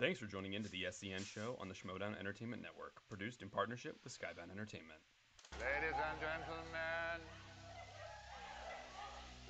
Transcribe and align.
Thanks 0.00 0.18
for 0.18 0.24
joining 0.24 0.54
into 0.54 0.70
the 0.70 0.84
SCN 0.88 1.26
show 1.26 1.58
on 1.60 1.68
the 1.68 1.74
Schmodown 1.74 2.18
Entertainment 2.18 2.62
Network, 2.62 3.02
produced 3.06 3.42
in 3.42 3.50
partnership 3.50 3.98
with 4.02 4.18
Skybound 4.18 4.50
Entertainment. 4.50 4.98
Ladies 5.60 5.92
and 5.92 6.18
gentlemen. 6.18 7.20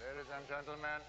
Ladies 0.01 0.27
and 0.35 0.49
gentlemen. 0.49 1.01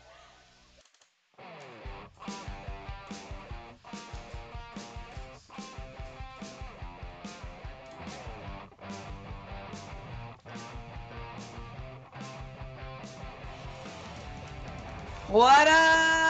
What 15.30 15.68
up? 15.68 16.21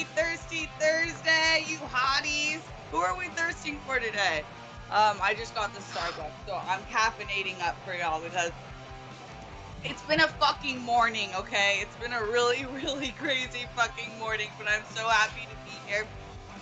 Happy 0.00 0.22
Thirsty 0.22 0.70
Thursday, 0.78 1.62
you 1.68 1.76
hotties. 1.92 2.60
Who 2.90 2.96
are 2.96 3.14
we 3.18 3.26
thirsting 3.26 3.78
for 3.86 3.98
today? 3.98 4.44
Um, 4.90 5.18
I 5.20 5.34
just 5.36 5.54
got 5.54 5.74
the 5.74 5.80
Starbucks, 5.80 6.46
so 6.46 6.58
I'm 6.66 6.80
caffeinating 6.84 7.60
up 7.60 7.76
for 7.84 7.94
y'all 7.94 8.18
because 8.18 8.50
it's 9.84 10.00
been 10.04 10.22
a 10.22 10.28
fucking 10.28 10.80
morning, 10.80 11.28
okay? 11.36 11.80
It's 11.82 11.94
been 11.96 12.14
a 12.14 12.22
really, 12.22 12.64
really 12.82 13.10
crazy 13.18 13.66
fucking 13.76 14.18
morning, 14.18 14.48
but 14.56 14.68
I'm 14.68 14.84
so 14.94 15.06
happy 15.06 15.42
to 15.42 15.70
be 15.70 15.76
here. 15.86 16.06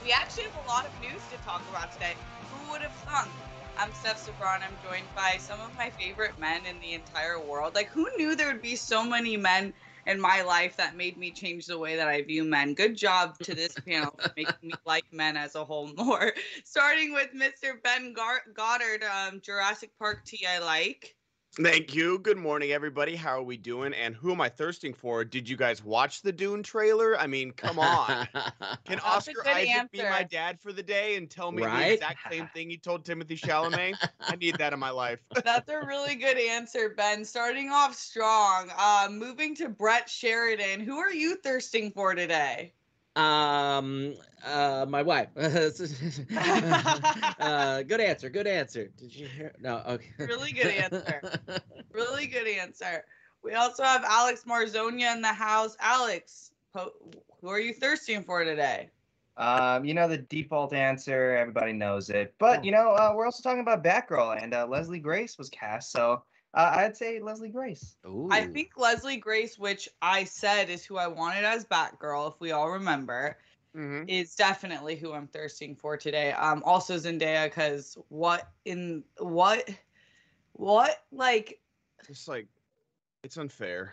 We 0.05 0.11
actually 0.11 0.45
have 0.45 0.59
a 0.65 0.69
lot 0.69 0.85
of 0.85 1.01
news 1.01 1.23
to 1.31 1.37
talk 1.45 1.63
about 1.71 1.93
today. 1.93 2.15
Who 2.51 2.73
would 2.73 2.81
have 2.81 2.93
thunk? 3.07 3.31
I'm 3.79 3.93
Steph 3.93 4.27
Sabron. 4.27 4.63
I'm 4.65 4.77
joined 4.85 5.07
by 5.15 5.37
some 5.39 5.61
of 5.61 5.73
my 5.77 5.91
favorite 5.91 6.37
men 6.41 6.67
in 6.67 6.81
the 6.81 6.95
entire 6.95 7.39
world. 7.39 7.77
Like, 7.77 7.87
who 7.87 8.09
knew 8.17 8.35
there 8.35 8.49
would 8.49 8.63
be 8.63 8.75
so 8.75 9.05
many 9.05 9.37
men 9.37 9.73
in 10.09 10.21
my 10.21 10.43
life 10.43 10.77
that 10.79 10.97
made 10.97 11.19
me 11.19 11.31
change 11.31 11.67
the 11.67 11.79
way 11.79 11.95
that 11.95 12.09
I 12.09 12.23
view 12.23 12.43
men? 12.43 12.75
Good 12.75 12.97
job 12.97 13.39
to 13.41 13.55
this 13.55 13.75
panel 13.87 14.15
for 14.19 14.33
making 14.37 14.55
me 14.63 14.73
like 14.87 15.05
men 15.13 15.37
as 15.37 15.55
a 15.55 15.65
whole 15.65 15.93
more. 15.97 16.33
Starting 16.65 17.13
with 17.13 17.29
Mr. 17.35 17.81
Ben 17.85 18.15
Goddard, 18.15 19.05
um, 19.05 19.41
Jurassic 19.43 19.91
Park 19.99 20.25
tea 20.25 20.47
I 20.47 20.59
like. 20.59 21.15
Thank 21.61 21.93
you. 21.93 22.21
Good 22.21 22.39
morning, 22.39 22.71
everybody. 22.71 23.17
How 23.17 23.31
are 23.31 23.43
we 23.43 23.57
doing? 23.57 23.93
And 23.93 24.15
who 24.15 24.31
am 24.31 24.41
I 24.41 24.49
thirsting 24.49 24.95
for? 24.95 25.25
Did 25.25 25.49
you 25.49 25.57
guys 25.57 25.83
watch 25.83 26.23
the 26.23 26.31
Dune 26.31 26.63
trailer? 26.63 27.19
I 27.19 27.27
mean, 27.27 27.51
come 27.51 27.81
on. 27.81 28.29
Can 28.85 29.01
Oscar 29.05 29.45
Isaac 29.45 29.91
be 29.91 29.99
my 29.99 30.23
dad 30.23 30.61
for 30.61 30.73
the 30.73 30.85
day 30.85 31.17
and 31.17 31.29
tell 31.29 31.51
me 31.51 31.65
the 31.65 31.95
exact 31.95 32.31
same 32.31 32.49
thing 32.55 32.71
he 32.71 32.77
told 32.77 33.05
Timothy 33.05 33.37
Chalamet? 33.37 33.97
I 34.21 34.37
need 34.37 34.55
that 34.59 34.73
in 34.73 34.79
my 34.79 34.91
life. 34.91 35.19
That's 35.45 35.69
a 35.69 35.85
really 35.85 36.15
good 36.15 36.39
answer, 36.39 36.91
Ben. 36.97 37.25
Starting 37.25 37.71
off 37.71 37.97
strong. 37.97 38.71
Uh, 38.79 39.09
moving 39.11 39.57
to 39.57 39.69
Brett 39.69 40.09
Sheridan. 40.09 40.79
Who 40.79 40.99
are 40.99 41.13
you 41.13 41.35
thirsting 41.37 41.91
for 41.91 42.15
today? 42.15 42.73
Um, 43.19 44.15
uh, 44.45 44.87
my 44.89 45.03
wife. 45.03 45.29
uh, 45.37 45.51
good 47.83 48.01
answer. 48.01 48.31
Good 48.31 48.47
answer. 48.47 48.89
Did 48.97 49.15
you 49.15 49.27
hear? 49.27 49.53
No. 49.61 49.83
Okay. 49.87 50.09
Really 50.19 50.53
good 50.53 50.69
answer. 50.69 51.21
Really 51.91 52.27
good 52.29 52.47
answer. 52.47 53.03
We 53.43 53.55
also 53.55 53.83
have 53.83 54.05
Alex 54.05 54.45
Marzonia 54.47 55.13
in 55.17 55.21
the 55.21 55.33
house. 55.33 55.77
Alex, 55.81 56.53
po- 56.73 56.93
who 57.41 57.49
are 57.49 57.59
you 57.59 57.73
thirsting 57.73 58.23
for 58.23 58.45
today? 58.45 58.91
Um, 59.37 59.85
you 59.85 59.95
know 59.95 60.07
the 60.07 60.19
default 60.19 60.73
answer, 60.73 61.37
everybody 61.37 61.73
knows 61.73 62.09
it. 62.11 62.37
But 62.39 62.65
you 62.65 62.71
know, 62.71 62.93
uh, 62.93 63.15
we're 63.17 63.25
also 63.25 63.43
talking 63.43 63.63
about 63.63 63.83
Batgirl, 63.83 64.41
and 64.41 64.55
uh, 64.55 64.69
Leslie 64.69 65.01
Grace 65.01 65.39
was 65.39 65.49
cast, 65.49 65.91
so 65.91 66.23
uh, 66.55 66.73
I'd 66.77 66.97
say 66.97 67.21
Leslie 67.21 67.49
Grace. 67.49 67.97
I 68.31 68.43
think 68.43 68.73
Leslie 68.77 69.17
Grace, 69.17 69.59
which 69.59 69.89
I 70.03 70.25
said 70.25 70.71
is 70.71 70.85
who 70.85 70.97
I 70.97 71.07
wanted 71.07 71.45
as 71.45 71.65
Batgirl, 71.65 72.33
if 72.33 72.41
we 72.41 72.53
all 72.53 72.71
remember, 72.71 73.39
hmm 73.75 74.05
is 74.09 74.35
definitely 74.35 74.97
who 74.97 75.13
I'm 75.13 75.27
thirsting 75.27 75.77
for 75.77 75.97
today. 75.97 76.33
Um, 76.33 76.63
also 76.65 76.97
Zendaya, 76.97 77.45
because 77.47 77.99
what 78.09 78.49
in 78.65 79.05
what, 79.19 79.69
what 80.53 81.05
like 81.13 81.61
Just 82.07 82.29
like, 82.29 82.49
it's 83.23 83.37
unfair. 83.37 83.93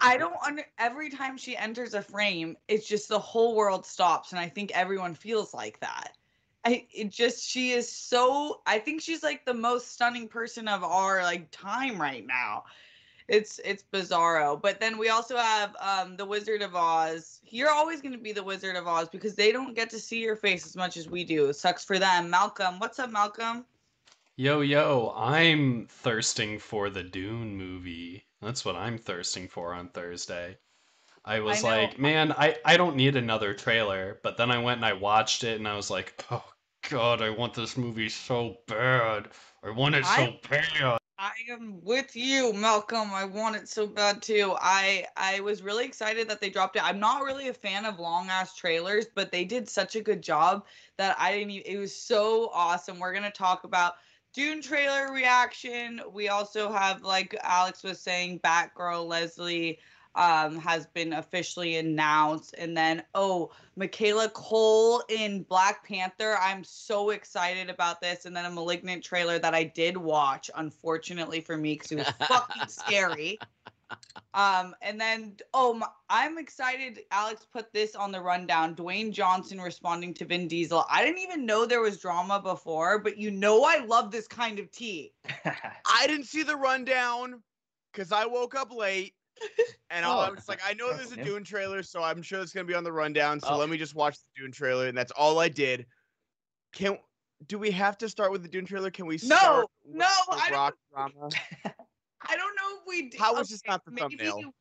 I 0.00 0.16
don't 0.16 0.36
under 0.46 0.64
every 0.78 1.10
time 1.10 1.36
she 1.36 1.56
enters 1.56 1.94
a 1.94 2.02
frame, 2.02 2.56
it's 2.68 2.88
just 2.88 3.08
the 3.08 3.18
whole 3.18 3.54
world 3.54 3.84
stops, 3.84 4.30
and 4.30 4.40
I 4.40 4.48
think 4.48 4.70
everyone 4.72 5.14
feels 5.14 5.52
like 5.52 5.78
that. 5.80 6.16
I 6.64 6.86
it 6.92 7.10
just 7.10 7.48
she 7.48 7.72
is 7.72 7.90
so 7.90 8.60
I 8.66 8.78
think 8.78 9.00
she's 9.00 9.22
like 9.22 9.44
the 9.44 9.54
most 9.54 9.92
stunning 9.92 10.28
person 10.28 10.68
of 10.68 10.84
our 10.84 11.22
like 11.22 11.50
time 11.50 12.00
right 12.00 12.26
now. 12.26 12.64
It's 13.28 13.60
it's 13.64 13.84
bizarro. 13.92 14.60
But 14.60 14.78
then 14.78 14.98
we 14.98 15.08
also 15.08 15.36
have 15.36 15.74
um 15.80 16.16
the 16.16 16.24
Wizard 16.24 16.62
of 16.62 16.74
Oz. 16.76 17.40
You're 17.44 17.70
always 17.70 18.00
gonna 18.00 18.18
be 18.18 18.32
the 18.32 18.42
Wizard 18.42 18.76
of 18.76 18.86
Oz 18.86 19.08
because 19.08 19.34
they 19.34 19.50
don't 19.52 19.74
get 19.74 19.90
to 19.90 19.98
see 19.98 20.20
your 20.20 20.36
face 20.36 20.66
as 20.66 20.76
much 20.76 20.96
as 20.96 21.08
we 21.08 21.24
do. 21.24 21.48
It 21.48 21.54
sucks 21.54 21.84
for 21.84 21.98
them. 21.98 22.30
Malcolm, 22.30 22.78
what's 22.78 22.98
up, 22.98 23.10
Malcolm? 23.10 23.64
Yo, 24.36 24.60
yo, 24.60 25.12
I'm 25.16 25.86
thirsting 25.86 26.58
for 26.58 26.90
the 26.90 27.02
Dune 27.02 27.56
movie. 27.56 28.24
That's 28.40 28.64
what 28.64 28.76
I'm 28.76 28.98
thirsting 28.98 29.46
for 29.46 29.74
on 29.74 29.88
Thursday. 29.88 30.56
I 31.24 31.40
was 31.40 31.62
know. 31.62 31.68
like, 31.68 31.98
man, 31.98 32.32
I, 32.32 32.56
I 32.64 32.76
don't 32.76 32.96
need 32.96 33.16
another 33.16 33.54
trailer. 33.54 34.18
But 34.22 34.36
then 34.36 34.50
I 34.50 34.58
went 34.58 34.78
and 34.78 34.86
I 34.86 34.92
watched 34.92 35.44
it 35.44 35.58
and 35.58 35.68
I 35.68 35.76
was 35.76 35.90
like, 35.90 36.24
oh, 36.30 36.44
God, 36.90 37.22
I 37.22 37.30
want 37.30 37.54
this 37.54 37.76
movie 37.76 38.08
so 38.08 38.58
bad. 38.66 39.28
I 39.62 39.70
want 39.70 39.94
it 39.94 40.04
so 40.04 40.34
bad. 40.50 40.98
I 41.18 41.30
am 41.50 41.78
with 41.84 42.16
you, 42.16 42.52
Malcolm. 42.52 43.12
I 43.14 43.24
want 43.24 43.54
it 43.54 43.68
so 43.68 43.86
bad 43.86 44.20
too. 44.22 44.56
I 44.60 45.06
I 45.16 45.38
was 45.38 45.62
really 45.62 45.84
excited 45.84 46.28
that 46.28 46.40
they 46.40 46.50
dropped 46.50 46.74
it. 46.74 46.84
I'm 46.84 46.98
not 46.98 47.22
really 47.22 47.46
a 47.46 47.54
fan 47.54 47.84
of 47.84 48.00
long 48.00 48.28
ass 48.28 48.56
trailers, 48.56 49.06
but 49.14 49.30
they 49.30 49.44
did 49.44 49.68
such 49.68 49.94
a 49.94 50.00
good 50.00 50.20
job 50.20 50.66
that 50.98 51.14
I 51.20 51.30
didn't. 51.30 51.50
Even, 51.52 51.72
it 51.72 51.78
was 51.78 51.94
so 51.94 52.50
awesome. 52.52 52.98
We're 52.98 53.14
gonna 53.14 53.30
talk 53.30 53.62
about 53.62 53.94
Dune 54.34 54.60
trailer 54.62 55.12
reaction. 55.12 56.00
We 56.12 56.28
also 56.28 56.72
have, 56.72 57.02
like 57.02 57.36
Alex 57.44 57.84
was 57.84 58.00
saying, 58.00 58.40
Batgirl 58.40 59.06
Leslie 59.06 59.78
um 60.14 60.56
has 60.56 60.86
been 60.86 61.14
officially 61.14 61.76
announced. 61.76 62.54
And 62.58 62.76
then 62.76 63.02
oh 63.14 63.50
Michaela 63.76 64.28
Coel 64.30 65.02
in 65.08 65.42
black 65.42 65.86
panther. 65.86 66.36
I'm 66.40 66.64
so 66.64 67.10
excited 67.10 67.70
about 67.70 68.00
this. 68.00 68.26
And 68.26 68.36
then 68.36 68.44
a 68.44 68.50
malignant 68.50 69.02
trailer 69.02 69.38
that 69.38 69.54
i 69.54 69.64
did 69.64 69.96
watch 69.96 70.50
unfortunately 70.54 71.40
for 71.40 71.56
me 71.56 71.74
because 71.74 71.92
it 71.92 71.96
was 71.96 72.28
fucking 72.28 72.68
scary. 72.68 73.38
Um 74.32 74.74
and 74.80 74.98
then 74.98 75.36
oh 75.52 75.74
my, 75.74 75.86
i'm 76.08 76.38
excited 76.38 77.00
alex 77.10 77.46
put 77.52 77.70
this 77.74 77.94
on 77.94 78.10
the 78.10 78.22
rundown. 78.22 78.74
Dwayne 78.74 79.12
johnson 79.12 79.60
responding 79.60 80.14
to 80.14 80.24
vin 80.24 80.48
diesel. 80.48 80.86
I 80.90 81.04
didn't 81.04 81.20
even 81.20 81.44
know 81.44 81.66
there 81.66 81.82
was 81.82 81.98
drama 81.98 82.40
before 82.40 82.98
but 82.98 83.18
you 83.18 83.30
know 83.30 83.64
i 83.64 83.84
love 83.84 84.10
this 84.10 84.26
kind 84.26 84.58
of 84.58 84.70
tea. 84.70 85.12
I 85.44 86.06
didn't 86.06 86.24
see 86.24 86.42
the 86.42 86.56
rundown 86.56 87.42
because 87.92 88.12
I 88.12 88.24
woke 88.24 88.54
up 88.54 88.72
late. 88.74 89.14
And 89.90 90.06
oh, 90.06 90.18
I 90.20 90.28
Oh. 90.28 90.32
was 90.34 90.48
like, 90.48 90.60
I 90.66 90.72
know 90.74 90.92
there's 90.96 91.12
a 91.12 91.22
Dune 91.22 91.44
trailer, 91.44 91.82
so 91.82 92.02
I'm 92.02 92.22
sure 92.22 92.40
it's 92.40 92.52
gonna 92.52 92.64
be 92.66 92.74
on 92.74 92.84
the 92.84 92.92
rundown. 92.92 93.40
So 93.40 93.48
Oh. 93.50 93.58
let 93.58 93.68
me 93.68 93.76
just 93.76 93.94
watch 93.94 94.16
the 94.18 94.40
Dune 94.42 94.52
trailer, 94.52 94.86
and 94.86 94.96
that's 94.96 95.12
all 95.12 95.38
I 95.38 95.48
did. 95.48 95.86
Can 96.72 96.98
do 97.46 97.58
we 97.58 97.70
have 97.72 97.98
to 97.98 98.08
start 98.08 98.30
with 98.32 98.42
the 98.42 98.48
Dune 98.48 98.64
trailer? 98.64 98.90
Can 98.90 99.04
we 99.06 99.18
No, 99.24 99.66
with 99.84 99.96
no, 99.96 100.06
the 100.28 100.34
I 100.36 100.50
don't- 100.50 100.74
drama? 100.92 101.28
I 102.22 102.36
don't 102.36 102.54
know 102.56 102.78
if 102.78 102.86
we. 102.86 103.10
d- 103.10 103.18
How 103.18 103.34
was 103.34 103.48
this 103.48 103.60
not 103.66 103.84
the 103.84 103.90
maybe 103.90 104.16
thumbnail? 104.16 104.52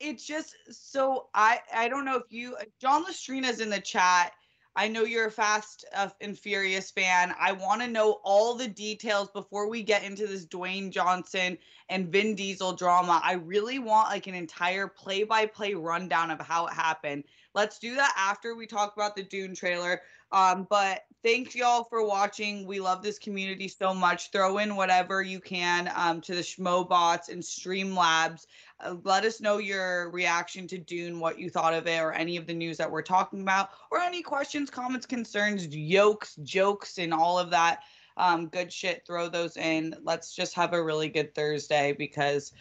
It's 0.00 0.26
just 0.26 0.54
so 0.70 1.28
I 1.34 1.60
I 1.72 1.88
don't 1.88 2.04
know 2.04 2.16
if 2.16 2.24
you 2.30 2.56
uh, 2.56 2.64
John 2.80 3.04
Lestrina's 3.04 3.60
in 3.60 3.70
the 3.70 3.80
chat. 3.80 4.32
I 4.78 4.88
know 4.88 5.04
you're 5.04 5.28
a 5.28 5.30
Fast 5.30 5.86
uh, 5.94 6.10
and 6.20 6.38
Furious 6.38 6.90
fan. 6.90 7.34
I 7.40 7.52
want 7.52 7.80
to 7.80 7.88
know 7.88 8.20
all 8.22 8.54
the 8.54 8.68
details 8.68 9.30
before 9.30 9.70
we 9.70 9.82
get 9.82 10.04
into 10.04 10.26
this 10.26 10.44
Dwayne 10.44 10.90
Johnson 10.90 11.56
and 11.88 12.12
Vin 12.12 12.34
Diesel 12.34 12.74
drama. 12.74 13.22
I 13.24 13.32
really 13.34 13.78
want 13.78 14.10
like 14.10 14.26
an 14.26 14.34
entire 14.34 14.86
play-by-play 14.86 15.72
rundown 15.72 16.30
of 16.30 16.40
how 16.40 16.66
it 16.66 16.74
happened. 16.74 17.24
Let's 17.54 17.78
do 17.78 17.94
that 17.94 18.14
after 18.18 18.54
we 18.54 18.66
talk 18.66 18.92
about 18.94 19.16
the 19.16 19.22
Dune 19.22 19.54
trailer. 19.54 20.02
Um, 20.32 20.66
but 20.68 21.04
thanks 21.22 21.54
y'all 21.54 21.84
for 21.84 22.04
watching. 22.04 22.66
We 22.66 22.80
love 22.80 23.02
this 23.02 23.18
community 23.18 23.68
so 23.68 23.94
much. 23.94 24.30
Throw 24.30 24.58
in 24.58 24.76
whatever 24.76 25.22
you 25.22 25.40
can 25.40 25.90
um, 25.94 26.20
to 26.22 26.34
the 26.34 26.40
Schmobots 26.42 27.28
and 27.28 27.42
Streamlabs. 27.42 28.46
Uh, 28.80 28.96
let 29.04 29.24
us 29.24 29.40
know 29.40 29.58
your 29.58 30.10
reaction 30.10 30.66
to 30.68 30.78
Dune, 30.78 31.20
what 31.20 31.38
you 31.38 31.48
thought 31.48 31.74
of 31.74 31.86
it, 31.86 31.98
or 32.00 32.12
any 32.12 32.36
of 32.36 32.46
the 32.46 32.54
news 32.54 32.76
that 32.76 32.90
we're 32.90 33.02
talking 33.02 33.40
about, 33.40 33.70
or 33.90 34.00
any 34.00 34.22
questions, 34.22 34.68
comments, 34.70 35.06
concerns, 35.06 35.66
yokes, 35.68 36.36
jokes, 36.42 36.98
and 36.98 37.14
all 37.14 37.38
of 37.38 37.50
that 37.50 37.80
um, 38.16 38.46
good 38.48 38.72
shit. 38.72 39.04
Throw 39.06 39.28
those 39.28 39.56
in. 39.56 39.94
Let's 40.02 40.34
just 40.34 40.54
have 40.54 40.72
a 40.72 40.82
really 40.82 41.08
good 41.08 41.34
Thursday 41.34 41.92
because 41.92 42.52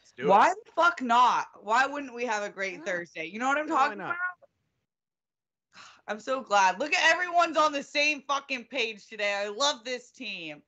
Let's 0.00 0.12
do 0.16 0.24
it. 0.24 0.28
why 0.28 0.48
the 0.48 0.72
fuck 0.74 1.02
not? 1.02 1.46
Why 1.60 1.86
wouldn't 1.86 2.14
we 2.14 2.24
have 2.24 2.42
a 2.42 2.48
great 2.50 2.74
Yeah. 2.74 2.84
Thursday? 2.84 3.26
You 3.26 3.38
know 3.38 3.48
what 3.48 3.58
I'm 3.58 3.68
Why 3.68 3.76
talking 3.76 3.98
not? 3.98 4.04
about? 4.06 4.16
I'm 6.08 6.20
so 6.20 6.40
glad. 6.40 6.80
Look 6.80 6.94
at 6.94 7.14
everyone's 7.14 7.56
on 7.56 7.72
the 7.72 7.82
same 7.82 8.22
fucking 8.26 8.64
page 8.64 9.06
today. 9.06 9.34
I 9.34 9.48
love 9.48 9.84
this 9.84 10.10
team. 10.10 10.62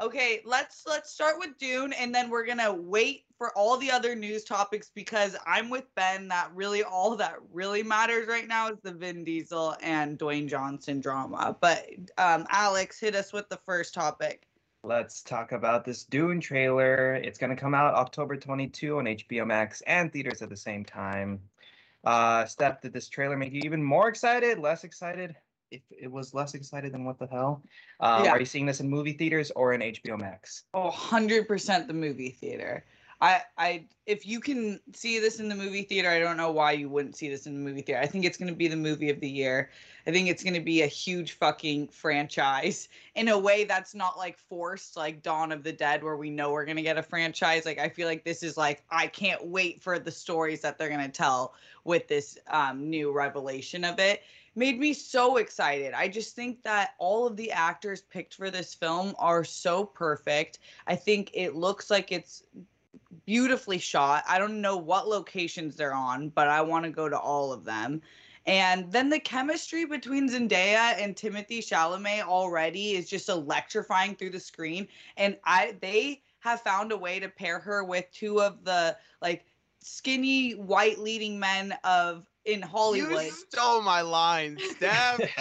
Okay, 0.00 0.40
let's 0.44 0.84
let's 0.86 1.12
start 1.12 1.36
with 1.38 1.56
Dune 1.58 1.92
and 1.92 2.14
then 2.14 2.30
we're 2.30 2.46
gonna 2.46 2.72
wait 2.72 3.24
for 3.38 3.56
all 3.56 3.76
the 3.76 3.90
other 3.90 4.14
news 4.14 4.42
topics 4.42 4.90
because 4.94 5.36
I'm 5.46 5.68
with 5.68 5.92
Ben 5.94 6.28
that 6.28 6.50
really 6.54 6.82
all 6.82 7.14
that 7.16 7.36
really 7.52 7.82
matters 7.82 8.26
right 8.26 8.48
now 8.48 8.70
is 8.70 8.78
the 8.82 8.92
Vin 8.92 9.22
Diesel 9.22 9.76
and 9.82 10.18
Dwayne 10.18 10.48
Johnson 10.48 11.00
drama. 11.00 11.56
But 11.60 11.86
um, 12.18 12.46
Alex, 12.50 12.98
hit 12.98 13.14
us 13.14 13.32
with 13.32 13.48
the 13.48 13.58
first 13.66 13.94
topic. 13.94 14.46
Let's 14.84 15.22
talk 15.22 15.52
about 15.52 15.84
this 15.84 16.04
Dune 16.04 16.40
trailer. 16.40 17.14
It's 17.14 17.38
going 17.38 17.50
to 17.54 17.60
come 17.60 17.74
out 17.74 17.94
October 17.94 18.36
22 18.36 18.98
on 18.98 19.04
HBO 19.04 19.46
Max 19.46 19.80
and 19.82 20.12
theaters 20.12 20.42
at 20.42 20.50
the 20.50 20.56
same 20.56 20.84
time. 20.84 21.40
Uh, 22.04 22.44
Steph, 22.46 22.80
did 22.80 22.92
this 22.92 23.08
trailer 23.08 23.36
make 23.36 23.52
you 23.52 23.60
even 23.64 23.82
more 23.82 24.08
excited? 24.08 24.58
Less 24.58 24.84
excited? 24.84 25.36
If 25.70 25.82
it 25.90 26.10
was 26.10 26.34
less 26.34 26.54
excited, 26.54 26.92
then 26.92 27.04
what 27.04 27.18
the 27.18 27.26
hell? 27.26 27.62
Um, 28.00 28.24
Yeah. 28.24 28.32
Are 28.32 28.40
you 28.40 28.44
seeing 28.44 28.66
this 28.66 28.80
in 28.80 28.90
movie 28.90 29.14
theaters 29.14 29.50
or 29.52 29.72
in 29.72 29.80
HBO 29.80 30.18
Max? 30.18 30.64
Oh, 30.74 30.90
100% 30.90 31.86
the 31.86 31.94
movie 31.94 32.30
theater. 32.30 32.84
I, 33.22 33.42
I, 33.56 33.84
if 34.04 34.26
you 34.26 34.40
can 34.40 34.80
see 34.92 35.20
this 35.20 35.38
in 35.38 35.48
the 35.48 35.54
movie 35.54 35.84
theater, 35.84 36.08
I 36.08 36.18
don't 36.18 36.36
know 36.36 36.50
why 36.50 36.72
you 36.72 36.88
wouldn't 36.88 37.14
see 37.14 37.28
this 37.28 37.46
in 37.46 37.54
the 37.54 37.60
movie 37.60 37.80
theater. 37.80 38.02
I 38.02 38.06
think 38.06 38.24
it's 38.24 38.36
going 38.36 38.50
to 38.50 38.54
be 38.54 38.66
the 38.66 38.74
movie 38.74 39.10
of 39.10 39.20
the 39.20 39.30
year. 39.30 39.70
I 40.08 40.10
think 40.10 40.28
it's 40.28 40.42
going 40.42 40.54
to 40.54 40.60
be 40.60 40.82
a 40.82 40.88
huge 40.88 41.34
fucking 41.34 41.88
franchise 41.88 42.88
in 43.14 43.28
a 43.28 43.38
way 43.38 43.62
that's 43.62 43.94
not 43.94 44.18
like 44.18 44.36
forced, 44.36 44.96
like 44.96 45.22
Dawn 45.22 45.52
of 45.52 45.62
the 45.62 45.72
Dead, 45.72 46.02
where 46.02 46.16
we 46.16 46.30
know 46.30 46.50
we're 46.50 46.64
going 46.64 46.78
to 46.78 46.82
get 46.82 46.98
a 46.98 47.02
franchise. 47.02 47.64
Like, 47.64 47.78
I 47.78 47.88
feel 47.88 48.08
like 48.08 48.24
this 48.24 48.42
is 48.42 48.56
like, 48.56 48.82
I 48.90 49.06
can't 49.06 49.46
wait 49.46 49.80
for 49.80 50.00
the 50.00 50.10
stories 50.10 50.60
that 50.62 50.76
they're 50.76 50.88
going 50.88 51.00
to 51.00 51.08
tell 51.08 51.54
with 51.84 52.08
this 52.08 52.36
um, 52.48 52.90
new 52.90 53.12
revelation 53.12 53.84
of 53.84 54.00
it. 54.00 54.22
Made 54.56 54.80
me 54.80 54.92
so 54.92 55.36
excited. 55.36 55.94
I 55.94 56.08
just 56.08 56.34
think 56.34 56.62
that 56.64 56.94
all 56.98 57.26
of 57.26 57.36
the 57.36 57.52
actors 57.52 58.02
picked 58.02 58.34
for 58.34 58.50
this 58.50 58.74
film 58.74 59.14
are 59.18 59.44
so 59.44 59.84
perfect. 59.84 60.58
I 60.88 60.96
think 60.96 61.30
it 61.32 61.54
looks 61.54 61.88
like 61.88 62.10
it's 62.10 62.42
beautifully 63.24 63.78
shot. 63.78 64.24
I 64.28 64.38
don't 64.38 64.60
know 64.60 64.76
what 64.76 65.08
locations 65.08 65.76
they're 65.76 65.94
on, 65.94 66.30
but 66.30 66.48
I 66.48 66.60
want 66.60 66.84
to 66.84 66.90
go 66.90 67.08
to 67.08 67.18
all 67.18 67.52
of 67.52 67.64
them. 67.64 68.02
And 68.46 68.90
then 68.90 69.08
the 69.08 69.20
chemistry 69.20 69.84
between 69.84 70.28
Zendaya 70.28 71.00
and 71.00 71.16
Timothy 71.16 71.60
Chalamet 71.60 72.22
already 72.22 72.92
is 72.92 73.08
just 73.08 73.28
electrifying 73.28 74.16
through 74.16 74.30
the 74.30 74.40
screen. 74.40 74.88
And 75.16 75.36
I 75.44 75.76
they 75.80 76.22
have 76.40 76.60
found 76.62 76.90
a 76.90 76.96
way 76.96 77.20
to 77.20 77.28
pair 77.28 77.60
her 77.60 77.84
with 77.84 78.06
two 78.12 78.40
of 78.42 78.64
the 78.64 78.96
like 79.20 79.44
skinny 79.80 80.52
white 80.52 80.98
leading 80.98 81.38
men 81.38 81.74
of 81.84 82.26
in 82.44 82.62
Hollywood 82.62 83.26
You 83.26 83.30
stole 83.30 83.82
my 83.82 84.00
line, 84.00 84.58
Steph. 84.58 85.20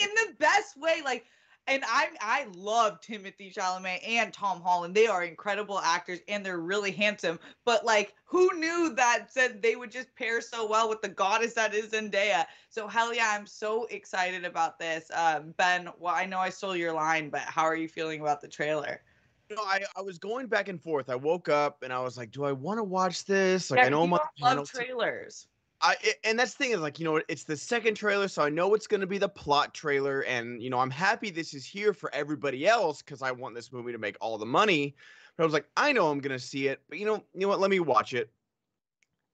in 0.00 0.08
the 0.14 0.34
best 0.38 0.76
way. 0.76 1.02
Like, 1.04 1.24
and 1.66 1.84
I 1.86 2.08
I 2.20 2.46
love 2.54 3.00
Timothy 3.00 3.52
Chalamet 3.56 4.06
and 4.06 4.32
Tom 4.32 4.60
Holland. 4.60 4.94
They 4.94 5.06
are 5.06 5.24
incredible 5.24 5.78
actors 5.78 6.20
and 6.28 6.44
they're 6.44 6.58
really 6.58 6.90
handsome. 6.90 7.38
But 7.64 7.84
like, 7.84 8.14
who 8.24 8.50
knew 8.58 8.92
that 8.96 9.32
said 9.32 9.62
they 9.62 9.76
would 9.76 9.90
just 9.90 10.14
pair 10.16 10.40
so 10.40 10.66
well 10.66 10.88
with 10.88 11.02
the 11.02 11.08
goddess 11.08 11.54
that 11.54 11.74
is 11.74 11.90
Zendaya? 11.90 12.46
So 12.68 12.88
hell 12.88 13.14
yeah, 13.14 13.34
I'm 13.36 13.46
so 13.46 13.86
excited 13.86 14.44
about 14.44 14.78
this. 14.78 15.10
Um, 15.14 15.54
ben, 15.56 15.88
well, 15.98 16.14
I 16.14 16.26
know 16.26 16.38
I 16.38 16.50
stole 16.50 16.76
your 16.76 16.92
line, 16.92 17.30
but 17.30 17.42
how 17.42 17.62
are 17.62 17.76
you 17.76 17.88
feeling 17.88 18.20
about 18.20 18.40
the 18.40 18.48
trailer? 18.48 19.02
You 19.48 19.56
know, 19.56 19.62
I, 19.62 19.80
I 19.96 20.02
was 20.02 20.18
going 20.18 20.46
back 20.46 20.68
and 20.68 20.80
forth. 20.80 21.10
I 21.10 21.16
woke 21.16 21.48
up 21.48 21.82
and 21.82 21.92
I 21.92 22.00
was 22.00 22.16
like, 22.16 22.30
do 22.30 22.44
I 22.44 22.52
want 22.52 22.78
to 22.78 22.84
watch 22.84 23.24
this? 23.24 23.70
Like, 23.70 23.78
yeah, 23.78 23.86
I 23.86 23.88
know 23.88 24.04
I'm 24.04 24.12
on 24.12 24.20
the 24.36 24.44
panel 24.44 24.56
love 24.58 24.70
trailers. 24.70 25.48
I 25.82 25.96
and 26.24 26.38
that's 26.38 26.54
the 26.54 26.64
thing 26.64 26.72
is 26.72 26.80
like 26.80 26.98
you 26.98 27.04
know 27.04 27.20
it's 27.28 27.44
the 27.44 27.56
second 27.56 27.94
trailer, 27.94 28.28
so 28.28 28.42
I 28.42 28.50
know 28.50 28.74
it's 28.74 28.86
going 28.86 29.00
to 29.00 29.06
be 29.06 29.18
the 29.18 29.28
plot 29.28 29.72
trailer, 29.72 30.22
and 30.22 30.62
you 30.62 30.68
know 30.70 30.78
I'm 30.78 30.90
happy 30.90 31.30
this 31.30 31.54
is 31.54 31.64
here 31.64 31.94
for 31.94 32.12
everybody 32.14 32.66
else 32.66 33.00
because 33.02 33.22
I 33.22 33.30
want 33.30 33.54
this 33.54 33.72
movie 33.72 33.92
to 33.92 33.98
make 33.98 34.16
all 34.20 34.36
the 34.36 34.46
money. 34.46 34.94
But 35.36 35.44
I 35.44 35.46
was 35.46 35.54
like, 35.54 35.66
I 35.76 35.92
know 35.92 36.10
I'm 36.10 36.18
going 36.20 36.38
to 36.38 36.44
see 36.44 36.68
it, 36.68 36.80
but 36.88 36.98
you 36.98 37.06
know, 37.06 37.24
you 37.32 37.40
know 37.40 37.48
what? 37.48 37.60
Let 37.60 37.70
me 37.70 37.80
watch 37.80 38.12
it. 38.12 38.30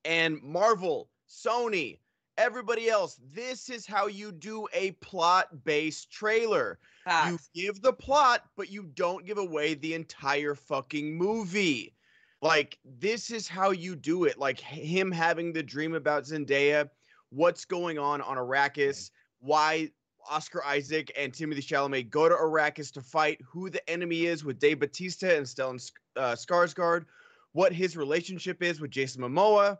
And 0.04 0.40
Marvel, 0.40 1.08
Sony, 1.28 1.98
everybody 2.38 2.88
else, 2.88 3.18
this 3.32 3.68
is 3.68 3.86
how 3.86 4.06
you 4.06 4.30
do 4.30 4.68
a 4.72 4.92
plot-based 4.92 6.10
trailer. 6.12 6.78
You 7.30 7.38
give 7.54 7.82
the 7.82 7.92
plot, 7.92 8.44
but 8.56 8.70
you 8.70 8.84
don't 8.94 9.26
give 9.26 9.38
away 9.38 9.74
the 9.74 9.94
entire 9.94 10.54
fucking 10.54 11.16
movie. 11.16 11.95
Like 12.46 12.78
this 12.84 13.30
is 13.30 13.48
how 13.48 13.70
you 13.70 13.96
do 13.96 14.24
it. 14.24 14.38
Like 14.38 14.60
him 14.60 15.10
having 15.10 15.52
the 15.52 15.62
dream 15.62 15.94
about 15.94 16.24
Zendaya, 16.24 16.88
what's 17.30 17.64
going 17.64 17.98
on 17.98 18.20
on 18.20 18.36
Arrakis, 18.36 19.10
why 19.40 19.90
Oscar 20.30 20.64
Isaac 20.64 21.10
and 21.16 21.32
Timothy 21.34 21.62
Chalamet 21.62 22.10
go 22.10 22.28
to 22.28 22.34
Arrakis 22.34 22.92
to 22.92 23.00
fight, 23.00 23.40
who 23.44 23.70
the 23.70 23.88
enemy 23.90 24.26
is 24.26 24.44
with 24.44 24.58
Dave 24.58 24.80
Batista 24.80 25.36
and 25.36 25.46
Stellan 25.46 25.90
uh, 26.16 26.32
Skarsgård, 26.32 27.06
what 27.52 27.72
his 27.72 27.96
relationship 27.96 28.62
is 28.62 28.80
with 28.80 28.90
Jason 28.90 29.22
Momoa. 29.22 29.78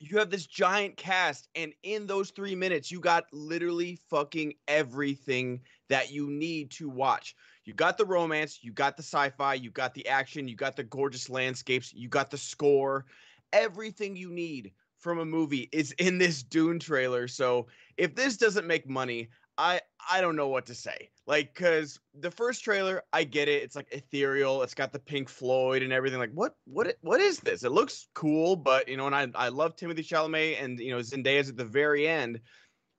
You 0.00 0.18
have 0.18 0.30
this 0.30 0.46
giant 0.46 0.96
cast, 0.96 1.48
and 1.54 1.72
in 1.84 2.06
those 2.06 2.30
three 2.30 2.56
minutes, 2.56 2.90
you 2.90 3.00
got 3.00 3.24
literally 3.32 4.00
fucking 4.10 4.54
everything 4.66 5.60
that 5.92 6.10
you 6.10 6.30
need 6.30 6.70
to 6.70 6.88
watch. 6.88 7.36
You 7.66 7.74
got 7.74 7.98
the 7.98 8.06
romance, 8.06 8.60
you 8.62 8.72
got 8.72 8.96
the 8.96 9.02
sci-fi, 9.02 9.52
you 9.52 9.70
got 9.70 9.92
the 9.92 10.08
action, 10.08 10.48
you 10.48 10.56
got 10.56 10.74
the 10.74 10.84
gorgeous 10.84 11.28
landscapes, 11.28 11.92
you 11.92 12.08
got 12.08 12.30
the 12.30 12.38
score. 12.38 13.04
Everything 13.52 14.16
you 14.16 14.30
need 14.30 14.72
from 14.96 15.18
a 15.18 15.24
movie 15.26 15.68
is 15.70 15.92
in 15.98 16.16
this 16.16 16.42
Dune 16.42 16.78
trailer. 16.78 17.28
So 17.28 17.66
if 17.98 18.14
this 18.14 18.38
doesn't 18.38 18.66
make 18.66 18.88
money, 18.88 19.28
I 19.58 19.82
I 20.10 20.22
don't 20.22 20.34
know 20.34 20.48
what 20.48 20.64
to 20.66 20.74
say. 20.74 21.10
Like 21.26 21.54
cuz 21.54 22.00
the 22.14 22.30
first 22.30 22.64
trailer, 22.64 23.02
I 23.12 23.24
get 23.24 23.48
it. 23.48 23.62
It's 23.62 23.76
like 23.76 23.92
ethereal. 23.92 24.62
It's 24.62 24.72
got 24.72 24.94
the 24.94 24.98
Pink 24.98 25.28
Floyd 25.28 25.82
and 25.82 25.92
everything. 25.92 26.18
Like 26.18 26.32
what 26.32 26.56
what 26.64 26.96
what 27.02 27.20
is 27.20 27.38
this? 27.38 27.64
It 27.64 27.72
looks 27.72 28.08
cool, 28.14 28.56
but 28.56 28.88
you 28.88 28.96
know, 28.96 29.08
and 29.08 29.14
I 29.14 29.28
I 29.34 29.48
love 29.50 29.76
Timothy 29.76 30.02
Chalamet 30.02 30.62
and 30.64 30.78
you 30.78 30.90
know 30.90 31.00
Zendaya's 31.00 31.50
at 31.50 31.58
the 31.58 31.66
very 31.66 32.08
end. 32.08 32.40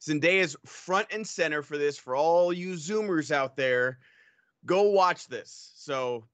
Zendaya's 0.03 0.55
front 0.65 1.07
and 1.11 1.25
center 1.25 1.61
for 1.61 1.77
this 1.77 1.97
for 1.97 2.15
all 2.15 2.51
you 2.51 2.73
zoomers 2.73 3.31
out 3.31 3.55
there. 3.55 3.99
Go 4.65 4.83
watch 4.83 5.27
this. 5.27 5.71
So 5.75 6.25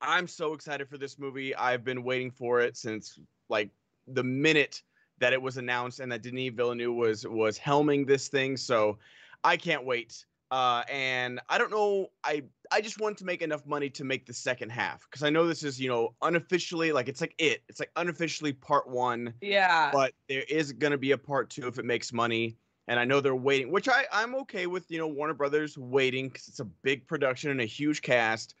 I'm 0.00 0.28
so 0.28 0.52
excited 0.52 0.88
for 0.88 0.98
this 0.98 1.18
movie. 1.18 1.54
I've 1.54 1.84
been 1.84 2.04
waiting 2.04 2.30
for 2.30 2.60
it 2.60 2.76
since 2.76 3.18
like 3.48 3.70
the 4.06 4.22
minute 4.24 4.82
that 5.18 5.32
it 5.32 5.40
was 5.40 5.56
announced 5.56 6.00
and 6.00 6.10
that 6.12 6.22
Denis 6.22 6.52
Villeneuve 6.54 6.94
was 6.94 7.26
was 7.26 7.58
helming 7.58 8.06
this 8.06 8.28
thing. 8.28 8.56
So 8.56 8.98
I 9.42 9.56
can't 9.56 9.84
wait. 9.84 10.24
Uh, 10.50 10.84
and 10.88 11.40
I 11.48 11.58
don't 11.58 11.70
know. 11.70 12.08
I 12.22 12.44
I 12.70 12.80
just 12.80 13.00
want 13.00 13.18
to 13.18 13.24
make 13.24 13.42
enough 13.42 13.66
money 13.66 13.90
to 13.90 14.04
make 14.04 14.26
the 14.26 14.32
second 14.34 14.70
half 14.70 15.00
because 15.10 15.22
I 15.24 15.30
know 15.30 15.46
this 15.48 15.62
is 15.64 15.80
you 15.80 15.88
know 15.88 16.14
unofficially 16.22 16.92
like 16.92 17.08
it's 17.08 17.20
like 17.20 17.34
it. 17.38 17.62
It's 17.68 17.80
like 17.80 17.90
unofficially 17.96 18.52
part 18.52 18.88
one 18.88 19.34
Yeah. 19.40 19.90
but 19.92 20.12
there 20.28 20.44
is 20.48 20.72
going 20.72 20.92
to 20.92 20.98
be 20.98 21.12
a 21.12 21.18
part 21.18 21.50
two 21.50 21.66
if 21.66 21.78
it 21.78 21.84
makes 21.84 22.12
money 22.12 22.56
and 22.88 22.98
i 23.00 23.04
know 23.04 23.20
they're 23.20 23.34
waiting 23.34 23.70
which 23.70 23.88
i 23.88 24.04
i'm 24.12 24.34
okay 24.34 24.66
with 24.66 24.90
you 24.90 24.98
know 24.98 25.06
warner 25.06 25.34
brothers 25.34 25.76
waiting 25.78 26.28
because 26.28 26.48
it's 26.48 26.60
a 26.60 26.64
big 26.64 27.06
production 27.06 27.50
and 27.50 27.60
a 27.60 27.64
huge 27.64 28.02
cast 28.02 28.54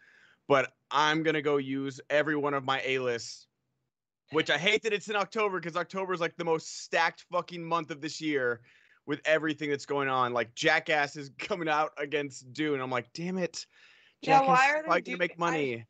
but 0.48 0.72
i'm 0.90 1.22
going 1.22 1.34
to 1.34 1.42
go 1.42 1.56
use 1.58 2.00
every 2.10 2.36
one 2.36 2.54
of 2.54 2.64
my 2.64 2.80
a 2.84 2.98
lists 2.98 3.46
which 4.30 4.50
i 4.50 4.58
hate 4.58 4.82
that 4.82 4.92
it's 4.92 5.08
in 5.08 5.16
october 5.16 5.60
because 5.60 5.76
october 5.76 6.12
is 6.12 6.20
like 6.20 6.36
the 6.36 6.44
most 6.44 6.82
stacked 6.82 7.24
fucking 7.30 7.62
month 7.62 7.90
of 7.90 8.00
this 8.00 8.20
year 8.20 8.60
with 9.06 9.20
everything 9.26 9.68
that's 9.70 9.86
going 9.86 10.08
on 10.08 10.32
like 10.32 10.54
jackass 10.54 11.16
is 11.16 11.30
coming 11.38 11.68
out 11.68 11.92
against 11.98 12.52
dune 12.52 12.80
i'm 12.80 12.90
like 12.90 13.12
damn 13.12 13.38
it 13.38 13.66
Yeah, 14.22 14.40
why 14.40 14.70
are 14.70 14.76
they 14.76 14.82
probably 14.82 14.88
gonna 14.88 15.02
doing- 15.02 15.18
make 15.18 15.32
I- 15.32 15.38
money 15.38 15.86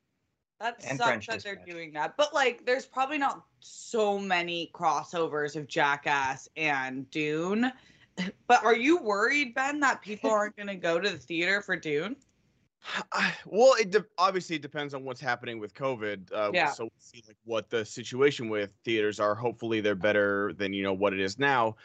That 0.61 0.77
And 0.89 0.99
sucks 0.99 1.09
French 1.09 1.27
that 1.27 1.43
they're 1.43 1.57
Dispatch. 1.57 1.71
doing 1.75 1.93
that. 1.95 2.17
But 2.17 2.33
like 2.33 2.65
there's 2.65 2.87
probably 2.87 3.19
not 3.19 3.45
so 3.61 4.19
many 4.19 4.71
crossovers 4.73 5.57
of 5.57 5.67
Jackass 5.67 6.49
and 6.57 7.11
Dune. 7.11 7.71
But 8.47 8.65
are 8.65 8.77
you 8.77 8.99
worried, 8.99 9.55
Ben, 9.55 9.81
that 9.81 10.03
people 10.03 10.31
aren't 10.31 10.57
gonna 10.57 10.77
go 10.77 11.01
to 11.01 11.11
the 11.11 11.19
theater 11.19 11.61
for 11.63 11.77
Dune? 11.77 12.17
I- 13.13 13.35
well, 13.47 13.75
it 13.81 13.91
de- 13.91 14.05
obviously 14.19 14.57
it 14.57 14.63
depends 14.63 14.93
on 14.93 15.05
what's 15.05 15.21
happening 15.21 15.59
with 15.59 15.73
COVID. 15.75 16.31
Uh, 16.33 16.51
Yeah. 16.53 16.71
So 16.71 16.85
we'll 16.85 16.93
see 16.99 17.25
like 17.27 17.39
what 17.45 17.71
the 17.71 17.85
situation 17.85 18.49
with 18.51 18.73
theaters 18.85 19.19
are. 19.21 19.35
Hopefully, 19.35 19.81
they're 19.81 19.95
better 19.95 20.53
than 20.53 20.73
you 20.75 20.83
know 20.83 20.93
what 20.93 21.13
it 21.15 21.21
is 21.21 21.39
now. 21.39 21.77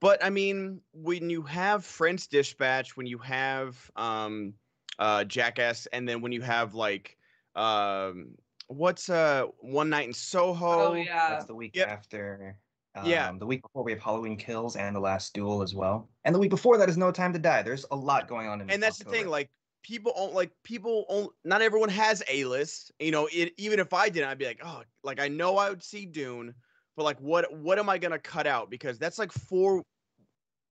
But 0.00 0.22
I 0.24 0.30
mean, 0.30 0.80
when 0.92 1.28
you 1.28 1.42
have 1.42 1.84
French 1.84 2.28
Dispatch, 2.28 2.96
when 2.96 3.06
you 3.06 3.18
have 3.18 3.90
um, 3.96 4.54
uh, 4.98 5.24
Jackass, 5.24 5.86
and 5.86 6.08
then 6.08 6.20
when 6.20 6.30
you 6.32 6.42
have 6.42 6.74
like 6.74 7.18
um, 7.56 8.36
what's 8.68 9.08
uh 9.10 9.46
One 9.58 9.90
Night 9.90 10.06
in 10.06 10.14
Soho? 10.14 10.90
Oh, 10.90 10.94
yeah. 10.94 11.30
That's 11.30 11.46
the 11.46 11.54
week 11.54 11.74
Yep. 11.76 11.88
after. 11.88 12.58
Um, 12.94 13.06
Yeah. 13.06 13.32
The 13.38 13.46
week 13.46 13.62
before 13.62 13.82
we 13.82 13.92
have 13.92 14.00
Halloween 14.00 14.36
Kills 14.36 14.76
and 14.76 14.94
The 14.94 15.00
Last 15.00 15.34
Duel 15.34 15.62
as 15.62 15.74
well. 15.74 16.08
And 16.24 16.34
the 16.34 16.38
week 16.38 16.50
before 16.50 16.78
that 16.78 16.88
is 16.88 16.96
No 16.96 17.10
Time 17.10 17.32
to 17.32 17.38
Die. 17.38 17.62
There's 17.62 17.84
a 17.90 17.96
lot 17.96 18.28
going 18.28 18.48
on 18.48 18.60
in 18.60 18.70
and 18.70 18.82
that's 18.82 18.98
the 18.98 19.04
thing 19.04 19.28
like 19.28 19.50
people 19.82 20.12
don't 20.16 20.34
like 20.34 20.50
people 20.62 21.04
on 21.08 21.28
not 21.44 21.60
everyone 21.60 21.90
has 21.90 22.22
a 22.28 22.44
list 22.46 22.90
you 22.98 23.10
know 23.10 23.28
it, 23.30 23.52
even 23.58 23.78
if 23.78 23.92
i 23.92 24.08
didn't, 24.08 24.30
i'd 24.30 24.38
be 24.38 24.46
like 24.46 24.60
oh 24.64 24.82
like 25.02 25.20
i 25.20 25.28
know 25.28 25.58
i 25.58 25.68
would 25.68 25.82
see 25.82 26.06
dune 26.06 26.54
but 26.96 27.02
like 27.02 27.18
what 27.18 27.54
what 27.54 27.78
am 27.78 27.90
i 27.90 27.98
gonna 27.98 28.18
cut 28.18 28.46
out 28.46 28.70
because 28.70 28.98
that's 28.98 29.18
like 29.18 29.30
four 29.30 29.82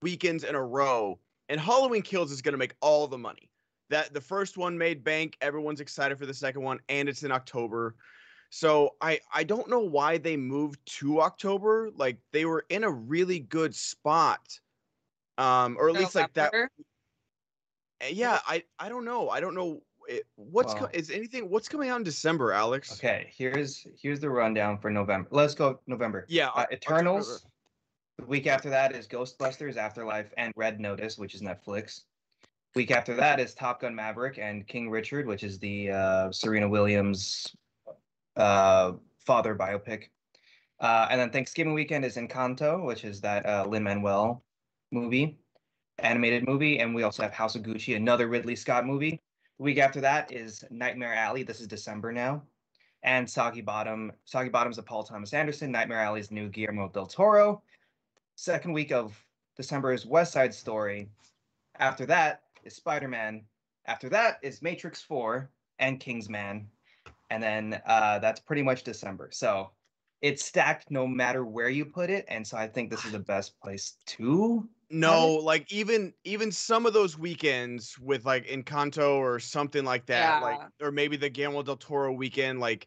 weekends 0.02 0.42
in 0.42 0.56
a 0.56 0.60
row 0.60 1.16
and 1.48 1.60
halloween 1.60 2.02
kills 2.02 2.32
is 2.32 2.42
gonna 2.42 2.56
make 2.56 2.74
all 2.80 3.06
the 3.06 3.16
money 3.16 3.48
that 3.90 4.12
the 4.12 4.20
first 4.20 4.56
one 4.56 4.76
made 4.76 5.04
bank. 5.04 5.36
Everyone's 5.40 5.80
excited 5.80 6.18
for 6.18 6.26
the 6.26 6.34
second 6.34 6.62
one, 6.62 6.80
and 6.88 7.08
it's 7.08 7.22
in 7.22 7.32
October. 7.32 7.96
So 8.50 8.94
I 9.00 9.20
I 9.32 9.44
don't 9.44 9.68
know 9.68 9.80
why 9.80 10.18
they 10.18 10.36
moved 10.36 10.78
to 10.98 11.20
October. 11.20 11.90
Like 11.96 12.18
they 12.32 12.44
were 12.44 12.64
in 12.68 12.84
a 12.84 12.90
really 12.90 13.40
good 13.40 13.74
spot, 13.74 14.60
um, 15.38 15.76
or 15.78 15.88
at 15.88 15.94
least 15.94 16.14
like 16.14 16.32
that. 16.34 16.52
November? 16.52 16.70
Uh, 18.02 18.06
Yeah, 18.10 18.38
I 18.46 18.64
I 18.78 18.88
don't 18.88 19.04
know. 19.04 19.28
I 19.28 19.40
don't 19.40 19.54
know 19.54 19.82
it, 20.08 20.26
what's 20.36 20.74
co- 20.74 20.88
is 20.92 21.10
anything 21.10 21.48
what's 21.48 21.68
coming 21.68 21.88
out 21.90 21.96
in 21.96 22.04
December, 22.04 22.52
Alex. 22.52 22.92
Okay, 22.92 23.32
here's 23.34 23.86
here's 24.00 24.20
the 24.20 24.30
rundown 24.30 24.78
for 24.78 24.90
November. 24.90 25.28
Let's 25.32 25.54
go 25.54 25.80
November. 25.86 26.26
Yeah, 26.28 26.50
Uh, 26.50 26.66
Eternals. 26.72 27.28
October. 27.28 27.50
The 28.18 28.26
week 28.26 28.46
after 28.46 28.70
that 28.70 28.94
is 28.94 29.08
Ghostbusters 29.08 29.76
Afterlife 29.76 30.32
and 30.36 30.52
Red 30.54 30.78
Notice, 30.78 31.18
which 31.18 31.34
is 31.34 31.42
Netflix. 31.42 32.02
Week 32.76 32.92
after 32.92 33.14
that 33.14 33.40
is 33.40 33.54
Top 33.54 33.80
Gun 33.80 33.92
Maverick 33.92 34.38
and 34.38 34.66
King 34.68 34.88
Richard, 34.88 35.26
which 35.26 35.42
is 35.42 35.58
the 35.58 35.90
uh, 35.90 36.30
Serena 36.30 36.68
Williams 36.68 37.56
uh, 38.36 38.92
father 39.18 39.54
biopic. 39.54 40.04
Uh, 40.80 41.06
and 41.10 41.20
then 41.20 41.30
Thanksgiving 41.30 41.74
weekend 41.74 42.04
is 42.04 42.16
Encanto, 42.16 42.84
which 42.84 43.04
is 43.04 43.20
that 43.20 43.46
uh, 43.46 43.64
Lin 43.66 43.82
Manuel 43.82 44.44
movie, 44.90 45.38
animated 45.98 46.46
movie, 46.46 46.78
and 46.80 46.94
we 46.94 47.04
also 47.04 47.22
have 47.22 47.32
House 47.32 47.54
of 47.54 47.62
Gucci, 47.62 47.96
another 47.96 48.28
Ridley 48.28 48.56
Scott 48.56 48.86
movie. 48.86 49.20
The 49.58 49.64
week 49.64 49.78
after 49.78 50.00
that 50.00 50.32
is 50.32 50.64
Nightmare 50.70 51.14
Alley. 51.14 51.42
This 51.42 51.60
is 51.60 51.68
December 51.68 52.12
now, 52.12 52.42
and 53.02 53.28
Soggy 53.28 53.60
Bottom. 53.60 54.12
Soggy 54.24 54.48
Bottom's 54.48 54.78
of 54.78 54.86
Paul 54.86 55.04
Thomas 55.04 55.32
Anderson. 55.32 55.70
Nightmare 55.70 56.00
Alley's 56.00 56.30
new 56.30 56.48
Guillermo 56.48 56.88
del 56.88 57.06
Toro. 57.06 57.62
Second 58.34 58.72
week 58.72 58.90
of 58.90 59.16
December 59.56 59.92
is 59.92 60.04
West 60.04 60.32
Side 60.32 60.52
Story. 60.52 61.08
After 61.78 62.04
that 62.06 62.42
is 62.64 62.74
Spider 62.74 63.08
Man. 63.08 63.44
After 63.86 64.08
that 64.08 64.38
is 64.42 64.60
Matrix 64.60 65.02
Four 65.02 65.50
and 65.78 66.00
Kingsman, 66.00 66.68
and 67.34 67.42
then 67.42 67.80
uh, 67.86 68.18
that's 68.20 68.40
pretty 68.40 68.62
much 68.62 68.84
December. 68.84 69.28
So 69.32 69.70
it's 70.22 70.44
stacked 70.44 70.90
no 70.90 71.06
matter 71.06 71.44
where 71.44 71.68
you 71.68 71.84
put 71.84 72.10
it, 72.10 72.24
and 72.28 72.46
so 72.46 72.56
I 72.56 72.68
think 72.68 72.90
this 72.90 73.04
is 73.04 73.12
the 73.12 73.18
best 73.18 73.58
place 73.60 73.96
to. 74.06 74.68
No, 74.90 75.32
like 75.34 75.70
even 75.72 76.14
even 76.22 76.52
some 76.52 76.86
of 76.86 76.92
those 76.92 77.18
weekends 77.18 77.98
with 77.98 78.24
like 78.24 78.46
Encanto 78.46 79.16
or 79.16 79.40
something 79.40 79.84
like 79.84 80.06
that, 80.06 80.42
like 80.42 80.60
or 80.80 80.92
maybe 80.92 81.16
the 81.16 81.28
Guillermo 81.28 81.62
del 81.62 81.76
Toro 81.76 82.12
weekend, 82.12 82.60
like 82.60 82.86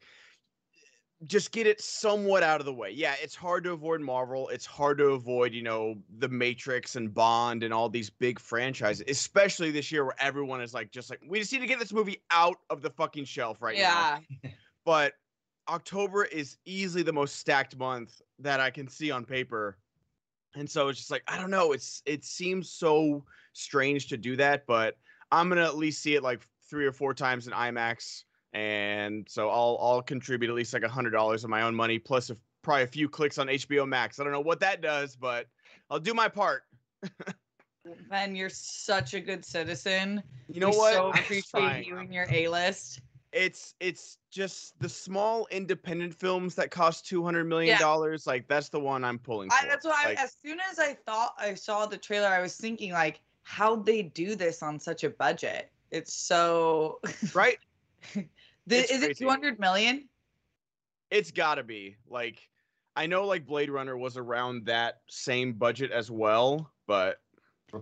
just 1.26 1.52
get 1.52 1.66
it 1.66 1.82
somewhat 1.82 2.44
out 2.44 2.60
of 2.60 2.66
the 2.66 2.74
way. 2.74 2.92
Yeah, 2.92 3.16
it's 3.22 3.34
hard 3.34 3.64
to 3.64 3.72
avoid 3.72 4.02
Marvel. 4.02 4.50
It's 4.50 4.66
hard 4.66 5.00
to 5.00 5.06
avoid, 5.10 5.52
you 5.52 5.64
know, 5.64 5.96
the 6.20 6.30
Matrix 6.30 6.96
and 6.96 7.12
Bond 7.12 7.64
and 7.64 7.74
all 7.74 7.90
these 7.90 8.10
big 8.10 8.40
franchises, 8.40 9.04
especially 9.08 9.72
this 9.72 9.92
year 9.92 10.06
where 10.06 10.16
everyone 10.20 10.62
is 10.62 10.74
like 10.76 10.92
just 10.92 11.10
like 11.10 11.20
we 11.28 11.40
just 11.40 11.52
need 11.52 11.60
to 11.60 11.66
get 11.68 11.80
this 11.80 11.92
movie 11.92 12.22
out 12.30 12.58
of 12.70 12.82
the 12.82 12.90
fucking 12.92 13.26
shelf 13.26 13.62
right 13.62 13.78
now. 13.78 14.20
yeah. 14.44 14.52
But 14.86 15.14
October 15.68 16.24
is 16.24 16.58
easily 16.64 17.04
the 17.04 17.12
most 17.12 17.36
stacked 17.36 17.76
month 17.78 18.22
that 18.40 18.62
I 18.62 18.70
can 18.70 18.88
see 18.88 19.12
on 19.12 19.26
paper. 19.26 19.78
And 20.56 20.70
so 20.70 20.88
it's 20.88 21.00
just 21.00 21.12
like 21.12 21.24
I 21.28 21.38
don't 21.38 21.52
know, 21.52 21.72
it's 21.72 22.04
it 22.06 22.24
seems 22.24 22.72
so 22.72 23.26
strange 23.54 24.08
to 24.08 24.18
do 24.18 24.36
that, 24.38 24.66
but 24.66 24.96
I'm 25.32 25.50
going 25.50 25.58
to 25.58 25.66
at 25.66 25.76
least 25.76 26.02
see 26.02 26.16
it 26.16 26.24
like 26.24 26.48
3 26.70 26.86
or 26.86 26.94
4 26.94 27.14
times 27.14 27.48
in 27.48 27.54
IMAX 27.54 28.24
and 28.58 29.28
so 29.30 29.50
I'll 29.50 29.78
I'll 29.80 30.02
contribute 30.02 30.50
at 30.50 30.56
least 30.56 30.74
like 30.74 30.84
a 30.84 30.88
$100 30.88 31.44
of 31.44 31.50
my 31.50 31.62
own 31.62 31.76
money 31.76 32.00
plus 32.00 32.32
a, 32.32 32.38
probably 32.64 32.84
a 32.84 32.88
few 32.88 33.08
clicks 33.08 33.38
on 33.38 33.48
HBO 33.48 33.88
Max. 33.88 34.20
I 34.20 34.24
don't 34.24 34.34
know 34.34 34.42
what 34.42 34.60
that 34.62 34.82
does, 34.82 35.16
but 35.16 35.46
I'll 35.92 36.00
do 36.00 36.16
my 36.16 36.28
part. 36.28 36.64
Ben, 38.10 38.36
you're 38.36 38.50
such 38.50 39.14
a 39.14 39.20
good 39.20 39.46
citizen. 39.46 40.24
You 40.50 40.60
know 40.60 40.72
we 40.72 40.78
what? 40.78 40.94
So 40.96 41.10
appreciate 41.12 41.86
you 41.86 41.98
and 41.98 42.12
your 42.12 42.26
A 42.32 42.48
list. 42.48 43.00
it's 43.32 43.76
it's 43.80 44.18
just 44.32 44.78
the 44.80 44.90
small 44.90 45.48
independent 45.52 46.16
films 46.16 46.56
that 46.56 46.72
cost 46.72 47.06
200 47.06 47.44
million 47.46 47.80
dollars 47.80 48.26
like 48.26 48.48
that's 48.48 48.70
the 48.70 48.80
one 48.80 49.04
i'm 49.04 49.20
pulling 49.20 49.50
for. 49.50 49.56
I, 49.56 49.68
that's 49.68 49.86
why. 49.86 50.04
Like, 50.06 50.20
I, 50.20 50.24
as 50.24 50.36
soon 50.44 50.58
as 50.72 50.80
I 50.80 50.96
thought 51.06 51.36
I 51.38 51.54
saw 51.54 51.86
the 51.86 51.98
trailer, 51.98 52.28
I 52.28 52.42
was 52.42 52.56
thinking 52.58 52.92
like, 52.92 53.20
how'd 53.44 53.86
they 53.86 54.02
do 54.02 54.36
this 54.36 54.64
on 54.64 54.80
such 54.80 55.04
a 55.04 55.12
budget? 55.12 55.72
It's 55.92 56.14
so. 56.14 57.00
right 57.36 57.60
The, 58.68 58.78
It's 58.80 58.92
is 58.92 59.04
it 59.04 59.18
200 59.18 59.60
million? 59.60 60.08
it's 61.10 61.32
gotta 61.32 61.64
be 61.64 61.96
like 62.10 62.50
i 62.98 63.06
know 63.08 63.26
like 63.26 63.46
blade 63.46 63.70
runner 63.70 63.98
was 63.98 64.18
around 64.18 64.66
that 64.66 65.00
same 65.08 65.54
budget 65.54 65.90
as 65.90 66.12
well 66.12 66.70
but 66.86 67.22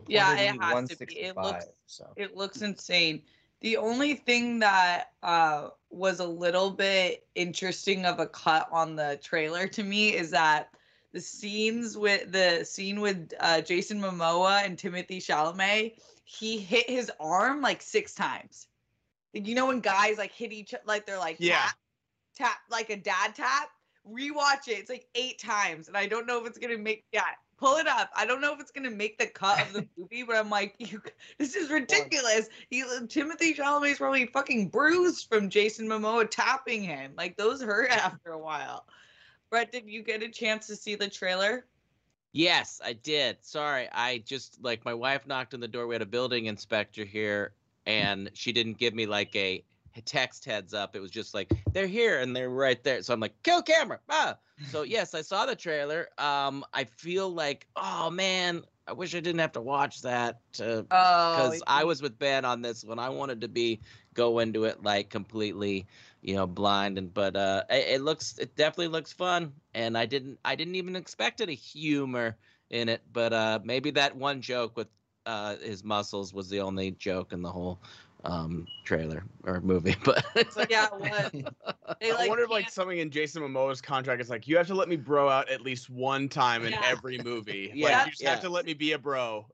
Yeah, 0.08 0.34
it 0.40 0.62
has 0.62 0.90
to 0.90 1.06
be. 1.06 1.20
It 1.20 1.36
looks- 1.38 1.66
so. 1.86 2.12
It 2.16 2.36
looks 2.36 2.62
insane. 2.62 3.22
The 3.62 3.78
only 3.78 4.16
thing 4.16 4.60
that 4.60 5.12
uh, 5.24 5.70
was 5.90 6.20
a 6.20 6.28
little 6.28 6.72
bit 6.72 7.28
interesting 7.36 8.06
of 8.06 8.20
a 8.20 8.28
cut 8.28 8.68
on 8.72 8.96
the 8.96 9.20
trailer 9.24 9.68
to 9.70 9.84
me 9.84 10.16
is 10.16 10.32
that 10.32 10.70
the 11.14 11.22
scenes 11.22 11.98
with 11.98 12.32
the 12.32 12.64
scene 12.66 13.00
with 13.00 13.32
uh, 13.40 13.62
Jason 13.62 14.02
Momoa 14.02 14.66
and 14.66 14.78
Timothy 14.78 15.20
Chalamet, 15.20 15.94
he 16.26 16.58
hit 16.58 16.90
his 16.90 17.12
arm 17.20 17.62
like 17.62 17.82
six 17.82 18.14
times. 18.14 18.68
Like, 19.36 19.48
You 19.48 19.54
know 19.56 19.68
when 19.68 19.82
guys 19.82 20.18
like 20.18 20.32
hit 20.32 20.52
each 20.52 20.74
like 20.86 21.06
they're 21.06 21.20
like 21.20 21.38
Yeah. 21.40 21.58
tap, 21.66 21.76
tap 22.38 22.58
like 22.72 22.90
a 22.90 22.96
dad 22.98 23.36
tap. 23.36 23.70
Rewatch 24.10 24.68
it. 24.68 24.78
It's 24.78 24.90
like 24.90 25.08
eight 25.16 25.40
times, 25.40 25.88
and 25.88 25.98
I 25.98 26.06
don't 26.06 26.28
know 26.28 26.40
if 26.42 26.48
it's 26.48 26.58
gonna 26.58 26.78
make 26.78 27.06
yeah. 27.12 27.24
Pull 27.58 27.78
it 27.78 27.88
up. 27.88 28.10
I 28.14 28.26
don't 28.26 28.42
know 28.42 28.54
if 28.54 28.60
it's 28.60 28.72
gonna 28.72 28.92
make 28.92 29.18
the 29.18 29.28
cut 29.28 29.62
of 29.62 29.72
the 29.72 29.88
movie, 29.98 30.24
but 30.24 30.36
I'm 30.36 30.50
like, 30.50 30.76
you, 30.78 31.02
this 31.40 31.56
is 31.56 31.70
ridiculous. 31.70 32.50
He 32.70 32.84
uh, 32.84 33.08
Timothy 33.08 33.54
Chalamet's 33.54 33.98
probably 33.98 34.26
fucking 34.26 34.68
bruised 34.70 35.30
from 35.30 35.50
Jason 35.50 35.88
Momoa 35.88 36.30
tapping 36.30 36.84
him. 36.84 37.14
Like 37.18 37.38
those 37.38 37.62
hurt 37.62 37.90
after 37.92 38.32
a 38.32 38.38
while. 38.38 38.86
Brett, 39.50 39.72
did 39.72 39.90
you 39.90 40.04
get 40.04 40.22
a 40.22 40.28
chance 40.30 40.68
to 40.68 40.76
see 40.76 40.96
the 40.96 41.08
trailer? 41.08 41.66
Yes, 42.34 42.82
I 42.84 42.92
did. 42.92 43.38
Sorry, 43.42 43.88
I 43.92 44.18
just 44.20 44.62
like 44.62 44.84
my 44.84 44.94
wife 44.94 45.26
knocked 45.26 45.54
on 45.54 45.62
the 45.62 45.68
door. 45.70 45.88
We 45.88 45.96
had 45.96 46.02
a 46.02 46.06
building 46.06 46.48
inspector 46.48 47.06
here, 47.06 47.54
and 47.86 48.30
she 48.34 48.52
didn't 48.52 48.78
give 48.78 48.94
me 48.94 49.06
like 49.06 49.36
a 49.36 49.64
text 50.06 50.46
heads 50.46 50.74
up. 50.74 50.96
It 50.96 51.00
was 51.00 51.12
just 51.12 51.34
like 51.34 51.52
they're 51.74 51.88
here 51.88 52.20
and 52.20 52.36
they're 52.36 52.50
right 52.50 52.82
there. 52.84 53.02
So 53.02 53.14
I'm 53.14 53.20
like, 53.20 53.42
kill 53.44 53.62
camera. 53.62 54.00
Ah. 54.10 54.38
So 54.70 54.82
yes, 54.84 55.14
I 55.14 55.22
saw 55.22 55.46
the 55.46 55.56
trailer. 55.56 56.10
Um, 56.18 56.66
I 56.74 56.84
feel 56.84 57.30
like, 57.30 57.68
oh 57.76 58.10
man, 58.10 58.64
I 58.88 58.94
wish 58.94 59.16
I 59.16 59.20
didn't 59.20 59.40
have 59.40 59.54
to 59.54 59.62
watch 59.62 60.02
that. 60.02 60.40
Uh, 60.60 60.84
Oh, 60.92 61.36
because 61.36 61.64
I 61.68 61.84
was 61.86 62.02
with 62.02 62.18
Ben 62.20 62.46
on 62.46 62.62
this 62.62 62.84
one. 62.84 63.00
I 63.00 63.10
wanted 63.10 63.42
to 63.42 63.48
be 63.48 63.82
go 64.14 64.40
into 64.40 64.66
it 64.66 64.84
like 64.84 65.10
completely, 65.10 65.88
you 66.22 66.36
know, 66.36 66.46
blind. 66.48 66.98
And 66.98 67.14
but 67.14 67.36
uh, 67.36 67.64
it, 67.70 67.96
it 67.96 68.02
looks, 68.02 68.38
it 68.38 68.56
definitely 68.56 68.90
looks 68.90 69.14
fun. 69.14 69.54
And 69.74 69.98
I 69.98 70.06
didn't, 70.06 70.40
I 70.46 70.56
didn't 70.56 70.76
even 70.76 70.96
expect 70.96 71.42
any 71.42 71.56
humor 71.56 72.38
in 72.70 72.90
it. 72.90 73.02
But 73.12 73.34
uh, 73.34 73.60
maybe 73.64 73.92
that 73.92 74.16
one 74.16 74.42
joke 74.42 74.76
with 74.78 74.88
uh, 75.26 75.56
his 75.58 75.84
muscles 75.84 76.34
was 76.34 76.50
the 76.50 76.60
only 76.60 76.92
joke 76.92 77.34
in 77.34 77.42
the 77.42 77.52
whole 77.52 77.80
um 78.26 78.68
trailer 78.84 79.24
or 79.44 79.62
movie. 79.62 79.96
But 80.04 80.26
yeah, 80.70 80.88
it 80.88 81.34
was. 81.34 81.44
They 82.02 82.12
i 82.12 82.28
wonder 82.28 82.44
if 82.44 82.50
like 82.50 82.70
something 82.70 82.98
in 82.98 83.10
jason 83.10 83.42
momoa's 83.42 83.80
contract 83.80 84.20
is 84.20 84.30
like 84.30 84.48
you 84.48 84.58
have 84.58 84.68
to 84.68 84.76
let 84.76 84.90
me 84.90 84.96
bro 84.96 85.30
out 85.30 85.50
at 85.50 85.62
least 85.62 85.90
one 85.90 86.28
time 86.28 86.66
in 86.66 86.74
Yeah. 86.74 86.82
every 86.84 87.20
movie 87.20 87.72
Yeah, 87.76 88.00
like 88.00 88.06
you 88.08 88.12
just 88.12 88.24
have 88.24 88.42
to 88.42 88.50
let 88.50 88.66
me 88.66 88.74
be 88.74 88.92
a 88.94 89.00
bro 89.00 89.48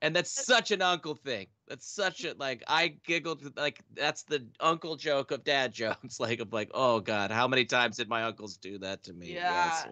and 0.00 0.14
that's 0.14 0.44
such 0.44 0.70
an 0.70 0.82
uncle 0.82 1.14
thing. 1.14 1.46
That's 1.66 1.86
such 1.86 2.24
a 2.24 2.34
like 2.38 2.62
I 2.66 2.96
giggled 3.04 3.56
like 3.56 3.80
that's 3.94 4.22
the 4.22 4.46
uncle 4.60 4.96
joke 4.96 5.30
of 5.30 5.44
dad 5.44 5.72
jokes. 5.72 6.20
Like 6.20 6.40
I'm 6.40 6.50
like, 6.50 6.70
oh 6.74 7.00
god, 7.00 7.30
how 7.30 7.48
many 7.48 7.64
times 7.64 7.96
did 7.96 8.08
my 8.08 8.24
uncles 8.24 8.56
do 8.56 8.78
that 8.78 9.02
to 9.04 9.12
me? 9.12 9.34
Yes. 9.34 9.86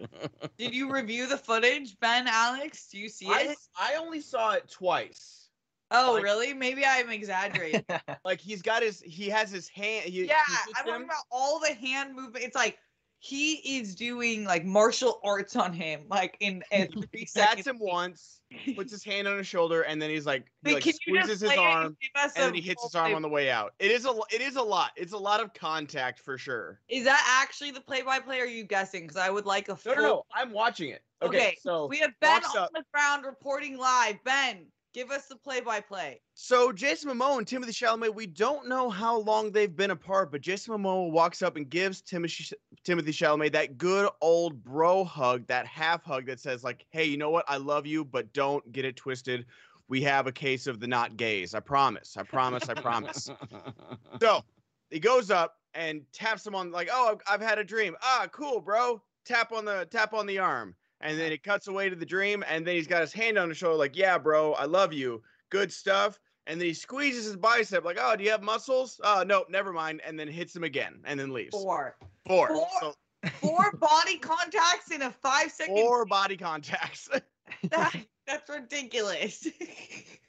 Did 0.57 0.73
you 0.73 0.91
review 0.91 1.27
the 1.27 1.37
footage, 1.37 1.99
Ben? 1.99 2.27
Alex, 2.27 2.87
do 2.89 2.97
you 2.97 3.09
see 3.09 3.27
I, 3.29 3.41
it? 3.51 3.57
I 3.75 3.95
only 3.95 4.21
saw 4.21 4.51
it 4.53 4.69
twice 4.69 5.46
Oh, 5.91 6.13
like- 6.13 6.23
really? 6.23 6.53
Maybe 6.53 6.83
I'm 6.85 7.09
exaggerating. 7.09 7.85
like 8.25 8.41
he's 8.41 8.61
got 8.61 8.83
his 8.83 9.01
he 9.01 9.29
has 9.29 9.51
his 9.51 9.67
hand 9.69 10.05
he, 10.05 10.25
yeah, 10.25 10.41
he 10.47 10.73
I'm 10.77 10.85
talking 10.85 11.05
about 11.05 11.23
all 11.31 11.59
the 11.59 11.73
hand 11.73 12.15
movement. 12.15 12.43
It's 12.43 12.55
like 12.55 12.77
he 13.19 13.79
is 13.79 13.95
doing 13.95 14.43
like 14.43 14.63
martial 14.63 15.19
arts 15.23 15.55
on 15.55 15.73
him, 15.73 16.01
like 16.07 16.37
in, 16.39 16.63
in 16.71 16.87
three 17.11 17.25
seconds. 17.25 17.65
Him 17.65 17.79
once, 17.79 18.41
puts 18.75 18.91
his 18.91 19.03
hand 19.03 19.27
on 19.27 19.39
his 19.39 19.47
shoulder, 19.47 19.81
and 19.81 19.99
then 19.99 20.11
he's 20.11 20.27
like, 20.27 20.45
he 20.63 20.75
like 20.75 20.83
can 20.83 20.93
squeezes 20.93 21.41
his 21.41 21.49
play 21.49 21.55
it 21.55 21.59
and 21.59 21.67
arm, 21.67 21.97
and 22.15 22.31
then 22.35 22.53
he 22.53 22.61
hits 22.61 22.83
his 22.83 22.93
arm 22.93 23.15
on 23.15 23.23
the 23.23 23.27
way 23.29 23.49
out. 23.49 23.73
It 23.79 23.89
is 23.89 24.05
a 24.05 24.13
it 24.31 24.41
is 24.41 24.55
a 24.55 24.61
lot. 24.61 24.91
It's 24.95 25.13
a 25.13 25.17
lot 25.17 25.41
of 25.41 25.51
contact 25.55 26.19
for 26.19 26.37
sure. 26.37 26.79
Is 26.89 27.05
that 27.05 27.41
actually 27.43 27.71
the 27.71 27.81
play-by-play? 27.81 28.39
Are 28.39 28.45
you 28.45 28.63
guessing? 28.65 29.03
Because 29.03 29.17
I 29.17 29.31
would 29.31 29.47
like 29.47 29.67
a 29.67 29.71
No, 29.71 29.75
full. 29.77 29.95
no, 29.95 30.01
no. 30.03 30.23
I'm 30.35 30.51
watching 30.51 30.89
it. 30.91 31.01
Okay, 31.23 31.37
Okay, 31.37 31.57
so 31.59 31.87
We 31.87 31.97
have 31.99 32.11
Ben 32.21 32.43
on 32.45 32.57
up- 32.57 32.71
the 32.75 32.83
ground 32.93 33.25
reporting 33.25 33.77
live. 33.79 34.23
Ben, 34.25 34.67
give 34.97 35.11
us 35.11 35.27
the 35.27 35.35
play-by-play. 35.35 36.19
so 36.33 36.71
Jason 36.71 37.11
Momoa 37.11 37.37
and 37.37 37.47
Timothy 37.47 37.71
Chalamet, 37.71 38.15
we 38.15 38.25
don't 38.25 38.67
know 38.67 38.89
how 38.89 39.19
long 39.19 39.51
they've 39.51 39.75
been 39.75 39.91
apart, 39.91 40.31
but 40.31 40.41
Jason 40.41 40.73
Momoa 40.73 41.11
walks 41.11 41.43
up 41.43 41.55
and 41.55 41.69
gives 41.69 42.01
Timothy 42.01 42.55
Timothy 42.83 43.11
Chalamet 43.11 43.51
that 43.51 43.77
good 43.77 44.09
old 44.21 44.63
bro 44.63 45.03
hug, 45.03 45.45
that 45.47 45.67
half 45.67 46.03
hug 46.03 46.25
that 46.25 46.39
says 46.39 46.63
like, 46.63 46.83
"Hey, 46.89 47.03
you 47.05 47.15
know 47.15 47.29
what? 47.29 47.45
I 47.47 47.57
love 47.57 47.85
you, 47.85 48.03
but 48.03 48.33
don't 48.33 48.71
get 48.71 48.85
it 48.85 48.95
twisted. 48.95 49.45
we 49.87 50.01
have 50.01 50.25
a 50.27 50.31
case 50.31 50.65
of 50.67 50.79
the 50.79 50.87
not 50.87 51.15
gays. 51.15 51.53
I 51.53 51.59
promise. 51.59 52.17
I 52.17 52.23
promise. 52.23 52.67
I 52.67 52.73
promise. 52.73 53.29
So 54.19 54.43
he 54.89 54.99
goes 54.99 55.29
up 55.29 55.57
and 55.75 56.01
taps 56.11 56.45
him 56.45 56.55
on 56.55 56.71
like, 56.71 56.89
oh, 56.91 57.11
I've, 57.27 57.35
I've 57.35 57.47
had 57.47 57.59
a 57.59 57.63
dream. 57.63 57.95
Ah, 58.01 58.27
cool, 58.31 58.59
bro. 58.59 59.01
Tap 59.25 59.51
on 59.51 59.63
the 59.63 59.87
tap 59.91 60.13
on 60.13 60.25
the 60.25 60.39
arm, 60.39 60.75
and 61.01 61.17
then 61.17 61.27
uh-huh. 61.27 61.33
it 61.33 61.43
cuts 61.43 61.67
away 61.67 61.89
to 61.89 61.95
the 61.95 62.05
dream, 62.05 62.43
and 62.47 62.65
then 62.65 62.75
he's 62.75 62.87
got 62.87 63.01
his 63.01 63.13
hand 63.13 63.37
on 63.37 63.49
his 63.49 63.57
shoulder, 63.57 63.77
like, 63.77 63.95
yeah, 63.95 64.17
bro, 64.17 64.53
I 64.53 64.65
love 64.65 64.93
you, 64.93 65.21
good 65.49 65.71
stuff. 65.71 66.19
And 66.47 66.61
then 66.61 66.67
he 66.69 66.73
squeezes 66.73 67.25
his 67.25 67.35
bicep, 67.35 67.83
like, 67.83 67.97
oh, 67.99 68.15
do 68.15 68.23
you 68.23 68.31
have 68.31 68.41
muscles? 68.41 69.01
Oh, 69.03 69.23
nope, 69.27 69.47
never 69.49 69.73
mind. 69.73 70.01
And 70.05 70.17
then 70.17 70.29
hits 70.29 70.55
him 70.55 70.63
again, 70.63 71.01
and 71.03 71.19
then 71.19 71.33
leaves. 71.33 71.51
Four. 71.51 71.97
Four. 72.25 72.47
Four. 72.47 72.67
So 72.79 72.93
Four 73.41 73.71
body 73.73 74.17
contacts 74.17 74.91
in 74.91 75.01
a 75.01 75.11
five 75.11 75.51
second. 75.51 75.75
four 75.75 76.05
body 76.05 76.37
contacts. 76.37 77.09
That, 77.71 77.95
that's 78.27 78.49
ridiculous. 78.49 79.47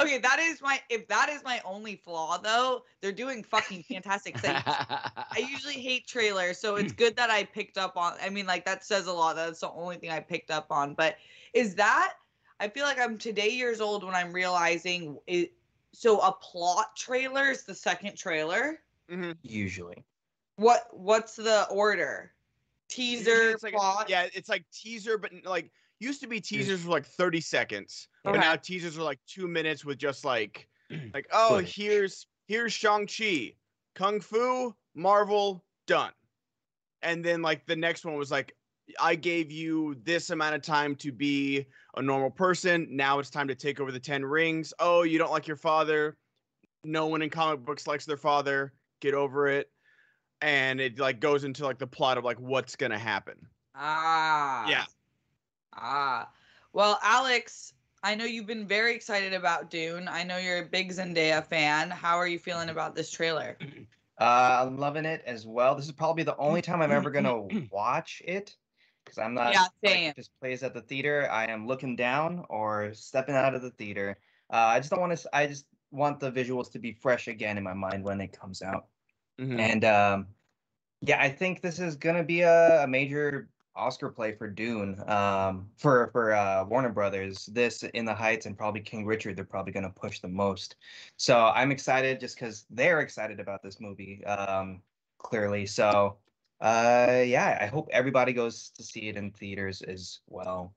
okay, 0.00 0.18
that 0.18 0.38
is 0.38 0.60
my 0.60 0.80
if 0.90 1.06
that 1.08 1.28
is 1.28 1.42
my 1.44 1.60
only 1.64 1.96
flaw 1.96 2.38
though, 2.38 2.84
they're 3.00 3.12
doing 3.12 3.42
fucking 3.42 3.82
fantastic 3.84 4.38
things. 4.38 4.62
I 4.66 5.24
usually 5.50 5.74
hate 5.80 6.06
trailers, 6.06 6.58
so 6.58 6.76
it's 6.76 6.92
good 6.92 7.16
that 7.16 7.30
I 7.30 7.44
picked 7.44 7.78
up 7.78 7.96
on 7.96 8.14
I 8.22 8.30
mean 8.30 8.46
like 8.46 8.64
that 8.64 8.84
says 8.84 9.06
a 9.06 9.12
lot. 9.12 9.36
That's 9.36 9.60
the 9.60 9.70
only 9.70 9.96
thing 9.96 10.10
I 10.10 10.20
picked 10.20 10.50
up 10.50 10.66
on. 10.70 10.94
But 10.94 11.16
is 11.52 11.74
that 11.76 12.14
I 12.60 12.68
feel 12.68 12.84
like 12.84 12.98
I'm 13.00 13.18
today 13.18 13.50
years 13.50 13.80
old 13.80 14.04
when 14.04 14.14
I'm 14.14 14.32
realizing 14.32 15.18
it 15.26 15.52
so 15.92 16.20
a 16.20 16.32
plot 16.32 16.96
trailer 16.96 17.50
is 17.50 17.64
the 17.64 17.74
second 17.74 18.16
trailer. 18.16 18.80
Mhm. 19.10 19.36
Usually. 19.42 20.04
What 20.56 20.88
what's 20.92 21.36
the 21.36 21.66
order? 21.70 22.32
Usually 22.94 23.16
Teaser, 23.16 23.50
it's 23.50 23.62
like 23.62 23.74
a- 23.74 24.04
yeah, 24.08 24.28
it's 24.34 24.48
like 24.48 24.64
teaser, 24.70 25.16
but 25.16 25.32
like 25.44 25.70
used 26.02 26.20
to 26.20 26.26
be 26.26 26.40
teasers 26.40 26.82
for 26.82 26.90
like 26.90 27.06
30 27.06 27.40
seconds, 27.40 28.08
but 28.24 28.30
Okay. 28.30 28.40
now 28.40 28.56
teasers 28.56 28.98
are 28.98 29.02
like 29.02 29.20
two 29.26 29.46
minutes 29.48 29.84
with 29.84 29.98
just 29.98 30.24
like 30.24 30.68
like 31.14 31.26
oh 31.32 31.56
Footage. 31.56 31.74
here's 31.76 32.26
here's 32.46 32.72
Shang 32.72 33.06
Chi, 33.06 33.54
Kung 33.94 34.20
Fu, 34.20 34.74
Marvel, 34.94 35.64
done, 35.86 36.12
and 37.02 37.24
then 37.24 37.42
like 37.42 37.66
the 37.66 37.76
next 37.76 38.04
one 38.04 38.16
was 38.16 38.30
like 38.30 38.54
I 39.00 39.14
gave 39.14 39.50
you 39.52 39.94
this 40.02 40.30
amount 40.30 40.56
of 40.56 40.62
time 40.62 40.96
to 40.96 41.12
be 41.12 41.66
a 41.96 42.02
normal 42.02 42.30
person. 42.30 42.88
Now 42.90 43.20
it's 43.20 43.30
time 43.30 43.48
to 43.48 43.54
take 43.54 43.80
over 43.80 43.92
the 43.92 44.00
Ten 44.00 44.24
Rings. 44.24 44.74
Oh, 44.80 45.02
you 45.04 45.18
don't 45.18 45.30
like 45.30 45.46
your 45.46 45.56
father. 45.56 46.18
No 46.84 47.06
one 47.06 47.22
in 47.22 47.30
comic 47.30 47.64
books 47.64 47.86
likes 47.86 48.04
their 48.06 48.16
father. 48.16 48.74
Get 49.00 49.14
over 49.14 49.46
it. 49.46 49.70
And 50.40 50.80
it 50.80 50.98
like 50.98 51.20
goes 51.20 51.44
into 51.44 51.64
like 51.64 51.78
the 51.78 51.86
plot 51.86 52.18
of 52.18 52.24
like 52.24 52.40
what's 52.40 52.74
gonna 52.74 52.98
happen. 52.98 53.46
Ah. 53.76 54.68
Yeah. 54.68 54.84
Ah. 55.74 56.28
Well, 56.72 56.98
Alex, 57.02 57.74
I 58.02 58.14
know 58.14 58.24
you've 58.24 58.46
been 58.46 58.66
very 58.66 58.94
excited 58.94 59.32
about 59.32 59.70
Dune. 59.70 60.08
I 60.08 60.24
know 60.24 60.38
you're 60.38 60.62
a 60.62 60.66
big 60.66 60.90
Zendaya 60.90 61.44
fan. 61.44 61.90
How 61.90 62.16
are 62.16 62.26
you 62.26 62.38
feeling 62.38 62.68
about 62.68 62.94
this 62.94 63.10
trailer? 63.10 63.56
Uh, 64.18 64.66
I'm 64.66 64.76
loving 64.76 65.04
it 65.04 65.22
as 65.26 65.46
well. 65.46 65.74
This 65.74 65.86
is 65.86 65.92
probably 65.92 66.22
the 66.22 66.36
only 66.36 66.62
time 66.62 66.80
I'm 66.80 66.92
ever 66.92 67.10
gonna 67.10 67.42
watch 67.72 68.22
it 68.24 68.54
because 69.04 69.18
I'm 69.18 69.34
not. 69.34 69.52
Yeah, 69.52 69.66
like, 69.82 69.92
same. 69.92 70.10
if 70.10 70.16
this 70.16 70.30
plays 70.40 70.62
at 70.62 70.74
the 70.74 70.82
theater. 70.82 71.28
I 71.28 71.46
am 71.46 71.66
looking 71.66 71.96
down 71.96 72.44
or 72.48 72.92
stepping 72.94 73.34
out 73.34 73.54
of 73.54 73.62
the 73.62 73.70
theater. 73.70 74.18
Uh, 74.52 74.56
I 74.56 74.78
just 74.78 74.90
don't 74.90 75.00
want 75.00 75.18
to. 75.18 75.28
I 75.32 75.46
just 75.48 75.66
want 75.90 76.20
the 76.20 76.30
visuals 76.30 76.70
to 76.72 76.78
be 76.78 76.92
fresh 76.92 77.26
again 77.26 77.58
in 77.58 77.64
my 77.64 77.74
mind 77.74 78.04
when 78.04 78.20
it 78.20 78.38
comes 78.38 78.62
out. 78.62 78.86
Mhm. 79.40 79.58
And 79.58 79.84
um, 79.84 80.26
yeah, 81.00 81.20
I 81.20 81.28
think 81.28 81.60
this 81.60 81.80
is 81.80 81.96
gonna 81.96 82.22
be 82.22 82.42
a, 82.42 82.84
a 82.84 82.86
major 82.86 83.48
Oscar 83.74 84.10
play 84.10 84.32
for 84.32 84.48
Dune. 84.48 85.02
Um, 85.08 85.68
for 85.76 86.08
for 86.12 86.34
uh, 86.34 86.64
Warner 86.64 86.90
Brothers, 86.90 87.46
this 87.46 87.82
In 87.82 88.04
the 88.04 88.14
Heights 88.14 88.46
and 88.46 88.56
probably 88.56 88.80
King 88.80 89.06
Richard, 89.06 89.36
they're 89.36 89.44
probably 89.44 89.72
gonna 89.72 89.90
push 89.90 90.20
the 90.20 90.28
most. 90.28 90.76
So 91.16 91.52
I'm 91.54 91.70
excited 91.70 92.20
just 92.20 92.36
because 92.36 92.66
they're 92.70 93.00
excited 93.00 93.40
about 93.40 93.62
this 93.62 93.80
movie. 93.80 94.24
Um, 94.24 94.82
clearly, 95.18 95.66
so 95.66 96.16
uh, 96.60 97.22
yeah, 97.26 97.58
I 97.60 97.66
hope 97.66 97.88
everybody 97.92 98.32
goes 98.32 98.70
to 98.76 98.82
see 98.82 99.08
it 99.08 99.16
in 99.16 99.30
theaters 99.32 99.82
as 99.82 100.20
well. 100.28 100.74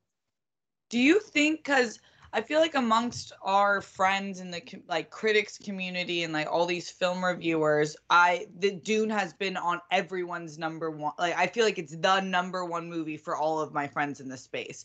Do 0.90 1.00
you 1.00 1.20
think 1.20 1.64
cuz 1.64 2.00
I 2.36 2.42
feel 2.42 2.60
like 2.60 2.76
amongst 2.76 3.32
our 3.44 3.80
friends 3.80 4.42
in 4.42 4.52
the 4.52 4.62
like 4.90 5.10
critics 5.10 5.58
community 5.58 6.24
and 6.24 6.34
like 6.34 6.48
all 6.52 6.66
these 6.66 6.90
film 6.90 7.24
reviewers, 7.24 7.96
I 8.10 8.48
the 8.60 8.72
Dune 8.72 9.10
has 9.10 9.32
been 9.32 9.56
on 9.56 9.80
everyone's 9.90 10.58
number 10.60 10.92
one. 10.92 11.14
Like 11.18 11.38
I 11.38 11.48
feel 11.48 11.64
like 11.64 11.80
it's 11.80 11.96
the 11.96 12.20
number 12.20 12.66
one 12.66 12.90
movie 12.90 13.16
for 13.16 13.38
all 13.38 13.62
of 13.62 13.74
my 13.74 13.88
friends 13.88 14.20
in 14.20 14.28
the 14.28 14.36
space. 14.36 14.84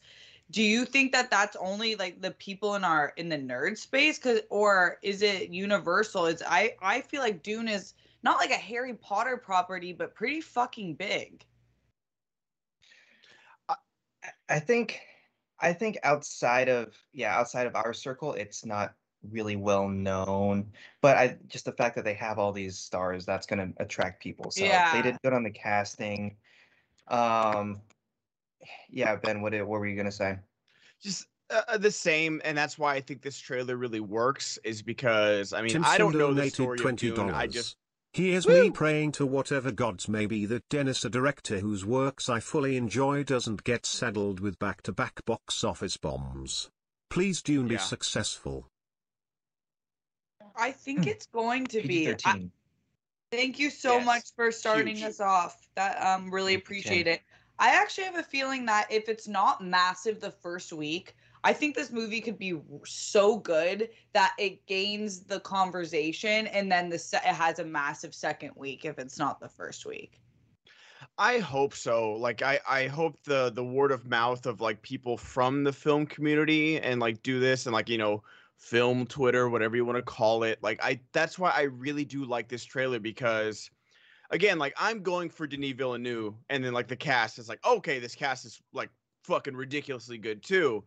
Do 0.53 0.63
you 0.63 0.85
think 0.85 1.11
that 1.11 1.29
that's 1.29 1.57
only 1.57 1.97
like 1.97 2.23
the 2.23 2.31
people 2.31 2.77
in 2.77 2.85
our 2.85 3.13
in 3.17 3.29
the 3.29 3.39
nerd 3.39 3.79
space 3.79 4.17
cuz 4.17 4.43
or 4.49 4.99
is 5.03 5.21
it 5.21 5.51
universal? 5.51 6.27
It's 6.27 6.43
I 6.47 6.77
I 6.81 7.01
feel 7.01 7.21
like 7.21 7.43
Dune 7.43 7.67
is 7.67 7.95
not 8.23 8.39
like 8.39 8.51
a 8.51 8.55
Harry 8.55 8.95
Potter 8.95 9.37
property 9.37 9.93
but 9.93 10.15
pretty 10.15 10.41
fucking 10.41 10.95
big. 10.95 11.45
I- 13.69 13.77
I 14.49 14.61
think 14.61 15.01
I 15.61 15.73
think 15.73 15.99
outside 16.03 16.69
of 16.69 16.97
yeah, 17.13 17.37
outside 17.37 17.67
of 17.67 17.77
our 17.77 17.93
circle, 17.93 18.33
it's 18.35 18.65
not 18.65 18.95
really 19.31 19.57
well 19.57 19.89
known. 19.89 20.73
But 21.01 21.17
I 21.17 21.37
just 21.49 21.65
the 21.65 21.73
fact 21.73 21.95
that 21.97 22.05
they 22.05 22.15
have 22.15 22.39
all 22.39 22.53
these 22.53 22.79
stars, 22.79 23.27
that's 23.27 23.47
gonna 23.47 23.73
attract 23.79 24.23
people. 24.23 24.51
So 24.51 24.65
Yeah. 24.65 24.93
they 24.93 25.03
did 25.03 25.21
good 25.23 25.33
on 25.33 25.43
the 25.43 25.51
casting. 25.51 26.37
Um 27.09 27.81
yeah, 28.91 29.17
Ben, 29.17 29.41
what, 29.41 29.53
what 29.53 29.69
were 29.69 29.87
you 29.87 29.97
gonna 29.97 30.13
say? 30.13 30.39
just 31.03 31.27
uh, 31.51 31.63
uh, 31.69 31.79
the 31.79 31.91
same 31.91 32.41
and 32.45 32.57
that's 32.57 32.79
why 32.79 32.95
i 32.95 33.01
think 33.01 33.23
this 33.23 33.39
trailer 33.39 33.77
really 33.77 34.01
works 34.01 34.59
is 34.65 34.83
because 34.83 35.53
i 35.53 35.61
mean 35.63 35.73
Timson 35.73 35.91
i 35.93 35.99
don't 35.99 36.13
know 36.13 36.29
the 36.29 36.43
donated 36.43 36.53
story 36.53 36.79
twenty 36.79 37.09
of 37.09 37.15
Dune. 37.15 37.27
dollars. 37.29 37.35
i 37.43 37.47
just 37.47 37.77
Here's 38.13 38.47
Woo! 38.47 38.63
me 38.65 38.71
praying 38.71 39.13
to 39.13 39.27
whatever 39.27 39.71
gods 39.71 40.09
may 40.09 40.27
be 40.27 40.45
that 40.47 40.69
Denis, 40.69 41.05
a 41.05 41.11
director 41.11 41.61
whose 41.61 41.85
works 41.85 42.29
I 42.29 42.41
fully 42.41 42.77
enjoy, 42.77 43.23
doesn't 43.23 43.63
get 43.63 43.87
saddled 43.87 44.41
with 44.41 44.59
back-to-back 44.59 45.25
box 45.25 45.63
office 45.63 45.97
bombs. 45.97 46.71
Please 47.09 47.41
Dune 47.41 47.69
be 47.69 47.75
Yeah. 47.75 47.81
successful. 47.81 48.67
I 50.57 50.73
think 50.73 51.07
it's 51.07 51.27
going 51.27 51.67
to 51.69 51.83
be 51.87 52.13
I- 52.25 52.51
Thank 53.31 53.61
you 53.61 53.71
so 53.71 53.99
Yes. 53.99 54.07
much 54.07 54.25
for 54.35 54.51
starting 54.51 54.97
Huge. 54.97 55.09
us 55.11 55.21
off. 55.21 55.69
That 55.77 55.97
um 56.05 56.35
really 56.35 56.55
appreciate 56.55 57.05
Tim. 57.05 57.15
it. 57.15 57.23
I 57.61 57.71
actually 57.71 58.05
have 58.05 58.17
a 58.17 58.25
feeling 58.25 58.67
that 58.67 58.91
if 58.91 59.09
it's 59.09 59.29
not 59.29 59.63
massive 59.63 60.19
the 60.21 60.33
first 60.33 60.73
week, 60.73 61.15
I 61.43 61.53
think 61.53 61.75
this 61.75 61.91
movie 61.91 62.21
could 62.21 62.39
be 62.39 62.61
so 62.85 63.39
good 63.39 63.89
that 64.13 64.35
it 64.39 64.67
gains 64.67 65.21
the 65.21 65.41
conversation 65.41 66.47
and 66.49 66.71
then 66.71 66.89
the 66.89 66.99
se- 66.99 67.23
it 67.25 67.35
has 67.35 67.59
a 67.59 67.65
massive 67.65 68.15
second 68.15 68.53
week 68.57 68.85
if 68.85 68.99
it's 68.99 69.19
not 69.19 69.41
the 69.41 69.49
first 69.49 69.87
week. 69.87 70.21
I 71.17 71.39
hope 71.39 71.75
so. 71.75 72.13
Like 72.13 72.43
I 72.43 72.61
I 72.69 72.87
hope 72.87 73.23
the 73.25 73.51
the 73.55 73.65
word 73.65 73.93
of 73.93 74.07
mouth 74.07 74.47
of 74.47 74.61
like 74.61 74.83
people 74.83 75.17
from 75.17 75.65
the 75.65 75.73
film 75.73 76.07
community 76.07 76.79
and 76.79 77.01
like 77.01 77.23
do 77.23 77.41
this 77.41 77.67
and 77.67 77.73
like 77.73 77.89
you 77.89 77.99
know 77.99 78.23
film 78.57 79.07
Twitter 79.07 79.49
whatever 79.49 79.77
you 79.77 79.85
want 79.85 79.97
to 79.97 80.03
call 80.03 80.43
it. 80.43 80.63
Like 80.63 80.83
I 80.83 81.01
that's 81.13 81.39
why 81.39 81.51
I 81.51 81.63
really 81.63 82.05
do 82.05 82.25
like 82.25 82.49
this 82.49 82.65
trailer 82.65 82.99
because 82.99 83.71
again 84.31 84.59
like 84.59 84.75
I'm 84.79 85.03
going 85.03 85.31
for 85.31 85.47
Denis 85.47 85.73
Villeneuve 85.73 86.35
and 86.51 86.63
then 86.63 86.73
like 86.73 86.89
the 86.89 86.97
cast 86.97 87.39
is 87.39 87.49
like 87.49 87.65
okay 87.67 87.99
this 87.99 88.15
cast 88.15 88.45
is 88.45 88.61
like 88.73 88.91
fucking 89.25 89.57
ridiculously 89.57 90.19
good 90.19 90.43
too. 90.43 90.85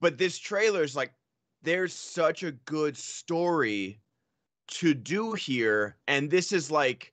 But 0.00 0.18
this 0.18 0.38
trailer 0.38 0.82
is 0.82 0.96
like 0.96 1.14
there's 1.62 1.92
such 1.94 2.42
a 2.42 2.52
good 2.52 2.96
story 2.96 4.00
to 4.66 4.94
do 4.94 5.32
here 5.34 5.98
and 6.06 6.30
this 6.30 6.52
is 6.52 6.70
like 6.70 7.12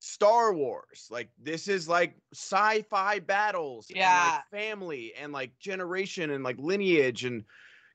Star 0.00 0.52
Wars. 0.54 1.08
Like 1.10 1.30
this 1.38 1.68
is 1.68 1.88
like 1.88 2.16
sci-fi 2.32 3.18
battles 3.20 3.90
and 3.90 3.98
Yeah. 3.98 4.40
like 4.50 4.50
family 4.50 5.14
and 5.14 5.32
like 5.32 5.58
generation 5.58 6.30
and 6.30 6.42
like 6.42 6.58
lineage 6.58 7.24
and 7.24 7.44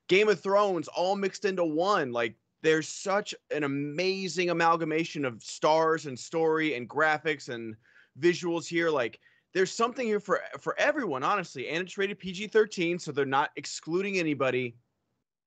Game 0.08 0.28
of 0.28 0.40
Thrones 0.40 0.88
all 0.88 1.16
mixed 1.16 1.44
into 1.44 1.64
one. 1.64 2.12
Like 2.12 2.36
there's 2.62 2.88
such 2.88 3.34
an 3.50 3.64
amazing 3.64 4.50
amalgamation 4.50 5.24
of 5.24 5.42
stars 5.42 6.06
and 6.06 6.18
story 6.18 6.74
and 6.74 6.88
graphics 6.88 7.48
and 7.48 7.76
visuals 8.18 8.66
here 8.66 8.90
like 8.90 9.20
there's 9.56 9.72
something 9.72 10.06
here 10.06 10.20
for 10.20 10.42
for 10.60 10.78
everyone 10.78 11.22
honestly 11.22 11.70
and 11.70 11.82
it's 11.82 11.96
rated 11.96 12.18
PG-13 12.18 13.00
so 13.00 13.10
they're 13.10 13.24
not 13.24 13.52
excluding 13.56 14.18
anybody. 14.18 14.76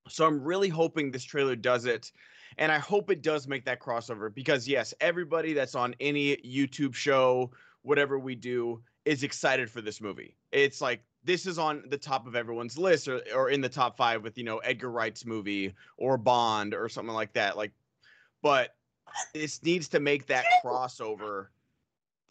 So 0.08 0.26
I'm 0.26 0.42
really 0.44 0.68
hoping 0.68 1.12
this 1.12 1.24
trailer 1.24 1.56
does 1.56 1.86
it 1.86 2.12
and 2.58 2.72
I 2.72 2.80
hope 2.80 3.12
it 3.12 3.22
does 3.22 3.48
make 3.48 3.66
that 3.66 3.80
crossover 3.80 4.34
because 4.34 4.68
yes, 4.68 4.96
everybody 5.00 5.54
that's 5.54 5.76
on 5.76 5.94
any 6.00 6.38
YouTube 6.38 6.96
show, 6.96 7.52
whatever 7.84 8.18
we 8.18 8.34
do, 8.34 8.82
is 9.06 9.22
excited 9.22 9.70
for 9.70 9.80
this 9.80 10.02
movie. 10.02 10.36
It's 10.52 10.82
like 10.82 11.04
this 11.24 11.46
is 11.46 11.60
on 11.60 11.84
the 11.90 11.98
top 11.98 12.26
of 12.26 12.36
everyone's 12.36 12.80
list 12.80 13.08
or, 13.08 13.22
or 13.36 13.52
in 13.52 13.62
the 13.62 13.70
top 13.70 13.96
five 13.96 14.24
with 14.24 14.40
you 14.40 14.44
know 14.44 14.58
Edgar 14.58 14.90
Wright's 14.90 15.24
movie 15.24 15.76
or 15.98 16.18
Bond 16.18 16.74
or 16.74 16.90
something 16.90 17.14
like 17.14 17.34
that. 17.34 17.58
Like, 17.58 17.74
but 18.42 18.74
this 19.36 19.62
needs 19.62 19.88
to 19.90 20.00
make 20.00 20.26
that 20.26 20.46
crossover 20.66 21.50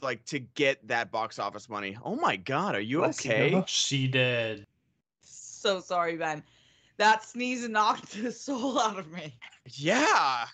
like 0.01 0.25
to 0.27 0.39
get 0.39 0.87
that 0.89 1.11
box 1.11 1.39
office 1.39 1.69
money. 1.69 1.97
Oh 2.05 2.17
my 2.17 2.37
god, 2.37 2.75
are 2.75 2.81
you 2.81 2.99
Bless 2.99 3.25
you. 3.25 3.33
okay? 3.33 3.65
She 3.67 4.07
did. 4.09 4.67
So 5.23 5.81
sorry, 5.81 6.17
Ben. 6.17 6.43
that 6.99 7.25
sneeze 7.25 7.69
knocked 7.69 8.13
the 8.23 8.33
soul 8.33 8.79
out 8.81 8.99
of 8.99 9.11
me. 9.13 9.35
Yeah. 9.73 10.47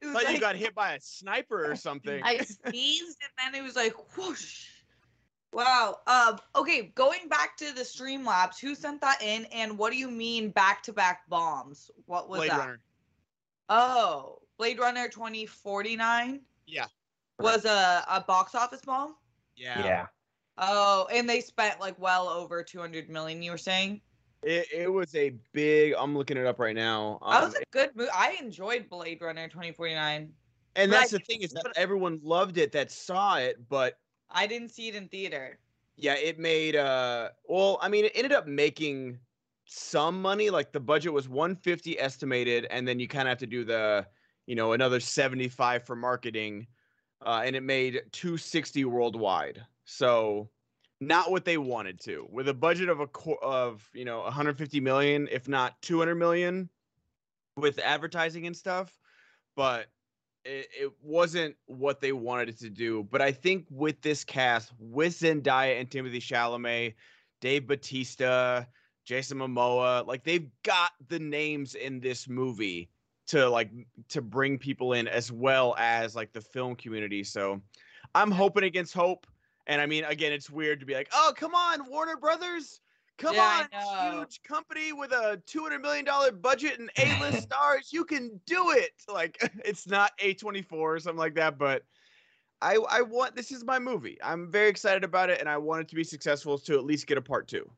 It 0.00 0.06
was 0.06 0.22
Thought 0.22 0.32
you 0.34 0.40
got 0.40 0.56
hit 0.56 0.74
by 0.74 0.94
a 0.94 1.00
sniper 1.00 1.70
or 1.70 1.74
something. 1.88 2.20
I 2.22 2.38
sneezed 2.38 3.18
and 3.22 3.30
then 3.54 3.60
it 3.60 3.64
was 3.64 3.76
like 3.76 3.94
whoosh. 4.16 4.66
Wow. 5.52 5.98
Um. 6.06 6.38
Okay. 6.54 6.92
Going 6.94 7.28
back 7.28 7.56
to 7.58 7.72
the 7.72 7.80
Streamlabs, 7.80 8.58
who 8.60 8.74
sent 8.74 9.00
that 9.00 9.22
in, 9.22 9.46
and 9.46 9.78
what 9.78 9.90
do 9.92 9.98
you 9.98 10.10
mean 10.10 10.50
back-to-back 10.50 11.28
bombs? 11.30 11.90
What 12.04 12.28
was 12.28 12.40
Blade 12.40 12.50
that? 12.50 12.58
Runner. 12.58 12.80
Oh, 13.70 14.38
Blade 14.58 14.78
Runner 14.78 15.08
2049 15.08 16.40
Yeah. 16.66 16.86
Was 17.38 17.64
a, 17.64 18.04
a 18.08 18.20
box 18.26 18.54
office 18.54 18.82
bomb. 18.82 19.16
Yeah. 19.56 19.82
Yeah. 19.84 20.06
Oh, 20.58 21.06
and 21.12 21.28
they 21.28 21.40
spent 21.40 21.80
like 21.80 21.98
well 21.98 22.28
over 22.28 22.62
200 22.62 23.08
million. 23.10 23.42
You 23.42 23.50
were 23.52 23.58
saying 23.58 24.02
It, 24.42 24.68
it 24.72 24.92
was 24.92 25.14
a 25.14 25.30
big. 25.52 25.94
I'm 25.98 26.16
looking 26.16 26.36
it 26.36 26.46
up 26.46 26.58
right 26.58 26.74
now. 26.74 27.18
that 27.30 27.42
Um, 27.42 27.44
was 27.44 27.54
a 27.54 27.62
good 27.72 27.94
movie. 27.96 28.10
I 28.14 28.32
enjoyed 28.40 28.88
Blade 28.88 29.20
Runner 29.22 29.48
2049. 29.48 30.34
and 30.76 30.90
but 30.90 30.96
I 31.00 31.00
that's 31.00 31.10
the 31.10 31.18
thing 31.20 31.42
is 31.42 31.52
that 31.52 31.66
everyone 31.76 32.20
loved 32.22 32.58
it 32.58 32.72
that 32.72 32.90
saw 32.90 33.36
it, 33.38 33.68
but 33.68 34.00
I 34.30 34.46
didn't 34.46 34.70
see 34.70 34.88
it 34.88 34.94
in 34.94 35.08
theater. 35.08 35.60
yeah, 35.96 36.14
it 36.14 36.38
made. 36.38 36.76
uh 36.76 37.30
Well, 37.44 37.78
I 37.82 37.88
mean, 37.88 38.04
it 38.04 38.12
ended 38.14 38.32
up 38.32 38.46
making 38.46 39.20
some 39.64 40.20
money. 40.22 40.50
Like 40.50 40.72
the 40.72 40.80
budget 40.80 41.12
was 41.12 41.28
150 41.28 41.98
estimated, 41.98 42.66
and 42.70 42.86
then 42.86 43.00
you 43.00 43.08
kind 43.08 43.28
of 43.28 43.30
have 43.30 43.38
to 43.38 43.46
do 43.46 43.64
the, 43.64 44.06
you 44.46 44.54
know, 44.54 44.72
another 44.72 45.00
75 45.00 45.84
for 45.84 45.96
marketing, 45.96 46.68
uh, 47.26 47.42
and 47.44 47.56
it 47.56 47.62
made 47.62 48.00
260 48.12 48.84
worldwide. 48.84 49.60
So 49.84 50.48
not 51.00 51.30
what 51.30 51.44
they 51.44 51.58
wanted 51.58 52.00
to. 52.04 52.26
With 52.30 52.48
a 52.48 52.54
budget 52.54 52.88
of 52.88 53.00
a 53.00 53.08
qu- 53.08 53.38
of 53.42 53.86
you 53.92 54.04
know 54.04 54.20
150 54.20 54.80
million, 54.80 55.28
if 55.30 55.48
not 55.48 55.80
200 55.82 56.14
million, 56.14 56.70
with 57.56 57.78
advertising 57.80 58.46
and 58.46 58.56
stuff, 58.56 58.98
but 59.56 59.88
it, 60.44 60.68
it 60.78 60.92
wasn't 61.02 61.56
what 61.66 62.00
they 62.00 62.12
wanted 62.12 62.48
it 62.48 62.58
to 62.60 62.70
do. 62.70 63.06
But 63.10 63.20
I 63.20 63.32
think 63.32 63.66
with 63.70 64.00
this 64.00 64.24
cast, 64.24 64.72
with 64.78 65.18
Zendaya 65.18 65.80
and 65.80 65.90
Timothy 65.90 66.20
Chalamet, 66.20 66.94
Dave 67.40 67.66
Batista, 67.66 68.64
Jason 69.04 69.38
Momoa, 69.38 70.06
like 70.06 70.22
they've 70.22 70.48
got 70.62 70.92
the 71.08 71.18
names 71.18 71.74
in 71.74 71.98
this 71.98 72.28
movie 72.28 72.88
to 73.26 73.48
like 73.48 73.70
to 74.08 74.22
bring 74.22 74.58
people 74.58 74.92
in 74.92 75.08
as 75.08 75.32
well 75.32 75.74
as 75.78 76.14
like 76.14 76.32
the 76.32 76.40
film 76.40 76.76
community. 76.76 77.24
So 77.24 77.60
I'm 78.14 78.30
hoping 78.30 78.64
against 78.64 78.94
hope. 78.94 79.26
And 79.66 79.80
I 79.80 79.86
mean, 79.86 80.04
again, 80.04 80.32
it's 80.32 80.48
weird 80.48 80.80
to 80.80 80.86
be 80.86 80.94
like, 80.94 81.08
oh, 81.12 81.32
come 81.36 81.54
on, 81.54 81.88
Warner 81.88 82.16
Brothers. 82.16 82.80
Come 83.18 83.34
Yeah, 83.34 83.62
on, 83.62 83.68
huge 83.98 84.42
company 84.42 84.92
with 84.92 85.10
a 85.10 85.42
$200 85.46 85.80
million 85.80 86.06
budget 86.40 86.78
and 86.78 86.90
A-list 86.98 87.42
stars. 87.44 87.92
You 87.92 88.04
can 88.04 88.40
do 88.46 88.70
it. 88.72 88.90
Like, 89.08 89.38
it's 89.64 89.86
not 89.88 90.12
A24 90.20 90.76
or 90.78 91.00
something 91.00 91.18
like 91.18 91.34
that, 91.36 91.58
but 91.58 91.84
I, 92.62 92.76
I 92.90 93.02
want, 93.02 93.36
this 93.36 93.52
is 93.52 93.64
my 93.64 93.78
movie. 93.78 94.18
I'm 94.22 94.50
very 94.50 94.68
excited 94.68 95.04
about 95.04 95.30
it, 95.30 95.40
and 95.40 95.48
I 95.48 95.58
want 95.58 95.82
it 95.82 95.88
to 95.88 95.94
be 95.96 96.04
successful 96.04 96.58
to 96.58 96.74
at 96.74 96.84
least 96.84 97.06
get 97.06 97.18
a 97.18 97.22
part 97.22 97.48
two. 97.48 97.70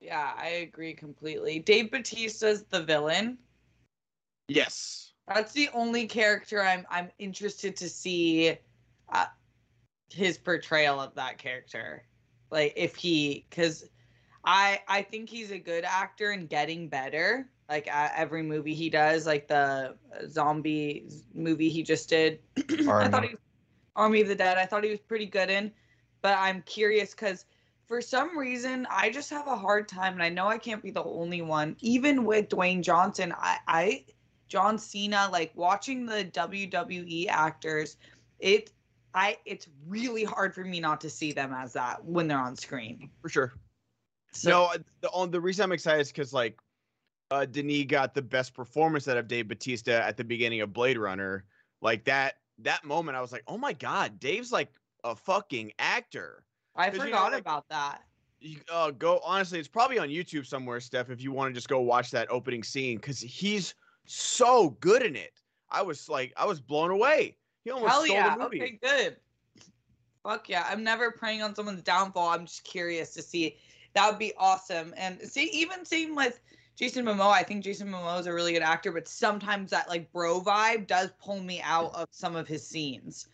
Yeah, 0.00 0.34
I 0.36 0.48
agree 0.48 0.94
completely. 0.94 1.58
Dave 1.58 1.90
Batista's 1.90 2.64
the 2.64 2.82
villain. 2.82 3.38
Yes. 4.48 5.12
That's 5.28 5.52
the 5.52 5.70
only 5.72 6.06
character 6.06 6.62
I'm 6.62 6.86
I'm 6.90 7.10
interested 7.18 7.76
to 7.76 7.88
see 7.88 8.56
uh, 9.12 9.26
his 10.10 10.36
portrayal 10.36 11.00
of 11.00 11.14
that 11.14 11.38
character. 11.38 12.04
Like 12.50 12.74
if 12.76 12.94
he 12.94 13.46
cuz 13.50 13.88
I 14.44 14.82
I 14.86 15.02
think 15.02 15.30
he's 15.30 15.50
a 15.50 15.58
good 15.58 15.84
actor 15.84 16.30
and 16.30 16.48
getting 16.48 16.88
better. 16.88 17.48
Like 17.68 17.88
uh, 17.90 18.10
every 18.14 18.42
movie 18.42 18.74
he 18.74 18.90
does, 18.90 19.26
like 19.26 19.48
the 19.48 19.96
zombie 20.28 21.08
movie 21.32 21.70
he 21.70 21.82
just 21.82 22.10
did. 22.10 22.40
I 22.58 23.08
thought 23.08 23.14
Army. 23.14 23.28
he 23.28 23.34
was 23.34 23.40
Army 23.96 24.20
of 24.20 24.28
the 24.28 24.34
Dead. 24.34 24.58
I 24.58 24.66
thought 24.66 24.84
he 24.84 24.90
was 24.90 25.00
pretty 25.00 25.26
good 25.26 25.48
in, 25.48 25.72
but 26.20 26.36
I'm 26.36 26.60
curious 26.62 27.14
cuz 27.14 27.46
for 27.86 28.02
some 28.02 28.36
reason 28.36 28.86
I 28.90 29.08
just 29.08 29.30
have 29.30 29.46
a 29.46 29.56
hard 29.56 29.88
time 29.88 30.12
and 30.12 30.22
I 30.22 30.28
know 30.28 30.46
I 30.48 30.58
can't 30.58 30.82
be 30.82 30.90
the 30.90 31.04
only 31.04 31.40
one. 31.40 31.76
Even 31.80 32.24
with 32.26 32.50
Dwayne 32.50 32.82
Johnson, 32.82 33.32
I 33.38 33.58
I 33.66 34.04
John 34.48 34.78
Cena, 34.78 35.28
like 35.32 35.52
watching 35.54 36.06
the 36.06 36.24
WWE 36.26 37.28
actors, 37.28 37.96
it 38.38 38.72
I 39.14 39.38
it's 39.44 39.68
really 39.86 40.24
hard 40.24 40.54
for 40.54 40.64
me 40.64 40.80
not 40.80 41.00
to 41.02 41.10
see 41.10 41.32
them 41.32 41.52
as 41.52 41.72
that 41.74 42.04
when 42.04 42.28
they're 42.28 42.38
on 42.38 42.56
screen. 42.56 43.10
For 43.22 43.28
sure. 43.28 43.52
So 44.32 44.50
no, 44.50 44.72
the, 45.00 45.10
on, 45.10 45.30
the 45.30 45.40
reason 45.40 45.62
I'm 45.62 45.70
excited 45.72 46.00
is 46.00 46.08
because, 46.08 46.32
like, 46.32 46.58
uh, 47.30 47.44
Denis 47.44 47.84
got 47.84 48.14
the 48.14 48.22
best 48.22 48.52
performance 48.52 49.06
out 49.06 49.16
of 49.16 49.28
Dave 49.28 49.46
Batista 49.46 49.92
at 49.92 50.16
the 50.16 50.24
beginning 50.24 50.60
of 50.60 50.72
Blade 50.72 50.98
Runner. 50.98 51.44
Like, 51.80 52.04
that 52.04 52.34
that 52.58 52.84
moment, 52.84 53.16
I 53.16 53.20
was 53.20 53.30
like, 53.32 53.44
oh 53.46 53.56
my 53.58 53.72
God, 53.72 54.18
Dave's 54.18 54.50
like 54.52 54.72
a 55.04 55.14
fucking 55.14 55.72
actor. 55.78 56.44
I 56.74 56.86
'cause, 56.90 56.94
you 56.94 56.98
know, 56.98 57.04
forgot 57.06 57.32
like- 57.32 57.40
about 57.42 57.68
that. 57.68 58.02
you 58.40 58.58
uh, 58.72 58.90
go 58.90 59.20
honestly 59.24 59.58
it's 59.58 59.68
probably 59.68 59.98
on 59.98 60.08
youtube 60.08 60.44
somewhere 60.44 60.78
steph 60.80 61.08
if 61.08 61.22
you 61.22 61.30
want 61.32 61.48
to 61.50 61.54
just 61.54 61.68
go 61.68 61.80
watch 61.80 62.10
that 62.10 62.30
opening 62.30 62.62
scene 62.62 62.96
because 62.98 63.20
he's 63.20 63.74
so 64.06 64.70
good 64.80 65.02
in 65.02 65.16
it 65.16 65.32
i 65.70 65.80
was 65.82 66.08
like 66.08 66.32
i 66.36 66.44
was 66.44 66.60
blown 66.60 66.90
away 66.90 67.36
he 67.64 67.70
almost 67.70 67.92
Hell 67.92 68.04
stole 68.04 68.16
yeah. 68.16 68.36
the 68.36 68.42
movie 68.42 68.62
Okay, 68.62 68.78
good. 68.82 69.16
Fuck 70.22 70.48
yeah. 70.48 70.66
I'm 70.68 70.84
never 70.84 71.10
preying 71.10 71.42
on 71.42 71.54
someone's 71.54 71.82
downfall. 71.82 72.28
I'm 72.28 72.46
just 72.46 72.64
curious 72.64 73.12
to 73.14 73.22
see. 73.22 73.56
That 73.94 74.08
would 74.08 74.18
be 74.18 74.32
awesome. 74.38 74.94
And 74.96 75.20
see, 75.20 75.44
even 75.52 75.84
same 75.84 76.14
with 76.14 76.40
Jason 76.76 77.04
Momoa. 77.04 77.32
I 77.32 77.42
think 77.42 77.64
Jason 77.64 77.88
Momoa 77.88 78.20
is 78.20 78.26
a 78.26 78.32
really 78.32 78.52
good 78.52 78.62
actor, 78.62 78.92
but 78.92 79.08
sometimes 79.08 79.70
that 79.70 79.88
like 79.88 80.12
bro 80.12 80.40
vibe 80.40 80.86
does 80.86 81.10
pull 81.22 81.40
me 81.40 81.60
out 81.62 81.94
of 81.94 82.08
some 82.10 82.36
of 82.36 82.48
his 82.48 82.66
scenes. 82.66 83.28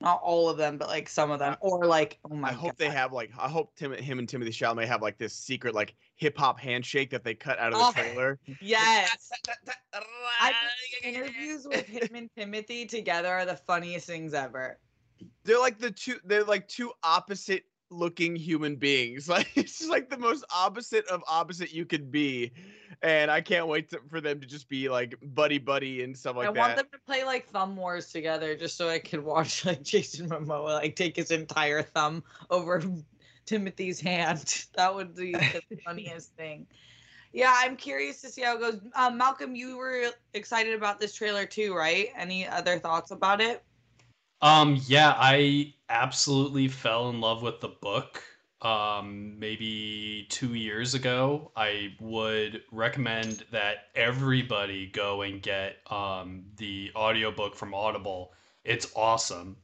Not 0.00 0.20
all 0.22 0.48
of 0.48 0.56
them, 0.58 0.76
but 0.76 0.88
like 0.88 1.08
some 1.08 1.30
of 1.30 1.38
them. 1.38 1.56
Or 1.60 1.86
like, 1.86 2.18
oh 2.30 2.34
my 2.34 2.50
i 2.50 2.52
hope 2.52 2.72
god. 2.72 2.78
they 2.78 2.88
have 2.90 3.12
like 3.12 3.30
i 3.38 3.48
hope 3.48 3.74
Tim, 3.76 3.92
him 3.92 4.18
and 4.18 4.28
timothy 4.28 4.50
chalamet 4.50 4.86
have 4.86 5.00
like 5.02 5.16
this 5.18 5.32
secret 5.32 5.74
like 5.74 5.94
hip-hop 6.16 6.60
handshake 6.60 7.10
that 7.10 7.24
they 7.24 7.34
cut 7.34 7.58
out 7.58 7.72
of 7.72 7.78
the 7.78 7.84
Oh. 7.86 7.92
trailer 7.92 8.38
Yes. 8.60 9.30
I 10.40 10.52
think 11.02 11.16
interviews 11.16 11.66
with 11.66 11.86
him 11.86 12.08
and 12.14 12.30
Timothy 12.36 12.86
together 12.86 13.28
are 13.28 13.46
the 13.46 13.56
funniest 13.56 14.06
things 14.06 14.34
ever. 14.34 14.78
they're 15.44 15.58
like 15.58 15.78
the 15.78 15.90
two 15.90 16.16
they're 16.24 16.44
like 16.44 16.68
two 16.68 16.92
opposite 17.02 17.64
looking 17.90 18.34
human 18.34 18.76
beings 18.76 19.28
like 19.28 19.48
it's 19.54 19.78
just 19.78 19.90
like 19.90 20.10
the 20.10 20.18
most 20.18 20.44
opposite 20.54 21.06
of 21.08 21.22
opposite 21.28 21.72
you 21.72 21.84
could 21.84 22.10
be 22.10 22.52
and 23.02 23.30
i 23.30 23.40
can't 23.40 23.68
wait 23.68 23.88
to, 23.90 24.00
for 24.08 24.20
them 24.20 24.40
to 24.40 24.46
just 24.46 24.68
be 24.68 24.88
like 24.88 25.14
buddy 25.22 25.58
buddy 25.58 26.02
and 26.02 26.16
stuff 26.16 26.36
like 26.36 26.48
I 26.48 26.52
that 26.52 26.58
want 26.58 26.76
them 26.76 26.86
to 26.92 26.98
play 27.06 27.24
like 27.24 27.46
thumb 27.48 27.76
wars 27.76 28.10
together 28.10 28.56
just 28.56 28.76
so 28.76 28.88
I 28.88 28.98
could 28.98 29.22
watch 29.22 29.64
like 29.64 29.82
Jason 29.82 30.28
Momoa 30.28 30.74
like 30.80 30.96
take 30.96 31.16
his 31.16 31.30
entire 31.30 31.82
thumb 31.82 32.22
over 32.50 32.82
Timothy's 33.46 34.00
hand. 34.00 34.66
That 34.74 34.94
would 34.94 35.14
be 35.14 35.32
the 35.32 35.62
funniest 35.84 36.34
thing. 36.34 36.66
Yeah, 37.32 37.54
I'm 37.54 37.76
curious 37.76 38.20
to 38.22 38.28
see 38.28 38.42
how 38.42 38.56
it 38.56 38.60
goes. 38.60 38.80
Um, 38.94 39.16
Malcolm, 39.16 39.54
you 39.54 39.76
were 39.76 40.10
excited 40.34 40.74
about 40.74 40.98
this 40.98 41.14
trailer 41.14 41.46
too, 41.46 41.74
right? 41.74 42.08
Any 42.16 42.46
other 42.46 42.78
thoughts 42.78 43.10
about 43.10 43.40
it? 43.40 43.62
Um, 44.42 44.80
yeah, 44.86 45.14
I 45.16 45.74
absolutely 45.88 46.68
fell 46.68 47.08
in 47.10 47.20
love 47.20 47.42
with 47.42 47.60
the 47.60 47.68
book. 47.68 48.22
Um, 48.62 49.38
maybe 49.38 50.26
two 50.30 50.54
years 50.54 50.94
ago, 50.94 51.52
I 51.56 51.94
would 52.00 52.62
recommend 52.72 53.44
that 53.50 53.88
everybody 53.94 54.86
go 54.86 55.22
and 55.22 55.42
get 55.42 55.76
um, 55.90 56.44
the 56.56 56.90
audiobook 56.96 57.54
from 57.54 57.74
Audible. 57.74 58.32
It's 58.64 58.90
awesome. 58.96 59.56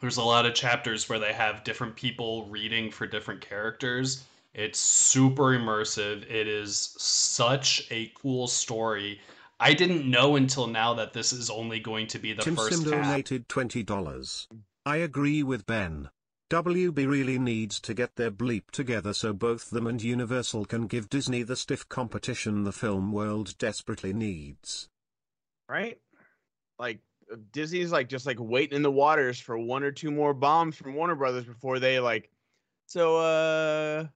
There's 0.00 0.16
a 0.16 0.24
lot 0.24 0.46
of 0.46 0.54
chapters 0.54 1.08
where 1.08 1.18
they 1.18 1.34
have 1.34 1.64
different 1.64 1.94
people 1.94 2.46
reading 2.46 2.90
for 2.90 3.06
different 3.06 3.42
characters. 3.42 4.24
It's 4.54 4.80
super 4.80 5.56
immersive. 5.56 6.22
It 6.28 6.48
is 6.48 6.94
such 6.98 7.86
a 7.90 8.10
cool 8.16 8.46
story. 8.46 9.20
I 9.60 9.74
didn't 9.74 10.10
know 10.10 10.36
until 10.36 10.66
now 10.66 10.94
that 10.94 11.12
this 11.12 11.32
is 11.32 11.50
only 11.50 11.80
going 11.80 12.06
to 12.08 12.18
be 12.18 12.32
the 12.32 12.42
Tim 12.42 12.56
first 12.56 12.82
Sim 12.82 12.92
half. 12.92 13.06
donated 13.06 13.48
$20. 13.48 14.46
I 14.86 14.96
agree 14.96 15.42
with 15.42 15.66
Ben. 15.66 16.08
WB 16.50 17.06
really 17.06 17.38
needs 17.38 17.78
to 17.80 17.94
get 17.94 18.16
their 18.16 18.30
bleep 18.30 18.70
together 18.72 19.12
so 19.12 19.32
both 19.32 19.70
them 19.70 19.86
and 19.86 20.02
Universal 20.02 20.64
can 20.64 20.86
give 20.88 21.08
Disney 21.08 21.42
the 21.42 21.54
stiff 21.54 21.88
competition 21.88 22.64
the 22.64 22.72
film 22.72 23.12
world 23.12 23.56
desperately 23.58 24.12
needs. 24.12 24.88
right? 25.68 25.98
Like 26.78 26.98
Disney's 27.52 27.92
like 27.92 28.08
just 28.08 28.26
like 28.26 28.38
waiting 28.40 28.74
in 28.76 28.82
the 28.82 28.90
waters 28.90 29.38
for 29.38 29.56
one 29.56 29.84
or 29.84 29.92
two 29.92 30.10
more 30.10 30.34
bombs 30.34 30.74
from 30.74 30.94
Warner 30.94 31.14
Brothers 31.14 31.44
before 31.44 31.78
they 31.78 32.00
like. 32.00 32.30
So 32.86 33.18
uh, 33.18 34.06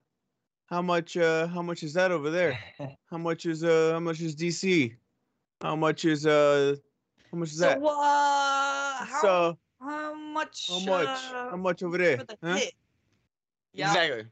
how 0.65 0.81
much 0.81 1.15
uh 1.15 1.47
how 1.47 1.61
much 1.61 1.83
is 1.83 1.93
that 1.93 2.11
over 2.11 2.29
there? 2.31 2.59
How 3.09 3.17
much 3.17 3.45
is 3.45 3.63
uh 3.63 3.91
how 3.93 3.99
much 4.01 4.19
is 4.19 4.35
DC? 4.35 4.93
How 5.61 5.75
much 5.75 6.05
is 6.05 6.25
uh 6.25 6.75
how 7.31 7.37
much 7.37 7.51
is 7.51 7.57
that? 7.59 7.79
So, 7.79 7.87
uh, 7.87 9.05
how, 9.05 9.21
So 9.21 9.57
how 9.81 10.13
much? 10.13 10.67
how 10.69 10.79
much 10.79 11.07
uh, 11.07 11.49
how 11.51 11.57
much 11.57 11.83
over 11.83 11.97
there? 11.97 12.17
the 12.17 12.37
Huh? 12.43 12.59
Yeah. 13.73 13.87
Exactly. 13.89 14.25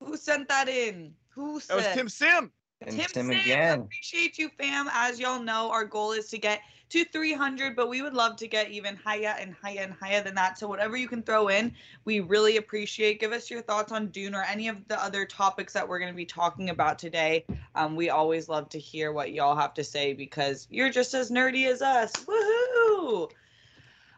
Who 0.00 0.16
sent 0.16 0.48
that 0.48 0.68
in? 0.68 1.14
Who 1.30 1.60
That 1.60 1.76
was? 1.76 1.86
Tim 1.94 2.08
Sim. 2.08 2.52
Tim, 2.84 2.96
Tim 2.98 3.08
Sam, 3.08 3.30
again. 3.30 3.80
appreciate 3.82 4.38
you, 4.38 4.50
fam. 4.58 4.88
As 4.92 5.20
y'all 5.20 5.40
know, 5.40 5.70
our 5.70 5.84
goal 5.84 6.12
is 6.12 6.28
to 6.30 6.38
get 6.38 6.60
to 6.92 7.04
300, 7.06 7.74
but 7.74 7.88
we 7.88 8.02
would 8.02 8.12
love 8.12 8.36
to 8.36 8.46
get 8.46 8.70
even 8.70 8.96
higher 8.96 9.34
and 9.40 9.54
higher 9.62 9.80
and 9.80 9.94
higher 9.94 10.22
than 10.22 10.34
that. 10.34 10.58
So 10.58 10.68
whatever 10.68 10.94
you 10.94 11.08
can 11.08 11.22
throw 11.22 11.48
in, 11.48 11.72
we 12.04 12.20
really 12.20 12.58
appreciate. 12.58 13.18
Give 13.18 13.32
us 13.32 13.50
your 13.50 13.62
thoughts 13.62 13.92
on 13.92 14.08
Dune 14.08 14.34
or 14.34 14.42
any 14.42 14.68
of 14.68 14.86
the 14.88 15.02
other 15.02 15.24
topics 15.24 15.72
that 15.72 15.88
we're 15.88 15.98
going 15.98 16.12
to 16.12 16.16
be 16.16 16.26
talking 16.26 16.68
about 16.68 16.98
today. 16.98 17.46
Um, 17.74 17.96
we 17.96 18.10
always 18.10 18.50
love 18.50 18.68
to 18.70 18.78
hear 18.78 19.12
what 19.12 19.32
y'all 19.32 19.56
have 19.56 19.72
to 19.74 19.84
say 19.84 20.12
because 20.12 20.68
you're 20.70 20.90
just 20.90 21.14
as 21.14 21.30
nerdy 21.30 21.66
as 21.66 21.80
us. 21.80 22.12
Woohoo! 22.12 23.30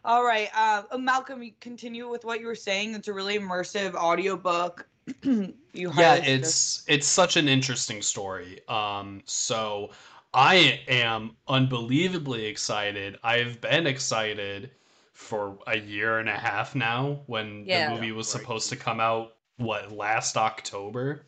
All 0.03 0.25
right, 0.25 0.49
uh, 0.53 0.83
Malcolm, 0.97 1.49
continue 1.61 2.09
with 2.09 2.25
what 2.25 2.41
you 2.41 2.45
were 2.45 2.55
saying. 2.55 2.93
It's 2.93 3.07
a 3.07 3.13
really 3.13 3.39
immersive 3.39 3.95
audiobook. 3.95 4.85
you 5.21 5.53
yeah 5.73 6.15
it's 6.15 6.83
it's 6.87 7.05
such 7.05 7.37
an 7.37 7.47
interesting 7.47 8.01
story 8.01 8.59
um 8.67 9.21
so 9.25 9.91
i 10.35 10.79
am 10.87 11.35
unbelievably 11.47 12.45
excited 12.45 13.17
i've 13.23 13.59
been 13.61 13.87
excited 13.87 14.69
for 15.13 15.57
a 15.67 15.77
year 15.77 16.19
and 16.19 16.27
a 16.29 16.33
half 16.37 16.75
now 16.75 17.21
when 17.27 17.63
Yeah. 17.65 17.87
the 17.89 17.95
movie 17.95 18.11
was 18.11 18.27
Right. 18.35 18.41
supposed 18.41 18.69
to 18.69 18.75
come 18.75 18.99
out 18.99 19.35
what 19.57 19.91
last 19.91 20.35
october 20.37 21.25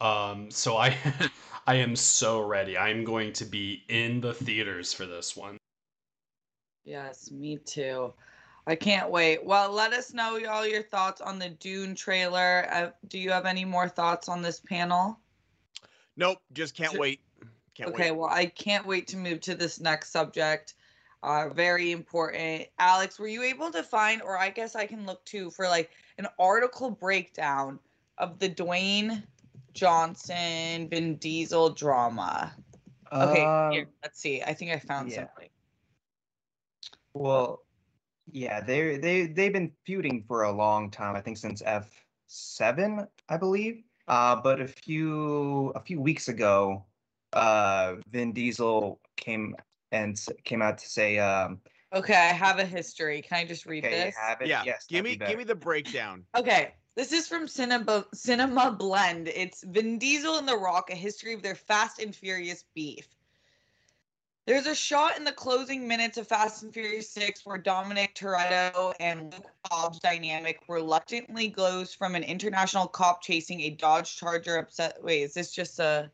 um 0.00 0.50
so 0.50 0.76
i 0.76 0.94
i 1.66 1.74
am 1.76 1.96
so 1.96 2.40
ready 2.42 2.76
i'm 2.76 3.04
going 3.04 3.32
to 3.32 3.44
be 3.46 3.82
in 3.88 4.20
the 4.20 4.34
theaters 4.34 4.92
for 4.92 5.06
this 5.06 5.36
one 5.36 5.56
Yes, 6.84 7.32
me 7.32 7.56
too. 7.56 8.14
I 8.68 8.76
can't 8.76 9.10
wait. 9.10 9.44
Well, 9.44 9.72
let 9.72 9.92
us 9.92 10.12
know 10.14 10.36
y'all 10.36 10.64
your 10.64 10.84
thoughts 10.84 11.20
on 11.20 11.40
the 11.40 11.48
Dune 11.48 11.96
trailer. 11.96 12.68
Uh, 12.70 12.90
do 13.08 13.18
you 13.18 13.32
have 13.32 13.44
any 13.44 13.64
more 13.64 13.88
thoughts 13.88 14.28
on 14.28 14.40
this 14.40 14.60
panel? 14.60 15.18
Nope, 16.16 16.38
just 16.52 16.76
can't 16.76 16.92
So- 16.92 16.98
wait. 17.00 17.20
Can't 17.76 17.90
okay, 17.90 18.10
wait. 18.10 18.18
well, 18.18 18.30
I 18.30 18.46
can't 18.46 18.86
wait 18.86 19.06
to 19.08 19.16
move 19.18 19.40
to 19.42 19.54
this 19.54 19.80
next 19.80 20.10
subject. 20.10 20.74
Uh, 21.22 21.48
very 21.50 21.92
important. 21.92 22.66
Alex, 22.78 23.18
were 23.18 23.28
you 23.28 23.42
able 23.42 23.70
to 23.72 23.82
find, 23.82 24.22
or 24.22 24.38
I 24.38 24.48
guess 24.48 24.74
I 24.74 24.86
can 24.86 25.04
look 25.04 25.24
too, 25.24 25.50
for 25.50 25.66
like 25.68 25.90
an 26.18 26.26
article 26.38 26.90
breakdown 26.90 27.78
of 28.18 28.38
the 28.38 28.48
Dwayne 28.48 29.22
Johnson 29.74 30.88
Vin 30.88 31.16
Diesel 31.16 31.70
drama? 31.70 32.54
Okay, 33.12 33.42
Um, 33.42 33.72
here, 33.72 33.88
let's 34.02 34.20
see. 34.20 34.42
I 34.42 34.54
think 34.54 34.70
I 34.70 34.78
found 34.78 35.10
yeah. 35.10 35.16
something. 35.16 35.48
Well, 37.12 37.62
yeah, 38.30 38.60
they 38.60 38.96
they 38.96 39.26
they've 39.26 39.52
been 39.52 39.72
feuding 39.84 40.24
for 40.26 40.44
a 40.44 40.52
long 40.52 40.90
time. 40.90 41.14
I 41.14 41.20
think 41.20 41.36
since 41.36 41.62
F 41.64 41.90
seven, 42.26 43.06
I 43.28 43.36
believe. 43.36 43.82
Uh, 44.08 44.36
but 44.36 44.60
a 44.60 44.68
few 44.68 45.70
a 45.74 45.80
few 45.80 46.00
weeks 46.00 46.28
ago, 46.28 46.84
uh, 47.32 47.96
Vin 48.10 48.32
Diesel 48.32 49.00
came 49.16 49.56
and 49.92 50.20
came 50.44 50.62
out 50.62 50.78
to 50.78 50.88
say, 50.88 51.18
um, 51.18 51.60
Okay, 51.94 52.14
I 52.14 52.32
have 52.32 52.58
a 52.58 52.64
history. 52.64 53.22
Can 53.22 53.38
I 53.38 53.44
just 53.44 53.64
read 53.64 53.84
"Okay, 53.84 53.96
you 53.96 54.04
this? 54.06 54.16
have 54.16 54.40
it. 54.40 54.48
Yeah, 54.48 54.62
Yes, 54.64 54.86
give 54.88 55.04
me 55.04 55.16
be 55.16 55.24
give 55.24 55.38
me 55.38 55.44
the 55.44 55.54
breakdown. 55.54 56.24
Okay, 56.36 56.74
this 56.96 57.12
is 57.12 57.28
from 57.28 57.46
Cinema 57.48 58.04
Cinema 58.12 58.70
Blend. 58.72 59.28
It's 59.28 59.62
Vin 59.64 59.98
Diesel 59.98 60.36
and 60.36 60.48
The 60.48 60.56
Rock: 60.56 60.90
A 60.90 60.94
History 60.94 61.32
of 61.32 61.42
Their 61.42 61.54
Fast 61.54 62.00
and 62.00 62.14
Furious 62.14 62.64
Beef. 62.74 63.08
There's 64.46 64.66
a 64.66 64.74
shot 64.74 65.16
in 65.16 65.24
the 65.24 65.32
closing 65.32 65.88
minutes 65.88 66.18
of 66.18 66.28
Fast 66.28 66.62
and 66.62 66.72
Furious 66.72 67.10
6 67.10 67.44
where 67.44 67.58
Dominic 67.58 68.14
Toretto 68.14 68.94
and 69.00 69.32
Luke 69.32 69.50
Hobbs' 69.68 69.98
dynamic 69.98 70.60
reluctantly 70.68 71.48
glows 71.48 71.92
from 71.92 72.14
an 72.14 72.22
international 72.22 72.86
cop 72.86 73.22
chasing 73.22 73.62
a 73.62 73.70
Dodge 73.70 74.16
Charger 74.16 74.58
upset. 74.58 75.02
Wait, 75.02 75.22
is 75.22 75.34
this 75.34 75.52
just 75.52 75.80
a. 75.80 76.10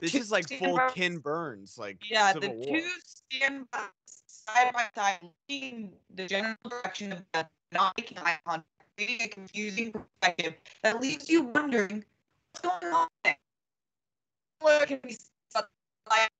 This 0.00 0.12
Two 0.12 0.18
is 0.18 0.30
like 0.30 0.48
full 0.48 0.76
by- 0.76 0.90
Ken 0.90 1.18
Burns, 1.18 1.78
like 1.78 1.98
Yeah, 2.08 2.32
Civil 2.32 2.48
the 2.50 2.54
War. 2.54 2.78
two 2.80 2.88
stand 3.04 3.70
by 3.70 3.86
side 4.26 4.72
by 4.72 4.86
side, 4.94 5.18
looking 5.22 5.92
the 6.14 6.26
general 6.26 6.56
direction 6.68 7.12
of 7.12 7.24
them, 7.32 7.46
not 7.72 7.96
making 7.96 8.18
eye 8.18 8.38
contact, 8.46 8.66
creating 8.96 9.22
a 9.22 9.28
confusing 9.28 9.92
perspective 9.92 10.54
that 10.82 11.00
leaves 11.00 11.28
you 11.28 11.42
wondering 11.42 12.04
what's 12.52 12.60
going 12.80 12.92
on. 12.94 13.08
there? 13.24 13.36
What 14.60 14.86
can 14.88 15.00
be 15.02 15.16
like- 16.08 16.30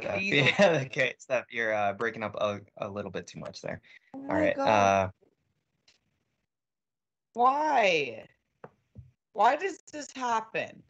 Steph, 0.00 0.22
yeah, 0.22 0.82
okay, 0.86 1.14
Steph, 1.18 1.44
you're 1.50 1.74
uh, 1.74 1.92
breaking 1.92 2.22
up 2.22 2.34
a, 2.40 2.60
a 2.78 2.88
little 2.88 3.10
bit 3.10 3.26
too 3.26 3.38
much 3.38 3.60
there. 3.60 3.80
Oh 4.14 4.18
All 4.20 4.26
my 4.26 4.34
right. 4.34 4.56
God, 4.56 4.68
Uh, 4.68 5.10
Why? 7.34 8.26
Why 9.32 9.56
does 9.56 9.78
this 9.92 10.10
happen? 10.14 10.82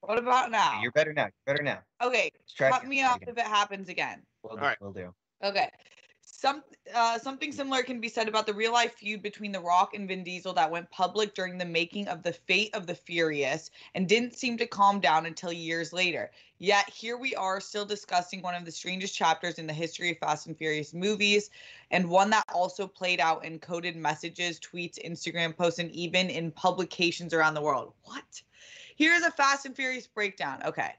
What 0.00 0.18
about 0.18 0.50
now? 0.50 0.80
you're 0.82 0.92
better 0.92 1.12
now. 1.12 1.24
You're 1.24 1.54
better 1.54 1.62
now. 1.62 1.78
Okay, 2.02 2.30
cut 2.56 2.78
again, 2.78 2.88
me 2.88 3.02
off 3.02 3.16
again. 3.16 3.28
if 3.30 3.38
it 3.38 3.46
happens 3.46 3.88
again. 3.88 4.22
We'll 4.42 4.56
do. 4.56 4.62
All 4.62 4.68
right. 4.68 4.78
We'll 4.80 4.92
do. 4.92 5.12
Okay. 5.42 5.70
Some 6.30 6.62
uh, 6.94 7.18
something 7.18 7.52
similar 7.52 7.82
can 7.82 8.00
be 8.00 8.08
said 8.08 8.28
about 8.28 8.46
the 8.46 8.54
real 8.54 8.72
life 8.72 8.94
feud 8.94 9.22
between 9.22 9.50
The 9.50 9.60
Rock 9.60 9.94
and 9.94 10.06
Vin 10.06 10.22
Diesel 10.22 10.52
that 10.52 10.70
went 10.70 10.88
public 10.90 11.34
during 11.34 11.58
the 11.58 11.64
making 11.64 12.06
of 12.06 12.22
The 12.22 12.32
Fate 12.32 12.74
of 12.74 12.86
the 12.86 12.94
Furious 12.94 13.70
and 13.94 14.08
didn't 14.08 14.36
seem 14.36 14.56
to 14.58 14.66
calm 14.66 15.00
down 15.00 15.26
until 15.26 15.52
years 15.52 15.92
later. 15.92 16.30
Yet 16.58 16.88
here 16.90 17.16
we 17.16 17.34
are 17.34 17.60
still 17.60 17.84
discussing 17.84 18.42
one 18.42 18.54
of 18.54 18.64
the 18.64 18.70
strangest 18.70 19.16
chapters 19.16 19.58
in 19.58 19.66
the 19.66 19.72
history 19.72 20.10
of 20.12 20.18
Fast 20.18 20.46
and 20.46 20.56
Furious 20.56 20.94
movies 20.94 21.50
and 21.90 22.08
one 22.08 22.30
that 22.30 22.44
also 22.54 22.86
played 22.86 23.20
out 23.20 23.44
in 23.44 23.58
coded 23.58 23.96
messages, 23.96 24.60
tweets, 24.60 25.04
Instagram 25.04 25.56
posts 25.56 25.78
and 25.78 25.90
even 25.92 26.30
in 26.30 26.52
publications 26.52 27.34
around 27.34 27.54
the 27.54 27.62
world. 27.62 27.94
What? 28.04 28.42
Here's 28.98 29.22
a 29.22 29.30
Fast 29.30 29.64
and 29.64 29.76
Furious 29.76 30.08
breakdown. 30.08 30.60
Okay. 30.66 30.90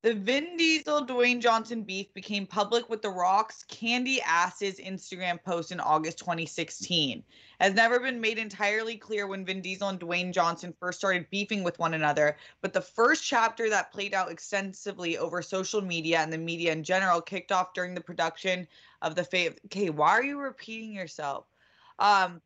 The 0.00 0.14
Vin 0.14 0.56
Diesel 0.56 1.04
Dwayne 1.04 1.38
Johnson 1.38 1.82
beef 1.82 2.12
became 2.14 2.46
public 2.46 2.88
with 2.88 3.02
The 3.02 3.10
Rock's 3.10 3.62
Candy 3.64 4.22
Asses 4.22 4.78
Instagram 4.78 5.42
post 5.44 5.70
in 5.70 5.80
August 5.80 6.16
2016. 6.20 7.22
Has 7.60 7.74
never 7.74 8.00
been 8.00 8.22
made 8.22 8.38
entirely 8.38 8.96
clear 8.96 9.26
when 9.26 9.44
Vin 9.44 9.60
Diesel 9.60 9.90
and 9.90 10.00
Dwayne 10.00 10.32
Johnson 10.32 10.72
first 10.80 10.96
started 10.96 11.28
beefing 11.28 11.62
with 11.62 11.78
one 11.78 11.92
another, 11.92 12.38
but 12.62 12.72
the 12.72 12.80
first 12.80 13.22
chapter 13.22 13.68
that 13.68 13.92
played 13.92 14.14
out 14.14 14.30
extensively 14.30 15.18
over 15.18 15.42
social 15.42 15.82
media 15.82 16.20
and 16.20 16.32
the 16.32 16.38
media 16.38 16.72
in 16.72 16.82
general 16.82 17.20
kicked 17.20 17.52
off 17.52 17.74
during 17.74 17.94
the 17.94 18.00
production 18.00 18.66
of 19.02 19.14
the 19.14 19.24
Fate. 19.24 19.60
Okay, 19.66 19.90
why 19.90 20.12
are 20.12 20.24
you 20.24 20.40
repeating 20.40 20.94
yourself? 20.94 21.44
Um, 21.98 22.40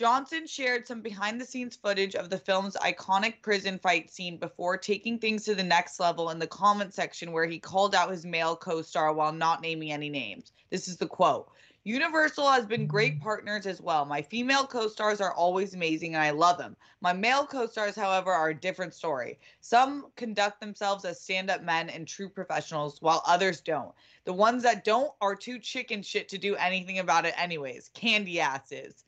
Johnson 0.00 0.46
shared 0.46 0.86
some 0.86 1.02
behind 1.02 1.38
the 1.38 1.44
scenes 1.44 1.76
footage 1.76 2.14
of 2.14 2.30
the 2.30 2.38
film's 2.38 2.74
iconic 2.76 3.42
prison 3.42 3.78
fight 3.78 4.10
scene 4.10 4.38
before 4.38 4.78
taking 4.78 5.18
things 5.18 5.44
to 5.44 5.54
the 5.54 5.62
next 5.62 6.00
level 6.00 6.30
in 6.30 6.38
the 6.38 6.46
comment 6.46 6.94
section 6.94 7.32
where 7.32 7.44
he 7.44 7.58
called 7.58 7.94
out 7.94 8.10
his 8.10 8.24
male 8.24 8.56
co 8.56 8.80
star 8.80 9.12
while 9.12 9.30
not 9.30 9.60
naming 9.60 9.92
any 9.92 10.08
names. 10.08 10.52
This 10.70 10.88
is 10.88 10.96
the 10.96 11.06
quote 11.06 11.50
Universal 11.84 12.48
has 12.48 12.64
been 12.64 12.86
great 12.86 13.20
partners 13.20 13.66
as 13.66 13.82
well. 13.82 14.06
My 14.06 14.22
female 14.22 14.66
co 14.66 14.88
stars 14.88 15.20
are 15.20 15.34
always 15.34 15.74
amazing 15.74 16.14
and 16.14 16.22
I 16.22 16.30
love 16.30 16.56
them. 16.56 16.76
My 17.02 17.12
male 17.12 17.44
co 17.44 17.66
stars, 17.66 17.94
however, 17.94 18.32
are 18.32 18.48
a 18.48 18.58
different 18.58 18.94
story. 18.94 19.38
Some 19.60 20.06
conduct 20.16 20.60
themselves 20.60 21.04
as 21.04 21.20
stand 21.20 21.50
up 21.50 21.62
men 21.62 21.90
and 21.90 22.08
true 22.08 22.30
professionals, 22.30 23.02
while 23.02 23.22
others 23.26 23.60
don't. 23.60 23.92
The 24.24 24.32
ones 24.32 24.62
that 24.62 24.82
don't 24.82 25.12
are 25.20 25.36
too 25.36 25.58
chicken 25.58 26.02
shit 26.02 26.30
to 26.30 26.38
do 26.38 26.56
anything 26.56 27.00
about 27.00 27.26
it, 27.26 27.34
anyways. 27.36 27.90
Candy 27.92 28.40
asses 28.40 29.04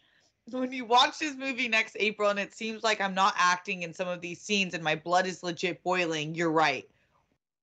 when 0.50 0.72
you 0.72 0.84
watch 0.84 1.18
this 1.18 1.36
movie 1.36 1.68
next 1.68 1.96
April 2.00 2.30
and 2.30 2.38
it 2.38 2.52
seems 2.52 2.82
like 2.82 3.00
I'm 3.00 3.14
not 3.14 3.34
acting 3.36 3.82
in 3.82 3.94
some 3.94 4.08
of 4.08 4.20
these 4.20 4.40
scenes 4.40 4.74
and 4.74 4.82
my 4.82 4.96
blood 4.96 5.26
is 5.26 5.42
legit 5.42 5.82
boiling, 5.82 6.34
you're 6.34 6.50
right. 6.50 6.88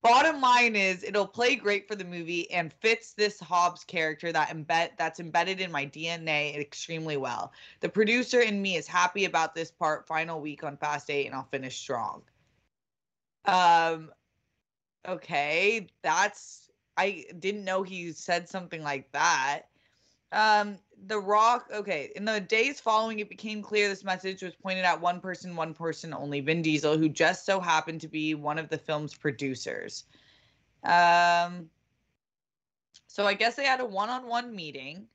Bottom 0.01 0.39
line 0.39 0.77
is 0.77 1.03
it'll 1.03 1.27
play 1.27 1.57
great 1.57 1.85
for 1.85 1.95
the 1.95 2.05
movie 2.05 2.49
and 2.51 2.71
fits 2.71 3.13
this 3.13 3.37
Hobbs 3.37 3.83
character 3.83 4.31
that 4.31 4.47
embed 4.47 4.91
that's 4.97 5.19
embedded 5.19 5.59
in 5.59 5.73
my 5.73 5.85
DNA 5.85 6.57
extremely 6.57 7.17
well. 7.17 7.51
The 7.81 7.89
producer 7.89 8.39
in 8.39 8.61
me 8.61 8.77
is 8.77 8.87
happy 8.87 9.25
about 9.25 9.53
this 9.53 9.71
part 9.71 10.07
final 10.07 10.39
week 10.39 10.63
on 10.63 10.77
Fast 10.77 11.09
8 11.09 11.25
and 11.25 11.35
I'll 11.35 11.49
finish 11.51 11.77
strong. 11.77 12.21
Um 13.43 14.09
okay, 15.05 15.87
that's 16.01 16.69
I 16.95 17.25
didn't 17.39 17.65
know 17.65 17.83
he 17.83 18.13
said 18.13 18.47
something 18.47 18.83
like 18.83 19.11
that. 19.11 19.63
Um, 20.31 20.77
The 21.07 21.19
Rock, 21.19 21.69
okay, 21.73 22.11
in 22.15 22.25
the 22.25 22.39
days 22.39 22.79
following, 22.79 23.19
it 23.19 23.29
became 23.29 23.61
clear 23.61 23.87
this 23.87 24.03
message 24.03 24.43
was 24.43 24.53
pointed 24.55 24.85
at 24.85 24.99
one 24.99 25.19
person, 25.19 25.55
one 25.55 25.73
person 25.73 26.13
only, 26.13 26.41
Vin 26.41 26.61
Diesel, 26.61 26.97
who 26.97 27.09
just 27.09 27.45
so 27.45 27.59
happened 27.59 28.01
to 28.01 28.07
be 28.07 28.35
one 28.35 28.59
of 28.59 28.69
the 28.69 28.77
film's 28.77 29.15
producers. 29.15 30.05
Um, 30.83 31.69
so 33.07 33.25
I 33.25 33.33
guess 33.33 33.55
they 33.55 33.65
had 33.65 33.79
a 33.79 33.85
one 33.85 34.09
on 34.09 34.27
one 34.27 34.55
meeting, 34.55 35.07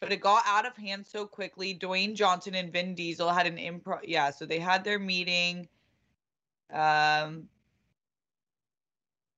but 0.00 0.12
it 0.12 0.20
got 0.20 0.42
out 0.46 0.66
of 0.66 0.76
hand 0.76 1.06
so 1.06 1.26
quickly. 1.26 1.74
Dwayne 1.74 2.14
Johnson 2.14 2.54
and 2.54 2.72
Vin 2.72 2.94
Diesel 2.94 3.30
had 3.30 3.46
an 3.46 3.56
improv. 3.56 4.00
Yeah, 4.04 4.30
so 4.30 4.44
they 4.44 4.58
had 4.58 4.84
their 4.84 4.98
meeting. 4.98 5.68
Um, 6.72 7.48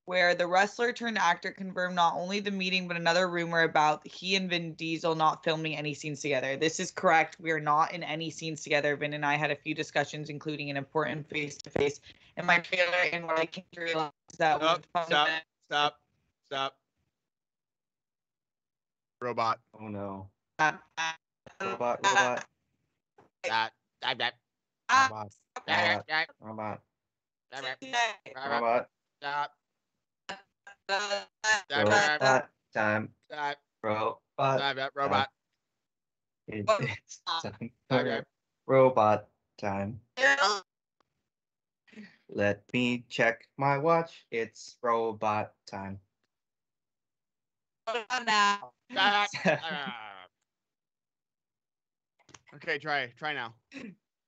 where 0.09 0.35
the 0.35 0.47
wrestler 0.47 0.90
turned 0.90 1.18
actor 1.18 1.51
confirmed 1.51 1.94
not 1.94 2.14
only 2.16 2.40
the 2.40 2.51
meeting 2.51 2.88
but 2.88 2.97
another 2.97 3.29
rumor 3.29 3.61
about 3.61 4.01
he 4.07 4.37
and 4.37 4.49
Vin 4.49 4.73
Diesel 4.73 5.14
not 5.14 5.44
filming 5.44 5.77
any 5.77 5.92
scenes 5.92 6.23
together. 6.23 6.57
This 6.57 6.81
is 6.81 6.90
correct. 6.90 7.37
We 7.38 7.51
are 7.51 7.61
not 7.61 7.92
in 7.92 8.03
any 8.03 8.31
scenes 8.31 8.62
together. 8.62 8.97
Vin 8.97 9.12
and 9.12 9.27
I 9.27 9.37
had 9.37 9.51
a 9.51 9.55
few 9.55 9.75
discussions, 9.75 10.31
including 10.31 10.71
an 10.71 10.79
important 10.79 11.29
face 11.29 11.59
to 11.59 11.68
face 11.68 12.01
in 12.38 12.47
my 12.47 12.59
trailer, 12.59 12.97
and 13.12 13.27
what 13.27 13.38
I 13.38 13.44
came 13.44 13.66
to 13.73 13.83
realize 13.83 14.12
is 14.33 14.38
that 14.38 14.57
Stop, 14.57 14.79
with 14.79 14.87
fun 14.94 15.07
stop, 15.09 15.29
stop, 15.66 16.01
stop. 16.47 16.77
Robot. 19.21 19.61
Oh 19.79 19.88
no. 19.88 20.31
uh, 20.59 20.73
Robot, 21.61 22.01
robot, 22.03 22.47
That, 23.44 23.73
that, 24.01 24.18
that, 24.18 24.35
uh, 24.88 25.09
robot, 25.11 25.33
that, 25.66 25.90
robot, 25.90 26.07
that, 26.09 26.29
robot, 26.40 26.81
that, 27.51 27.62
robot. 28.35 28.88
that, 29.21 29.27
uh, 29.27 29.40
that, 29.42 29.51
Robot 30.88 32.48
time. 32.72 33.09
that, 33.31 33.59
Robot. 33.83 34.18
that, 34.38 34.77
that, 34.77 34.92
robot. 34.94 35.29
It- 36.46 36.64
It's 36.81 37.20
time 37.42 37.70
Okay. 37.90 38.22
robot 38.66 39.29
time. 39.59 40.01
Let 42.31 42.62
me 42.72 43.05
check 43.09 43.48
my 43.57 43.79
watch. 43.79 44.27
It's 44.31 44.77
robot 44.83 45.55
time. 45.66 46.01
now. 48.27 48.72
That, 48.94 49.29
that. 49.44 50.29
Okay, 52.55 52.79
try 52.79 53.12
try 53.18 53.33
now. 53.35 53.55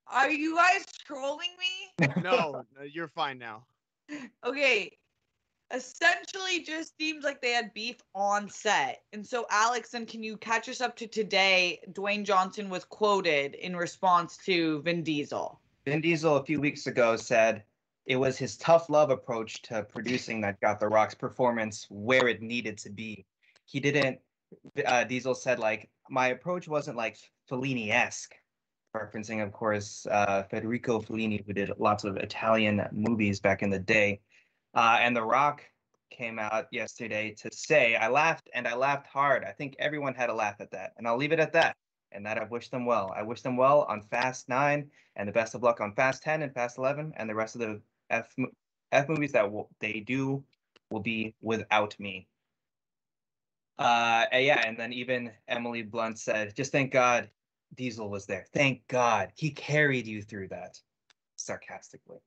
Are 0.07 0.29
you 0.29 0.55
guys 0.55 0.85
trolling 1.05 1.49
me? 1.59 2.07
No, 2.21 2.65
no, 2.75 2.83
you're 2.83 3.07
fine 3.07 3.37
now. 3.39 3.65
Okay. 4.43 4.97
Essentially, 5.73 6.61
just 6.63 6.97
seems 6.97 7.23
like 7.23 7.41
they 7.41 7.51
had 7.51 7.73
beef 7.73 7.97
on 8.13 8.49
set. 8.49 9.03
And 9.13 9.25
so, 9.25 9.45
Alex, 9.49 9.93
and 9.93 10.07
can 10.07 10.21
you 10.21 10.37
catch 10.37 10.67
us 10.67 10.81
up 10.81 10.95
to 10.97 11.07
today? 11.07 11.79
Dwayne 11.91 12.25
Johnson 12.25 12.69
was 12.69 12.83
quoted 12.83 13.55
in 13.55 13.75
response 13.75 14.37
to 14.45 14.81
Vin 14.81 15.03
Diesel. 15.03 15.59
Vin 15.85 16.01
Diesel 16.01 16.37
a 16.37 16.43
few 16.43 16.59
weeks 16.59 16.87
ago 16.87 17.15
said 17.15 17.63
it 18.05 18.15
was 18.15 18.37
his 18.37 18.57
tough 18.57 18.89
love 18.89 19.09
approach 19.09 19.61
to 19.63 19.83
producing 19.83 20.41
that 20.41 20.59
got 20.59 20.79
The 20.79 20.87
Rock's 20.87 21.15
performance 21.15 21.87
where 21.89 22.27
it 22.27 22.41
needed 22.41 22.77
to 22.79 22.89
be. 22.89 23.25
He 23.65 23.79
didn't. 23.79 24.19
Uh, 24.85 25.05
Diesel 25.05 25.35
said 25.35 25.59
like 25.59 25.89
my 26.09 26.27
approach 26.27 26.67
wasn't 26.67 26.97
like 26.97 27.17
Fellini-esque, 27.49 28.35
referencing 28.95 29.41
of 29.41 29.53
course 29.53 30.05
uh, 30.11 30.43
Federico 30.43 30.99
Fellini, 30.99 31.45
who 31.45 31.53
did 31.53 31.71
lots 31.77 32.03
of 32.03 32.17
Italian 32.17 32.85
movies 32.91 33.39
back 33.39 33.63
in 33.63 33.69
the 33.69 33.79
day. 33.79 34.19
Uh, 34.73 34.97
and 34.99 35.15
The 35.15 35.23
Rock 35.23 35.63
came 36.09 36.39
out 36.39 36.67
yesterday 36.71 37.33
to 37.39 37.49
say, 37.51 37.95
I 37.95 38.09
laughed 38.09 38.49
and 38.53 38.67
I 38.67 38.75
laughed 38.75 39.07
hard. 39.07 39.43
I 39.43 39.51
think 39.51 39.75
everyone 39.79 40.13
had 40.13 40.29
a 40.29 40.33
laugh 40.33 40.55
at 40.59 40.71
that. 40.71 40.93
And 40.97 41.07
I'll 41.07 41.17
leave 41.17 41.31
it 41.31 41.39
at 41.39 41.53
that. 41.53 41.75
And 42.11 42.25
that 42.25 42.37
I 42.37 42.43
wish 42.43 42.69
them 42.69 42.85
well. 42.85 43.13
I 43.15 43.23
wish 43.23 43.41
them 43.41 43.57
well 43.57 43.83
on 43.83 44.01
Fast 44.01 44.49
9 44.49 44.89
and 45.15 45.27
the 45.27 45.31
best 45.31 45.55
of 45.55 45.63
luck 45.63 45.79
on 45.81 45.93
Fast 45.93 46.21
10 46.23 46.41
and 46.41 46.53
Fast 46.53 46.77
11 46.77 47.13
and 47.15 47.29
the 47.29 47.35
rest 47.35 47.55
of 47.55 47.61
the 47.61 47.81
F, 48.09 48.35
F 48.91 49.09
movies 49.09 49.31
that 49.31 49.49
they 49.79 50.01
do 50.01 50.43
will 50.89 50.99
be 50.99 51.33
without 51.41 51.97
me. 51.99 52.27
Uh, 53.79 54.25
and 54.31 54.45
yeah, 54.45 54.61
and 54.67 54.77
then 54.77 54.93
even 54.93 55.31
Emily 55.47 55.81
Blunt 55.81 56.19
said, 56.19 56.55
just 56.55 56.71
thank 56.71 56.91
God 56.91 57.29
Diesel 57.75 58.09
was 58.09 58.25
there. 58.25 58.45
Thank 58.53 58.85
God 58.87 59.31
he 59.35 59.49
carried 59.49 60.05
you 60.05 60.21
through 60.21 60.49
that. 60.49 60.79
Sarcastically. 61.37 62.19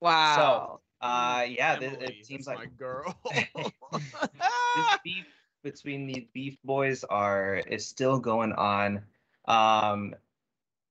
Wow. 0.00 0.80
Uh, 1.02 1.44
yeah, 1.48 1.76
th- 1.76 1.92
Emily, 1.94 2.16
it 2.20 2.26
seems 2.26 2.46
like 2.46 2.58
my 2.58 2.66
girl. 2.66 3.16
this 3.34 3.44
beef 5.04 5.26
between 5.62 6.06
the 6.06 6.28
beef 6.32 6.56
boys 6.64 7.04
are 7.04 7.56
is 7.56 7.86
still 7.86 8.18
going 8.18 8.52
on. 8.52 9.02
Um, 9.46 10.14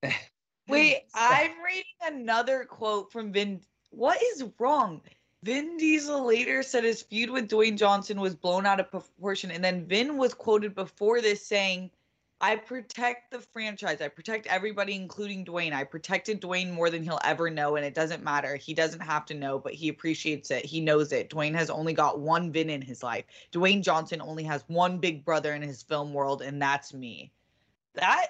Wait, 0.67 1.03
so- 1.07 1.19
I'm 1.19 1.51
reading 1.65 1.83
another 2.01 2.65
quote 2.65 3.11
from 3.11 3.31
Vin. 3.31 3.61
What 3.91 4.21
is 4.21 4.45
wrong? 4.59 5.01
Vin 5.43 5.77
Diesel 5.77 6.25
later 6.25 6.61
said 6.61 6.83
his 6.83 7.01
feud 7.01 7.29
with 7.29 7.49
Dwayne 7.49 7.77
Johnson 7.77 8.19
was 8.19 8.35
blown 8.35 8.65
out 8.65 8.79
of 8.79 8.91
proportion. 8.91 9.49
And 9.49 9.63
then 9.63 9.85
Vin 9.85 10.17
was 10.17 10.33
quoted 10.33 10.75
before 10.75 11.19
this 11.19 11.43
saying, 11.45 11.89
I 12.43 12.55
protect 12.55 13.29
the 13.29 13.39
franchise. 13.39 14.01
I 14.01 14.07
protect 14.07 14.47
everybody, 14.47 14.95
including 14.95 15.45
Dwayne. 15.45 15.73
I 15.73 15.83
protected 15.83 16.41
Dwayne 16.41 16.71
more 16.71 16.89
than 16.89 17.03
he'll 17.03 17.19
ever 17.23 17.51
know, 17.51 17.75
and 17.75 17.85
it 17.85 17.93
doesn't 17.93 18.23
matter. 18.23 18.55
He 18.55 18.73
doesn't 18.73 18.99
have 18.99 19.27
to 19.27 19.35
know, 19.35 19.59
but 19.59 19.73
he 19.73 19.89
appreciates 19.89 20.49
it. 20.49 20.65
He 20.65 20.81
knows 20.81 21.11
it. 21.11 21.29
Dwayne 21.29 21.53
has 21.53 21.69
only 21.69 21.93
got 21.93 22.19
one 22.19 22.51
Vin 22.51 22.71
in 22.71 22.81
his 22.81 23.03
life. 23.03 23.25
Dwayne 23.51 23.83
Johnson 23.83 24.23
only 24.23 24.43
has 24.43 24.63
one 24.67 24.97
big 24.97 25.23
brother 25.23 25.53
in 25.53 25.61
his 25.61 25.83
film 25.83 26.13
world, 26.13 26.41
and 26.41 26.59
that's 26.59 26.95
me. 26.95 27.31
That 27.93 28.29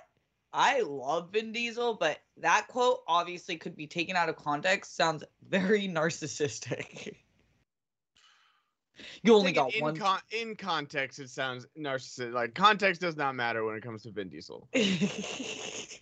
I 0.51 0.81
love 0.81 1.31
Vin 1.31 1.53
Diesel, 1.53 1.93
but 1.93 2.19
that 2.37 2.67
quote 2.67 3.03
obviously 3.07 3.55
could 3.55 3.77
be 3.77 3.87
taken 3.87 4.17
out 4.17 4.27
of 4.27 4.35
context. 4.35 4.97
Sounds 4.97 5.23
very 5.47 5.87
narcissistic. 5.87 7.15
You 9.23 9.35
only 9.35 9.51
got 9.51 9.73
in 9.73 9.81
one. 9.81 9.97
Con- 9.97 10.19
in 10.31 10.55
context, 10.55 11.19
it 11.19 11.29
sounds 11.29 11.67
narcissistic. 11.77 12.33
Like 12.33 12.53
context 12.55 13.01
does 13.01 13.15
not 13.15 13.35
matter 13.35 13.63
when 13.63 13.75
it 13.75 13.83
comes 13.83 14.03
to 14.03 14.11
Vin 14.11 14.29
Diesel. 14.29 14.67
Is 14.73 15.99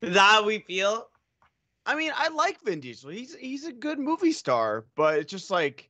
that 0.00 0.18
how 0.18 0.44
we 0.44 0.58
feel? 0.60 1.08
I 1.84 1.94
mean, 1.94 2.12
I 2.14 2.28
like 2.28 2.60
Vin 2.62 2.80
Diesel. 2.80 3.10
He's 3.10 3.34
he's 3.34 3.66
a 3.66 3.72
good 3.72 3.98
movie 3.98 4.32
star, 4.32 4.86
but 4.96 5.18
it's 5.18 5.30
just 5.30 5.50
like 5.50 5.88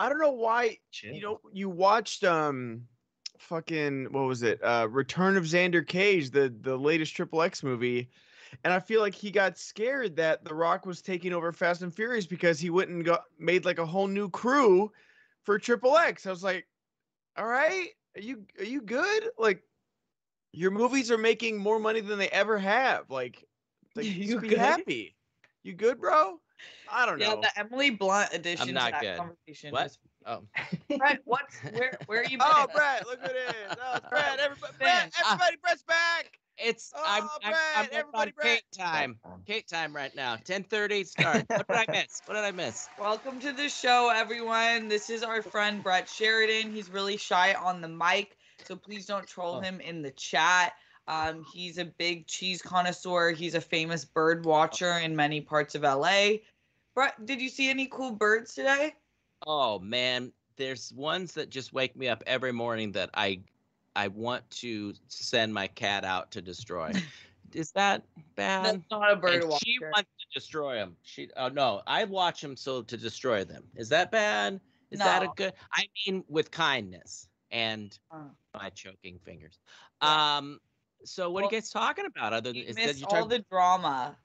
I 0.00 0.08
don't 0.08 0.18
know 0.20 0.32
why. 0.32 0.78
You 1.02 1.20
know, 1.20 1.40
you 1.52 1.68
watched 1.68 2.24
um, 2.24 2.82
fucking 3.38 4.12
what 4.12 4.26
was 4.26 4.42
it? 4.42 4.62
Uh, 4.62 4.88
Return 4.90 5.36
of 5.36 5.44
Xander 5.44 5.86
Cage, 5.86 6.30
the 6.30 6.54
the 6.60 6.76
latest 6.76 7.14
Triple 7.14 7.42
X 7.42 7.62
movie, 7.62 8.10
and 8.62 8.72
I 8.72 8.78
feel 8.78 9.00
like 9.00 9.14
he 9.14 9.30
got 9.30 9.58
scared 9.58 10.16
that 10.16 10.44
The 10.44 10.54
Rock 10.54 10.86
was 10.86 11.02
taking 11.02 11.32
over 11.32 11.52
Fast 11.52 11.82
and 11.82 11.94
Furious 11.94 12.26
because 12.26 12.60
he 12.60 12.70
went 12.70 12.90
and 12.90 13.04
got 13.04 13.24
made 13.38 13.64
like 13.64 13.78
a 13.78 13.86
whole 13.86 14.06
new 14.06 14.28
crew 14.30 14.92
for 15.42 15.58
Triple 15.58 15.96
X. 15.96 16.26
I 16.26 16.30
was 16.30 16.44
like, 16.44 16.66
all 17.36 17.46
right, 17.46 17.88
are 18.16 18.20
you 18.20 18.44
are 18.58 18.64
you 18.64 18.80
good? 18.80 19.30
Like, 19.38 19.62
your 20.52 20.70
movies 20.70 21.10
are 21.10 21.18
making 21.18 21.58
more 21.58 21.80
money 21.80 22.00
than 22.00 22.18
they 22.18 22.28
ever 22.28 22.58
have. 22.58 23.10
Like, 23.10 23.44
like 23.96 24.06
You 24.06 24.26
just 24.26 24.40
be 24.40 24.48
good? 24.48 24.58
happy. 24.58 25.16
You 25.64 25.72
good, 25.72 26.00
bro? 26.00 26.38
I 26.92 27.06
don't 27.06 27.18
Yeah, 27.18 27.34
know. 27.34 27.40
the 27.40 27.58
Emily 27.58 27.90
Blunt 27.90 28.30
addition 28.32 28.74
not 28.74 28.86
to 28.86 28.90
that 28.92 29.00
good. 29.00 29.16
conversation. 29.16 29.72
What? 29.72 29.96
Was- 30.26 30.42
Oh, 30.90 30.96
Brett, 30.96 31.20
what's 31.24 31.56
where? 31.72 31.98
Where 32.06 32.20
are 32.20 32.24
you? 32.24 32.38
Oh. 32.40 32.66
Brett, 32.74 33.06
look 33.06 33.20
who 33.20 33.26
it 33.26 33.36
is. 33.36 33.76
Oh, 33.82 33.96
it's 33.96 34.08
Brett. 34.08 34.38
Everybody, 34.40 34.72
Brett, 34.78 35.12
everybody, 35.20 35.56
Brett's 35.62 35.82
back. 35.82 36.38
it's 36.58 36.92
Oh, 36.96 37.02
I'm 37.06 37.22
I'm, 37.44 37.54
I'm 37.76 37.88
everybody, 37.92 38.30
on 38.30 38.34
Brett. 38.36 38.46
Kate 38.46 38.64
time. 38.72 39.18
Kate 39.46 39.68
time 39.68 39.94
right 39.94 40.14
now. 40.14 40.36
10:30 40.36 41.06
start. 41.06 41.44
What 41.48 41.66
did 41.68 41.76
I 41.76 41.86
miss? 41.92 42.22
What 42.26 42.34
did 42.34 42.44
I 42.44 42.50
miss? 42.52 42.88
Welcome 42.98 43.38
to 43.40 43.52
the 43.52 43.68
show, 43.68 44.10
everyone. 44.14 44.88
This 44.88 45.10
is 45.10 45.22
our 45.22 45.42
friend 45.42 45.82
Brett 45.82 46.08
Sheridan. 46.08 46.72
He's 46.72 46.88
really 46.90 47.16
shy 47.16 47.54
on 47.54 47.80
the 47.80 47.88
mic, 47.88 48.36
so 48.64 48.76
please 48.76 49.06
don't 49.06 49.26
troll 49.26 49.56
Oh. 49.56 49.60
him 49.60 49.80
in 49.80 50.00
the 50.02 50.10
chat. 50.12 50.72
Um, 51.06 51.44
he's 51.52 51.76
a 51.76 51.84
big 51.84 52.26
cheese 52.26 52.62
connoisseur. 52.62 53.32
He's 53.32 53.54
a 53.54 53.60
famous 53.60 54.06
bird 54.06 54.46
watcher 54.46 54.92
in 54.98 55.14
many 55.14 55.42
parts 55.42 55.74
of 55.74 55.82
LA. 55.82 56.36
Brett, 56.94 57.26
did 57.26 57.42
you 57.42 57.50
see 57.50 57.68
any 57.68 57.88
cool 57.88 58.12
birds 58.12 58.54
today? 58.54 58.94
Oh 59.46 59.78
man, 59.78 60.32
there's 60.56 60.92
ones 60.92 61.34
that 61.34 61.50
just 61.50 61.72
wake 61.72 61.96
me 61.96 62.08
up 62.08 62.22
every 62.26 62.52
morning 62.52 62.92
that 62.92 63.10
I 63.14 63.42
I 63.96 64.08
want 64.08 64.48
to 64.50 64.94
send 65.08 65.54
my 65.54 65.68
cat 65.68 66.04
out 66.04 66.30
to 66.32 66.42
destroy. 66.42 66.92
Is 67.52 67.70
that 67.72 68.04
bad? 68.34 68.80
That's 68.80 68.90
not 68.90 69.10
a 69.12 69.16
bird 69.16 69.42
And 69.42 69.44
watcher. 69.44 69.64
she 69.64 69.78
wants 69.92 70.10
to 70.18 70.26
destroy 70.40 70.76
them. 70.76 70.96
She 71.02 71.30
oh 71.36 71.48
no, 71.48 71.82
I 71.86 72.04
watch 72.04 72.40
them 72.40 72.56
so 72.56 72.82
to 72.82 72.96
destroy 72.96 73.44
them. 73.44 73.70
Is 73.76 73.88
that 73.90 74.10
bad? 74.10 74.60
Is 74.90 75.00
that 75.00 75.22
a 75.22 75.28
good? 75.28 75.52
I 75.72 75.86
mean, 76.06 76.24
with 76.28 76.50
kindness 76.50 77.28
and 77.50 77.96
Oh. 78.12 78.30
my 78.54 78.70
choking 78.70 79.18
fingers. 79.18 79.58
Um. 80.00 80.60
So 81.04 81.30
what 81.30 81.42
Well, 81.42 81.50
are 81.50 81.54
you 81.54 81.60
guys 81.60 81.70
talking 81.70 82.06
about? 82.06 82.32
Other 82.32 82.52
than 82.52 82.56
You 82.56 82.64
is 82.64 82.76
that 82.76 82.86
missed 82.86 83.00
you 83.00 83.06
all 83.06 83.26
talking 83.26 83.28
the 83.28 83.44
drama 83.50 84.16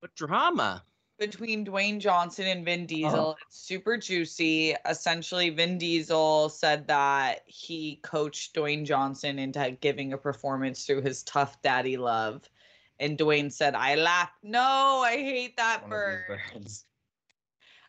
what 0.00 0.14
drama? 0.14 0.84
Between 1.26 1.64
Dwayne 1.64 2.00
Johnson 2.00 2.48
and 2.48 2.64
Vin 2.64 2.84
Diesel. 2.84 3.30
Uh-huh. 3.30 3.34
It's 3.46 3.58
super 3.58 3.96
juicy. 3.96 4.74
Essentially, 4.88 5.50
Vin 5.50 5.78
Diesel 5.78 6.48
said 6.48 6.88
that 6.88 7.42
he 7.46 8.00
coached 8.02 8.56
Dwayne 8.56 8.84
Johnson 8.84 9.38
into 9.38 9.70
giving 9.80 10.12
a 10.12 10.18
performance 10.18 10.84
through 10.84 11.02
his 11.02 11.22
tough 11.22 11.62
daddy 11.62 11.96
love. 11.96 12.50
And 12.98 13.16
Dwayne 13.16 13.52
said, 13.52 13.76
I 13.76 13.94
laughed. 13.94 14.34
No, 14.42 15.02
I 15.04 15.12
hate 15.16 15.56
that 15.58 15.82
One 15.82 15.90
bird. 15.90 16.38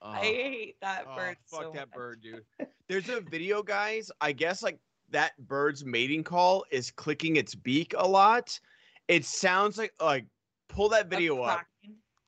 Oh, 0.05 0.09
I 0.09 0.17
hate 0.19 0.75
that 0.81 1.05
Oh, 1.09 1.15
bird. 1.15 1.37
fuck 1.49 1.63
so 1.63 1.71
that 1.71 1.87
much. 1.87 1.95
bird, 1.95 2.21
dude. 2.21 2.43
There's 2.89 3.07
a 3.07 3.21
video, 3.21 3.63
guys. 3.63 4.11
I 4.19 4.33
guess 4.33 4.61
like 4.61 4.77
that 5.11 5.31
bird's 5.47 5.85
mating 5.85 6.25
call 6.25 6.65
is 6.71 6.91
clicking 6.91 7.37
its 7.37 7.55
beak 7.55 7.95
a 7.97 8.05
lot. 8.05 8.59
It 9.07 9.23
sounds 9.23 9.77
like 9.77 9.93
like 10.01 10.25
pull 10.67 10.89
that 10.89 11.09
video 11.09 11.41
up. 11.41 11.61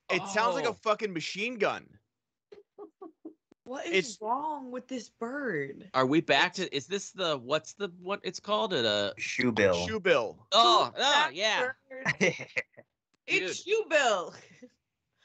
Kraken. 0.09 0.25
It 0.27 0.29
sounds 0.31 0.55
like 0.55 0.65
a 0.65 0.69
Oh. 0.69 0.77
fucking 0.83 1.13
machine 1.13 1.57
gun. 1.57 1.87
What 3.63 3.87
is 3.87 3.91
It's- 3.93 4.17
wrong 4.21 4.69
with 4.69 4.87
this 4.87 5.09
bird? 5.09 5.89
Are 5.95 6.05
we 6.05 6.21
back 6.21 6.53
to? 6.53 6.75
Is 6.75 6.85
this 6.85 7.09
the 7.09 7.35
what's 7.39 7.73
the 7.73 7.89
what 7.99 8.19
it's 8.23 8.39
called? 8.39 8.73
It 8.73 8.85
a 8.85 9.15
Shoe 9.17 9.51
bill. 9.51 9.87
Shoe 9.87 9.99
Bill. 9.99 10.37
oh 10.51 10.93
oh 10.95 11.29
yeah. 11.33 11.71
It's 13.27 13.65
you, 13.65 13.85
Bill. 13.89 14.35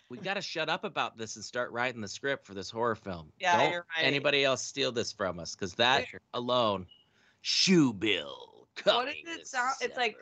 We 0.09 0.17
got 0.17 0.35
to 0.35 0.41
shut 0.41 0.71
up 0.71 0.85
about 0.85 1.19
this 1.19 1.37
and 1.37 1.45
start 1.45 1.71
writing 1.71 2.01
the 2.01 2.09
script 2.09 2.47
for 2.47 2.55
this 2.55 2.71
horror 2.71 2.95
film. 2.95 3.31
Yeah, 3.39 3.59
Don't 3.59 3.73
you're 3.73 3.87
right. 3.95 4.07
anybody 4.07 4.43
else 4.43 4.63
steal 4.63 4.91
this 4.91 5.13
from 5.13 5.39
us 5.39 5.55
because 5.55 5.75
that 5.75 6.07
alone, 6.33 6.87
Shoe 7.43 7.93
Bill. 7.93 8.60
What 8.85 9.07
does 9.07 9.37
it 9.39 9.47
sound? 9.47 9.75
It's 9.81 9.97
like 9.97 10.17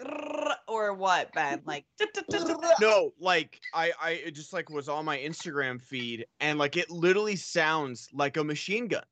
or 0.68 0.94
what, 0.94 1.32
Ben? 1.32 1.62
Like 1.64 1.86
No, 2.80 3.12
like 3.18 3.60
I, 3.72 3.92
I 4.00 4.10
it 4.12 4.32
just 4.32 4.52
like 4.52 4.70
was 4.70 4.88
on 4.88 5.04
my 5.04 5.18
Instagram 5.18 5.80
feed, 5.80 6.26
and 6.40 6.58
like 6.58 6.76
it 6.76 6.90
literally 6.90 7.36
sounds 7.36 8.08
like 8.12 8.36
a 8.36 8.44
machine 8.44 8.88
gun. 8.88 9.04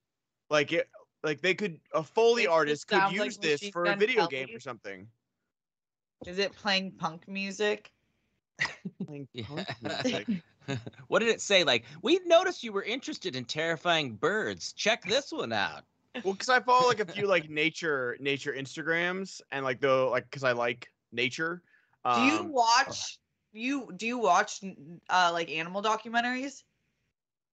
Like 0.51 0.72
it, 0.72 0.88
like 1.22 1.40
they 1.40 1.55
could 1.55 1.80
a 1.92 2.03
foley 2.03 2.44
It 2.44 2.51
artist 2.51 2.86
could 2.88 2.99
sounds 2.99 3.18
like 3.18 3.26
use 3.26 3.38
this 3.38 3.68
for 3.68 3.86
a 3.86 3.97
video 3.97 4.22
Kelly. 4.22 4.36
game 4.47 4.55
or 4.57 4.61
something. 4.61 5.09
Is 6.24 6.38
it 6.38 6.55
playing 6.57 6.92
punk 6.92 7.26
music? 7.28 7.92
Playing 9.07 9.28
Yeah. 9.32 9.44
punk 9.47 9.68
music. 9.80 10.28
what 11.09 11.20
did 11.20 11.28
it 11.28 11.40
say? 11.40 11.64
Like, 11.64 11.84
we 12.03 12.20
noticed 12.26 12.62
you 12.64 12.72
were 12.72 12.82
interested 12.82 13.36
in 13.36 13.44
terrifying 13.44 14.14
birds. 14.16 14.72
Check 14.72 15.05
this 15.05 15.32
one 15.32 15.53
out. 15.53 15.84
Well, 16.23 16.35
because 16.35 16.49
I 16.49 16.61
follow 16.61 16.89
like 16.89 17.01
a 17.01 17.07
few 17.07 17.27
like 17.27 17.49
nature 17.49 18.17
nature 18.21 18.53
Instagrams, 18.53 19.41
and 19.53 19.64
like 19.64 19.81
the 19.81 19.93
like 19.93 20.25
because 20.25 20.45
I 20.45 20.53
like 20.53 20.89
nature. 21.12 21.62
Do 22.14 22.21
you 22.21 22.37
Um, 22.39 22.53
watch 22.53 23.19
you 23.53 23.91
do 23.97 24.07
you 24.07 24.19
watch 24.19 24.61
uh 25.09 25.31
like 25.33 25.51
animal 25.51 25.83
documentaries? 25.83 26.62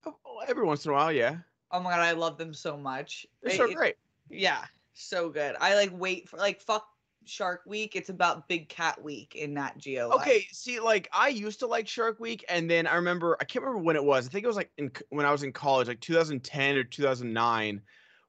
oh, 0.06 0.42
every 0.46 0.64
once 0.64 0.84
in 0.84 0.90
a 0.90 0.94
while, 0.94 1.12
yeah, 1.12 1.38
Oh 1.70 1.80
my 1.80 1.90
god, 1.90 2.00
I 2.00 2.12
love 2.12 2.38
them 2.38 2.54
so 2.54 2.76
much. 2.76 3.26
they're 3.42 3.56
so 3.56 3.64
it- 3.64 3.74
great. 3.76 3.96
Yeah, 4.30 4.64
so 4.94 5.28
good. 5.28 5.56
I 5.60 5.74
like 5.74 5.90
wait 5.92 6.28
for 6.28 6.36
like 6.38 6.60
fuck 6.60 6.86
Shark 7.24 7.62
Week. 7.66 7.96
It's 7.96 8.10
about 8.10 8.48
Big 8.48 8.68
Cat 8.68 9.02
Week 9.02 9.34
in 9.34 9.54
Nat 9.54 9.78
Geo. 9.78 10.10
Okay, 10.12 10.46
see, 10.52 10.80
like 10.80 11.08
I 11.12 11.28
used 11.28 11.60
to 11.60 11.66
like 11.66 11.88
Shark 11.88 12.20
Week, 12.20 12.44
and 12.48 12.70
then 12.70 12.86
I 12.86 12.94
remember 12.96 13.36
I 13.40 13.44
can't 13.44 13.64
remember 13.64 13.82
when 13.84 13.96
it 13.96 14.04
was. 14.04 14.26
I 14.26 14.30
think 14.30 14.44
it 14.44 14.48
was 14.48 14.56
like 14.56 14.70
in 14.78 14.90
when 15.10 15.26
I 15.26 15.32
was 15.32 15.42
in 15.42 15.52
college, 15.52 15.88
like 15.88 16.00
2010 16.00 16.76
or 16.76 16.84
2009, 16.84 17.82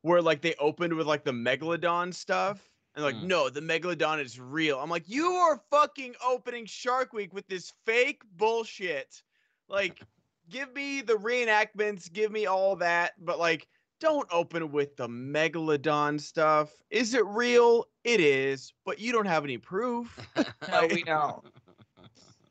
where 0.06 0.22
like 0.22 0.42
they 0.42 0.54
opened 0.60 0.94
with 0.94 1.08
like 1.08 1.24
the 1.24 1.32
megalodon 1.32 2.14
stuff, 2.14 2.70
and 2.94 3.04
like 3.04 3.16
Mm. 3.16 3.24
no, 3.24 3.50
the 3.50 3.60
megalodon 3.60 4.22
is 4.24 4.40
real. 4.40 4.80
I'm 4.80 4.90
like, 4.90 5.10
you 5.10 5.32
are 5.32 5.60
fucking 5.72 6.14
opening 6.24 6.66
Shark 6.68 7.12
Week 7.12 7.34
with 7.34 7.48
this 7.48 7.74
fake 7.86 8.22
bullshit. 8.38 9.24
Like, 9.68 10.00
give 10.48 10.72
me 10.76 11.02
the 11.02 11.16
reenactments, 11.16 12.12
give 12.14 12.32
me 12.32 12.46
all 12.46 12.76
that, 12.78 13.14
but 13.20 13.40
like. 13.40 13.68
Don't 14.02 14.28
open 14.30 14.74
with 14.74 14.98
the 14.98 15.08
megalodon 15.08 16.20
stuff. 16.20 16.70
Is 16.90 17.14
it 17.14 17.26
real? 17.26 17.86
It 18.04 18.20
is, 18.20 18.74
but 18.86 19.00
you 19.00 19.14
don't 19.14 19.26
have 19.26 19.46
any 19.46 19.58
proof. 19.58 20.20
No, 20.70 20.86
we 20.92 21.02
don't. 21.04 21.42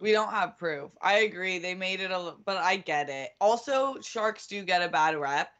We 0.00 0.12
don't 0.12 0.30
have 0.30 0.57
proof. 0.57 0.90
I 1.02 1.18
agree. 1.18 1.59
They 1.59 1.74
made 1.74 2.00
it 2.00 2.11
a, 2.11 2.18
li- 2.18 2.32
but 2.46 2.57
I 2.57 2.76
get 2.76 3.11
it. 3.11 3.30
Also, 3.42 4.00
sharks 4.00 4.46
do 4.46 4.64
get 4.64 4.82
a 4.82 4.88
bad 4.88 5.16
rep. 5.18 5.50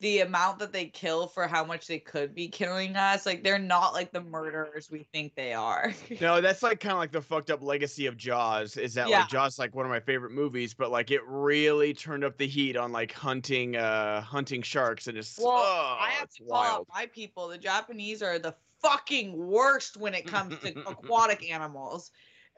The 0.00 0.20
amount 0.20 0.60
that 0.60 0.72
they 0.72 0.86
kill 0.86 1.26
for 1.26 1.48
how 1.48 1.64
much 1.64 1.88
they 1.88 1.98
could 1.98 2.32
be 2.32 2.46
killing 2.46 2.94
us, 2.94 3.26
like 3.26 3.42
they're 3.42 3.58
not 3.58 3.94
like 3.94 4.12
the 4.12 4.20
murderers 4.20 4.88
we 4.90 5.02
think 5.12 5.34
they 5.34 5.52
are. 5.52 5.92
No, 6.20 6.40
that's 6.40 6.62
like 6.62 6.78
kind 6.78 6.92
of 6.92 6.98
like 6.98 7.10
the 7.10 7.20
fucked 7.20 7.50
up 7.50 7.62
legacy 7.62 8.06
of 8.06 8.16
Jaws. 8.16 8.76
Is 8.76 8.94
that 8.94 9.08
Yeah. 9.08 9.20
like 9.20 9.28
Jaws 9.28 9.58
like 9.58 9.74
one 9.74 9.84
of 9.86 9.90
my 9.90 9.98
favorite 10.00 10.30
movies, 10.32 10.72
but 10.72 10.90
like 10.92 11.10
it 11.10 11.22
really 11.26 11.94
turned 11.94 12.22
up 12.22 12.36
the 12.36 12.46
heat 12.46 12.76
on 12.76 12.92
like 12.92 13.12
hunting 13.12 13.74
uh 13.76 14.20
hunting 14.20 14.62
sharks 14.62 15.08
and 15.08 15.18
it's 15.18 15.36
Well, 15.36 15.48
oh, 15.56 15.96
I 16.00 16.10
have 16.10 16.30
to 16.30 16.44
call 16.44 16.62
out 16.62 16.86
my 16.94 17.06
people. 17.06 17.48
The 17.48 17.58
Japanese 17.58 18.22
are 18.22 18.38
the 18.38 18.54
fucking 18.80 19.36
worst 19.36 19.96
when 19.96 20.14
it 20.14 20.26
comes 20.26 20.56
to 20.60 20.78
aquatic 20.88 21.50
animals. 21.50 22.12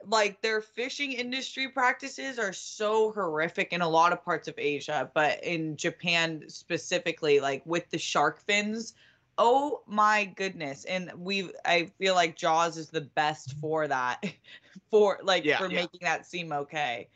Like 0.05 0.41
their 0.41 0.61
fishing 0.61 1.11
industry 1.13 1.69
practices 1.69 2.39
are 2.39 2.53
so 2.53 3.11
horrific 3.11 3.73
in 3.73 3.81
a 3.81 3.89
lot 3.89 4.13
of 4.13 4.23
parts 4.23 4.47
of 4.47 4.55
Asia, 4.57 5.09
but 5.13 5.43
in 5.43 5.77
Japan 5.77 6.43
specifically, 6.47 7.39
like 7.39 7.63
with 7.65 7.89
the 7.89 7.97
shark 7.97 8.41
fins, 8.41 8.93
oh 9.37 9.81
my 9.87 10.25
goodness. 10.25 10.85
And 10.85 11.11
we 11.17 11.51
I 11.65 11.85
feel 11.97 12.15
like 12.15 12.35
Jaws 12.35 12.77
is 12.77 12.89
the 12.89 13.01
best 13.01 13.53
for 13.53 13.87
that. 13.87 14.23
for 14.91 15.19
like 15.23 15.45
Yeah. 15.45 15.57
for 15.57 15.69
Yeah. 15.69 15.81
making 15.81 15.99
that 16.03 16.25
seem 16.25 16.51
okay. 16.51 17.07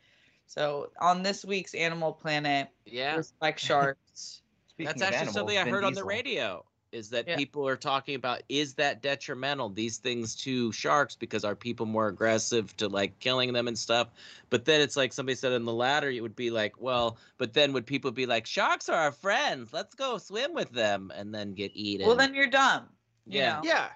So 0.46 0.90
on 1.00 1.22
this 1.22 1.44
week's 1.44 1.74
Animal 1.74 2.12
Planet, 2.12 2.68
Yeah. 2.84 3.16
respect 3.16 3.60
sharks. 3.60 4.42
That's 4.78 5.02
actually 5.02 5.16
animals, 5.16 5.34
something 5.34 5.58
I 5.58 5.64
Vin 5.64 5.72
heard 5.72 5.84
on 5.84 5.94
the 5.94 6.04
radio. 6.04 6.64
Is 6.96 7.10
that 7.10 7.28
Yeah. 7.28 7.36
people 7.36 7.68
are 7.68 7.76
talking 7.76 8.14
about 8.14 8.42
is 8.48 8.74
that 8.74 9.02
detrimental 9.02 9.68
these 9.68 9.98
things 9.98 10.34
to 10.36 10.72
sharks 10.72 11.14
because 11.14 11.44
are 11.44 11.54
people 11.54 11.84
more 11.86 12.08
aggressive 12.08 12.74
to 12.78 12.88
like 12.88 13.18
killing 13.18 13.52
them 13.52 13.68
and 13.68 13.78
stuff? 13.78 14.08
But 14.48 14.64
then 14.64 14.80
it's 14.80 14.96
like 14.96 15.12
somebody 15.12 15.36
said 15.36 15.52
in 15.52 15.64
the 15.64 15.72
latter, 15.74 16.08
it 16.10 16.22
would 16.22 16.36
be 16.36 16.50
like, 16.50 16.80
well, 16.80 17.18
but 17.36 17.52
then 17.52 17.72
would 17.74 17.86
people 17.86 18.10
be 18.12 18.26
like, 18.26 18.46
sharks 18.46 18.88
are 18.88 18.98
our 18.98 19.12
friends, 19.12 19.72
let's 19.72 19.94
go 19.94 20.18
swim 20.18 20.54
with 20.54 20.70
them, 20.72 21.12
and 21.14 21.34
then 21.34 21.52
get 21.52 21.70
eaten? 21.74 22.06
Well, 22.06 22.16
then 22.16 22.34
you're 22.34 22.46
dumb. 22.48 22.88
you 23.26 23.40
Yeah. 23.40 23.56
know? 23.56 23.60
Yeah, 23.64 23.90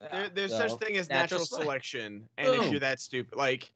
Yeah. 0.00 0.08
there, 0.12 0.28
there's 0.28 0.50
So, 0.50 0.68
such 0.68 0.78
thing 0.80 0.96
as 0.96 1.08
natural 1.08 1.40
natural, 1.40 1.46
sele- 1.46 1.60
selection, 1.62 2.28
and 2.36 2.54
if 2.54 2.70
you're 2.70 2.80
that 2.80 3.00
stupid, 3.00 3.36
like 3.36 3.72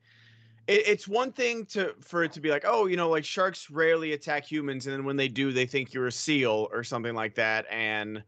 it, 0.69 0.87
it's 0.87 1.09
one 1.09 1.33
thing 1.33 1.67
to 1.67 1.95
for 2.01 2.23
it 2.23 2.31
to 2.33 2.41
be 2.41 2.51
like, 2.51 2.65
oh, 2.67 2.87
you 2.87 2.97
know, 2.97 3.09
like 3.11 3.25
sharks 3.25 3.69
rarely 3.71 4.13
attack 4.13 4.45
humans, 4.45 4.87
and 4.87 4.95
then 4.95 5.05
when 5.05 5.17
they 5.17 5.29
do, 5.29 5.53
they 5.53 5.67
think 5.67 5.93
you're 5.93 6.07
a 6.07 6.13
seal 6.13 6.69
or 6.71 6.85
something 6.85 7.15
like 7.15 7.35
that, 7.35 7.67
and 7.71 8.23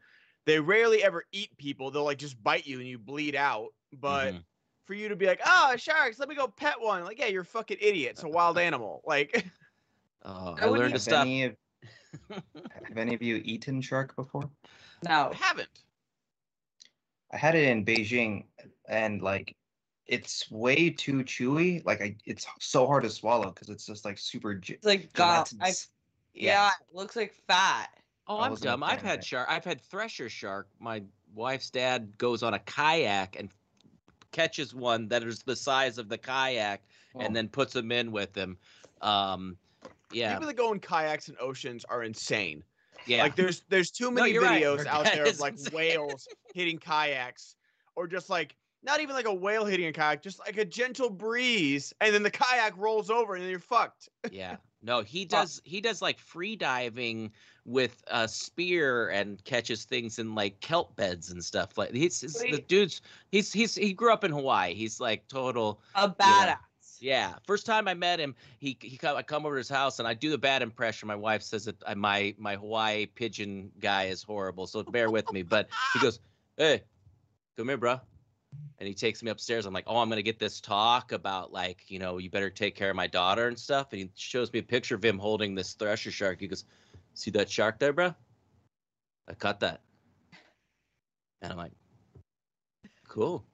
they 0.46 0.58
rarely 0.58 1.04
ever 1.04 1.24
eat 1.30 1.56
people. 1.58 1.90
They'll 1.92 2.04
like 2.04 2.18
just 2.18 2.42
bite 2.42 2.66
you 2.66 2.78
and 2.80 2.88
you 2.88 2.98
bleed 2.98 3.36
out, 3.36 3.68
but. 3.92 4.34
Mhm. 4.34 4.44
For 4.86 4.94
you 4.94 5.08
to 5.08 5.14
be 5.14 5.26
like, 5.26 5.40
oh, 5.46 5.76
sharks, 5.76 6.18
let 6.18 6.28
me 6.28 6.34
go 6.34 6.48
pet 6.48 6.74
one. 6.80 7.04
Like, 7.04 7.20
yeah, 7.20 7.26
you're 7.26 7.42
a 7.42 7.44
fucking 7.44 7.76
idiot. 7.80 8.10
It's 8.12 8.24
a 8.24 8.28
wild 8.28 8.58
animal. 8.58 9.02
Like, 9.06 9.46
Oh, 10.24 10.56
I 10.58 10.64
I 10.64 10.66
learned 10.66 10.94
to 10.94 10.98
stop. 10.98 11.20
any, 11.26 11.44
of, 11.44 11.56
have 12.28 12.96
any 12.96 13.14
of 13.14 13.22
you 13.22 13.40
eaten 13.44 13.80
shark 13.82 14.16
before? 14.16 14.50
No. 15.04 15.30
I 15.30 15.34
haven't. 15.34 15.68
I 17.32 17.36
had 17.36 17.54
it 17.54 17.68
in 17.68 17.84
Beijing, 17.84 18.46
and 18.88 19.22
like, 19.22 19.54
it's 20.10 20.50
way 20.50 20.90
too 20.90 21.22
chewy. 21.24 21.84
Like, 21.86 22.02
I, 22.02 22.16
it's 22.26 22.46
so 22.58 22.86
hard 22.86 23.04
to 23.04 23.10
swallow 23.10 23.50
because 23.52 23.68
it's 23.68 23.86
just 23.86 24.04
like 24.04 24.18
super. 24.18 24.54
ge- 24.56 24.70
It's 24.70 24.84
like 24.86 25.12
god, 25.12 25.46
I, 25.46 25.50
gelatinous. 25.50 25.88
yeah, 26.34 26.68
it 26.68 26.94
looks 26.96 27.14
like 27.16 27.32
fat. 27.46 27.88
Oh, 28.26 28.38
I 28.38 28.46
I'm 28.46 28.54
dumb. 28.56 28.82
I've 28.82 29.02
had 29.02 29.24
shark. 29.24 29.46
I've 29.48 29.64
had 29.64 29.80
thresher 29.80 30.28
shark. 30.28 30.68
My 30.80 31.02
wife's 31.34 31.70
dad 31.70 32.18
goes 32.18 32.42
on 32.42 32.54
a 32.54 32.58
kayak 32.60 33.36
and 33.38 33.50
catches 34.32 34.74
one 34.74 35.08
that 35.08 35.22
is 35.22 35.42
the 35.42 35.56
size 35.56 35.96
of 35.98 36.08
the 36.08 36.18
kayak, 36.18 36.82
Oh, 37.14 37.20
and 37.20 37.34
then 37.34 37.48
puts 37.48 37.72
them 37.72 37.90
in 37.90 38.12
with 38.12 38.34
him. 38.36 38.56
Um, 39.02 39.56
yeah, 40.12 40.34
People 40.34 40.46
that 40.48 40.56
go 40.56 40.72
in 40.72 40.78
kayaks 40.80 41.28
and 41.28 41.36
oceans 41.40 41.84
are 41.86 42.02
insane. 42.04 42.62
yeah. 43.06 43.22
Like 43.22 43.34
there's 43.36 43.62
there's 43.68 43.90
too 43.90 44.10
many 44.10 44.32
you're 44.32 44.42
right. 44.42 44.62
videos 44.62 44.86
out 44.86 45.04
there 45.04 45.24
of 45.26 45.38
like 45.40 45.54
insane. 45.54 45.72
whales 45.76 46.28
hitting 46.54 46.78
kayaks 46.78 47.54
or 47.96 48.06
just 48.06 48.28
like 48.30 48.54
not 48.82 49.00
even 49.00 49.14
like 49.14 49.26
a 49.26 49.34
whale 49.34 49.64
hitting 49.64 49.86
a 49.86 49.92
kayak, 49.92 50.22
just 50.22 50.38
like 50.38 50.56
a 50.56 50.64
gentle 50.64 51.10
breeze, 51.10 51.92
and 52.00 52.14
then 52.14 52.22
the 52.22 52.30
kayak 52.30 52.76
rolls 52.76 53.10
over 53.10 53.34
and 53.34 53.42
then 53.42 53.50
you're 53.50 53.58
fucked. 53.58 54.08
yeah. 54.30 54.56
No, 54.82 55.02
he 55.02 55.24
does. 55.26 55.60
He 55.64 55.80
does 55.80 56.00
like 56.00 56.18
free 56.18 56.56
diving 56.56 57.32
with 57.66 58.02
a 58.08 58.26
spear 58.26 59.10
and 59.10 59.42
catches 59.44 59.84
things 59.84 60.18
in 60.18 60.34
like 60.34 60.60
kelp 60.60 60.96
beds 60.96 61.30
and 61.30 61.44
stuff. 61.44 61.76
Like 61.76 61.92
he's, 61.92 62.20
he's 62.20 62.34
the 62.34 62.64
dude's. 62.66 63.02
He's 63.30 63.52
he's 63.52 63.74
he 63.74 63.92
grew 63.92 64.12
up 64.12 64.24
in 64.24 64.32
Hawaii. 64.32 64.74
He's 64.74 65.00
like 65.00 65.28
total. 65.28 65.80
A 65.94 66.08
badass. 66.08 66.56
Yeah, 67.02 67.34
first 67.46 67.64
time 67.64 67.88
I 67.88 67.94
met 67.94 68.20
him, 68.20 68.34
he 68.58 68.76
he 68.80 68.98
come, 68.98 69.16
I 69.16 69.22
come 69.22 69.46
over 69.46 69.54
to 69.54 69.58
his 69.58 69.70
house 69.70 69.98
and 70.00 70.06
I 70.06 70.12
do 70.12 70.28
the 70.28 70.36
bad 70.36 70.60
impression. 70.60 71.08
My 71.08 71.14
wife 71.14 71.42
says 71.42 71.64
that 71.64 71.76
I, 71.86 71.94
my 71.94 72.34
my 72.38 72.56
Hawaii 72.56 73.06
pigeon 73.06 73.70
guy 73.80 74.04
is 74.04 74.22
horrible, 74.22 74.66
so 74.66 74.82
bear 74.82 75.10
with 75.10 75.32
me. 75.32 75.42
But 75.42 75.68
he 75.94 76.00
goes, 76.00 76.20
"Hey, 76.58 76.82
come 77.56 77.68
here, 77.68 77.78
bro," 77.78 78.00
and 78.78 78.88
he 78.88 78.94
takes 78.94 79.22
me 79.22 79.30
upstairs. 79.30 79.66
I'm 79.66 79.74
like, 79.74 79.84
"Oh, 79.86 79.98
I'm 79.98 80.08
gonna 80.08 80.22
get 80.22 80.38
this 80.38 80.60
talk 80.60 81.12
about 81.12 81.52
like 81.52 81.90
you 81.90 81.98
know 81.98 82.18
you 82.18 82.30
better 82.30 82.50
take 82.50 82.74
care 82.74 82.90
of 82.90 82.96
my 82.96 83.06
daughter 83.06 83.48
and 83.48 83.58
stuff." 83.58 83.92
And 83.92 84.00
he 84.00 84.10
shows 84.14 84.52
me 84.52 84.60
a 84.60 84.62
picture 84.62 84.94
of 84.94 85.04
him 85.04 85.18
holding 85.18 85.54
this 85.54 85.74
thresher 85.74 86.10
shark. 86.10 86.40
He 86.40 86.48
goes, 86.48 86.64
"See 87.14 87.30
that 87.32 87.50
shark 87.50 87.78
there, 87.78 87.92
bro? 87.92 88.14
I 89.28 89.34
caught 89.34 89.60
that." 89.60 89.82
And 91.42 91.52
I'm 91.52 91.58
like, 91.58 91.72
"Cool." 93.08 93.44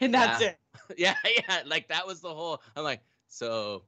And 0.00 0.12
that's 0.12 0.40
Yeah. 0.40 0.48
it. 0.50 0.58
yeah, 0.98 1.16
yeah. 1.24 1.62
Like 1.66 1.88
that 1.88 2.06
was 2.06 2.20
the 2.20 2.34
whole. 2.34 2.62
I'm 2.76 2.84
like, 2.84 3.00
so 3.28 3.84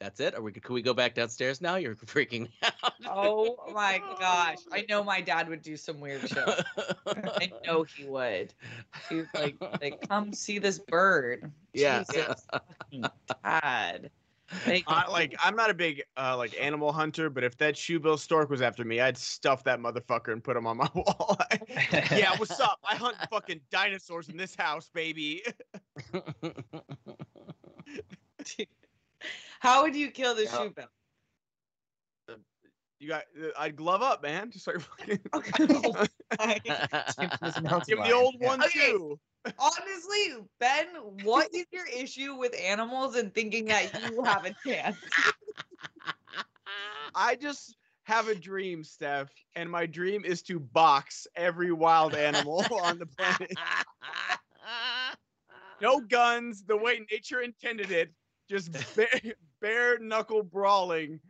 that's 0.00 0.18
it. 0.18 0.34
Are 0.34 0.40
we? 0.40 0.50
Can 0.50 0.74
we 0.74 0.82
go 0.82 0.94
back 0.94 1.14
downstairs 1.14 1.60
now? 1.60 1.76
You're 1.76 1.94
freaking 2.06 2.42
me 2.42 2.50
out. 2.62 2.92
Oh 3.06 3.56
my 3.72 4.00
gosh. 4.18 4.56
I 4.72 4.84
know 4.88 5.04
my 5.04 5.20
dad 5.20 5.48
would 5.48 5.62
do 5.62 5.76
some 5.76 6.00
weird 6.00 6.26
shit. 6.28 6.48
I 7.06 7.52
know 7.66 7.82
he 7.82 8.04
would. 8.06 8.54
He's 9.08 9.26
like, 9.34 9.56
like, 9.80 10.08
come 10.08 10.32
see 10.32 10.58
this 10.58 10.78
bird. 10.78 11.52
Yeah. 11.72 12.02
Jesus 12.12 12.48
dad. 13.44 14.10
I, 14.66 15.08
like 15.08 15.36
I'm 15.40 15.54
not 15.54 15.70
a 15.70 15.74
big 15.74 16.02
uh, 16.16 16.36
like 16.36 16.52
animal 16.60 16.90
hunter, 16.90 17.30
but 17.30 17.44
if 17.44 17.56
that 17.58 17.76
shoebill 17.76 18.18
stork 18.18 18.50
was 18.50 18.60
after 18.60 18.84
me, 18.84 19.00
I'd 19.00 19.16
stuff 19.16 19.62
that 19.64 19.78
motherfucker 19.78 20.32
and 20.32 20.42
put 20.42 20.56
him 20.56 20.66
on 20.66 20.78
my 20.78 20.88
wall. 20.96 21.38
yeah, 22.10 22.36
what's 22.38 22.58
up? 22.58 22.80
I 22.82 22.96
hunt 22.96 23.18
fucking 23.30 23.60
dinosaurs 23.70 24.30
in 24.30 24.36
this 24.36 24.56
house, 24.56 24.90
baby. 24.92 25.44
How 29.60 29.82
would 29.82 29.94
you 29.94 30.10
kill 30.10 30.34
the 30.34 30.44
Yeah. 30.44 30.58
shoe 30.58 30.70
bill? 30.70 30.88
You 32.98 33.08
got, 33.08 33.24
uh, 33.40 33.48
I'd 33.58 33.76
glove 33.76 34.02
up, 34.02 34.22
man. 34.22 34.50
Just 34.50 34.66
like 34.66 34.80
fucking 34.80 35.20
Okay. 35.32 35.52
give 37.86 37.98
him 37.98 38.04
the 38.04 38.14
old 38.14 38.40
one 38.40 38.62
Okay. 38.62 38.90
too. 38.90 39.18
Honestly, 39.58 40.34
Ben, 40.58 40.86
what 41.22 41.54
is 41.54 41.64
your 41.72 41.86
issue 41.86 42.34
with 42.34 42.54
animals 42.58 43.16
and 43.16 43.34
thinking 43.34 43.66
that 43.66 43.98
you 43.98 44.22
have 44.24 44.44
a 44.44 44.54
chance? 44.66 44.98
I 47.14 47.36
just 47.36 47.76
have 48.04 48.28
a 48.28 48.34
dream, 48.34 48.84
Steph, 48.84 49.30
and 49.54 49.70
my 49.70 49.86
dream 49.86 50.24
is 50.24 50.42
to 50.42 50.60
box 50.60 51.26
every 51.36 51.72
wild 51.72 52.14
animal 52.14 52.66
on 52.70 52.98
the 52.98 53.06
planet. 53.06 53.56
No 55.80 56.00
guns, 56.00 56.64
the 56.64 56.76
way 56.76 57.00
nature 57.10 57.40
intended 57.40 57.90
it. 57.90 58.12
Just 58.50 58.72
bare, 58.96 59.34
bare 59.60 59.98
knuckle 60.00 60.42
brawling 60.42 61.20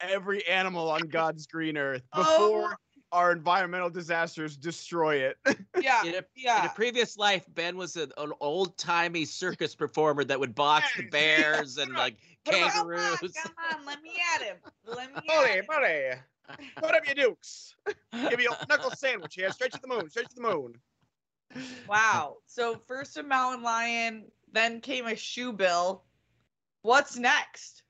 every 0.00 0.46
animal 0.46 0.88
on 0.88 1.02
God's 1.02 1.46
green 1.46 1.76
earth 1.76 2.02
Oh. 2.14 2.22
before 2.22 2.78
our 3.12 3.32
environmental 3.32 3.90
disasters 3.90 4.56
destroy 4.56 5.16
it. 5.16 5.36
Yeah, 5.82 6.02
In 6.04 6.14
a, 6.14 6.24
in 6.36 6.66
a 6.66 6.72
previous 6.74 7.16
life, 7.16 7.44
Ben 7.54 7.76
was 7.76 7.96
an, 7.96 8.12
an 8.18 8.32
old 8.40 8.76
timey 8.76 9.24
circus 9.24 9.74
performer 9.74 10.24
that 10.24 10.38
would 10.38 10.54
box 10.54 10.86
the 10.96 11.08
bears 11.08 11.78
and 11.78 11.92
like 11.94 12.16
Come 12.44 12.62
on, 12.62 12.70
kangaroos. 12.70 13.32
Come 13.42 13.52
on, 13.72 13.86
let 13.86 14.02
me 14.02 14.12
at 14.34 14.42
him. 14.42 14.56
Let 14.84 15.10
me 15.10 15.16
at 15.16 15.26
buddy, 15.26 15.52
him. 15.52 15.64
buddy, 15.66 16.66
put 16.76 16.94
up 16.94 17.06
your 17.06 17.14
dukes. 17.14 17.74
Give 18.28 18.40
you 18.40 18.52
a 18.52 18.66
knuckle 18.68 18.90
sandwich 18.90 19.34
here, 19.36 19.50
straight 19.50 19.72
to 19.72 19.80
the 19.80 19.88
moon, 19.88 20.08
straight 20.10 20.28
to 20.28 20.34
the 20.36 20.42
moon. 20.42 20.74
Wow. 21.88 22.36
So 22.46 22.76
first 22.86 23.16
a 23.16 23.22
mountain 23.22 23.62
lion, 23.62 24.30
then 24.52 24.80
came 24.80 25.06
a 25.06 25.16
shoe 25.16 25.52
bill. 25.52 26.04
What's 26.82 27.16
next? 27.16 27.82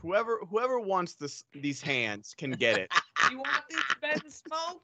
Whoever 0.00 0.40
whoever 0.48 0.78
wants 0.78 1.14
this 1.14 1.44
these 1.52 1.80
hands 1.80 2.34
can 2.36 2.52
get 2.52 2.78
it. 2.78 2.90
You 3.28 3.38
want 3.38 3.64
this 3.68 3.82
Ben 4.00 4.30
Smoke? 4.30 4.82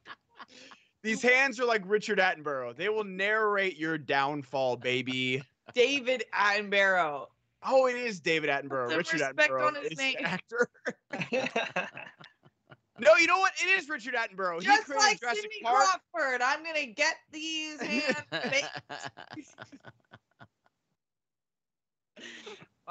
These 1.04 1.22
hands 1.22 1.60
are 1.60 1.64
like 1.64 1.82
Richard 1.86 2.18
Attenborough. 2.18 2.74
They 2.74 2.88
will 2.88 3.04
narrate 3.04 3.76
your 3.76 3.96
downfall, 3.96 4.78
baby. 4.78 5.44
David 5.74 6.24
Attenborough. 6.34 7.28
Oh, 7.64 7.86
it 7.86 7.94
is 7.94 8.18
David 8.18 8.50
Attenborough. 8.50 8.88
Put 8.88 8.96
Richard 8.96 9.20
Attenborough 9.20 9.68
on 9.68 9.74
his 9.76 9.92
is 9.92 9.98
name. 9.98 10.16
actor. 10.24 10.66
No, 12.98 13.16
you 13.16 13.26
know 13.26 13.38
what? 13.38 13.52
It 13.60 13.66
is 13.66 13.88
Richard 13.88 14.14
Attenborough. 14.14 14.62
Just 14.62 14.84
created 14.84 15.02
like 15.04 15.20
Jurassic 15.20 15.42
Sidney 15.42 15.56
Park. 15.64 15.86
Crawford, 16.12 16.40
I'm 16.40 16.62
gonna 16.62 16.86
get 16.86 17.16
these 17.32 17.80
hands. 17.80 18.16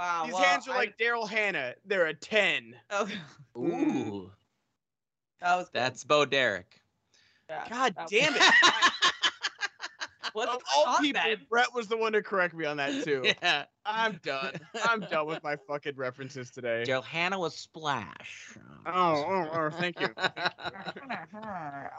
baked. 0.02 0.12
Wow. 0.14 0.24
These 0.26 0.34
well, 0.34 0.44
hands 0.44 0.68
are 0.68 0.72
I- 0.74 0.78
like 0.78 0.98
Daryl 0.98 1.30
Hannah. 1.30 1.74
They're 1.86 2.08
a 2.08 2.14
10. 2.14 2.76
Okay. 2.94 3.14
Ooh, 3.58 4.32
That 5.42 5.56
was 5.58 5.70
that's 5.74 6.04
Bo 6.04 6.26
Derek. 6.26 6.82
Yeah, 7.50 7.66
God 7.70 7.96
that 7.96 8.04
was- 8.04 8.12
damn 8.12 8.36
it. 8.36 8.42
What's 10.34 10.54
of 10.56 10.62
all 10.74 10.98
people, 11.00 11.22
Ben? 11.22 11.38
Brett 11.50 11.74
was 11.76 11.88
the 11.90 11.98
one 11.98 12.14
to 12.14 12.22
correct 12.24 12.54
me 12.54 12.64
on 12.66 12.78
that 12.78 13.04
too. 13.04 13.22
Yeah, 13.44 13.66
I'm 13.86 14.18
done. 14.24 14.54
I'm 14.86 15.02
done 15.02 15.26
with 15.28 15.44
my 15.44 15.58
fucking 15.68 15.98
references 15.98 16.50
today. 16.50 16.86
Johanna 16.86 17.38
was 17.38 17.54
Splash. 17.54 18.58
Oh, 18.86 18.92
oh, 19.28 19.50
oh, 19.52 19.70
thank 19.72 20.00
you. 20.00 20.08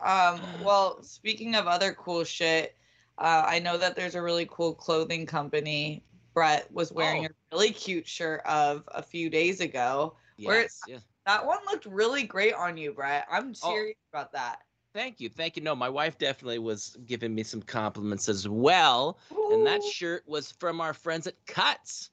um, 0.03 0.41
well, 0.65 1.03
speaking 1.03 1.55
of 1.57 1.67
other 1.67 1.93
cool 1.93 2.25
shit, 2.25 2.75
uh, 3.19 3.45
I 3.47 3.59
know 3.59 3.77
that 3.77 3.97
there's 3.97 4.15
a 4.15 4.23
really 4.23 4.47
cool 4.51 4.73
clothing 4.75 5.27
company 5.27 6.03
Brett 6.33 6.73
was 6.73 6.91
wearing 6.91 7.25
Oh. 7.25 7.29
a 7.29 7.31
really 7.53 7.71
cute 7.71 8.07
shirt 8.09 8.41
of 8.47 8.83
a 8.89 9.03
few 9.03 9.31
days 9.31 9.61
ago. 9.61 10.17
Where- 10.39 10.63
yes, 10.63 10.81
yes. 10.89 11.03
That 11.27 11.47
one 11.47 11.59
looked 11.67 11.87
really 11.87 12.25
great 12.25 12.55
on 12.55 12.77
you, 12.77 12.93
Brett. 12.93 13.27
I'm 13.31 13.55
Oh. 13.63 13.71
serious 13.75 13.99
about 14.13 14.33
that. 14.33 14.63
Thank 14.93 15.21
you, 15.21 15.29
thank 15.29 15.57
you. 15.57 15.63
No, 15.63 15.75
my 15.75 15.89
wife 15.89 16.19
definitely 16.19 16.59
was 16.59 16.97
giving 17.07 17.35
me 17.35 17.45
some 17.45 17.63
compliments 17.63 18.29
as 18.29 18.49
well. 18.49 19.19
And 19.31 19.65
that 19.67 19.83
shirt 19.85 20.27
was 20.27 20.51
from 20.53 20.81
our 20.81 20.93
friends 20.93 21.27
at 21.27 21.47
Cuts. 21.47 22.11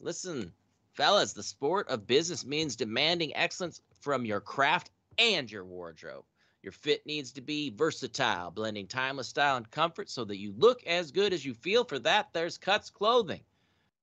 Listen, 0.00 0.52
fellas, 0.92 1.32
the 1.32 1.42
sport 1.42 1.88
of 1.88 2.06
business 2.06 2.46
means 2.46 2.76
demanding 2.76 3.34
excellence 3.34 3.80
from 4.00 4.24
your 4.24 4.40
craft 4.40 4.90
and 5.18 5.50
your 5.50 5.64
wardrobe. 5.64 6.24
Your 6.62 6.72
fit 6.72 7.04
needs 7.04 7.32
to 7.32 7.40
be 7.40 7.70
versatile, 7.70 8.50
blending 8.52 8.86
timeless 8.86 9.28
style 9.28 9.56
and 9.56 9.70
comfort 9.70 10.08
so 10.08 10.24
that 10.24 10.38
you 10.38 10.54
look 10.56 10.82
as 10.86 11.10
good 11.10 11.32
as 11.32 11.44
you 11.44 11.52
feel. 11.54 11.84
For 11.84 11.98
that, 11.98 12.32
there's 12.32 12.56
Cuts 12.56 12.88
clothing. 12.88 13.42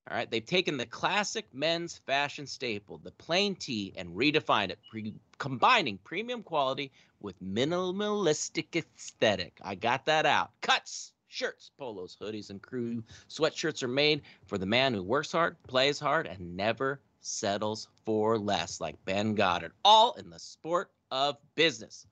All 0.08 0.16
right, 0.16 0.30
they've 0.30 0.44
taken 0.44 0.76
the 0.76 0.86
classic 0.86 1.46
men's 1.52 1.98
fashion 1.98 2.46
staple, 2.46 2.98
the 2.98 3.12
plain 3.12 3.54
tee, 3.54 3.92
and 3.96 4.16
redefined 4.16 4.70
it, 4.70 4.78
pre- 4.90 5.14
combining 5.38 5.98
premium 5.98 6.42
quality 6.42 6.90
with 7.20 7.40
minimalistic 7.42 8.74
aesthetic. 8.74 9.60
I 9.62 9.74
got 9.76 10.06
that 10.06 10.26
out. 10.26 10.50
Cuts, 10.62 11.12
shirts, 11.28 11.70
polos, 11.78 12.16
hoodies, 12.20 12.50
and 12.50 12.60
crew 12.60 13.04
sweatshirts 13.28 13.82
are 13.82 13.88
made 13.88 14.22
for 14.46 14.58
the 14.58 14.66
man 14.66 14.94
who 14.94 15.02
works 15.02 15.30
hard, 15.32 15.62
plays 15.64 16.00
hard, 16.00 16.26
and 16.26 16.56
never 16.56 17.00
settles 17.20 17.86
for 18.04 18.38
less, 18.38 18.80
like 18.80 19.04
Ben 19.04 19.34
Goddard. 19.34 19.72
All 19.84 20.14
in 20.14 20.30
the 20.30 20.38
sport 20.38 20.90
of 21.10 21.36
business. 21.54 22.06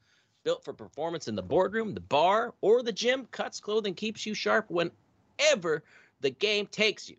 Built 0.44 0.64
for 0.64 0.72
performance 0.72 1.26
in 1.26 1.34
the 1.34 1.42
boardroom, 1.42 1.94
the 1.94 2.00
bar, 2.00 2.54
or 2.60 2.82
the 2.82 2.92
gym, 2.92 3.26
Cuts 3.30 3.60
clothing 3.60 3.94
keeps 3.94 4.24
you 4.24 4.34
sharp 4.34 4.70
whenever 4.70 5.82
the 6.20 6.30
game 6.30 6.66
takes 6.66 7.08
you. 7.08 7.16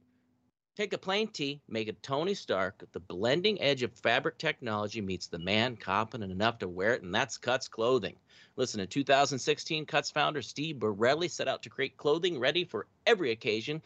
Take 0.80 0.94
a 0.94 0.98
plain 0.98 1.28
tee, 1.28 1.60
make 1.68 1.90
it 1.90 2.02
Tony 2.02 2.34
Stark. 2.34 2.86
The 2.94 3.02
blending 3.02 3.62
edge 3.62 3.84
of 3.84 3.92
fabric 3.92 4.38
technology 4.38 5.02
meets 5.02 5.28
the 5.28 5.38
man 5.38 5.76
competent 5.76 6.32
enough 6.32 6.60
to 6.60 6.70
wear 6.70 6.94
it, 6.94 7.02
and 7.02 7.14
that's 7.14 7.38
Cuts 7.38 7.68
clothing. 7.68 8.16
Listen, 8.56 8.80
in 8.80 8.88
2016, 8.88 9.86
Cuts 9.86 10.10
founder 10.10 10.42
Steve 10.42 10.80
Borelli 10.80 11.28
set 11.28 11.50
out 11.50 11.64
to 11.64 11.70
create 11.70 11.98
clothing 11.98 12.40
ready 12.40 12.64
for 12.64 12.88
every 13.06 13.32
occasion 13.32 13.82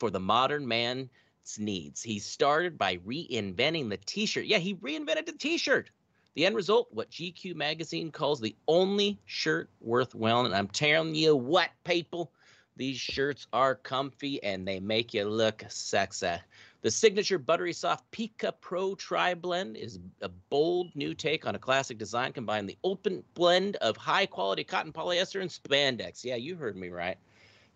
for 0.00 0.08
the 0.08 0.20
modern 0.20 0.66
man's 0.66 1.10
needs. 1.58 2.02
He 2.02 2.18
started 2.18 2.78
by 2.78 2.96
reinventing 2.96 3.90
the 3.90 3.98
t 3.98 4.24
shirt. 4.24 4.46
Yeah, 4.46 4.56
he 4.56 4.74
reinvented 4.76 5.26
the 5.26 5.32
t 5.32 5.58
shirt. 5.58 5.90
The 6.34 6.46
end 6.46 6.56
result, 6.56 6.88
what 6.92 7.10
GQ 7.10 7.56
magazine 7.56 8.10
calls 8.10 8.40
the 8.40 8.56
only 8.66 9.20
shirt 9.26 9.68
worth 9.82 10.14
wearing. 10.14 10.46
And 10.46 10.54
I'm 10.54 10.68
telling 10.68 11.14
you 11.14 11.36
what, 11.36 11.68
people, 11.84 12.32
these 12.76 12.98
shirts 12.98 13.46
are 13.52 13.74
comfy 13.74 14.42
and 14.42 14.66
they 14.66 14.80
make 14.80 15.12
you 15.12 15.24
look 15.24 15.64
sexy. 15.68 16.36
The 16.80 16.90
signature 16.90 17.38
buttery 17.38 17.72
soft 17.72 18.10
PYCA 18.12 18.54
Pro 18.60 18.94
Tri 18.94 19.34
Blend 19.34 19.76
is 19.76 20.00
a 20.20 20.28
bold 20.28 20.94
new 20.96 21.14
take 21.14 21.46
on 21.46 21.54
a 21.54 21.58
classic 21.58 21.98
design, 21.98 22.32
combining 22.32 22.66
the 22.66 22.78
open 22.82 23.22
blend 23.34 23.76
of 23.76 23.96
high 23.96 24.26
quality 24.26 24.64
cotton 24.64 24.92
polyester 24.92 25.40
and 25.40 25.50
spandex. 25.50 26.24
Yeah, 26.24 26.36
you 26.36 26.56
heard 26.56 26.76
me 26.76 26.88
right. 26.88 27.18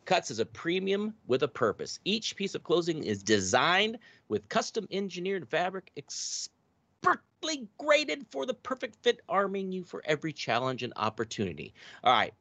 Cuts 0.06 0.30
is 0.30 0.38
a 0.38 0.46
premium 0.46 1.14
with 1.26 1.42
a 1.42 1.48
purpose. 1.48 1.98
Each 2.04 2.34
piece 2.34 2.54
of 2.54 2.62
clothing 2.62 3.04
is 3.04 3.22
designed 3.22 3.98
with 4.28 4.48
custom 4.48 4.88
engineered 4.90 5.48
fabric 5.48 5.90
expertly 5.96 7.68
graded 7.78 8.26
for 8.30 8.46
the 8.46 8.54
perfect 8.54 8.96
fit, 9.02 9.20
arming 9.28 9.72
you 9.72 9.84
for 9.84 10.02
every 10.04 10.32
challenge 10.32 10.82
and 10.82 10.92
opportunity. 10.96 11.74
All 12.02 12.12
right, 12.12 12.32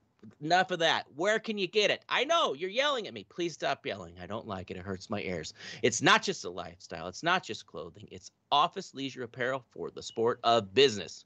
enough 0.42 0.72
of 0.72 0.80
that. 0.80 1.06
Where 1.16 1.40
can 1.40 1.58
you 1.58 1.68
get 1.68 1.92
it? 1.92 2.04
I 2.10 2.24
know 2.24 2.54
you're 2.54 2.70
yelling 2.70 3.08
at 3.08 3.14
me. 3.14 3.26
Please 3.30 3.54
stop 3.54 3.86
yelling. 3.86 4.16
I 4.22 4.26
don't 4.26 4.48
like 4.48 4.72
it. 4.72 4.78
It 4.78 4.84
hurts 4.84 5.10
my 5.10 5.22
ears. 5.22 5.54
It's 5.82 6.02
not 6.02 6.24
just 6.24 6.46
a 6.46 6.50
lifestyle, 6.50 7.08
it's 7.08 7.24
not 7.24 7.44
just 7.44 7.66
clothing, 7.66 8.08
it's 8.12 8.32
office 8.52 8.94
leisure 8.94 9.24
apparel 9.24 9.64
for 9.72 9.92
the 9.92 10.04
sport 10.04 10.40
of 10.44 10.74
business. 10.74 11.26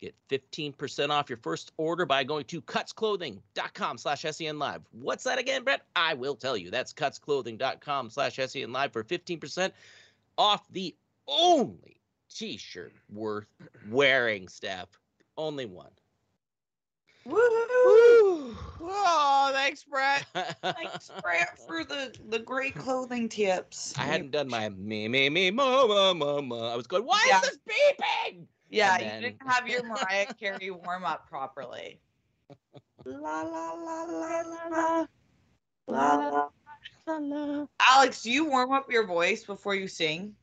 Get 0.00 0.14
15% 0.28 1.10
off 1.10 1.30
your 1.30 1.38
first 1.38 1.72
order 1.76 2.04
by 2.04 2.24
going 2.24 2.44
to 2.46 2.60
cutsclothing.com 2.60 3.96
slash 3.96 4.26
SEN 4.28 4.58
Live. 4.58 4.82
What's 4.90 5.24
that 5.24 5.38
again, 5.38 5.62
Brett? 5.64 5.82
I 5.94 6.14
will 6.14 6.34
tell 6.34 6.56
you. 6.56 6.70
That's 6.70 6.92
cutsclothing.com 6.92 8.10
slash 8.10 8.36
SEN 8.36 8.72
Live 8.72 8.92
for 8.92 9.04
15% 9.04 9.70
off 10.36 10.66
the 10.70 10.94
only 11.28 12.00
t-shirt 12.28 12.92
worth 13.12 13.46
wearing, 13.88 14.48
Steph. 14.48 14.88
Only 15.36 15.66
one. 15.66 15.90
Woo! 17.26 18.54
Oh, 18.86 19.50
thanks, 19.52 19.84
Brett. 19.84 20.26
Thanks, 20.62 21.10
Brett, 21.22 21.58
for 21.66 21.84
the 21.84 22.12
the 22.28 22.38
great 22.38 22.74
clothing 22.74 23.28
tips. 23.28 23.94
I 23.98 24.02
hadn't 24.02 24.30
done 24.30 24.48
my 24.48 24.68
me, 24.68 25.08
me, 25.08 25.30
me, 25.30 25.50
mama, 25.50 26.14
mama. 26.14 26.68
I 26.68 26.76
was 26.76 26.86
going, 26.86 27.04
why 27.04 27.24
Yeah. 27.26 27.40
is 27.40 27.42
this 27.42 27.58
beeping? 27.68 28.46
Yeah, 28.68 28.96
And 29.00 29.22
you 29.22 29.30
didn't 29.30 29.46
have 29.50 29.68
your 29.68 29.82
Mariah 29.88 30.26
Carey 30.38 30.70
warm 30.70 31.04
up 31.04 31.28
properly. 31.28 32.00
La 33.04 33.42
la 33.42 33.72
la 33.72 34.02
la 34.04 34.40
la 34.40 34.66
la 34.68 35.06
la 35.88 36.48
la. 37.08 37.68
Alex, 37.80 38.22
do 38.22 38.30
you 38.30 38.44
warm 38.46 38.72
up 38.72 38.90
your 38.90 39.06
voice 39.06 39.44
before 39.44 39.74
you 39.74 39.88
sing? 39.88 40.34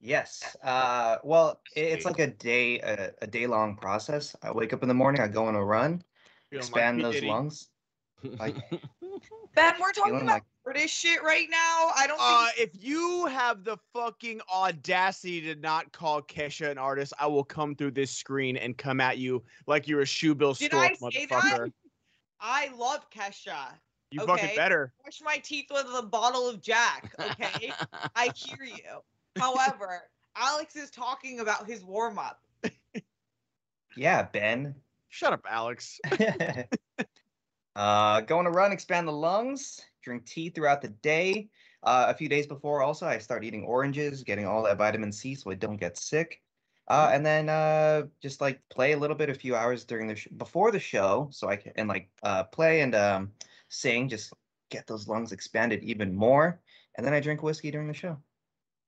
Yes. 0.00 0.56
Uh, 0.62 1.18
well, 1.24 1.60
i- 1.76 1.80
it's 1.80 2.04
like 2.04 2.18
a 2.18 2.28
day 2.28 2.78
a, 2.80 3.12
a 3.22 3.26
day 3.26 3.46
long 3.46 3.76
process. 3.76 4.34
I 4.42 4.52
wake 4.52 4.72
up 4.72 4.82
in 4.82 4.88
the 4.88 4.94
morning, 4.94 5.20
I 5.20 5.28
go 5.28 5.46
on 5.46 5.54
a 5.54 5.64
run, 5.64 6.02
Feeling 6.50 6.62
expand 6.62 6.98
P. 6.98 7.02
those 7.02 7.14
Diddy. 7.14 7.26
lungs. 7.28 7.68
Like 8.22 8.56
Ben, 9.54 9.74
we're 9.80 9.92
talking 9.92 10.14
about 10.14 10.26
like 10.26 10.44
British 10.64 10.92
shit 10.92 11.22
right 11.22 11.48
now. 11.50 11.90
I 11.96 12.06
don't 12.06 12.18
Uh, 12.20 12.46
think 12.56 12.70
if 12.74 12.84
you 12.84 13.26
have 13.26 13.64
the 13.64 13.76
fucking 13.92 14.40
audacity 14.52 15.40
to 15.42 15.54
not 15.56 15.92
call 15.92 16.22
Kesha 16.22 16.70
an 16.70 16.78
artist, 16.78 17.12
I 17.18 17.26
will 17.26 17.44
come 17.44 17.74
through 17.74 17.92
this 17.92 18.10
screen 18.10 18.56
and 18.56 18.76
come 18.78 19.00
at 19.00 19.18
you 19.18 19.42
like 19.66 19.88
you're 19.88 20.02
a 20.02 20.06
shoe 20.06 20.34
bill 20.34 20.54
Did 20.54 20.70
stork, 20.72 20.82
I 20.84 20.88
that? 20.88 21.28
motherfucker. 21.28 21.72
I 22.40 22.68
love 22.76 23.08
Kesha. 23.10 23.74
You 24.10 24.20
Okay. 24.22 24.32
fucking 24.42 24.56
better. 24.56 24.92
Brush 25.02 25.20
my 25.22 25.38
teeth 25.38 25.66
with 25.70 25.86
a 25.94 26.02
bottle 26.02 26.48
of 26.48 26.60
Jack, 26.62 27.12
okay? 27.18 27.72
I 28.14 28.32
hear 28.34 28.62
you. 28.62 29.02
However, 29.38 30.02
Alex 30.36 30.76
is 30.76 30.90
talking 30.90 31.40
about 31.40 31.66
his 31.66 31.84
warm 31.84 32.18
up. 32.18 32.40
yeah, 33.96 34.22
Ben. 34.22 34.74
Shut 35.08 35.32
up, 35.32 35.44
Alex. 35.48 36.00
uh, 37.76 38.20
go 38.22 38.38
on 38.38 38.46
a 38.46 38.50
run, 38.50 38.72
expand 38.72 39.08
the 39.08 39.12
lungs, 39.12 39.80
drink 40.02 40.26
tea 40.26 40.50
throughout 40.50 40.82
the 40.82 40.88
day. 40.88 41.48
Uh, 41.82 42.06
a 42.08 42.14
few 42.14 42.28
days 42.28 42.46
before, 42.46 42.82
also, 42.82 43.06
I 43.06 43.18
start 43.18 43.44
eating 43.44 43.64
oranges, 43.64 44.22
getting 44.22 44.46
all 44.46 44.62
that 44.64 44.78
vitamin 44.78 45.12
C 45.12 45.34
so 45.34 45.50
I 45.50 45.54
don't 45.54 45.76
get 45.76 45.96
sick. 45.96 46.42
Uh, 46.88 47.10
and 47.12 47.24
then 47.24 47.48
uh, 47.48 48.02
just 48.22 48.40
like 48.40 48.60
play 48.70 48.92
a 48.92 48.98
little 48.98 49.16
bit, 49.16 49.28
a 49.28 49.34
few 49.34 49.54
hours 49.54 49.84
during 49.84 50.08
the 50.08 50.16
sh- 50.16 50.28
before 50.38 50.72
the 50.72 50.80
show, 50.80 51.28
so 51.30 51.46
I 51.48 51.56
can 51.56 51.72
and 51.76 51.86
like 51.86 52.08
uh, 52.22 52.44
play 52.44 52.80
and 52.80 52.94
um, 52.94 53.32
sing, 53.68 54.08
just 54.08 54.32
get 54.70 54.86
those 54.86 55.06
lungs 55.06 55.32
expanded 55.32 55.82
even 55.84 56.14
more. 56.14 56.60
And 56.96 57.06
then 57.06 57.12
I 57.12 57.20
drink 57.20 57.42
whiskey 57.42 57.70
during 57.70 57.88
the 57.88 57.94
show. 57.94 58.18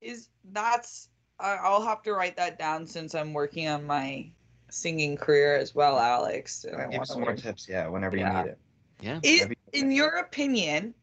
Is 0.01 0.29
that's 0.53 1.09
I- 1.39 1.57
I'll 1.57 1.83
have 1.83 2.03
to 2.03 2.13
write 2.13 2.37
that 2.37 2.59
down 2.59 2.87
since 2.87 3.15
I'm 3.15 3.33
working 3.33 3.67
on 3.69 3.87
my 3.87 4.31
singing 4.71 5.17
career 5.17 5.57
as 5.57 5.75
well, 5.75 5.99
Alex. 5.99 6.65
and 6.65 6.77
I 6.77 6.85
I'll 6.85 6.91
give 6.91 7.07
some 7.07 7.21
more 7.21 7.31
learn. 7.31 7.37
tips, 7.39 7.67
yeah, 7.69 7.89
whenever 7.89 8.17
Yeah. 8.17 8.39
you 8.39 8.45
need 8.45 8.51
it. 8.53 8.59
yeah. 9.01 9.21
Is, 9.23 9.43
Every- 9.43 9.57
in 9.73 9.91
your 9.91 10.17
opinion, 10.17 10.95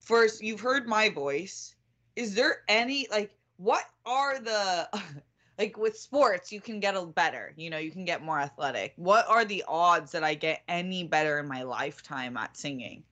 first 0.00 0.42
you've 0.42 0.60
heard 0.60 0.86
my 0.88 1.08
voice. 1.10 1.74
Is 2.16 2.34
there 2.34 2.62
any 2.68 3.06
like 3.10 3.34
what 3.58 3.84
are 4.06 4.38
the 4.38 4.88
like 5.58 5.76
with 5.76 5.96
sports 5.96 6.50
you 6.50 6.60
can 6.60 6.80
get 6.80 6.96
a 6.96 7.04
better, 7.04 7.52
you 7.56 7.70
know, 7.70 7.78
you 7.78 7.90
can 7.90 8.04
get 8.04 8.22
more 8.22 8.40
athletic. 8.40 8.94
What 8.96 9.28
are 9.28 9.44
the 9.44 9.62
odds 9.68 10.10
that 10.12 10.24
I 10.24 10.34
get 10.34 10.62
any 10.68 11.04
better 11.04 11.38
in 11.38 11.46
my 11.46 11.62
lifetime 11.62 12.36
at 12.38 12.56
singing? 12.56 13.04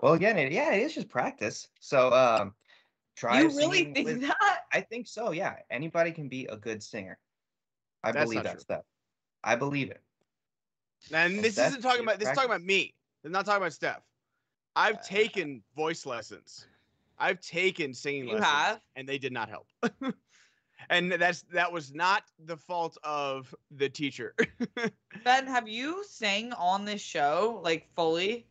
Well, 0.00 0.12
again, 0.14 0.36
it, 0.36 0.52
yeah, 0.52 0.72
it 0.72 0.82
is 0.82 0.94
just 0.94 1.08
practice. 1.08 1.68
So 1.80 2.12
um, 2.12 2.52
try. 3.16 3.40
you 3.40 3.48
really 3.48 3.92
think 3.92 4.06
with- 4.06 4.20
that? 4.22 4.58
I 4.72 4.80
think 4.80 5.06
so. 5.08 5.32
Yeah, 5.32 5.56
anybody 5.70 6.12
can 6.12 6.28
be 6.28 6.46
a 6.46 6.56
good 6.56 6.82
singer. 6.82 7.18
I 8.04 8.12
That's 8.12 8.26
believe 8.26 8.44
not 8.44 8.44
that 8.44 8.60
stuff. 8.60 8.84
I 9.42 9.56
believe 9.56 9.90
it. 9.90 10.02
And 11.12 11.34
And 11.36 11.44
this 11.44 11.58
isn't 11.58 11.82
talking 11.82 12.02
about 12.02 12.18
this 12.18 12.28
is 12.28 12.34
talking 12.34 12.50
about 12.50 12.62
me. 12.62 12.94
It's 13.24 13.32
not 13.32 13.44
talking 13.44 13.62
about 13.62 13.72
Steph. 13.72 14.02
I've 14.76 14.96
Uh, 14.96 15.02
taken 15.02 15.62
voice 15.74 16.06
lessons. 16.06 16.66
I've 17.18 17.40
taken 17.40 17.94
singing 17.94 18.28
You 18.28 18.34
lessons, 18.34 18.50
have? 18.52 18.80
and 18.96 19.08
they 19.08 19.18
did 19.18 19.32
not 19.32 19.48
help. 19.48 19.68
and 20.90 21.10
that's 21.12 21.42
that 21.52 21.72
was 21.72 21.92
not 21.94 22.24
the 22.38 22.56
fault 22.56 22.96
of 23.02 23.54
the 23.70 23.88
teacher. 23.88 24.34
Ben, 25.24 25.46
have 25.46 25.66
you 25.68 26.04
sang 26.04 26.52
on 26.52 26.84
this 26.84 27.00
show 27.00 27.60
like 27.64 27.88
fully? 27.94 28.46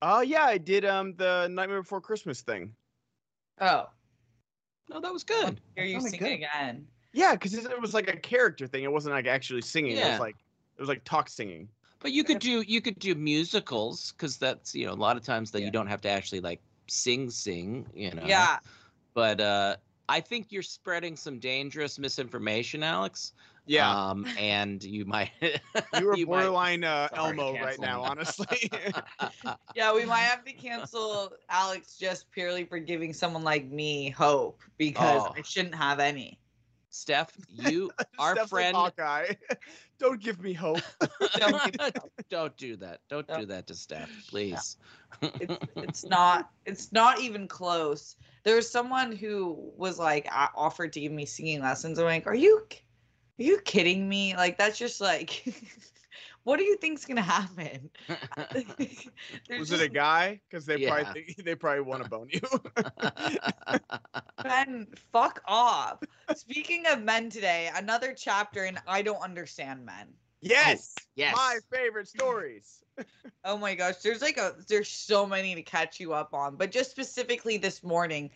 Oh 0.00 0.20
yeah, 0.20 0.44
I 0.44 0.58
did 0.58 0.84
um 0.84 1.14
the 1.16 1.48
Nightmare 1.50 1.82
Before 1.82 2.00
Christmas 2.00 2.40
thing. 2.42 2.72
Oh, 3.60 3.88
No, 4.88 5.00
that 5.00 5.12
was 5.12 5.24
good. 5.24 5.60
hear 5.76 5.84
you 5.84 5.94
sounded 6.00 6.10
sing 6.10 6.20
good. 6.20 6.32
again. 6.32 6.86
Yeah, 7.12 7.32
because 7.34 7.54
it 7.54 7.80
was 7.80 7.94
like 7.94 8.08
a 8.08 8.16
character 8.16 8.66
thing. 8.66 8.84
It 8.84 8.92
wasn't 8.92 9.14
like 9.14 9.26
actually 9.26 9.62
singing. 9.62 9.92
It 9.92 9.98
Yeah. 9.98 10.12
was 10.12 10.20
like 10.20 10.36
it 10.76 10.80
was 10.80 10.88
like 10.88 11.02
talk 11.04 11.28
singing. 11.28 11.68
But 12.00 12.12
you 12.12 12.22
could 12.22 12.38
do 12.38 12.60
you 12.62 12.80
could 12.80 12.98
do 12.98 13.14
musicals 13.14 14.12
because 14.12 14.36
that's 14.36 14.74
you 14.74 14.86
know 14.86 14.92
a 14.92 14.94
lot 14.94 15.16
of 15.16 15.22
times 15.24 15.50
that 15.50 15.60
Yeah. 15.60 15.66
you 15.66 15.72
don't 15.72 15.88
have 15.88 16.00
to 16.02 16.08
actually 16.08 16.40
like 16.40 16.60
sing 16.86 17.30
sing 17.30 17.86
you 17.94 18.12
know. 18.12 18.22
Yeah. 18.24 18.58
But 19.14 19.40
uh, 19.40 19.76
I 20.08 20.20
think 20.20 20.52
you're 20.52 20.62
spreading 20.62 21.16
some 21.16 21.38
dangerous 21.38 21.98
misinformation, 21.98 22.82
Alex. 22.82 23.32
Yeah, 23.68 23.90
Um, 24.10 24.26
and 24.38 24.82
you 24.82 25.04
might. 25.04 25.30
you 25.40 26.06
were 26.06 26.12
might- 26.16 26.26
borderline 26.26 26.84
uh, 26.84 27.08
Elmo 27.14 27.52
right 27.54 27.78
now, 27.78 28.02
honestly. 28.02 28.70
Yeah, 29.74 29.94
we 29.94 30.04
might 30.04 30.20
have 30.22 30.44
to 30.44 30.52
cancel 30.52 31.32
Alex 31.48 31.96
just 31.98 32.30
purely 32.32 32.64
for 32.64 32.78
giving 32.78 33.12
someone 33.12 33.44
like 33.44 33.66
me 33.70 34.10
hope 34.10 34.60
because 34.76 35.22
Oh. 35.28 35.34
I 35.36 35.42
shouldn't 35.42 35.74
have 35.74 36.00
any. 36.00 36.38
Steph, 36.90 37.30
you, 37.48 37.90
our 38.18 38.32
Steph's 38.34 38.50
like 38.52 38.62
friend. 38.62 38.76
Hawkeye. 38.76 39.32
Don't 39.98 40.20
give 40.20 40.40
me 40.40 40.52
hope. 40.54 40.80
Don't 41.36 41.72
give- 41.72 41.92
Don't 42.30 42.56
do 42.56 42.76
that. 42.76 43.00
Don't 43.08 43.28
No. 43.28 43.40
do 43.40 43.46
that 43.46 43.66
to 43.68 43.74
Steph, 43.74 44.10
please. 44.28 44.76
It's 45.22 45.56
it's 45.76 46.04
not 46.04 46.50
it's 46.66 46.90
not 46.92 47.20
even 47.20 47.46
close. 47.46 48.16
There 48.44 48.56
was 48.56 48.70
someone 48.70 49.12
who 49.12 49.70
was 49.76 49.98
like 49.98 50.26
a- 50.26 50.50
offered 50.56 50.92
to 50.94 51.00
give 51.00 51.12
me 51.12 51.26
singing 51.26 51.60
lessons. 51.60 51.98
I'm 51.98 52.06
like, 52.06 52.26
are 52.26 52.34
you 52.34 52.66
are 53.38 53.42
you 53.42 53.60
kidding 53.60 54.08
me? 54.08 54.36
Like 54.36 54.58
that's 54.58 54.78
just 54.78 55.00
like 55.00 55.44
what 56.44 56.58
do 56.58 56.64
you 56.64 56.76
think's 56.76 57.04
gonna 57.04 57.22
happen? 57.22 57.90
There's 59.48 59.58
Was 59.58 59.72
it 59.72 59.80
a 59.80 59.88
guy? 59.88 60.40
Because 60.48 60.66
they 60.66 60.78
Yeah. 60.78 61.02
probably 61.02 61.22
think, 61.24 61.44
they 61.44 61.54
probably 61.54 61.82
want 61.82 62.02
to 62.02 62.08
bone 62.08 62.28
you. 62.30 62.40
Ben, 64.42 64.86
fuck 65.12 65.40
off. 65.46 65.98
Speaking 66.34 66.86
of 66.86 67.02
men 67.02 67.30
today, 67.30 67.70
another 67.74 68.14
chapter 68.16 68.64
in 68.64 68.78
I 68.86 69.02
don't 69.02 69.20
understand 69.22 69.84
men. 69.84 70.08
yes, 70.40 70.94
oh, 71.00 71.02
yes. 71.16 71.34
my 71.36 71.58
favorite 71.72 72.08
stories. 72.08 72.82
Oh 73.44 73.56
my 73.56 73.74
gosh, 73.74 73.96
there's 73.96 74.22
like 74.22 74.38
a 74.38 74.54
there's 74.68 74.88
so 74.88 75.26
many 75.26 75.54
to 75.54 75.62
catch 75.62 76.00
you 76.00 76.12
up 76.12 76.34
on. 76.34 76.56
But 76.56 76.70
just 76.72 76.90
specifically 76.90 77.56
this 77.58 77.82
morning, 77.84 78.30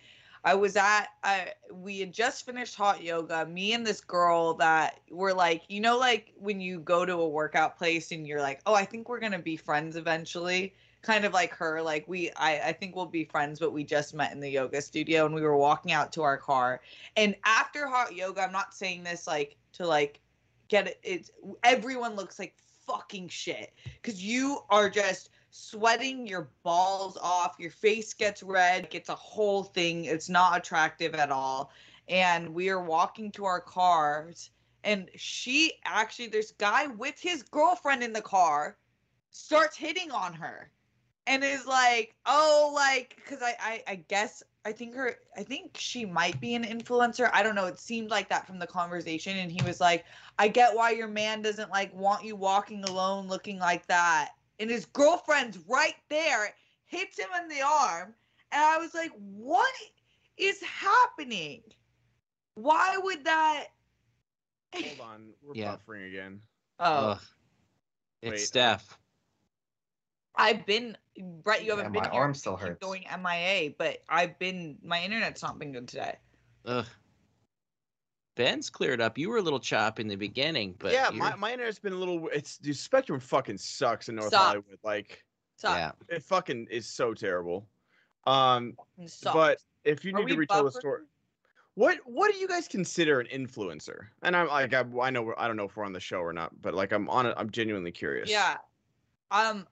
I 0.44 0.54
was 0.54 0.76
at 0.76 1.06
uh, 1.22 1.44
we 1.72 2.00
had 2.00 2.12
just 2.12 2.44
finished 2.44 2.74
hot 2.74 3.02
yoga. 3.02 3.46
Me 3.46 3.74
and 3.74 3.86
this 3.86 4.00
girl 4.00 4.54
that 4.54 5.00
were 5.10 5.32
like, 5.32 5.62
you 5.68 5.80
know, 5.80 5.98
like 5.98 6.32
when 6.36 6.60
you 6.60 6.80
go 6.80 7.04
to 7.04 7.14
a 7.14 7.28
workout 7.28 7.78
place 7.78 8.10
and 8.10 8.26
you're 8.26 8.40
like, 8.40 8.60
oh, 8.66 8.74
I 8.74 8.84
think 8.84 9.08
we're 9.08 9.20
gonna 9.20 9.38
be 9.38 9.56
friends 9.56 9.96
eventually. 9.96 10.74
Kind 11.02 11.24
of 11.24 11.32
like 11.32 11.52
her, 11.54 11.82
like 11.82 12.06
we, 12.06 12.30
I, 12.36 12.68
I 12.68 12.72
think 12.72 12.94
we'll 12.94 13.06
be 13.06 13.24
friends, 13.24 13.58
but 13.58 13.72
we 13.72 13.82
just 13.82 14.14
met 14.14 14.32
in 14.32 14.38
the 14.38 14.48
yoga 14.48 14.80
studio 14.80 15.26
and 15.26 15.34
we 15.34 15.42
were 15.42 15.56
walking 15.56 15.90
out 15.90 16.12
to 16.12 16.22
our 16.22 16.36
car. 16.38 16.80
And 17.16 17.34
after 17.44 17.88
hot 17.88 18.14
yoga, 18.14 18.42
I'm 18.42 18.52
not 18.52 18.72
saying 18.72 19.02
this 19.02 19.26
like 19.26 19.56
to 19.74 19.86
like 19.86 20.20
get 20.68 20.86
it. 20.86 21.00
It's 21.02 21.30
everyone 21.64 22.14
looks 22.14 22.38
like 22.38 22.54
fucking 22.86 23.28
shit 23.28 23.72
because 24.00 24.22
you 24.22 24.60
are 24.70 24.88
just 24.88 25.30
sweating 25.52 26.26
your 26.26 26.48
balls 26.62 27.18
off. 27.20 27.56
Your 27.58 27.70
face 27.70 28.14
gets 28.14 28.42
red. 28.42 28.88
It's 28.90 29.10
a 29.10 29.14
whole 29.14 29.62
thing. 29.62 30.06
It's 30.06 30.28
not 30.28 30.56
attractive 30.56 31.14
at 31.14 31.30
all. 31.30 31.70
And 32.08 32.52
we 32.52 32.70
are 32.70 32.82
walking 32.82 33.30
to 33.32 33.44
our 33.44 33.60
cars, 33.60 34.50
and 34.82 35.08
she 35.14 35.74
actually, 35.84 36.26
there's 36.26 36.50
guy 36.52 36.88
with 36.88 37.20
his 37.20 37.44
girlfriend 37.44 38.02
in 38.02 38.12
the 38.12 38.20
car, 38.20 38.76
starts 39.30 39.76
hitting 39.76 40.10
on 40.10 40.32
her, 40.32 40.72
and 41.28 41.44
is 41.44 41.64
like, 41.66 42.16
oh, 42.26 42.72
like, 42.74 43.14
because 43.16 43.42
I, 43.42 43.54
I, 43.60 43.82
I 43.86 43.94
guess. 44.08 44.42
I 44.64 44.70
think 44.70 44.94
her 44.94 45.16
I 45.36 45.42
think 45.42 45.76
she 45.76 46.04
might 46.04 46.40
be 46.40 46.54
an 46.54 46.62
influencer. 46.62 47.28
I 47.32 47.42
don't 47.42 47.56
know. 47.56 47.66
It 47.66 47.80
seemed 47.80 48.10
like 48.10 48.28
that 48.28 48.46
from 48.46 48.60
the 48.60 48.66
conversation 48.68 49.36
and 49.38 49.50
he 49.50 49.60
was 49.66 49.80
like, 49.80 50.04
I 50.38 50.46
get 50.46 50.76
why 50.76 50.90
your 50.90 51.08
man 51.08 51.42
doesn't 51.42 51.68
like 51.68 51.92
want 51.92 52.24
you 52.24 52.36
walking 52.36 52.84
alone 52.84 53.26
looking 53.26 53.58
like 53.58 53.84
that. 53.88 54.34
And 54.58 54.70
his 54.70 54.86
girlfriend's 54.86 55.58
right 55.68 55.96
there, 56.08 56.54
hits 56.86 57.18
him 57.18 57.28
in 57.42 57.48
the 57.48 57.62
arm. 57.62 58.14
And 58.52 58.62
I 58.62 58.78
was 58.78 58.94
like, 58.94 59.10
what 59.16 59.72
is 60.36 60.62
happening? 60.62 61.62
Why 62.54 62.96
would 62.98 63.24
that? 63.24 63.68
Hold 64.74 65.00
on, 65.00 65.28
we're 65.42 65.54
Yeah. 65.54 65.76
buffering 65.76 66.08
again. 66.08 66.40
Oh, 66.78 67.10
Ugh. 67.12 67.20
It's 68.22 68.30
Wait, 68.30 68.42
uh, 68.42 68.46
Steph. 68.46 68.98
I've 70.36 70.64
been, 70.64 70.96
Brett, 71.42 71.62
you 71.62 71.68
Yeah, 71.70 71.76
haven't 71.76 71.92
been 71.92 72.02
my 72.04 72.10
here. 72.10 72.20
arm 72.20 72.34
still 72.34 72.54
I 72.54 72.58
keep 72.58 72.68
hurts. 72.68 72.80
Going 72.80 73.04
MIA, 73.22 73.70
but 73.76 74.02
I've 74.08 74.38
been, 74.38 74.78
my 74.82 75.02
internet's 75.02 75.42
not 75.42 75.58
been 75.58 75.72
good 75.72 75.88
today. 75.88 76.18
Ugh. 76.64 76.86
Ben's 78.34 78.70
cleared 78.70 79.00
up. 79.00 79.18
You 79.18 79.28
were 79.28 79.36
a 79.36 79.42
little 79.42 79.60
choppy 79.60 80.02
in 80.02 80.08
the 80.08 80.16
beginning, 80.16 80.74
but 80.78 80.92
yeah, 80.92 81.06
you're- 81.08 81.18
my, 81.18 81.34
my 81.36 81.52
internet's 81.52 81.78
been 81.78 81.92
a 81.92 81.96
little. 81.96 82.28
It's 82.32 82.58
the 82.58 82.72
Spectrum 82.72 83.20
fucking 83.20 83.58
sucks 83.58 84.08
in 84.08 84.14
North 84.16 84.30
Sucks. 84.30 84.42
Hollywood. 84.44 84.78
Like 84.82 85.24
So, 85.56 85.68
yeah. 85.70 85.92
it 86.08 86.22
fucking 86.22 86.68
is 86.70 86.86
so 86.86 87.12
terrible. 87.14 87.66
Um, 88.26 88.76
but 89.32 89.58
if 89.84 90.04
you 90.04 90.12
need 90.12 90.28
to 90.28 90.34
we 90.34 90.40
retell 90.40 90.64
the 90.64 90.70
story, 90.72 91.02
what 91.74 91.98
what 92.04 92.32
do 92.32 92.38
you 92.38 92.46
guys 92.48 92.68
consider 92.68 93.18
an 93.20 93.26
influencer? 93.26 94.06
And 94.22 94.36
I'm 94.36 94.46
like, 94.48 94.72
I, 94.74 94.84
I 95.00 95.10
know 95.10 95.34
I 95.36 95.46
don't 95.46 95.56
know 95.56 95.64
if 95.64 95.76
we're 95.76 95.84
on 95.84 95.92
the 95.92 96.00
show 96.00 96.18
or 96.20 96.32
not, 96.32 96.52
but 96.62 96.72
like 96.74 96.92
I'm 96.92 97.08
on 97.10 97.26
it. 97.26 97.34
I'm 97.36 97.50
genuinely 97.50 97.90
curious. 97.92 98.30
Yeah. 98.30 98.56
Um 99.30 99.66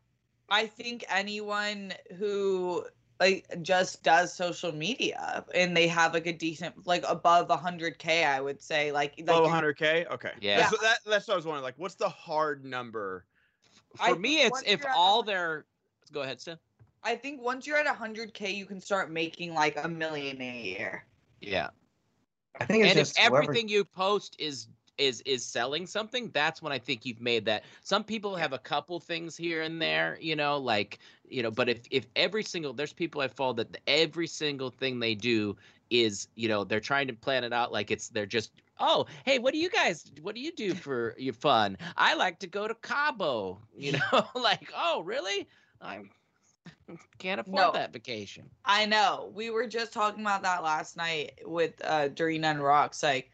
I 0.48 0.66
think 0.66 1.04
anyone 1.08 1.92
who 2.18 2.84
like 3.20 3.46
just 3.62 4.02
does 4.02 4.32
social 4.32 4.72
media 4.72 5.44
and 5.54 5.76
they 5.76 5.86
have 5.86 6.14
like 6.14 6.26
a 6.26 6.32
decent 6.32 6.74
like 6.86 7.04
above 7.06 7.48
100k 7.48 8.26
i 8.26 8.40
would 8.40 8.60
say 8.62 8.90
like, 8.90 9.12
like 9.18 9.26
Below 9.26 9.46
100k. 9.46 10.10
Okay. 10.10 10.32
Yeah. 10.40 10.60
That's, 10.60 10.72
what- 10.72 10.80
that, 10.80 10.98
that's 11.06 11.28
what 11.28 11.34
I 11.34 11.36
was 11.36 11.44
wondering. 11.44 11.62
Like, 11.62 11.74
what's 11.76 11.94
the 11.96 12.08
hard 12.08 12.64
number? 12.64 13.26
For 13.96 14.02
I 14.02 14.12
me, 14.14 14.38
it's 14.42 14.62
if 14.66 14.80
you're 14.80 14.88
at 14.88 14.96
all 14.96 15.22
their. 15.22 15.66
Go 16.12 16.22
ahead, 16.22 16.40
Steph. 16.40 16.58
i 17.04 17.14
think 17.14 17.40
once 17.42 17.66
you're 17.66 17.76
at 17.76 17.86
100k 17.86 18.54
you 18.54 18.66
can 18.66 18.80
start 18.80 19.10
making 19.10 19.54
like 19.54 19.76
a 19.84 19.88
million 19.88 20.40
a 20.40 20.62
year 20.62 21.04
Yeah. 21.40 21.68
I 22.58 22.64
think 22.64 22.84
it's 22.84 22.90
and 22.92 22.98
if 23.00 23.06
just 23.06 23.18
whoever- 23.18 23.42
everything 23.42 23.68
you 23.68 23.84
post 23.84 24.34
is 24.38 24.66
is 25.00 25.22
is 25.22 25.44
selling 25.44 25.86
something 25.86 26.30
that's 26.32 26.62
when 26.62 26.72
i 26.72 26.78
think 26.78 27.06
you've 27.06 27.20
made 27.22 27.46
that 27.46 27.64
some 27.82 28.04
people 28.04 28.36
have 28.36 28.52
a 28.52 28.58
couple 28.58 29.00
things 29.00 29.36
here 29.36 29.62
and 29.62 29.82
there 29.82 30.18
you 30.20 30.36
know 30.36 30.58
like 30.58 30.98
you 31.28 31.42
know 31.42 31.50
but 31.50 31.68
if 31.68 31.82
if 31.90 32.06
every 32.16 32.42
single 32.44 32.72
there's 32.74 32.92
people 32.92 33.20
i 33.22 33.28
follow 33.28 33.54
that 33.54 33.78
every 33.88 34.26
single 34.26 34.70
thing 34.70 35.00
they 35.00 35.14
do 35.14 35.56
is 35.90 36.28
you 36.36 36.48
know 36.48 36.64
they're 36.64 36.80
trying 36.80 37.08
to 37.08 37.14
plan 37.14 37.44
it 37.44 37.52
out 37.52 37.72
like 37.72 37.90
it's 37.90 38.08
they're 38.10 38.26
just 38.26 38.52
oh 38.80 39.06
hey 39.24 39.38
what 39.38 39.52
do 39.52 39.58
you 39.58 39.70
guys 39.70 40.12
what 40.22 40.34
do 40.34 40.40
you 40.40 40.52
do 40.52 40.74
for 40.74 41.14
your 41.18 41.34
fun 41.34 41.76
i 41.96 42.14
like 42.14 42.38
to 42.40 42.46
go 42.46 42.68
to 42.68 42.74
cabo 42.74 43.60
you 43.76 43.92
know 44.12 44.26
like 44.34 44.72
oh 44.76 45.02
really 45.02 45.48
i 45.80 46.00
can't 47.18 47.40
afford 47.40 47.72
No. 47.72 47.72
that 47.72 47.92
vacation 47.92 48.50
I 48.64 48.86
know. 48.86 49.30
We 49.34 49.50
were 49.50 49.66
just 49.66 49.92
talking 49.92 50.22
about 50.22 50.42
that 50.42 50.62
last 50.62 50.96
night 50.96 51.40
with 51.44 51.80
uh 51.84 52.08
Dorina 52.08 52.46
and 52.52 52.62
Rocks. 52.62 53.02
Like 53.02 53.30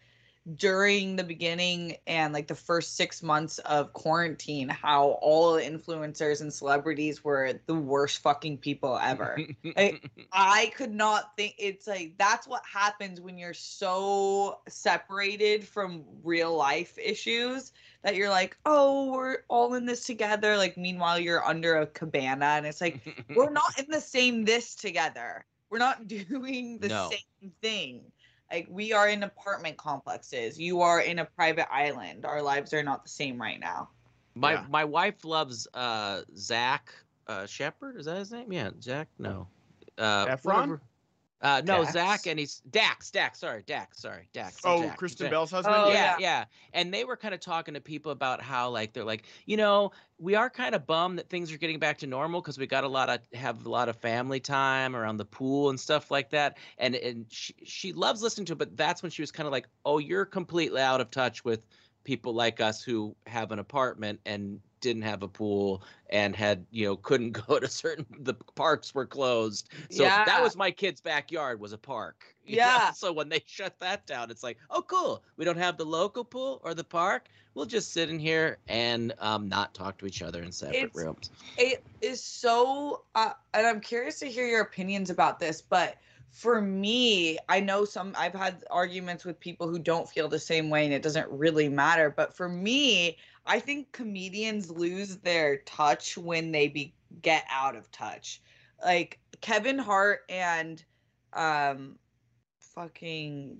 during 0.54 1.16
the 1.16 1.24
beginning 1.24 1.96
and 2.06 2.32
like 2.32 2.46
the 2.46 2.54
first 2.54 2.96
six 2.96 3.20
months 3.22 3.58
of 3.60 3.92
quarantine, 3.92 4.68
how 4.68 5.18
all 5.20 5.54
influencers 5.54 6.40
and 6.40 6.52
celebrities 6.52 7.24
were 7.24 7.54
the 7.66 7.74
worst 7.74 8.22
fucking 8.22 8.58
people 8.58 8.96
ever. 9.02 9.38
I 10.32 10.72
could 10.76 10.92
not 10.94 11.34
think 11.36 11.56
it's 11.58 11.86
like 11.88 12.14
that's 12.18 12.46
what 12.46 12.62
happens 12.70 13.20
when 13.20 13.38
you're 13.38 13.54
so 13.54 14.60
separated 14.68 15.66
from 15.66 16.04
real 16.22 16.54
life 16.54 16.96
issues 16.96 17.72
that 18.02 18.14
you're 18.14 18.30
like, 18.30 18.56
oh, 18.66 19.10
we're 19.12 19.38
all 19.48 19.74
in 19.74 19.84
this 19.84 20.04
together. 20.06 20.56
Like, 20.56 20.76
meanwhile, 20.76 21.18
you're 21.18 21.44
under 21.44 21.76
a 21.76 21.86
cabana, 21.88 22.44
and 22.46 22.66
it's 22.66 22.80
like, 22.80 23.00
we're 23.34 23.50
not 23.50 23.76
in 23.80 23.86
the 23.88 24.00
same 24.00 24.44
this 24.44 24.76
together. 24.76 25.44
We're 25.70 25.78
not 25.78 26.06
doing 26.08 26.78
the 26.78 26.88
No. 26.88 27.10
same 27.10 27.50
thing. 27.60 28.12
Like, 28.50 28.68
we 28.70 28.92
are 28.92 29.08
in 29.08 29.22
apartment 29.22 29.76
complexes. 29.76 30.58
You 30.58 30.80
are 30.82 31.00
in 31.00 31.18
a 31.18 31.24
private 31.24 31.72
island. 31.72 32.24
Our 32.24 32.42
lives 32.42 32.72
are 32.72 32.82
not 32.82 33.02
the 33.02 33.10
same 33.10 33.40
right 33.40 33.58
now. 33.58 33.88
My 34.34 34.52
Yeah. 34.52 34.66
my 34.68 34.84
wife 34.84 35.24
loves 35.24 35.66
uh 35.74 36.22
Zach 36.36 36.92
uh 37.26 37.46
Shepard. 37.46 37.96
Is 37.98 38.06
that 38.06 38.18
his 38.18 38.30
name? 38.30 38.52
Yeah, 38.52 38.70
Zach. 38.80 39.08
No. 39.18 39.48
Uh, 39.98 40.26
Efron? 40.26 40.42
whatever. 40.44 40.82
Uh, 41.46 41.62
no, 41.64 41.82
Dax? 41.82 41.92
Zach 41.92 42.26
and 42.26 42.40
he's 42.40 42.60
Dax. 42.70 43.12
Dax. 43.12 43.38
Sorry, 43.38 43.62
Dax. 43.66 44.00
Sorry, 44.00 44.28
Dax. 44.32 44.58
Oh, 44.64 44.82
Zach, 44.82 44.96
Kristen 44.96 45.26
Zach. 45.26 45.30
Bell's 45.30 45.52
husband. 45.52 45.76
Oh, 45.78 45.88
yeah, 45.90 45.94
yeah. 45.94 46.16
yeah, 46.18 46.44
And 46.72 46.92
they 46.92 47.04
were 47.04 47.16
kind 47.16 47.32
of 47.34 47.38
talking 47.38 47.74
to 47.74 47.80
people 47.80 48.10
about 48.10 48.42
how 48.42 48.70
like 48.70 48.92
they're 48.92 49.04
like, 49.04 49.26
you 49.44 49.56
know, 49.56 49.92
we 50.18 50.34
are 50.34 50.50
kind 50.50 50.74
of 50.74 50.88
bummed 50.88 51.20
that 51.20 51.28
things 51.28 51.52
are 51.52 51.56
getting 51.56 51.78
back 51.78 51.98
to 51.98 52.08
normal 52.08 52.40
because 52.40 52.58
we 52.58 52.66
got 52.66 52.82
a 52.82 52.88
lot 52.88 53.08
of 53.08 53.20
have 53.32 53.64
a 53.64 53.68
lot 53.68 53.88
of 53.88 53.94
family 53.94 54.40
time 54.40 54.96
around 54.96 55.18
the 55.18 55.24
pool 55.24 55.70
and 55.70 55.78
stuff 55.78 56.10
like 56.10 56.30
that. 56.30 56.58
And 56.78 56.96
and 56.96 57.26
she 57.28 57.54
she 57.64 57.92
loves 57.92 58.22
listening 58.22 58.46
to 58.46 58.54
it, 58.54 58.58
but 58.58 58.76
that's 58.76 59.04
when 59.04 59.12
she 59.12 59.22
was 59.22 59.30
kind 59.30 59.46
of 59.46 59.52
like, 59.52 59.68
oh, 59.84 59.98
you're 59.98 60.24
completely 60.24 60.80
out 60.80 61.00
of 61.00 61.12
touch 61.12 61.44
with 61.44 61.64
people 62.02 62.34
like 62.34 62.60
us 62.60 62.82
who 62.82 63.14
have 63.28 63.52
an 63.52 63.60
apartment 63.60 64.18
and 64.26 64.58
didn't 64.80 65.02
have 65.02 65.22
a 65.22 65.28
pool 65.28 65.82
and 66.10 66.36
had 66.36 66.64
you 66.70 66.86
know 66.86 66.96
couldn't 66.96 67.32
go 67.46 67.58
to 67.58 67.68
certain 67.68 68.06
the 68.20 68.34
parks 68.54 68.94
were 68.94 69.06
closed 69.06 69.68
so 69.90 70.04
that 70.04 70.42
was 70.42 70.56
my 70.56 70.70
kid's 70.70 71.00
backyard 71.00 71.60
was 71.60 71.72
a 71.72 71.78
park 71.78 72.24
you 72.46 72.56
know? 72.56 72.62
Yeah. 72.62 72.90
so 72.92 73.12
when 73.12 73.28
they 73.28 73.42
shut 73.46 73.78
that 73.80 74.06
down 74.06 74.30
it's 74.30 74.42
like 74.42 74.58
oh 74.70 74.82
cool 74.82 75.22
we 75.36 75.44
don't 75.44 75.58
have 75.58 75.76
the 75.76 75.84
local 75.84 76.24
pool 76.24 76.60
or 76.64 76.74
the 76.74 76.84
park 76.84 77.28
we'll 77.54 77.66
just 77.66 77.92
sit 77.92 78.10
in 78.10 78.18
here 78.18 78.58
and 78.68 79.14
um, 79.18 79.48
not 79.48 79.74
talk 79.74 79.98
to 79.98 80.06
each 80.06 80.22
other 80.22 80.42
in 80.42 80.52
separate 80.52 80.76
It's- 80.76 80.94
rooms 80.94 81.30
it 81.58 81.82
is 82.00 82.22
so 82.22 83.04
uh, 83.14 83.32
and 83.54 83.66
i'm 83.66 83.80
curious 83.80 84.18
to 84.20 84.26
hear 84.26 84.46
your 84.46 84.60
opinions 84.60 85.10
about 85.10 85.38
this 85.38 85.62
but 85.62 85.96
for 86.30 86.60
me 86.60 87.38
i 87.48 87.58
know 87.58 87.84
some 87.84 88.12
i've 88.18 88.34
had 88.34 88.62
arguments 88.70 89.24
with 89.24 89.40
people 89.40 89.66
who 89.68 89.78
don't 89.78 90.08
feel 90.08 90.28
the 90.28 90.38
same 90.38 90.68
way 90.68 90.84
and 90.84 90.92
it 90.92 91.02
doesn't 91.02 91.28
really 91.30 91.68
matter 91.68 92.12
but 92.14 92.36
for 92.36 92.48
me 92.48 93.16
i 93.46 93.58
think 93.60 93.90
comedians 93.92 94.70
lose 94.70 95.16
their 95.18 95.58
touch 95.58 96.16
when 96.18 96.52
they 96.52 96.68
be 96.68 96.94
get 97.22 97.44
out 97.50 97.76
of 97.76 97.90
touch. 97.90 98.42
Like 98.84 99.18
kevin 99.40 99.78
hart 99.78 100.20
and 100.28 100.82
um 101.32 101.96
fucking 102.60 103.58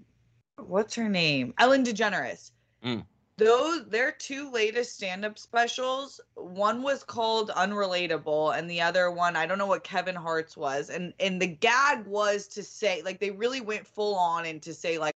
what's 0.58 0.94
her 0.94 1.08
name? 1.08 1.54
Ellen 1.58 1.84
degeneres. 1.84 2.50
Mm. 2.84 3.04
those 3.38 3.86
their 3.88 4.12
two 4.12 4.50
latest 4.50 4.94
stand-up 4.94 5.38
specials 5.38 6.20
one 6.34 6.82
was 6.82 7.02
called 7.02 7.50
unrelatable 7.50 8.56
and 8.56 8.70
the 8.70 8.80
other 8.80 9.10
one 9.10 9.34
i 9.36 9.46
don't 9.46 9.58
know 9.58 9.66
what 9.66 9.84
kevin 9.84 10.14
hart's 10.14 10.56
was. 10.56 10.90
And 10.90 11.12
and 11.18 11.40
the 11.40 11.46
gag 11.46 12.06
was 12.06 12.46
to 12.48 12.62
say 12.62 13.02
like 13.02 13.20
they 13.20 13.30
really 13.30 13.60
went 13.60 13.86
full 13.86 14.14
on 14.16 14.46
and 14.46 14.62
to 14.62 14.74
say 14.74 14.98
like 14.98 15.15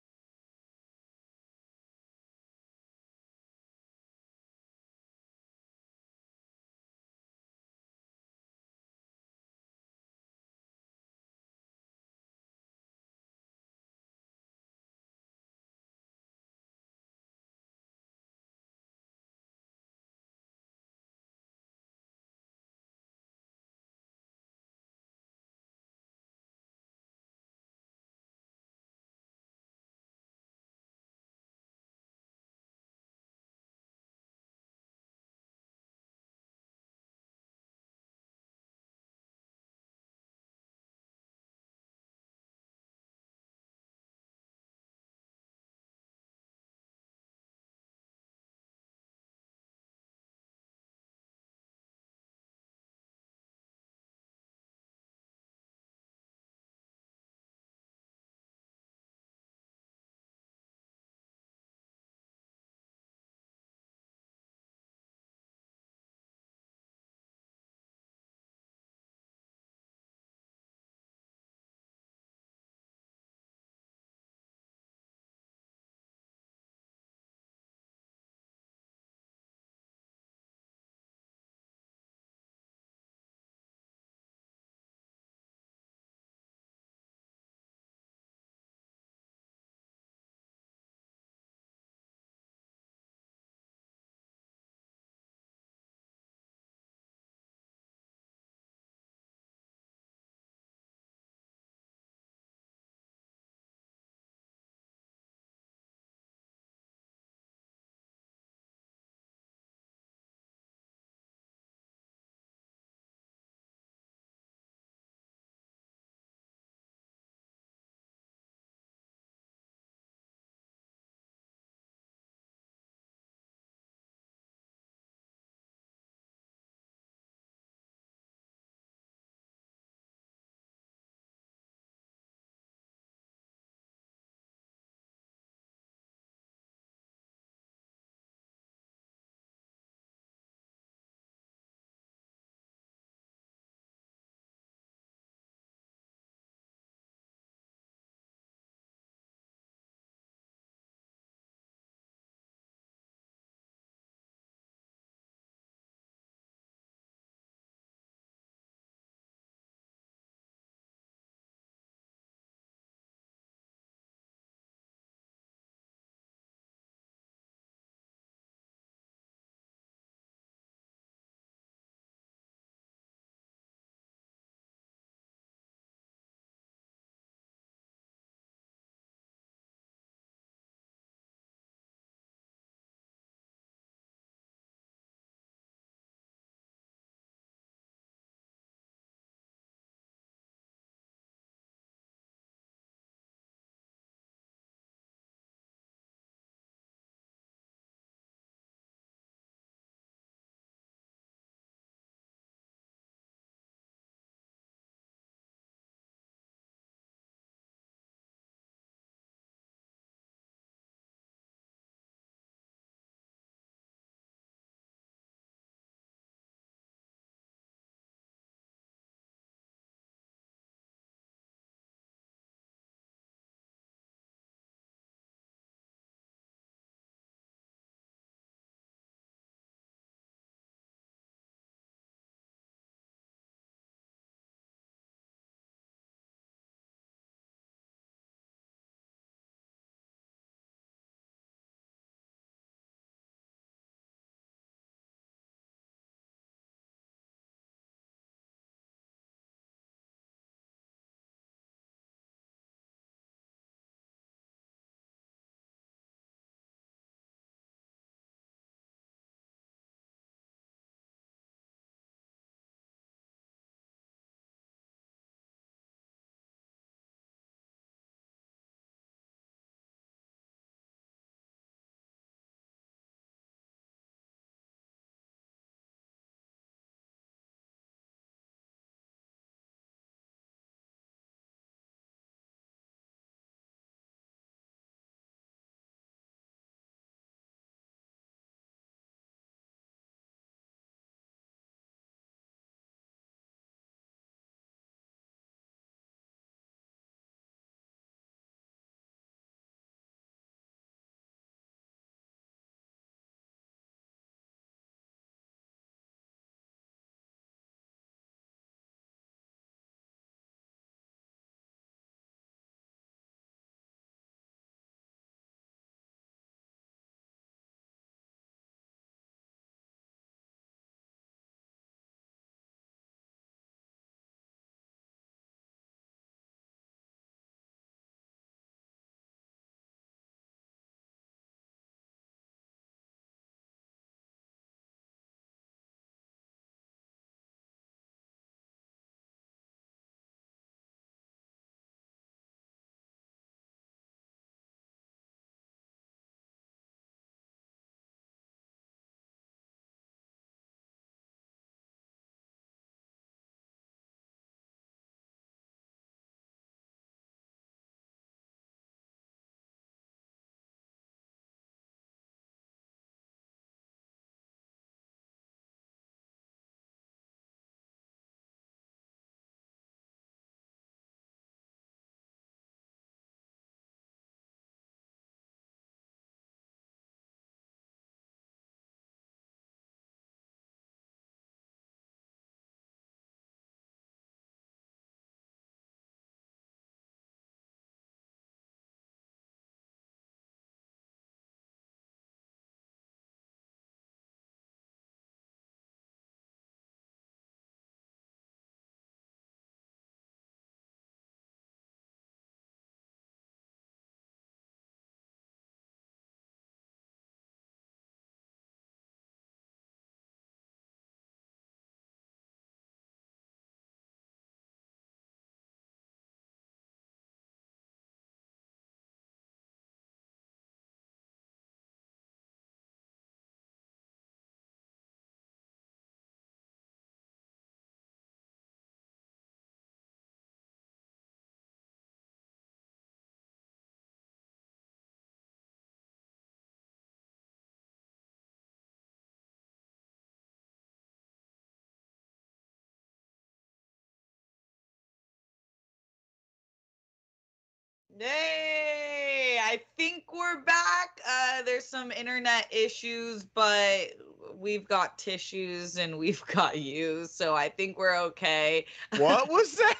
Hey, 448.22 449.58
I 449.64 449.80
think 449.96 450.26
we're 450.34 450.62
back. 450.64 451.22
Uh, 451.26 451.62
there's 451.62 451.86
some 451.86 452.12
internet 452.12 452.68
issues, 452.70 453.46
but 453.46 454.10
we've 454.54 454.86
got 454.86 455.18
tissues 455.18 455.98
and 455.98 456.18
we've 456.18 456.46
got 456.54 456.78
you, 456.80 457.26
so 457.28 457.56
I 457.56 457.70
think 457.70 457.98
we're 457.98 458.20
okay. 458.24 458.86
What 459.18 459.48
was 459.50 459.74
that? 459.76 459.96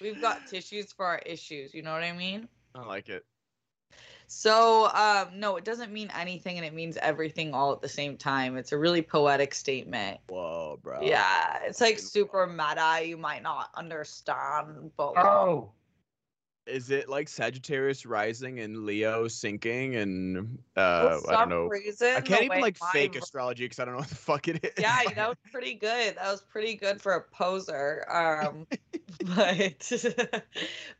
We've 0.00 0.20
got 0.20 0.48
tissues 0.48 0.92
for 0.92 1.06
our 1.06 1.20
issues. 1.24 1.74
You 1.74 1.82
know 1.82 1.92
what 1.92 2.02
I 2.02 2.10
mean? 2.10 2.48
I 2.74 2.84
like 2.84 3.08
it. 3.08 3.24
So, 4.26 4.90
um, 4.94 5.38
no, 5.38 5.56
it 5.58 5.64
doesn't 5.64 5.92
mean 5.92 6.10
anything, 6.18 6.56
and 6.56 6.66
it 6.66 6.74
means 6.74 6.96
everything 6.96 7.54
all 7.54 7.72
at 7.72 7.82
the 7.82 7.88
same 7.88 8.16
time. 8.16 8.56
It's 8.56 8.72
a 8.72 8.78
really 8.78 9.02
poetic 9.02 9.54
statement. 9.54 10.18
Whoa, 10.28 10.80
bro. 10.82 11.04
Yeah, 11.04 11.58
it's 11.64 11.80
like 11.80 12.00
super 12.00 12.48
meta. 12.48 13.00
You 13.04 13.16
might 13.16 13.44
not 13.44 13.70
understand, 13.76 14.90
but 14.96 15.16
Oh, 15.16 15.70
Is 16.66 16.90
it 16.90 17.08
like 17.08 17.28
Sagittarius 17.28 18.06
rising 18.06 18.60
and 18.60 18.84
Leo 18.84 19.28
sinking 19.28 19.96
and 19.96 20.58
uh 20.76 21.18
I 21.28 21.32
don't 21.32 21.48
know. 21.48 21.66
reason, 21.66 22.14
I 22.16 22.20
can't 22.20 22.44
even 22.44 22.60
like 22.60 22.78
fake 22.92 23.16
astrology 23.16 23.64
because 23.64 23.80
I 23.80 23.84
don't 23.84 23.94
know 23.94 24.00
what 24.00 24.08
the 24.08 24.14
fuck 24.14 24.48
it 24.48 24.64
is. 24.64 24.72
yeah, 24.78 25.02
that 25.16 25.28
was 25.28 25.38
pretty 25.50 25.74
good. 25.74 26.16
That 26.16 26.30
was 26.30 26.42
pretty 26.42 26.74
good 26.74 27.00
for 27.00 27.12
a 27.12 27.22
poser. 27.22 28.04
Um, 28.10 28.66
but 29.24 29.90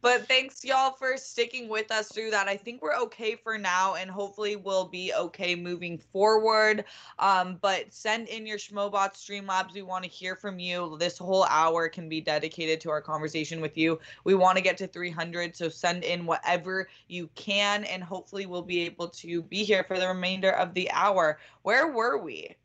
but 0.03 0.29
thanks 0.29 0.65
y'all 0.65 0.93
for 0.93 1.17
sticking 1.17 1.69
with 1.69 1.91
us 1.91 2.09
through 2.09 2.31
that. 2.31 2.49
I 2.49 2.57
think 2.57 2.83
we're 2.83 2.97
okay 2.97 3.37
for 3.37 3.59
now, 3.59 3.95
and 3.95 4.11
hopefully 4.11 4.57
we'll 4.57 4.89
be 4.89 5.13
okay 5.15 5.55
moving 5.55 5.99
forward. 5.99 6.85
Um, 7.19 7.59
but 7.61 7.93
send 7.93 8.29
in 8.29 8.47
your 8.47 8.59
Schmobot 8.59 9.15
Streamlabs. 9.15 9.73
We 9.73 9.83
want 9.83 10.05
to 10.05 10.11
hear 10.11 10.37
from 10.37 10.59
you. 10.59 10.97
This 10.99 11.19
whole 11.19 11.45
hour 11.45 11.89
can 11.89 12.09
be 12.09 12.21
dedicated 12.21 12.81
to 12.83 12.91
our 12.91 13.01
conversation 13.01 13.61
with 13.61 13.77
you. 13.77 13.99
We 14.25 14.35
want 14.35 14.57
to 14.57 14.63
get 14.63 14.77
to 14.79 14.87
300, 14.87 15.50
so 15.57 15.69
send 15.69 16.05
in 16.05 16.27
whatever 16.27 16.89
you 17.09 17.29
can, 17.35 17.85
and 17.85 18.03
hopefully 18.03 18.47
we'll 18.47 18.63
be 18.63 18.81
able 18.81 19.09
to 19.09 19.43
be 19.43 19.65
here 19.65 19.85
for 19.85 19.99
the 19.99 20.09
remainder 20.09 20.51
of 20.51 20.75
the 20.75 20.91
hour. 20.91 21.39
Where 21.63 21.89
were 21.89 22.19
we? 22.19 22.57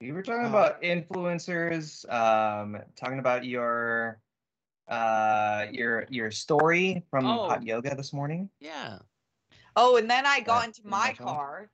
we 0.00 0.12
were 0.12 0.22
talking 0.22 0.46
Uh, 0.46 0.48
about 0.48 0.82
influencers. 0.82 2.08
Um, 2.12 2.78
talking 2.96 3.18
about 3.18 3.44
your 3.44 4.20
uh 4.88 5.66
your 5.70 6.06
your 6.10 6.30
story 6.30 7.04
from 7.10 7.24
Oh. 7.26 7.44
hot 7.46 7.62
yoga 7.64 7.94
this 7.94 8.12
morning. 8.12 8.50
Yeah. 8.60 8.98
Oh, 9.76 9.96
and 9.96 10.10
then 10.10 10.26
I 10.26 10.40
got 10.40 10.64
Yeah, 10.64 10.66
into 10.66 10.86
my 10.86 11.14
car. 11.14 11.70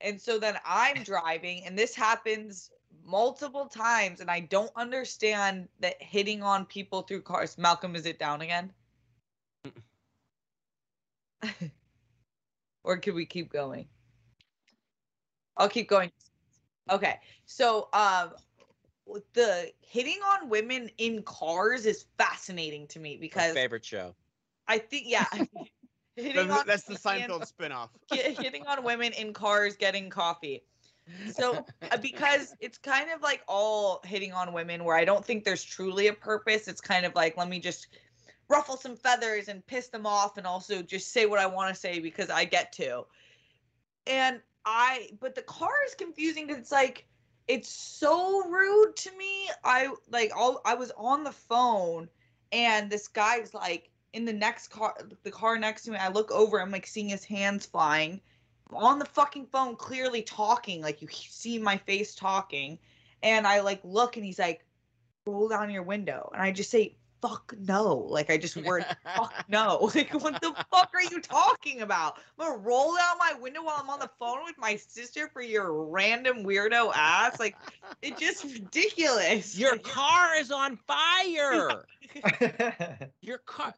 And 0.00 0.20
so 0.20 0.38
then 0.38 0.58
I'm 0.64 1.02
driving, 1.04 1.64
and 1.64 1.78
this 1.78 1.94
happens 1.94 2.70
multiple 3.04 3.66
times, 3.66 4.20
and 4.20 4.30
I 4.30 4.40
don't 4.40 4.72
understand 4.76 5.68
that 5.80 6.02
hitting 6.02 6.42
on 6.42 6.66
people 6.66 7.02
through 7.02 7.22
cars. 7.22 7.58
Malcolm, 7.58 7.94
is 7.96 8.06
it 8.06 8.18
down 8.18 8.40
again? 8.40 8.72
or 12.84 12.98
could 12.98 13.14
we 13.14 13.26
keep 13.26 13.52
going? 13.52 13.86
I'll 15.56 15.68
keep 15.68 15.88
going. 15.88 16.10
Okay. 16.90 17.18
So 17.46 17.88
um 17.92 18.32
the 19.34 19.70
hitting 19.80 20.18
on 20.24 20.48
women 20.48 20.90
in 20.98 21.22
cars 21.22 21.86
is 21.86 22.06
fascinating 22.18 22.86
to 22.88 22.98
me 22.98 23.16
My 23.16 23.20
because 23.20 23.54
favorite 23.54 23.84
show. 23.84 24.14
I 24.68 24.78
think 24.78 25.04
yeah. 25.06 25.26
hitting 26.16 26.48
That's, 26.48 26.60
on 26.60 26.66
that's 26.66 26.84
the 26.84 26.94
Seinfeld 26.94 27.50
spinoff. 27.50 27.88
hitting 28.10 28.66
on 28.66 28.84
women 28.84 29.12
in 29.12 29.32
cars 29.32 29.76
getting 29.76 30.10
coffee. 30.10 30.62
So 31.32 31.66
uh, 31.90 31.96
because 31.96 32.54
it's 32.60 32.78
kind 32.78 33.10
of 33.10 33.22
like 33.22 33.42
all 33.48 34.00
hitting 34.04 34.32
on 34.32 34.52
women 34.52 34.84
where 34.84 34.96
I 34.96 35.04
don't 35.04 35.24
think 35.24 35.44
there's 35.44 35.64
truly 35.64 36.06
a 36.06 36.12
purpose. 36.12 36.68
It's 36.68 36.80
kind 36.80 37.04
of 37.04 37.14
like 37.14 37.36
let 37.36 37.48
me 37.48 37.58
just 37.58 37.88
ruffle 38.52 38.76
some 38.76 38.96
feathers 38.96 39.48
and 39.48 39.66
piss 39.66 39.88
them 39.88 40.06
off 40.06 40.36
and 40.36 40.46
also 40.46 40.82
just 40.82 41.12
say 41.12 41.26
what 41.26 41.38
I 41.38 41.46
want 41.46 41.74
to 41.74 41.80
say 41.80 41.98
because 41.98 42.30
I 42.30 42.44
get 42.44 42.72
to. 42.74 43.06
And 44.06 44.40
I 44.64 45.10
but 45.20 45.34
the 45.34 45.42
car 45.42 45.72
is 45.86 45.94
confusing 45.94 46.46
because 46.46 46.60
it's 46.60 46.72
like 46.72 47.06
it's 47.48 47.70
so 47.70 48.48
rude 48.48 48.94
to 48.96 49.16
me. 49.16 49.48
I 49.64 49.92
like 50.10 50.32
all 50.36 50.60
I 50.64 50.74
was 50.74 50.92
on 50.96 51.24
the 51.24 51.32
phone 51.32 52.08
and 52.52 52.90
this 52.90 53.08
guy's 53.08 53.54
like 53.54 53.90
in 54.12 54.24
the 54.24 54.32
next 54.32 54.68
car 54.68 54.94
the 55.22 55.30
car 55.30 55.58
next 55.58 55.82
to 55.84 55.92
me. 55.92 55.96
I 55.96 56.08
look 56.08 56.30
over, 56.30 56.60
I'm 56.60 56.70
like 56.70 56.86
seeing 56.86 57.08
his 57.08 57.24
hands 57.24 57.66
flying 57.66 58.20
on 58.74 58.98
the 58.98 59.04
fucking 59.04 59.46
phone 59.46 59.76
clearly 59.76 60.22
talking 60.22 60.80
like 60.80 61.02
you 61.02 61.08
see 61.10 61.58
my 61.58 61.76
face 61.76 62.14
talking 62.14 62.78
and 63.22 63.46
i 63.46 63.60
like 63.60 63.80
look 63.84 64.16
and 64.16 64.24
he's 64.24 64.38
like 64.38 64.64
roll 65.26 65.48
down 65.48 65.70
your 65.70 65.82
window 65.82 66.30
and 66.32 66.42
i 66.42 66.50
just 66.50 66.70
say 66.70 66.94
fuck 67.22 67.54
no 67.60 67.94
like 68.10 68.30
i 68.30 68.36
just 68.36 68.56
word 68.58 68.84
fuck 69.16 69.32
no 69.48 69.88
like 69.94 70.12
what 70.22 70.40
the 70.40 70.52
fuck 70.70 70.90
are 70.92 71.02
you 71.10 71.20
talking 71.20 71.82
about 71.82 72.18
i'm 72.38 72.46
gonna 72.46 72.58
roll 72.58 72.96
down 72.96 73.16
my 73.18 73.32
window 73.40 73.62
while 73.62 73.78
i'm 73.78 73.88
on 73.88 74.00
the 74.00 74.10
phone 74.18 74.44
with 74.44 74.58
my 74.58 74.74
sister 74.76 75.30
for 75.32 75.40
your 75.40 75.84
random 75.84 76.44
weirdo 76.44 76.92
ass 76.94 77.38
like 77.38 77.54
it's 78.02 78.20
just 78.20 78.44
ridiculous 78.44 79.56
Your 79.56 79.78
car 79.78 80.34
is 80.36 80.50
on 80.50 80.76
fire. 80.86 81.84
Your 83.20 83.38
car. 83.38 83.74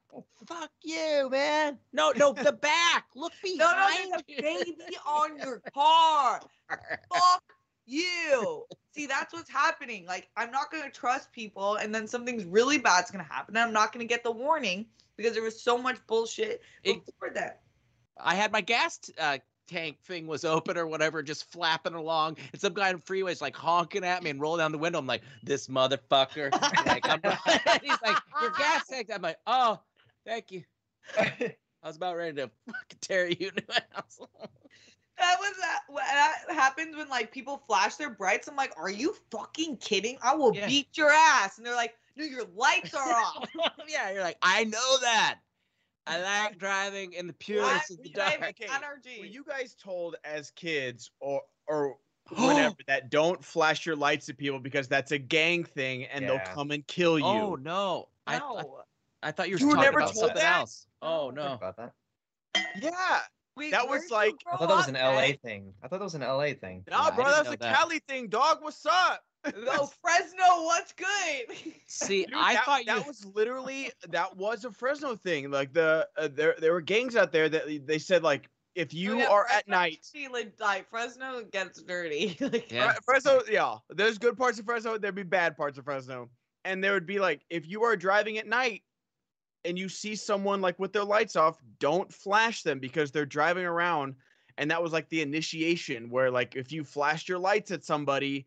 Fuck 0.47 0.71
you, 0.83 1.29
man. 1.31 1.79
No, 1.93 2.13
no, 2.17 2.33
the 2.33 2.53
back. 2.53 3.07
Look 3.15 3.33
behind. 3.43 3.59
no 3.59 3.67
no 3.67 4.21
there's 4.27 4.39
a 4.39 4.43
baby 4.43 4.97
on 5.07 5.39
your 5.39 5.61
car 5.73 6.41
fuck 7.13 7.43
you. 7.87 8.65
See, 8.93 9.07
that's 9.07 9.33
what's 9.33 9.51
happening. 9.51 10.07
Like, 10.07 10.29
I'm 10.37 10.51
not 10.51 10.71
gonna 10.71 10.91
trust 10.91 11.33
people, 11.33 11.77
and 11.77 11.95
then 11.95 12.07
something's 12.07 12.45
really 12.45 12.79
bad's 12.79 13.11
gonna 13.11 13.25
happen, 13.25 13.57
and 13.57 13.65
I'm 13.65 13.73
not 13.73 13.93
gonna 13.93 14.05
get 14.05 14.23
the 14.23 14.31
warning 14.31 14.87
because 15.17 15.33
there 15.35 15.43
was 15.43 15.61
so 15.61 15.77
much 15.79 15.99
bullshit 16.07 16.63
It- 16.83 17.05
before 17.05 17.31
that. 17.31 17.61
I 18.17 18.37
had 18.37 18.53
my 18.53 18.61
gas 18.61 19.01
uh, 19.19 19.39
tank 19.67 19.99
thing 20.05 20.27
was 20.29 20.45
open 20.45 20.79
or 20.79 20.87
whatever, 20.87 21.23
just 21.23 21.51
flapping 21.51 21.95
along, 21.95 22.37
and 22.53 22.61
some 22.61 22.73
guy 22.75 22.91
on 22.91 22.97
the 22.97 23.03
freeway 23.03 23.33
is 23.33 23.41
like 23.41 23.57
honking 23.57 24.05
at 24.05 24.23
me 24.23 24.31
and 24.31 24.41
roll 24.41 24.57
down 24.57 24.71
the 24.71 24.79
window. 24.79 24.99
I'm 25.01 25.07
like, 25.07 25.23
this 25.43 25.67
motherfucker. 25.67 26.53
like, 26.87 27.09
I'm, 27.09 27.21
he's 27.83 27.99
like, 28.03 28.17
your 28.41 28.51
gas 28.53 28.87
tank. 28.87 29.11
I'm 29.13 29.23
like, 29.23 29.39
oh, 29.47 29.81
thank 30.25 30.53
you. 30.53 30.63
I 31.19 31.55
was 31.83 31.97
about 31.97 32.17
ready 32.17 32.37
to 32.37 32.51
fucking 32.67 32.99
tear 33.01 33.29
you 33.29 33.51
a 33.69 33.83
house. 33.95 34.21
That 35.19 35.37
was 35.39 35.53
uh, 35.63 35.95
that. 35.97 36.45
That 36.49 36.55
happens 36.55 36.97
when 36.97 37.09
like 37.09 37.31
people 37.33 37.63
flash 37.67 37.97
their 37.97 38.11
brights. 38.11 38.49
I'm 38.49 38.57
like, 38.57 38.73
are 38.77 38.91
you 38.91 39.15
fucking 39.31 39.77
kidding? 39.79 40.19
I 40.23 40.35
will 40.35 40.53
Yeah. 40.53 40.67
beat 40.67 40.97
your 40.97 41.11
ass. 41.11 41.59
And 41.59 41.67
they're 41.67 41.75
like, 41.77 41.95
no, 42.17 42.25
your 42.25 42.45
lights 42.55 42.95
are 42.95 43.13
off. 43.13 43.49
yeah, 43.89 44.11
you're 44.11 44.23
like, 44.23 44.39
I 44.43 44.65
know 44.65 44.97
that. 45.01 45.39
I 46.07 46.21
like 46.21 46.59
driving 46.59 47.15
in 47.15 47.27
the 47.27 47.33
purest 47.33 47.91
of 47.91 48.03
the 48.03 48.11
dark. 48.11 48.39
Driving 48.39 48.55
Okay, 48.61 48.73
energy. 48.75 49.21
Were 49.21 49.25
you 49.25 49.45
guys 49.45 49.75
told 49.75 50.17
as 50.25 50.51
kids 50.51 51.11
or 51.21 51.43
or 51.67 51.97
whenever 52.31 52.75
that 52.89 53.11
don't 53.11 53.43
flash 53.43 53.87
your 53.87 53.97
lights 53.97 54.29
at 54.29 54.37
people 54.37 54.59
because 54.59 54.89
that's 54.89 55.13
a 55.13 55.19
gang 55.19 55.65
thing 55.65 56.05
and 56.05 56.29
they'll 56.29 56.41
come 56.41 56.73
and 56.73 56.87
kill 56.87 57.19
you? 57.19 57.25
Oh 57.27 57.55
no! 57.55 58.09
I, 58.27 58.37
I, 58.37 58.39
no. 58.39 58.83
I 59.23 59.31
thought 59.31 59.49
you 59.49 59.55
were 59.55 59.61
You 59.61 59.69
were 59.69 59.75
talking 59.77 59.85
never 59.87 59.99
about 60.01 60.13
told 60.13 60.27
something 60.27 60.43
that? 60.43 60.59
else. 60.59 60.87
Oh 61.01 61.31
no! 61.31 61.55
about 61.55 61.77
that. 61.79 61.93
yeah. 62.81 63.21
Wait, 63.57 63.71
that 63.71 63.89
was 63.89 64.11
like- 64.11 64.35
I 64.53 64.57
thought 64.57 64.69
that 64.69 64.77
was 64.77 64.89
an 64.89 64.97
Ed? 64.97 65.15
LA 65.15 65.37
thing. 65.43 65.73
I 65.83 65.89
thought 65.89 65.99
that 65.99 66.05
was 66.05 66.15
an 66.15 66.23
LA 66.23 66.55
thing. 66.55 66.85
Nah, 66.91 67.05
I 67.05 67.11
bro, 67.11 67.25
didn't 67.25 67.37
that's 67.45 67.55
a 67.55 67.59
that. 67.59 67.77
Cali 67.77 67.99
thing, 68.09 68.29
dog. 68.29 68.59
What's 68.63 68.85
up? 68.87 69.23
Oh, 69.47 69.91
Fresno, 70.03 70.65
what's 70.65 70.93
good? 70.95 71.75
See, 71.87 72.25
Dude, 72.25 72.35
I 72.35 72.55
that, 72.55 72.65
thought 72.65 72.81
you. 72.81 72.87
that 72.87 73.07
was 73.07 73.25
literally 73.35 73.91
that 74.09 74.37
was 74.37 74.65
a 74.65 74.71
Fresno 74.73 75.15
thing. 75.17 75.51
Like 75.51 75.73
the 75.73 76.09
uh, 76.17 76.29
there 76.33 76.55
there 76.59 76.73
were 76.73 76.81
gangs 76.81 77.15
out 77.15 77.31
there 77.31 77.49
that 77.49 77.87
they 77.87 77.99
said 77.99 78.23
like 78.23 78.49
if 78.75 78.93
you 78.95 79.15
Oh, 79.15 79.19
yeah, 79.19 79.29
are 79.29 79.47
at 79.53 79.69
night 79.69 79.99
actually, 80.15 80.29
like, 80.29 80.55
like 80.59 80.89
Fresno 80.91 81.45
gets 81.45 81.81
dirty. 81.83 82.37
like, 82.41 82.73
Yeah. 82.73 82.93
Fre- 82.95 83.01
Fresno, 83.05 83.41
yeah, 83.49 83.77
there's 83.91 84.19
good 84.19 84.37
parts 84.37 84.59
of 84.59 84.65
Fresno. 84.65 84.99
There'd 84.99 85.15
be 85.15 85.23
bad 85.23 85.57
parts 85.57 85.79
of 85.79 85.85
Fresno, 85.85 86.29
and 86.65 86.83
there 86.83 86.95
would 86.95 87.07
be 87.07 87.21
like 87.21 87.43
if 87.51 87.69
you 87.69 87.85
are 87.85 87.97
driving 87.97 88.39
at 88.39 88.47
night 88.49 88.83
and 89.65 89.79
you 89.79 89.89
see 89.89 90.15
someone 90.15 90.61
like 90.61 90.79
with 90.79 90.93
their 90.93 91.05
lights 91.05 91.37
off, 91.37 91.63
don't 91.79 92.13
flash 92.13 92.63
them 92.63 92.79
because 92.79 93.11
they're 93.11 93.27
driving 93.27 93.65
around. 93.65 94.15
And 94.59 94.71
that 94.71 94.83
was 94.83 94.93
like 94.93 95.09
the 95.09 95.23
initiation 95.23 96.11
where 96.11 96.31
like 96.31 96.55
if 96.55 96.71
you 96.71 96.85
flash 96.85 97.29
your 97.29 97.39
lights 97.39 97.71
at 97.71 97.85
somebody, 97.85 98.47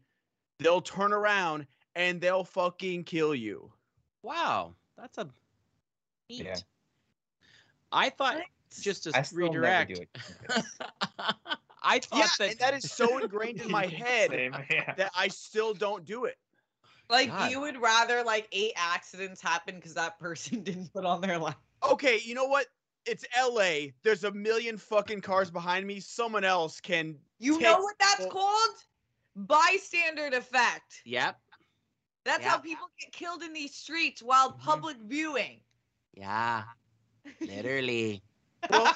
they'll 0.59 0.81
turn 0.81 1.11
around 1.13 1.67
and 1.95 2.21
they'll 2.21 2.43
fucking 2.43 3.03
kill 3.03 3.35
you. 3.35 3.71
Wow, 4.23 4.75
that's 4.97 5.17
a 5.17 5.27
neat. 6.29 6.45
Yeah. 6.45 6.55
I 7.91 8.09
thought 8.09 8.41
just 8.81 9.03
to 9.03 9.11
I 9.17 9.21
still 9.23 9.39
never 9.39 9.59
redirect. 9.59 9.95
do 9.95 10.01
it. 10.01 10.17
I 11.83 11.99
thought 11.99 12.19
Yeah, 12.19 12.27
that, 12.39 12.49
and 12.51 12.59
that 12.59 12.73
is 12.73 12.91
so 12.91 13.17
ingrained 13.17 13.61
in 13.61 13.71
my 13.71 13.85
head 13.87 14.29
Same, 14.31 14.55
yeah. 14.69 14.93
that 14.95 15.11
I 15.15 15.29
still 15.29 15.73
don't 15.73 16.05
do 16.05 16.25
it. 16.25 16.37
Like 17.09 17.29
God. 17.29 17.51
you 17.51 17.61
would 17.61 17.81
rather 17.81 18.23
like 18.23 18.47
eight 18.51 18.73
accidents 18.75 19.41
happen 19.41 19.75
because 19.75 19.93
that 19.93 20.19
person 20.19 20.61
didn't 20.63 20.91
put 20.93 21.05
on 21.05 21.21
their 21.21 21.37
light. 21.37 21.55
Okay, 21.89 22.19
you 22.23 22.33
know 22.35 22.45
what? 22.45 22.67
It's 23.05 23.23
LA. 23.41 23.91
There's 24.03 24.25
a 24.25 24.31
million 24.31 24.77
fucking 24.77 25.21
cars 25.21 25.49
behind 25.49 25.87
me. 25.87 25.99
Someone 26.01 26.43
else 26.43 26.81
can 26.81 27.15
You 27.39 27.53
Take 27.53 27.61
know 27.63 27.79
what 27.79 27.95
that's 27.99 28.23
full- 28.23 28.31
called? 28.31 28.75
Bystander 29.35 30.35
effect. 30.35 31.01
Yep. 31.05 31.39
That's 32.25 32.43
how 32.43 32.57
people 32.57 32.87
get 32.99 33.13
killed 33.13 33.43
in 33.43 33.53
these 33.53 33.73
streets 33.73 34.21
while 34.21 34.51
Mhm. 34.51 34.59
public 34.59 34.97
viewing. 35.05 35.61
Yeah, 36.15 36.63
literally. 37.39 38.21
Well, 38.69 38.93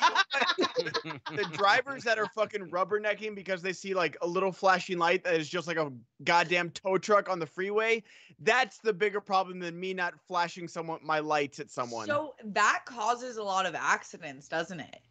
the 0.58 1.46
drivers 1.54 2.04
that 2.04 2.18
are 2.20 2.28
fucking 2.36 2.70
rubbernecking 2.70 3.36
because 3.36 3.62
they 3.62 3.74
see 3.74 3.94
like 3.94 4.18
a 4.22 4.28
little 4.28 4.52
flashing 4.52 4.98
light 4.98 5.24
that 5.24 5.36
is 5.36 5.48
just 5.48 5.68
like 5.68 5.78
a 5.78 5.92
goddamn 6.24 6.72
tow 6.72 6.98
truck 6.98 7.30
on 7.30 7.40
the 7.40 7.46
freeway. 7.46 8.04
That's 8.40 8.80
the 8.80 8.94
bigger 8.94 9.22
problem 9.22 9.60
than 9.60 9.80
me 9.80 9.94
not 9.94 10.20
flashing 10.28 10.68
someone 10.68 11.00
my 11.04 11.20
lights 11.20 11.60
at 11.60 11.70
someone. 11.72 12.08
So 12.08 12.36
that 12.44 12.84
causes 12.86 13.38
a 13.38 13.44
lot 13.44 13.66
of 13.66 13.76
accidents, 13.76 14.48
doesn't 14.48 14.80
it? 14.80 15.02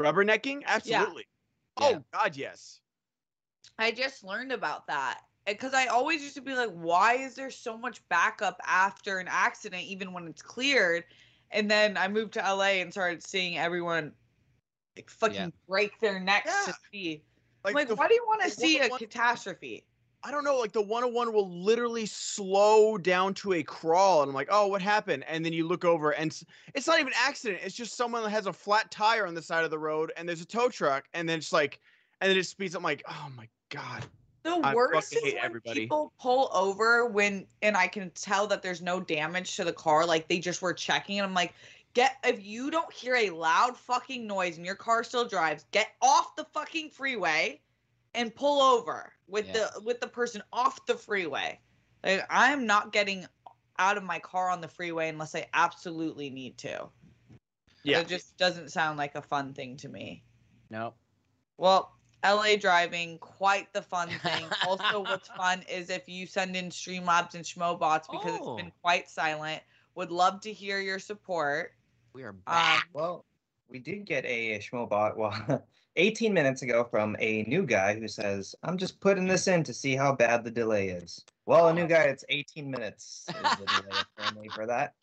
rubbernecking, 0.00 0.62
absolutely. 0.66 1.26
Yeah. 1.80 1.86
Oh 1.86 2.04
God, 2.12 2.36
yes. 2.36 2.80
I 3.78 3.90
just 3.90 4.24
learned 4.24 4.52
about 4.52 4.86
that 4.88 5.20
eh, 5.46 5.52
because 5.52 5.74
I 5.74 5.86
always 5.86 6.22
used 6.22 6.34
to 6.34 6.40
be 6.40 6.54
like, 6.54 6.70
why 6.70 7.14
is 7.14 7.34
there 7.34 7.50
so 7.50 7.76
much 7.76 8.06
backup 8.08 8.60
after 8.66 9.18
an 9.18 9.28
accident, 9.28 9.84
even 9.84 10.12
when 10.12 10.26
it's 10.26 10.42
cleared? 10.42 11.04
And 11.50 11.70
then 11.70 11.96
I 11.96 12.08
moved 12.08 12.34
to 12.34 12.40
LA 12.40 12.80
and 12.80 12.92
started 12.92 13.22
seeing 13.22 13.58
everyone 13.58 14.12
like 14.96 15.10
fucking 15.10 15.34
Yeah. 15.36 15.48
break 15.68 15.98
their 16.00 16.20
necks 16.20 16.66
to 16.66 16.74
see. 16.92 17.22
Like, 17.64 17.74
Like, 17.74 17.88
the, 17.88 17.94
why 17.96 18.08
do 18.08 18.14
you 18.14 18.24
want 18.26 18.42
to 18.42 18.50
see 18.50 18.78
a 18.78 18.88
catastrophe? 18.88 19.84
I 20.22 20.30
don't 20.30 20.44
know, 20.44 20.58
like 20.58 20.72
the 20.72 20.82
101 20.82 21.32
will 21.32 21.50
literally 21.50 22.04
slow 22.04 22.98
down 22.98 23.32
to 23.34 23.54
a 23.54 23.62
crawl, 23.62 24.22
and 24.22 24.28
I'm 24.28 24.34
like, 24.34 24.48
oh, 24.50 24.66
what 24.66 24.82
happened? 24.82 25.24
And 25.26 25.42
then 25.44 25.54
you 25.54 25.66
look 25.66 25.84
over, 25.84 26.10
and 26.10 26.30
s- 26.30 26.44
it's 26.74 26.86
not 26.86 27.00
even 27.00 27.14
accident. 27.16 27.62
It's 27.64 27.74
just 27.74 27.96
someone 27.96 28.22
that 28.22 28.30
has 28.30 28.46
a 28.46 28.52
flat 28.52 28.90
tire 28.90 29.26
on 29.26 29.32
the 29.34 29.40
side 29.40 29.64
of 29.64 29.70
the 29.70 29.78
road, 29.78 30.12
and 30.16 30.28
there's 30.28 30.42
a 30.42 30.46
tow 30.46 30.68
truck, 30.68 31.06
and 31.14 31.26
then 31.26 31.38
it's 31.38 31.54
like, 31.54 31.80
and 32.20 32.30
then 32.30 32.36
it 32.36 32.44
speeds 32.44 32.74
up. 32.74 32.80
I'm 32.80 32.84
like, 32.84 33.02
oh 33.08 33.28
my 33.34 33.48
god. 33.70 34.04
The 34.42 34.58
I 34.62 34.74
worst 34.74 35.14
is 35.14 35.22
when 35.22 35.36
everybody. 35.38 35.80
people 35.80 36.12
pull 36.18 36.50
over 36.54 37.06
when, 37.06 37.46
and 37.62 37.76
I 37.76 37.86
can 37.86 38.10
tell 38.10 38.46
that 38.46 38.62
there's 38.62 38.80
no 38.80 39.00
damage 39.00 39.56
to 39.56 39.64
the 39.64 39.72
car, 39.72 40.06
like 40.06 40.28
they 40.28 40.38
just 40.38 40.62
were 40.62 40.72
checking, 40.72 41.18
and 41.18 41.26
I'm 41.26 41.34
like, 41.34 41.52
get 41.94 42.16
if 42.24 42.42
you 42.44 42.70
don't 42.70 42.92
hear 42.92 43.16
a 43.16 43.30
loud 43.30 43.76
fucking 43.76 44.26
noise 44.26 44.56
and 44.56 44.64
your 44.64 44.76
car 44.76 45.04
still 45.04 45.26
drives, 45.26 45.66
get 45.72 45.88
off 46.00 46.36
the 46.36 46.44
fucking 46.54 46.90
freeway 46.90 47.60
and 48.14 48.34
pull 48.34 48.62
over 48.62 49.12
with 49.28 49.46
Yeah. 49.48 49.68
the 49.74 49.80
with 49.82 50.00
the 50.00 50.06
person 50.06 50.42
off 50.52 50.86
the 50.86 50.94
freeway. 50.94 51.60
Like 52.02 52.24
I'm 52.30 52.66
not 52.66 52.92
getting 52.92 53.26
out 53.78 53.96
of 53.96 54.04
my 54.04 54.18
car 54.18 54.48
on 54.50 54.60
the 54.60 54.68
freeway 54.68 55.08
unless 55.08 55.34
I 55.34 55.46
absolutely 55.52 56.30
need 56.30 56.56
to. 56.58 56.88
Yeah. 57.82 58.00
It 58.00 58.08
just 58.08 58.36
doesn't 58.36 58.70
sound 58.70 58.98
like 58.98 59.14
a 59.14 59.22
fun 59.22 59.52
thing 59.54 59.76
to 59.78 59.88
me. 59.88 60.22
Nope. 60.70 60.96
Well, 61.56 61.96
LA 62.24 62.56
driving, 62.56 63.18
quite 63.18 63.72
the 63.72 63.82
fun 63.82 64.08
thing. 64.22 64.44
also, 64.66 65.00
what's 65.00 65.28
fun 65.28 65.62
is 65.70 65.90
if 65.90 66.08
you 66.08 66.26
send 66.26 66.56
in 66.56 66.70
Streamlabs 66.70 67.34
and 67.34 67.44
Schmobots 67.44 68.10
because 68.10 68.38
Oh. 68.40 68.54
it's 68.56 68.62
been 68.62 68.72
quite 68.82 69.08
silent. 69.08 69.62
Would 69.94 70.10
love 70.10 70.40
to 70.42 70.52
hear 70.52 70.80
your 70.80 70.98
support. 70.98 71.72
We 72.12 72.22
are 72.22 72.30
Um, 72.30 72.42
back. 72.46 72.88
Well, 72.92 73.24
we 73.68 73.78
did 73.78 74.04
get 74.04 74.24
a 74.24 74.58
Schmobot 74.58 75.16
well 75.16 75.32
18 75.96 76.32
minutes 76.32 76.62
ago 76.62 76.84
from 76.84 77.16
a 77.18 77.42
new 77.44 77.64
guy 77.64 77.98
who 77.98 78.06
says, 78.08 78.54
I'm 78.62 78.78
just 78.78 79.00
putting 79.00 79.26
this 79.26 79.48
in 79.48 79.62
to 79.64 79.74
see 79.74 79.96
how 79.96 80.14
bad 80.14 80.44
the 80.44 80.50
delay 80.50 80.88
is. 80.90 81.24
Well, 81.46 81.68
a 81.68 81.72
new 81.74 81.86
guy, 81.86 82.04
it's 82.04 82.24
18 82.28 82.70
minutes 82.70 83.26
is 83.28 83.34
the 83.58 83.66
delay 83.82 84.00
apparently 84.16 84.48
for 84.50 84.66
that. 84.66 84.94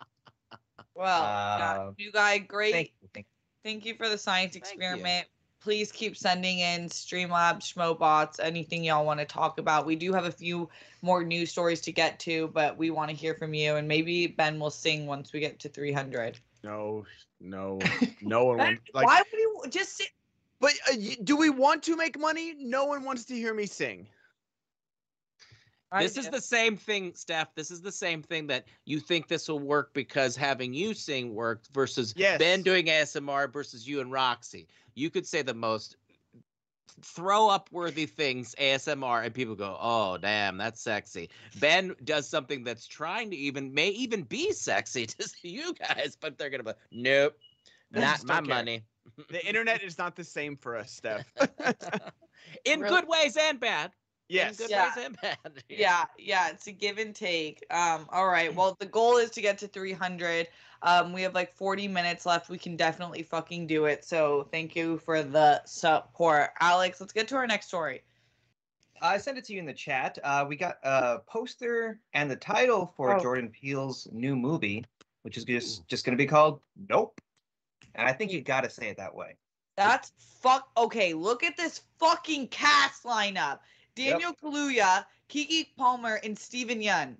well, 0.95 1.23
yeah, 1.23 1.73
Uh, 1.79 1.91
new 1.97 2.11
guy, 2.11 2.37
great. 2.39 2.73
Thank 2.73 2.93
you. 3.01 3.09
Thank 3.13 3.27
Thank 3.63 3.85
you 3.85 3.95
for 3.95 4.07
the 4.07 4.17
science 4.17 4.55
experiment. 4.55 5.27
Please 5.67 5.91
keep 5.91 6.15
sending 6.15 6.59
in 6.59 6.87
Streamlabs, 6.87 7.73
Schmobots, 7.73 8.39
anything 8.41 8.85
y'all 8.85 9.05
want 9.05 9.19
to 9.19 9.25
talk 9.25 9.59
about. 9.59 9.85
We 9.85 9.97
do 9.97 10.13
have 10.13 10.23
a 10.23 10.31
few 10.31 10.69
more 11.01 11.25
news 11.25 11.51
stories 11.51 11.81
to 11.81 11.91
get 11.91 12.17
to, 12.19 12.47
but 12.53 12.77
we 12.77 12.89
want 12.89 13.09
to 13.09 13.15
hear 13.17 13.33
from 13.33 13.53
you. 13.53 13.75
And 13.75 13.85
maybe 13.85 14.27
Ben 14.27 14.61
will 14.61 14.69
sing 14.69 15.07
once 15.07 15.33
we 15.33 15.41
get 15.41 15.59
to 15.59 15.67
300. 15.67 16.39
No, 16.63 17.05
no, 17.41 17.79
no 18.21 18.45
one 18.45 18.59
wants. 18.59 18.81
Like, 18.93 19.07
why 19.07 19.21
would 19.29 19.37
you 19.37 19.63
just 19.69 19.97
sit? 19.97 20.07
but 20.61 20.71
uh, 20.89 20.95
do 21.25 21.35
we 21.35 21.49
want 21.49 21.83
to 21.83 21.97
make 21.97 22.17
money? 22.17 22.55
No 22.57 22.85
one 22.85 23.03
wants 23.03 23.25
to 23.25 23.35
hear 23.35 23.53
me 23.53 23.65
sing. 23.65 24.07
This 25.97 26.17
is 26.17 26.29
the 26.29 26.41
same 26.41 26.75
thing, 26.75 27.13
Steph. 27.15 27.55
This 27.55 27.71
is 27.71 27.81
the 27.81 27.91
same 27.91 28.21
thing 28.21 28.47
that 28.47 28.65
you 28.85 28.99
think 28.99 29.27
this 29.27 29.47
will 29.47 29.59
work 29.59 29.93
because 29.93 30.35
having 30.35 30.73
you 30.73 30.93
sing 30.93 31.33
worked 31.33 31.67
versus 31.73 32.13
Yes. 32.17 32.39
Ben 32.39 32.61
doing 32.61 32.87
ASMR 32.87 33.51
versus 33.51 33.87
you 33.87 34.01
and 34.01 34.11
Roxy. 34.11 34.67
You 34.95 35.09
could 35.09 35.25
say 35.25 35.41
the 35.41 35.53
most 35.53 35.95
throw 37.01 37.47
up 37.47 37.69
worthy 37.71 38.05
things 38.05 38.55
ASMR 38.59 39.23
and 39.23 39.33
people 39.33 39.55
go, 39.55 39.77
"Oh, 39.79 40.17
damn, 40.17 40.57
that's 40.57 40.81
sexy." 40.81 41.29
Ben 41.59 41.95
does 42.03 42.27
something 42.27 42.63
that's 42.63 42.85
trying 42.87 43.29
to 43.31 43.37
even 43.37 43.73
may 43.73 43.89
even 43.89 44.23
be 44.23 44.51
sexy 44.51 45.05
to 45.05 45.29
you 45.43 45.73
guys, 45.75 46.17
but 46.19 46.37
they're 46.37 46.49
going 46.49 46.63
to 46.65 46.73
be, 46.73 46.79
"Nope. 46.91 47.37
I 47.95 47.99
Not 47.99 48.23
my 48.25 48.41
care. 48.41 48.41
money." 48.41 48.83
The 49.29 49.45
internet 49.47 49.83
is 49.83 49.97
not 49.97 50.15
the 50.17 50.23
same 50.23 50.57
for 50.57 50.75
us, 50.75 50.91
Steph. 50.91 51.31
In 52.65 52.81
Really? 52.81 52.89
good 52.89 53.07
ways 53.07 53.37
and 53.37 53.59
bad. 53.59 53.91
Yes. 54.29 54.57
Good 54.57 54.69
Yeah. 54.69 54.93
ways 54.95 55.05
and 55.05 55.17
bad. 55.21 55.37
yeah 55.69 56.05
yeah 56.17 56.49
it's 56.49 56.67
a 56.67 56.71
give 56.71 56.97
and 56.97 57.13
take 57.15 57.65
um 57.71 58.07
all 58.11 58.27
right 58.27 58.53
well 58.53 58.75
the 58.79 58.85
goal 58.85 59.17
is 59.17 59.29
to 59.31 59.41
get 59.41 59.57
to 59.59 59.67
300 59.67 60.47
um 60.81 61.13
we 61.13 61.21
have 61.21 61.33
like 61.33 61.53
40 61.53 61.87
minutes 61.87 62.25
left 62.25 62.49
we 62.49 62.57
can 62.57 62.75
definitely 62.75 63.23
fucking 63.23 63.67
do 63.67 63.85
it 63.85 64.03
so 64.05 64.47
thank 64.51 64.75
you 64.75 64.97
for 64.99 65.23
the 65.23 65.61
support 65.65 66.49
alex 66.59 66.99
let's 67.01 67.13
get 67.13 67.27
to 67.29 67.35
our 67.35 67.47
next 67.47 67.67
story 67.67 68.01
I 68.99 69.19
sent 69.19 69.37
it 69.37 69.43
to 69.45 69.53
you 69.53 69.59
in 69.59 69.67
the 69.67 69.73
chat. 69.75 70.17
Uh, 70.23 70.43
we 70.49 70.55
got 70.55 70.77
a 70.81 71.19
poster 71.27 71.99
and 72.13 72.31
the 72.31 72.35
title 72.35 72.91
for 72.97 73.13
Oh. 73.15 73.21
Jordan 73.21 73.47
Peele's 73.49 74.07
new 74.11 74.35
movie, 74.35 74.83
which 75.21 75.37
is 75.37 75.43
just 75.45 75.87
just 75.87 76.03
going 76.03 76.17
to 76.17 76.21
be 76.23 76.25
called 76.25 76.61
Nope. 76.89 77.21
And 77.93 78.07
I 78.07 78.13
think 78.13 78.31
you 78.31 78.41
got 78.41 78.63
to 78.63 78.71
say 78.71 78.89
it 78.89 78.97
that 78.97 79.13
way. 79.13 79.35
that's 79.75 80.13
fuck 80.41 80.69
okay 80.77 81.13
look 81.13 81.43
at 81.43 81.55
this 81.57 81.81
fucking 81.99 82.47
cast 82.47 83.03
lineup 83.03 83.59
daniel 83.97 84.33
kaluuya 84.33 85.05
keke 85.29 85.75
palmer 85.75 86.19
and 86.23 86.37
Steven 86.37 86.81
Yeun. 86.81 87.17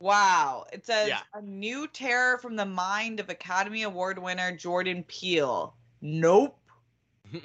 Wow. 0.00 0.64
It 0.72 0.86
says 0.86 1.08
Yeah. 1.08 1.20
a 1.34 1.42
new 1.42 1.86
terror 1.86 2.38
from 2.38 2.56
the 2.56 2.64
mind 2.64 3.20
of 3.20 3.28
Academy 3.28 3.82
Award 3.82 4.18
winner 4.18 4.54
Jordan 4.56 5.04
Peele. 5.04 5.74
Nope. 6.00 6.58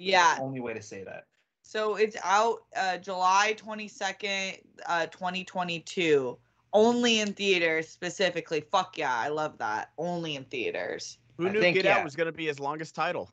Yeah. 0.00 0.38
Only 0.40 0.60
way 0.60 0.74
to 0.74 0.82
say 0.82 1.02
that. 1.04 1.26
So 1.62 1.96
it's 1.96 2.16
out 2.22 2.58
uh, 2.76 2.98
July 2.98 3.54
22nd, 3.58 4.62
uh, 4.86 5.06
2022. 5.06 6.38
Only 6.72 7.20
in 7.20 7.32
theaters 7.32 7.88
specifically. 7.88 8.60
Fuck 8.60 8.96
yeah, 8.96 9.14
I 9.14 9.28
love 9.28 9.58
that. 9.58 9.90
Only 9.98 10.36
in 10.36 10.44
theaters. 10.44 11.18
Who 11.36 11.48
I 11.48 11.52
knew 11.52 11.60
think, 11.60 11.74
Get 11.76 11.84
yeah. 11.84 11.98
Out 11.98 12.04
was 12.04 12.14
going 12.14 12.26
to 12.26 12.32
be 12.32 12.46
his 12.46 12.60
longest 12.60 12.94
title? 12.94 13.30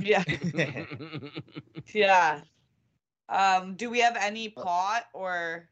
Yeah. 0.00 0.24
yeah. 1.92 2.40
Um, 3.30 3.74
do 3.74 3.88
we 3.88 4.00
have 4.00 4.16
any 4.20 4.48
plot 4.48 5.06
or 5.12 5.68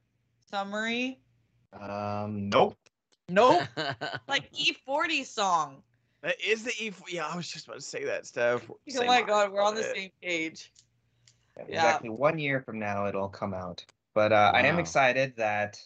summary? 0.50 1.18
Um, 1.78 2.48
nope. 2.48 2.76
Nope. 3.28 3.64
like 4.28 4.50
E40 4.52 5.24
song. 5.26 5.82
That 6.22 6.36
is 6.44 6.64
the 6.64 6.72
E. 6.80 6.92
Yeah, 7.08 7.26
I 7.26 7.36
was 7.36 7.48
just 7.48 7.66
about 7.66 7.76
to 7.76 7.82
say 7.82 8.04
that, 8.04 8.26
stuff. 8.26 8.68
Oh 8.70 8.76
Same 8.88 9.06
my 9.06 9.22
god, 9.22 9.52
we're 9.52 9.62
on 9.62 9.74
the 9.74 9.82
but- 9.82 9.96
same 9.96 10.10
page. 10.22 10.72
Yeah, 11.56 11.64
Yeah. 11.68 11.74
Exactly 11.74 12.08
one 12.08 12.38
year 12.38 12.60
from 12.60 12.78
now, 12.78 13.06
it'll 13.06 13.28
come 13.28 13.52
out. 13.52 13.84
But 14.14 14.32
uh, 14.32 14.52
I 14.54 14.62
am 14.62 14.78
excited 14.78 15.34
that 15.36 15.80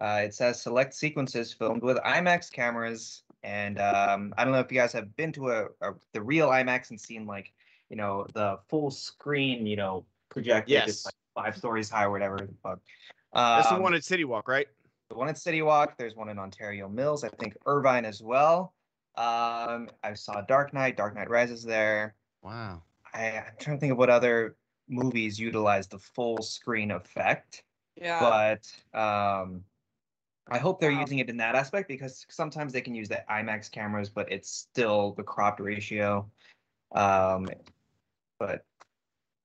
uh, 0.00 0.22
it 0.24 0.34
says 0.34 0.60
select 0.60 0.94
sequences 0.94 1.52
filmed 1.52 1.82
with 1.82 1.96
IMAX 1.98 2.52
cameras. 2.52 3.22
And 3.42 3.80
um, 3.80 4.34
I 4.36 4.44
don't 4.44 4.52
know 4.52 4.60
if 4.60 4.70
you 4.70 4.78
guys 4.78 4.92
have 4.92 5.14
been 5.16 5.32
to 5.32 5.50
a, 5.50 5.64
a 5.80 5.94
the 6.12 6.22
real 6.22 6.48
IMAX 6.50 6.90
and 6.90 7.00
seen 7.00 7.26
like 7.26 7.52
you 7.90 7.96
know 7.96 8.26
the 8.32 8.58
full 8.68 8.90
screen, 8.90 9.66
you 9.66 9.76
know, 9.76 10.04
projected, 10.34 10.70
Yes. 10.72 10.88
it's 10.88 11.04
like 11.06 11.14
five 11.34 11.56
stories 11.56 11.88
high 11.88 12.04
or 12.04 12.10
whatever. 12.10 12.36
the 12.36 12.48
fuck. 12.62 12.80
That's 13.32 13.68
the 13.68 13.76
Um, 13.76 13.82
one 13.82 13.94
at 13.94 14.04
City 14.04 14.24
Walk, 14.24 14.48
right? 14.48 14.68
the 15.08 15.14
one 15.16 15.28
at 15.28 15.38
City 15.38 15.62
Walk. 15.62 15.96
There's 15.96 16.14
one 16.16 16.28
in 16.28 16.38
Ontario 16.38 16.88
Mills. 16.88 17.24
I 17.24 17.28
think 17.28 17.56
Irvine 17.66 18.04
as 18.04 18.22
well. 18.22 18.74
Um, 19.16 19.88
I 20.02 20.14
saw 20.14 20.40
Dark 20.42 20.72
Knight. 20.74 20.96
Dark 20.96 21.14
Knight 21.14 21.30
Rises 21.30 21.62
there. 21.64 22.14
wow. 22.42 22.82
I, 23.14 23.38
I'm 23.38 23.52
trying 23.60 23.76
to 23.76 23.80
think 23.80 23.92
of 23.92 23.98
what 23.98 24.10
other 24.10 24.56
movies 24.88 25.38
utilize 25.38 25.86
the 25.86 26.00
full 26.00 26.42
screen 26.42 26.90
effect, 26.90 27.62
Yeah. 27.96 28.18
but 28.92 28.98
um, 28.98 29.62
I 30.50 30.58
hope 30.58 30.80
they're 30.80 30.90
Wow. 30.92 31.00
using 31.02 31.20
it 31.20 31.30
in 31.30 31.36
that 31.36 31.54
aspect 31.54 31.86
because 31.88 32.26
sometimes 32.28 32.72
they 32.72 32.80
can 32.80 32.92
use 32.94 33.08
the 33.08 33.22
IMAX 33.30 33.70
cameras, 33.70 34.10
but 34.10 34.30
it's 34.32 34.50
still 34.50 35.12
the 35.12 35.22
cropped 35.22 35.60
ratio. 35.60 36.28
Um, 36.92 37.48
but 38.40 38.64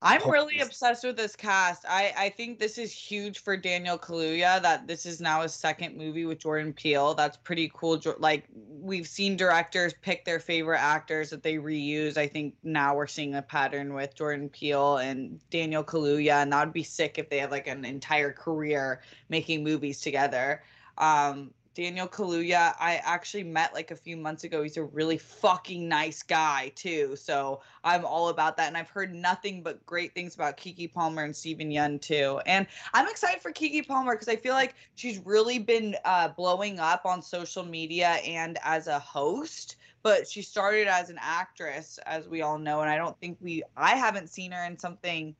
I'm 0.02 0.22
Hope 0.22 0.32
really 0.32 0.62
obsessed 0.62 1.04
with 1.04 1.18
this 1.18 1.36
cast. 1.36 1.84
I, 1.88 2.14
I 2.18 2.30
think 2.30 2.58
this 2.58 2.78
is 2.78 2.94
huge 2.94 3.40
for 3.40 3.58
Daniel 3.58 3.98
Kaluuya 3.98 4.62
that 4.62 4.88
this 4.88 5.06
is 5.06 5.20
now 5.20 5.42
his 5.42 5.54
second 5.54 5.98
movie 5.98 6.26
with 6.26 6.40
Jordan 6.40 6.72
Peele. 6.72 7.14
That's 7.14 7.36
pretty 7.36 7.70
cool. 7.74 8.02
Like 8.18 8.46
we've 8.56 9.08
seen 9.08 9.36
directors 9.36 9.94
pick 10.02 10.24
their 10.24 10.40
favorite 10.40 10.80
actors 10.80 11.30
that 11.32 11.44
they 11.44 11.56
reuse. 11.56 12.16
I 12.16 12.28
think 12.28 12.56
now 12.64 12.96
we're 12.96 13.08
seeing 13.08 13.36
a 13.36 13.42
pattern 13.42 13.94
with 13.94 14.16
Jordan 14.16 14.48
Peele 14.48 14.98
and 14.98 15.42
Daniel 15.50 15.84
Kaluuya, 15.84 16.44
and 16.44 16.54
that 16.54 16.66
would 16.66 16.74
be 16.74 16.84
sick 16.84 17.18
if 17.18 17.30
they 17.30 17.40
had 17.40 17.52
like 17.52 17.68
an 17.68 17.84
entire 17.84 18.32
career 18.32 19.02
making 19.28 19.66
movies 19.66 20.00
together. 20.00 20.64
Um, 20.98 21.52
Daniel 21.80 22.10
Kaluuya, 22.10 22.76
I 22.78 23.00
actually 23.06 23.46
met 23.46 23.74
like 23.74 23.92
a 23.92 23.96
few 23.96 24.18
months 24.18 24.44
ago. 24.44 24.64
He's 24.64 24.76
a 24.76 24.84
really 24.84 25.18
fucking 25.18 25.88
nice 25.88 26.22
guy 26.22 26.74
too. 26.76 27.16
So 27.16 27.62
I'm 27.86 28.04
all 28.04 28.28
about 28.28 28.58
that. 28.58 28.68
And 28.68 28.76
I've 28.76 28.90
heard 28.90 29.16
nothing 29.16 29.64
but 29.64 29.86
great 29.86 30.14
things 30.14 30.36
about 30.36 30.58
Keke 30.58 30.92
Palmer 30.92 31.24
and 31.24 31.34
Steven 31.34 31.70
Yeun 31.70 32.02
too. 32.02 32.42
And 32.46 32.68
I'm 32.94 33.08
excited 33.08 33.42
for 33.42 33.54
Keke 33.54 33.88
Palmer 33.88 34.12
because 34.12 34.28
I 34.28 34.36
feel 34.36 34.56
like 34.56 34.76
she's 34.96 35.20
really 35.20 35.58
been 35.58 35.96
uh, 36.04 36.28
blowing 36.28 36.82
up 36.82 37.06
on 37.06 37.22
social 37.22 37.64
media 37.64 38.18
and 38.28 38.58
as 38.62 38.88
a 38.88 39.00
host. 39.00 39.78
But 40.04 40.28
she 40.28 40.42
started 40.42 40.90
as 40.90 41.10
an 41.10 41.18
actress, 41.22 41.98
as 42.06 42.28
we 42.28 42.42
all 42.42 42.58
know, 42.58 42.82
and 42.82 42.90
I 42.90 42.98
don't 42.98 43.18
think 43.22 43.38
we 43.40 43.64
I 43.78 43.96
haven't 43.96 44.28
seen 44.28 44.52
her 44.52 44.66
in 44.66 44.78
something 44.78 45.34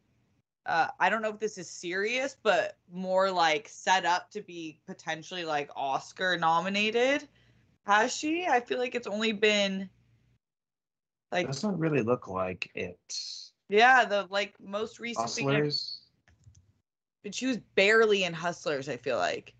uh, 0.70 0.88
I 1.00 1.10
don't 1.10 1.24
know 1.24 1.30
if 1.30 1.40
this 1.40 1.58
is 1.58 1.68
serious, 1.68 2.38
but 2.44 2.78
more 2.94 3.32
like 3.32 3.68
set 3.68 4.06
up 4.06 4.30
to 4.32 4.42
be 4.42 4.80
potentially 4.86 5.44
like 5.44 5.72
Oscar 5.76 6.38
nominated. 6.38 7.28
Has 7.88 8.16
she? 8.16 8.46
I 8.48 8.60
feel 8.60 8.78
like 8.78 8.94
it's 8.94 9.08
only 9.08 9.32
been 9.32 9.90
like 11.32 11.48
doesn't 11.48 11.78
really 11.80 12.04
look 12.04 12.28
like 12.28 12.70
it. 12.76 13.00
yeah, 13.68 14.06
the 14.06 14.28
like 14.30 14.54
most 14.62 15.00
recent 15.00 15.30
thing. 15.32 15.48
Hustlers. 15.48 16.02
but 17.24 17.34
she 17.34 17.48
was 17.48 17.58
barely 17.76 18.24
in 18.24 18.34
Hustlers. 18.34 18.88
I 18.88 18.98
feel 18.98 19.18
like. 19.18 19.54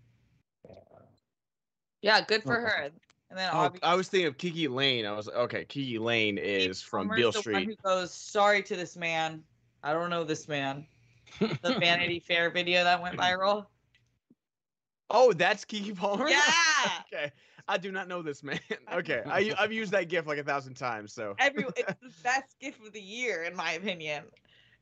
Yeah, 2.02 2.24
good 2.24 2.42
for 2.44 2.56
Oh. 2.58 2.62
her. 2.62 2.90
And 3.30 3.38
then 3.38 3.50
Oh, 3.52 3.70
I 3.82 3.94
was 3.94 4.08
thinking 4.08 4.26
of 4.28 4.36
KiKi 4.38 4.68
Layne. 4.70 5.06
I 5.06 5.12
was 5.12 5.26
like, 5.26 5.36
okay, 5.36 5.64
KiKi 5.64 5.98
Layne 6.00 6.38
is 6.38 6.80
from 6.80 7.08
Palmer's 7.08 7.16
Beale 7.18 7.32
the 7.32 7.36
one 7.38 7.42
Street. 7.42 7.66
Who 7.66 7.76
goes? 7.88 8.14
Sorry 8.14 8.62
to 8.62 8.76
this 8.76 8.96
man. 8.96 9.42
I 9.82 9.92
don't 9.92 10.10
know 10.10 10.24
this 10.24 10.48
man. 10.48 10.86
The 11.38 11.78
Vanity 11.78 12.20
Fair 12.26 12.50
video 12.50 12.84
that 12.84 13.02
went 13.02 13.16
viral. 13.16 13.66
Oh, 15.10 15.32
that's 15.32 15.64
Keke 15.64 15.96
Palmer. 15.96 16.28
Yeah. 16.28 16.40
okay, 17.12 17.32
I 17.68 17.76
do 17.78 17.90
not 17.90 18.08
know 18.08 18.22
this 18.22 18.42
man. 18.42 18.60
Okay, 18.92 19.22
I, 19.26 19.52
I've 19.58 19.72
used 19.72 19.92
that 19.92 20.08
gif 20.08 20.26
like 20.26 20.38
a 20.38 20.44
thousand 20.44 20.74
times. 20.74 21.12
So, 21.12 21.36
Every 21.38 21.64
it's 21.76 21.94
the 22.00 22.10
best 22.24 22.58
gift 22.60 22.84
of 22.84 22.92
the 22.92 23.00
year, 23.00 23.44
in 23.44 23.54
my 23.54 23.72
opinion. 23.72 24.24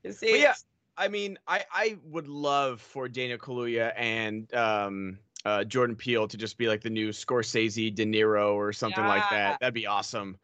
It's, 0.02 0.20
But 0.20 0.38
yeah, 0.38 0.54
I 0.96 1.08
mean, 1.08 1.38
I 1.46 1.64
I 1.72 1.96
would 2.04 2.28
love 2.28 2.80
for 2.80 3.08
Daniel 3.08 3.38
Kaluuya 3.38 3.92
and 3.96 4.52
um 4.54 5.18
uh 5.44 5.64
Jordan 5.64 5.96
Peele 5.96 6.26
to 6.26 6.36
just 6.36 6.56
be 6.56 6.68
like 6.68 6.80
the 6.80 6.90
new 6.90 7.10
Scorsese, 7.10 7.94
De 7.94 8.06
Niro, 8.06 8.54
or 8.54 8.72
something 8.72 9.04
like 9.04 9.28
that. 9.30 9.60
That'd 9.60 9.74
be 9.74 9.86
awesome. 9.86 10.36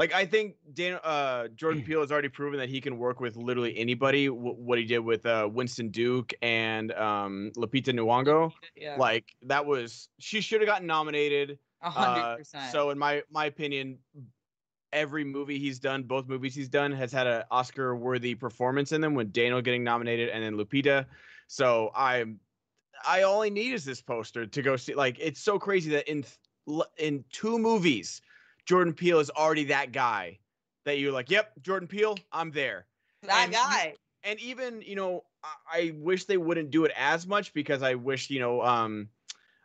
Like 0.00 0.14
I 0.14 0.24
think 0.24 0.54
Dan, 0.72 0.98
uh, 1.04 1.48
Jordan 1.48 1.82
Peele 1.82 2.00
has 2.00 2.10
already 2.10 2.30
proven 2.30 2.58
that 2.58 2.70
he 2.70 2.80
can 2.80 2.96
work 2.96 3.20
with 3.20 3.36
literally 3.36 3.76
anybody. 3.76 4.28
W- 4.28 4.54
what 4.54 4.78
he 4.78 4.86
did 4.86 5.00
with 5.00 5.26
uh, 5.26 5.46
Winston 5.52 5.90
Duke 5.90 6.32
and 6.40 6.90
um, 6.92 7.52
Lupita 7.54 7.92
Nyong'o, 7.92 8.50
yeah, 8.74 8.96
like 8.96 9.36
that 9.42 9.66
was 9.66 10.08
she 10.18 10.40
should 10.40 10.62
have 10.62 10.66
gotten 10.66 10.86
nominated. 10.86 11.58
a 11.82 11.90
hundred 11.90 12.46
Uh, 12.54 12.68
so 12.70 12.88
in 12.88 12.98
my 12.98 13.22
my 13.30 13.44
opinion, 13.44 13.98
every 14.90 15.22
movie 15.22 15.58
he's 15.58 15.78
done, 15.78 16.04
both 16.04 16.26
movies 16.26 16.54
he's 16.54 16.70
done, 16.70 16.92
has 16.92 17.12
had 17.12 17.26
an 17.26 17.42
Oscar 17.50 17.94
worthy 17.94 18.34
performance 18.34 18.92
in 18.92 19.02
them. 19.02 19.14
With 19.14 19.34
Daniel 19.34 19.60
getting 19.60 19.84
nominated 19.84 20.30
and 20.30 20.42
then 20.42 20.54
Lupita, 20.56 21.04
so 21.46 21.90
I'm 21.94 22.40
I 23.06 23.20
only 23.24 23.50
need 23.50 23.74
is 23.74 23.84
this 23.84 24.00
poster 24.00 24.46
to 24.46 24.62
go 24.62 24.76
see. 24.76 24.94
Like 24.94 25.18
it's 25.20 25.42
so 25.42 25.58
crazy 25.58 25.90
that 25.90 26.10
in 26.10 26.22
th- 26.22 26.86
in 26.96 27.22
two 27.30 27.58
movies, 27.58 28.22
Jordan 28.70 28.94
Peele 28.94 29.18
is 29.18 29.30
already 29.30 29.64
that 29.64 29.90
guy 29.90 30.38
that 30.84 31.00
you're 31.00 31.10
like, 31.10 31.28
yep, 31.28 31.50
Jordan 31.60 31.88
Peele, 31.88 32.16
I'm 32.30 32.52
there 32.52 32.86
that 33.22 33.44
and 33.44 33.52
you- 33.52 33.58
guy. 33.58 33.94
and 34.24 34.38
even 34.40 34.80
you 34.82 34.94
know 34.94 35.24
I, 35.42 35.78
I 35.78 35.92
wish 35.96 36.24
they 36.24 36.36
wouldn't 36.36 36.70
do 36.70 36.84
it 36.84 36.92
as 36.96 37.26
much 37.26 37.52
because 37.52 37.82
I 37.82 37.94
wish 37.94 38.30
you 38.30 38.40
know 38.40 38.62
um 38.62 39.08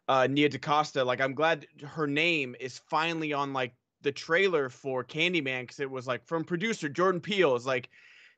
uh 0.07 0.27
Nia 0.27 0.49
DaCosta 0.49 1.03
like 1.03 1.21
I'm 1.21 1.35
glad 1.35 1.67
her 1.83 2.07
name 2.07 2.55
is 2.59 2.81
finally 2.89 3.31
on 3.31 3.53
like 3.53 3.73
the 4.01 4.11
trailer 4.11 4.69
for 4.69 5.03
Candyman 5.03 5.61
because 5.61 5.79
it 5.79 5.89
was 5.89 6.07
like 6.07 6.25
from 6.25 6.43
producer 6.43 6.89
Jordan 6.89 7.21
Peele 7.21 7.55
is 7.55 7.65
like 7.65 7.89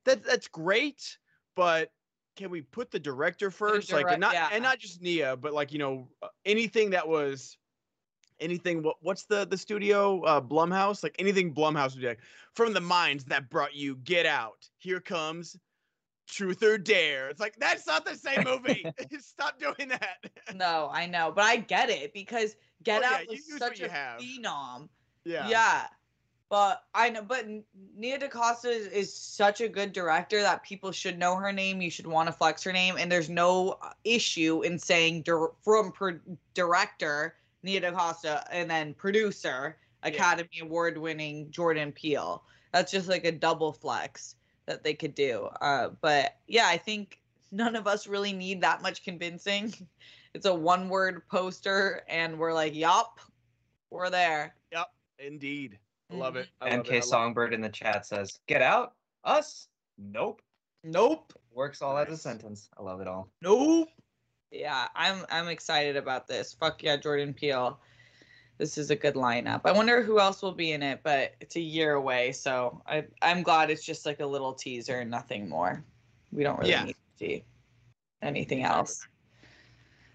that 0.05 0.23
that's 0.23 0.47
great 0.47 1.17
but 1.55 1.91
can 2.35 2.49
we 2.49 2.61
put 2.61 2.91
the 2.91 2.99
director 2.99 3.49
first 3.49 3.91
like 3.91 4.05
and 4.09 4.21
not 4.21 4.33
yeah. 4.33 4.49
and 4.51 4.63
not 4.63 4.79
just 4.79 5.01
Nia 5.01 5.35
but 5.35 5.53
like 5.53 5.71
you 5.71 5.79
know 5.79 6.09
anything 6.45 6.91
that 6.91 7.07
was 7.07 7.57
anything 8.39 8.83
what 8.83 8.95
what's 9.01 9.23
the 9.23 9.45
the 9.45 9.57
studio 9.57 10.21
uh 10.23 10.41
Blumhouse 10.41 11.03
like 11.03 11.15
anything 11.19 11.53
Blumhouse 11.53 11.93
would 11.93 12.01
be 12.01 12.07
like 12.07 12.21
from 12.53 12.73
the 12.73 12.81
minds 12.81 13.23
that 13.25 13.49
brought 13.49 13.75
you 13.75 13.95
Get 14.03 14.25
Out 14.25 14.67
here 14.77 14.99
comes 14.99 15.57
Truth 16.27 16.61
or 16.63 16.77
Dare 16.77 17.29
it's 17.29 17.39
like 17.39 17.55
that's 17.57 17.87
not 17.87 18.05
the 18.05 18.15
same 18.15 18.43
movie 18.43 18.85
stop 19.19 19.59
doing 19.59 19.89
that 19.89 20.17
No, 20.55 20.89
I 20.91 21.05
know, 21.05 21.31
but 21.33 21.45
I 21.45 21.57
get 21.57 21.89
it 21.89 22.13
because 22.13 22.55
Get 22.83 23.01
Oh, 23.03 23.07
Out 23.07 23.21
you 23.23 23.29
was 23.49 23.57
such 23.57 23.79
a 23.81 23.89
have. 23.89 24.19
phenom. 24.21 24.89
yeah 25.25 25.47
Yeah. 25.49 25.87
But 26.49 26.83
I 26.93 27.09
know, 27.09 27.23
but 27.23 27.45
Nia 27.97 28.17
DaCosta 28.17 28.69
is, 28.69 28.87
is 28.87 29.13
such 29.13 29.59
a 29.59 29.67
good 29.67 29.91
director 29.91 30.41
that 30.41 30.63
people 30.63 30.93
should 30.93 31.19
know 31.19 31.35
her 31.35 31.51
name. 31.51 31.81
You 31.81 31.91
should 31.91 32.07
want 32.07 32.27
to 32.27 32.31
flex 32.31 32.63
her 32.63 32.71
name, 32.71 32.95
and 32.97 33.11
there's 33.11 33.29
no 33.29 33.77
uh, 33.81 33.89
issue 34.05 34.61
in 34.61 34.79
saying 34.79 35.23
dir- 35.23 35.49
from 35.61 35.91
pro- 35.91 36.19
director 36.53 37.35
Nia 37.67 37.81
DaCosta 37.81 38.45
and 38.49 38.71
then 38.71 38.93
producer 38.93 39.77
Academy 40.01 40.59
Award 40.61 40.97
winning 40.97 41.51
Jordan 41.51 41.91
Peele. 41.91 42.43
That's 42.71 42.93
just 42.93 43.09
like 43.09 43.25
a 43.25 43.31
double 43.31 43.73
flex 43.73 44.35
that 44.67 44.85
they 44.85 44.93
could 44.93 45.13
do. 45.13 45.49
Uh, 45.61 45.89
but 46.01 46.37
yeah, 46.47 46.67
I 46.67 46.77
think 46.77 47.19
none 47.51 47.75
of 47.75 47.85
us 47.85 48.07
really 48.07 48.31
need 48.31 48.61
that 48.61 48.81
much 48.81 49.03
convincing. 49.03 49.73
It's 50.33 50.45
a 50.45 50.53
one 50.53 50.87
word 50.87 51.27
poster, 51.29 52.03
and 52.07 52.37
we're 52.37 52.53
like, 52.53 52.75
yup, 52.75 53.19
we're 53.89 54.11
there. 54.11 54.53
Yup, 54.71 54.93
indeed 55.17 55.79
I 56.11 56.15
love 56.15 56.35
it 56.35 56.49
I 56.61 56.65
love 56.65 56.73
MK 56.73 56.87
it. 56.87 56.91
I 56.91 56.93
love 56.93 56.97
it. 56.97 57.03
Songbird 57.05 57.53
in 57.55 57.61
the 57.61 57.69
chat 57.69 58.05
says, 58.05 58.39
"Get 58.45 58.61
out, 58.61 58.93
us, 59.23 59.67
nope." 59.97 60.43
Nope. 60.83 61.33
Works 61.55 61.81
all 61.81 61.97
as 61.97 62.11
a 62.11 62.17
sentence. 62.17 62.69
I 62.77 62.83
love 62.83 63.01
it 63.01 63.07
all. 63.07 63.29
Nope. 63.41 63.89
Yeah, 64.51 64.87
I'm 64.95 65.25
I'm 65.29 65.47
excited 65.47 65.97
about 65.97 66.27
this. 66.27 66.53
Fuck 66.53 66.83
yeah, 66.83 66.97
Jordan 66.97 67.33
Peele. 67.33 67.79
This 68.57 68.77
is 68.77 68.89
a 68.89 68.95
good 68.95 69.13
lineup. 69.13 69.61
I 69.65 69.71
wonder 69.71 70.01
who 70.01 70.19
else 70.19 70.41
will 70.41 70.53
be 70.53 70.71
in 70.71 70.81
it, 70.81 71.01
but 71.03 71.35
it's 71.39 71.57
a 71.57 71.61
year 71.61 71.93
away, 71.93 72.31
so 72.31 72.81
I 72.87 73.05
I'm 73.21 73.43
glad 73.43 73.69
it's 73.69 73.85
just 73.85 74.05
like 74.05 74.19
a 74.19 74.25
little 74.25 74.53
teaser 74.53 74.99
and 74.99 75.11
nothing 75.11 75.47
more. 75.47 75.83
We 76.31 76.43
don't 76.43 76.57
really 76.57 76.71
Yeah. 76.71 76.85
need 76.85 76.93
to 76.93 77.17
see 77.17 77.43
anything 78.21 78.63
else. 78.63 79.05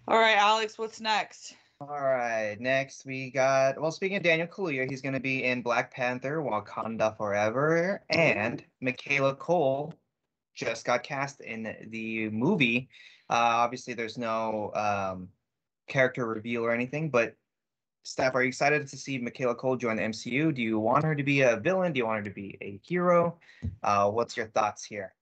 All 0.09 0.19
right, 0.19 0.37
Alex, 0.37 0.79
what's 0.79 1.01
next? 1.01 1.55
All 1.81 1.89
right, 1.89 2.57
next 2.61 3.05
we 3.05 3.31
got. 3.31 3.81
Well, 3.81 3.93
speaking 3.93 4.17
of 4.17 4.23
Daniel 4.23 4.49
Kaluuya, 4.49 4.89
he's 4.89 5.01
going 5.03 5.15
to 5.15 5.21
be 5.21 5.45
in 5.45 5.63
Black 5.63 5.93
Panther: 5.93 6.39
Wakanda 6.39 7.17
Forever, 7.17 8.03
and 8.09 8.65
Michaela 8.81 9.35
Coel 9.37 9.95
just 10.55 10.85
got 10.85 11.03
cast 11.03 11.41
in 11.41 11.77
the 11.89 12.29
movie. 12.31 12.89
Uh, 13.33 13.65
obviously, 13.65 13.95
there's 13.95 14.19
no 14.19 14.71
um, 14.75 15.27
character 15.89 16.27
reveal 16.27 16.67
or 16.67 16.71
anything, 16.71 17.09
but 17.09 17.35
Steph, 18.03 18.35
are 18.35 18.43
you 18.43 18.49
excited 18.49 18.87
to 18.87 18.97
see 18.99 19.17
Michaela 19.17 19.55
Coel 19.55 19.77
join 19.77 19.97
the 19.97 20.03
MCU? 20.03 20.55
Do 20.55 20.61
you 20.61 20.79
want 20.79 21.03
her 21.03 21.15
to 21.15 21.23
be 21.23 21.41
a 21.41 21.57
villain? 21.57 21.95
Do 21.95 21.99
you 21.99 22.05
want 22.05 22.19
her 22.19 22.25
to 22.25 22.35
be 22.35 22.59
a 22.61 22.79
hero? 22.83 23.39
Uh, 23.83 24.11
what's 24.11 24.37
your 24.37 24.49
thoughts 24.49 24.85
here? 24.85 25.15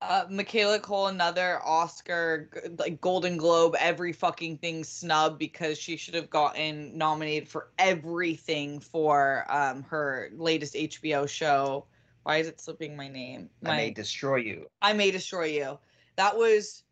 Uh, 0.00 0.24
Michaela 0.30 0.78
Coel, 0.78 1.08
another 1.08 1.60
Oscar, 1.62 2.48
like 2.78 2.98
Golden 3.02 3.36
Globe, 3.36 3.76
every 3.78 4.14
fucking 4.14 4.56
thing 4.56 4.82
snub 4.82 5.38
because 5.38 5.76
she 5.76 5.98
should 5.98 6.14
have 6.14 6.30
gotten 6.30 6.96
nominated 6.96 7.46
for 7.46 7.68
everything 7.78 8.80
for 8.80 9.44
um 9.50 9.82
her 9.82 10.30
latest 10.34 10.74
HBO 10.74 11.28
show. 11.28 11.84
Why 12.22 12.38
is 12.38 12.48
it 12.48 12.58
slipping 12.58 12.96
my 12.96 13.08
name? 13.08 13.50
I 13.66 13.76
may 13.76 13.90
destroy 13.90 14.36
you. 14.36 14.66
I 14.80 14.94
May 14.94 15.10
Destroy 15.10 15.44
You. 15.44 15.78
That 16.16 16.38
was 16.38 16.83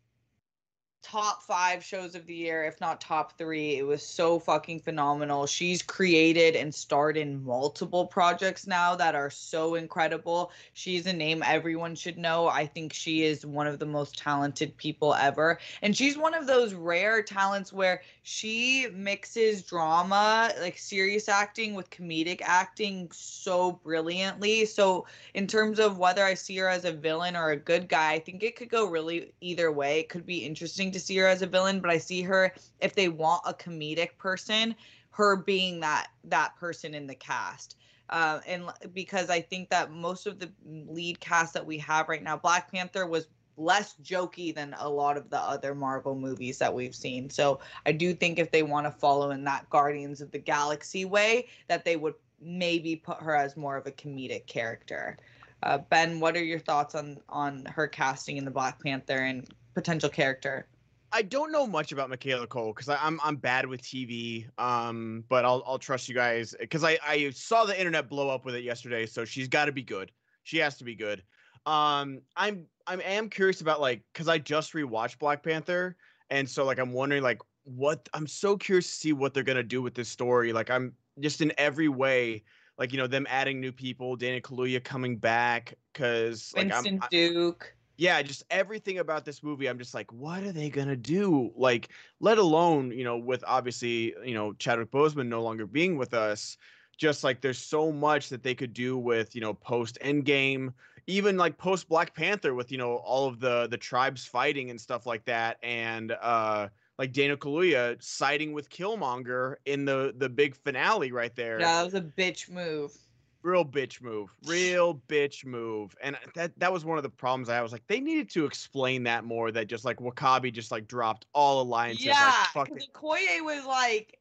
top 1.03 1.43
five 1.43 1.83
shows 1.83 2.15
of 2.15 2.25
the 2.25 2.33
year, 2.33 2.63
if 2.63 2.79
not 2.79 3.01
top 3.01 3.37
three. 3.37 3.77
It 3.77 3.85
was 3.85 4.01
so 4.01 4.39
fucking 4.39 4.79
phenomenal. 4.79 5.45
She's 5.45 5.81
created 5.81 6.55
and 6.55 6.73
starred 6.73 7.17
in 7.17 7.43
multiple 7.43 8.07
projects 8.07 8.65
now 8.65 8.95
that 8.95 9.13
are 9.13 9.29
so 9.29 9.75
incredible. 9.75 10.51
She's 10.73 11.05
a 11.05 11.13
name 11.13 11.43
everyone 11.45 11.93
should 11.95 12.17
know. 12.17 12.47
I 12.47 12.65
think 12.65 12.93
she 12.93 13.23
is 13.23 13.45
one 13.45 13.67
of 13.67 13.79
the 13.79 13.85
most 13.85 14.17
talented 14.17 14.75
people 14.77 15.13
ever. 15.13 15.59
And 15.81 15.95
she's 15.95 16.17
one 16.17 16.33
of 16.33 16.47
those 16.47 16.73
rare 16.73 17.21
talents 17.21 17.73
where 17.73 18.01
she 18.23 18.87
mixes 18.93 19.61
drama, 19.61 20.51
like 20.61 20.77
serious 20.77 21.27
acting, 21.27 21.75
with 21.75 21.89
comedic 21.89 22.41
acting 22.41 23.09
so 23.11 23.73
brilliantly. 23.83 24.65
So, 24.65 25.05
in 25.33 25.47
terms 25.47 25.79
of 25.79 25.97
whether 25.97 26.23
I 26.23 26.33
see 26.33 26.55
her 26.57 26.69
as 26.69 26.85
a 26.85 26.93
villain 26.93 27.35
or 27.35 27.49
a 27.49 27.57
good 27.57 27.89
guy, 27.89 28.13
I 28.13 28.19
think 28.19 28.41
it 28.41 28.55
could 28.55 28.69
go 28.69 28.85
really 28.85 29.33
either 29.41 29.71
way. 29.71 29.99
It 29.99 30.09
could 30.09 30.25
be 30.25 30.45
interesting 30.45 30.92
to 30.93 30.99
see 30.99 31.17
her 31.17 31.27
as 31.27 31.41
a 31.41 31.47
villain, 31.47 31.79
but 31.79 31.91
I 31.91 31.97
see 31.97 32.21
her 32.21 32.53
if 32.79 32.95
they 32.95 33.09
want 33.09 33.41
a 33.45 33.53
comedic 33.53 34.17
person, 34.17 34.75
her 35.11 35.35
being 35.35 35.79
that 35.81 36.07
that 36.25 36.55
person 36.57 36.93
in 36.93 37.07
the 37.07 37.15
cast. 37.15 37.77
Uh, 38.09 38.39
and 38.45 38.65
because 38.93 39.29
I 39.29 39.41
think 39.41 39.69
that 39.69 39.91
most 39.91 40.27
of 40.27 40.39
the 40.39 40.51
lead 40.65 41.19
cast 41.19 41.53
that 41.53 41.65
we 41.65 41.77
have 41.79 42.09
right 42.09 42.21
now, 42.21 42.37
Black 42.37 42.71
Panther 42.71 43.07
was 43.07 43.27
less 43.57 43.95
jokey 44.03 44.53
than 44.53 44.75
a 44.79 44.89
lot 44.89 45.17
of 45.17 45.29
the 45.29 45.39
other 45.39 45.75
Marvel 45.75 46.15
movies 46.15 46.57
that 46.57 46.73
we've 46.73 46.95
seen. 46.95 47.29
So 47.29 47.59
I 47.85 47.91
do 47.91 48.13
think 48.13 48.39
if 48.39 48.51
they 48.51 48.63
want 48.63 48.85
to 48.87 48.91
follow 48.91 49.31
in 49.31 49.43
that 49.45 49.69
Guardians 49.69 50.21
of 50.21 50.31
the 50.31 50.39
Galaxy 50.39 51.05
way, 51.05 51.47
that 51.67 51.85
they 51.85 51.95
would 51.95 52.15
maybe 52.41 52.95
put 52.95 53.21
her 53.21 53.35
as 53.35 53.55
more 53.55 53.77
of 53.77 53.87
a 53.87 53.91
comedic 53.91 54.47
character. 54.47 55.17
Uh, 55.61 55.77
ben, 55.77 56.19
what 56.19 56.35
are 56.35 56.43
your 56.43 56.59
thoughts 56.59 56.93
on 56.93 57.17
on 57.29 57.65
her 57.65 57.87
casting 57.87 58.37
in 58.37 58.45
the 58.45 58.51
Black 58.51 58.83
Panther 58.83 59.19
and 59.19 59.47
potential 59.73 60.09
character? 60.09 60.67
I 61.13 61.21
don't 61.21 61.51
know 61.51 61.67
much 61.67 61.91
about 61.91 62.09
Michaela 62.09 62.47
Coel 62.47 62.73
because 62.73 62.89
I'm 62.89 63.19
I'm 63.23 63.35
bad 63.35 63.67
with 63.67 63.81
TV. 63.81 64.47
Um, 64.59 65.23
but 65.29 65.45
I'll 65.45 65.63
I'll 65.65 65.77
trust 65.77 66.09
you 66.09 66.15
guys 66.15 66.55
because 66.59 66.83
I 66.83 66.97
I 67.05 67.29
saw 67.29 67.65
the 67.65 67.77
internet 67.77 68.09
blow 68.09 68.29
up 68.29 68.45
with 68.45 68.55
it 68.55 68.63
yesterday. 68.63 69.05
So 69.05 69.23
she's 69.23 69.47
got 69.47 69.65
to 69.65 69.71
be 69.71 69.83
good. 69.83 70.11
She 70.43 70.57
has 70.57 70.77
to 70.79 70.83
be 70.83 70.95
good. 70.95 71.23
Um, 71.65 72.21
I'm 72.35 72.65
I'm 72.87 72.99
am 73.01 73.29
curious 73.29 73.61
about 73.61 73.79
like 73.79 74.01
because 74.11 74.27
I 74.27 74.39
just 74.39 74.73
rewatched 74.73 75.19
Black 75.19 75.43
Panther, 75.43 75.95
and 76.31 76.49
so 76.49 76.65
like 76.65 76.79
I'm 76.79 76.91
wondering 76.91 77.21
like 77.21 77.41
what 77.63 78.09
I'm 78.13 78.27
so 78.27 78.57
curious 78.57 78.87
to 78.87 78.93
see 78.93 79.13
what 79.13 79.33
they're 79.33 79.43
gonna 79.43 79.63
do 79.63 79.81
with 79.81 79.93
this 79.93 80.09
story. 80.09 80.51
Like 80.51 80.71
I'm 80.71 80.93
just 81.19 81.41
in 81.41 81.53
every 81.57 81.89
way 81.89 82.43
like 82.77 82.91
you 82.91 82.97
know 82.97 83.07
them 83.07 83.27
adding 83.29 83.59
new 83.59 83.71
people, 83.71 84.15
Daniel 84.15 84.41
Kaluuya 84.41 84.83
coming 84.83 85.17
back 85.17 85.75
because 85.93 86.53
like 86.55 86.69
Winston 86.69 86.99
I'm, 87.01 87.07
Duke. 87.11 87.75
Yeah, 87.97 88.21
just 88.21 88.43
everything 88.49 88.99
about 88.99 89.25
this 89.25 89.43
movie, 89.43 89.67
I'm 89.67 89.77
just 89.77 89.93
like, 89.93 90.11
what 90.11 90.43
are 90.43 90.51
they 90.51 90.69
gonna 90.69 90.95
do? 90.95 91.51
Like, 91.55 91.89
let 92.19 92.37
alone, 92.37 92.91
you 92.91 93.03
know, 93.03 93.17
with 93.17 93.43
obviously, 93.47 94.15
you 94.23 94.33
know, 94.33 94.53
Chadwick 94.53 94.91
Boseman 94.91 95.27
no 95.27 95.41
longer 95.43 95.65
being 95.67 95.97
with 95.97 96.13
us, 96.13 96.57
just 96.97 97.23
like 97.23 97.41
there's 97.41 97.59
so 97.59 97.91
much 97.91 98.29
that 98.29 98.43
they 98.43 98.55
could 98.55 98.73
do 98.73 98.97
with, 98.97 99.35
you 99.35 99.41
know, 99.41 99.53
post 99.53 99.97
Endgame, 100.01 100.73
even 101.07 101.37
like 101.37 101.57
post 101.57 101.87
Black 101.87 102.15
Panther 102.15 102.53
with, 102.53 102.71
you 102.71 102.77
know, 102.77 102.95
all 102.97 103.27
of 103.27 103.39
the 103.39 103.67
the 103.67 103.77
tribes 103.77 104.25
fighting 104.25 104.69
and 104.69 104.79
stuff 104.81 105.05
like 105.05 105.25
that, 105.25 105.57
and 105.63 106.11
uh 106.21 106.69
like 106.99 107.11
Daniel 107.11 107.37
Kaluuya 107.37 108.01
siding 108.01 108.53
with 108.53 108.69
Killmonger 108.69 109.55
in 109.65 109.85
the 109.85 110.13
the 110.17 110.29
big 110.29 110.55
finale 110.55 111.11
right 111.11 111.35
there 111.35 111.59
Yeah, 111.59 111.77
that 111.77 111.83
was 111.83 111.93
a 111.93 112.01
bitch 112.01 112.49
move. 112.49 112.95
Real 113.43 113.65
bitch 113.65 114.01
move 114.01 114.29
real 114.45 115.01
bitch 115.09 115.45
move 115.45 115.95
and 116.01 116.17
that 116.33 116.57
that 116.57 116.71
was 116.71 116.85
one 116.85 116.97
of 116.97 117.03
the 117.03 117.09
problems 117.09 117.49
i 117.49 117.55
had. 117.55 117.61
was 117.61 117.73
like 117.73 117.85
they 117.87 117.99
needed 117.99 118.29
to 118.29 118.45
explain 118.45 119.03
that 119.03 119.25
more 119.25 119.51
that 119.51 119.67
just 119.67 119.83
like 119.83 119.97
W'Kabi 119.97 120.53
just 120.53 120.71
like 120.71 120.87
dropped 120.87 121.25
all 121.33 121.61
alliances 121.61 122.05
Yeah, 122.05 122.45
like 122.55 122.69
Okoye 122.69 123.43
was 123.43 123.65
like, 123.65 124.17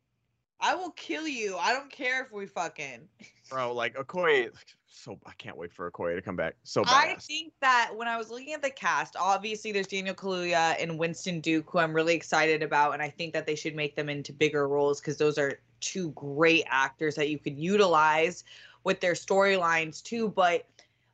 "I 0.61 0.75
will 0.75 0.91
kill 0.91 1.29
you. 1.29 1.57
I 1.57 1.73
don't 1.73 1.91
care 1.91 2.23
if 2.25 2.33
we 2.33 2.47
fucking." 2.47 3.09
bro 3.53 3.73
like 3.73 3.95
okoye 3.97 4.51
so 4.87 5.19
i 5.27 5.33
can't 5.39 5.57
wait 5.57 5.73
for 5.73 5.91
okoye 5.91 6.15
to 6.15 6.23
come 6.23 6.37
back 6.37 6.55
so 6.65 6.83
I 6.87 7.17
think 7.21 7.53
that 7.61 7.93
when 7.95 8.09
I 8.09 8.17
was 8.17 8.31
looking 8.31 8.53
at 8.55 8.63
the 8.63 8.71
cast, 8.71 9.17
obviously 9.19 9.73
there's 9.73 9.87
Daniel 9.87 10.15
Kaluuya 10.15 10.77
and 10.81 10.99
Winston 10.99 11.41
Duke, 11.41 11.69
who 11.71 11.79
I'm 11.79 11.93
really 11.93 12.15
excited 12.15 12.63
about, 12.63 12.93
and 12.93 13.03
I 13.03 13.09
think 13.11 13.33
that 13.35 13.47
they 13.47 13.55
should 13.55 13.75
make 13.75 13.95
them 13.97 14.09
into 14.09 14.33
bigger 14.33 14.69
roles 14.69 15.01
because 15.01 15.17
those 15.17 15.39
are 15.39 15.59
two 15.81 16.11
great 16.11 16.65
actors 16.69 17.15
that 17.17 17.29
you 17.29 17.39
could 17.39 17.59
utilize 17.59 18.45
with 18.85 19.01
their 19.01 19.15
storylines 19.15 20.03
too. 20.03 20.29
But 20.29 20.67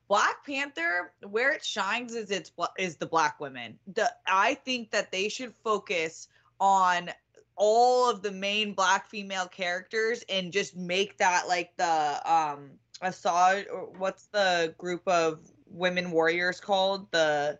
Black 0.07 0.43
Panther, 0.45 1.13
where 1.27 1.51
it 1.51 1.63
shines 1.63 2.15
is 2.15 2.31
its 2.31 2.51
is 2.77 2.95
the 2.97 3.05
black 3.05 3.39
women. 3.39 3.77
The 3.93 4.11
I 4.27 4.55
think 4.55 4.91
that 4.91 5.11
they 5.11 5.29
should 5.29 5.53
focus 5.63 6.27
on 6.59 7.11
all 7.55 8.09
of 8.09 8.21
the 8.21 8.31
main 8.31 8.73
black 8.73 9.09
female 9.09 9.45
characters 9.45 10.23
and 10.29 10.51
just 10.51 10.75
make 10.75 11.17
that 11.17 11.47
like 11.47 11.75
the 11.77 12.21
um 12.31 12.71
Assad 13.01 13.67
or 13.71 13.91
what's 13.97 14.27
the 14.27 14.73
group 14.77 15.01
of 15.07 15.39
women 15.67 16.11
warriors 16.11 16.59
called 16.59 17.09
the 17.11 17.59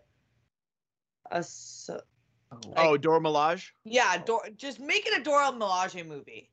As- 1.30 1.88
oh 2.76 2.96
dora 2.96 3.20
Milaje? 3.20 3.70
yeah 3.84 4.18
Dor- 4.18 4.48
just 4.56 4.80
make 4.80 5.06
it 5.06 5.18
a 5.18 5.22
Dora 5.22 5.52
Milaje 5.52 6.06
movie 6.06 6.49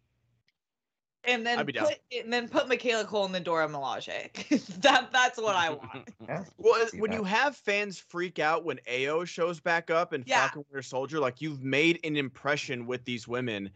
and 1.27 1.45
then 1.45 1.59
I'd 1.59 1.65
be 1.65 1.73
down. 1.73 1.85
put 1.87 1.99
and 2.11 2.31
then 2.33 2.47
put 2.49 2.67
Michaela 2.67 3.05
Coel 3.05 3.25
in 3.25 3.31
the 3.31 3.39
Dora 3.39 3.67
Milaje 3.67 4.31
that 4.81 5.11
that's 5.11 5.37
what 5.37 5.55
I 5.55 5.69
want 5.71 6.09
Yeah, 6.27 6.43
well 6.57 6.87
when 6.97 7.11
that. 7.11 7.17
you 7.17 7.23
have 7.23 7.55
fans 7.55 7.99
freak 7.99 8.39
out 8.39 8.63
when 8.65 8.77
Ayo 8.89 9.25
shows 9.27 9.59
back 9.59 9.89
up 9.91 10.13
and 10.13 10.23
Yeah. 10.25 10.41
falcon 10.41 10.63
winter 10.69 10.81
soldier 10.81 11.19
like 11.19 11.41
you've 11.41 11.63
made 11.63 11.99
an 12.03 12.15
impression 12.17 12.85
with 12.87 13.05
these 13.05 13.27
women 13.27 13.69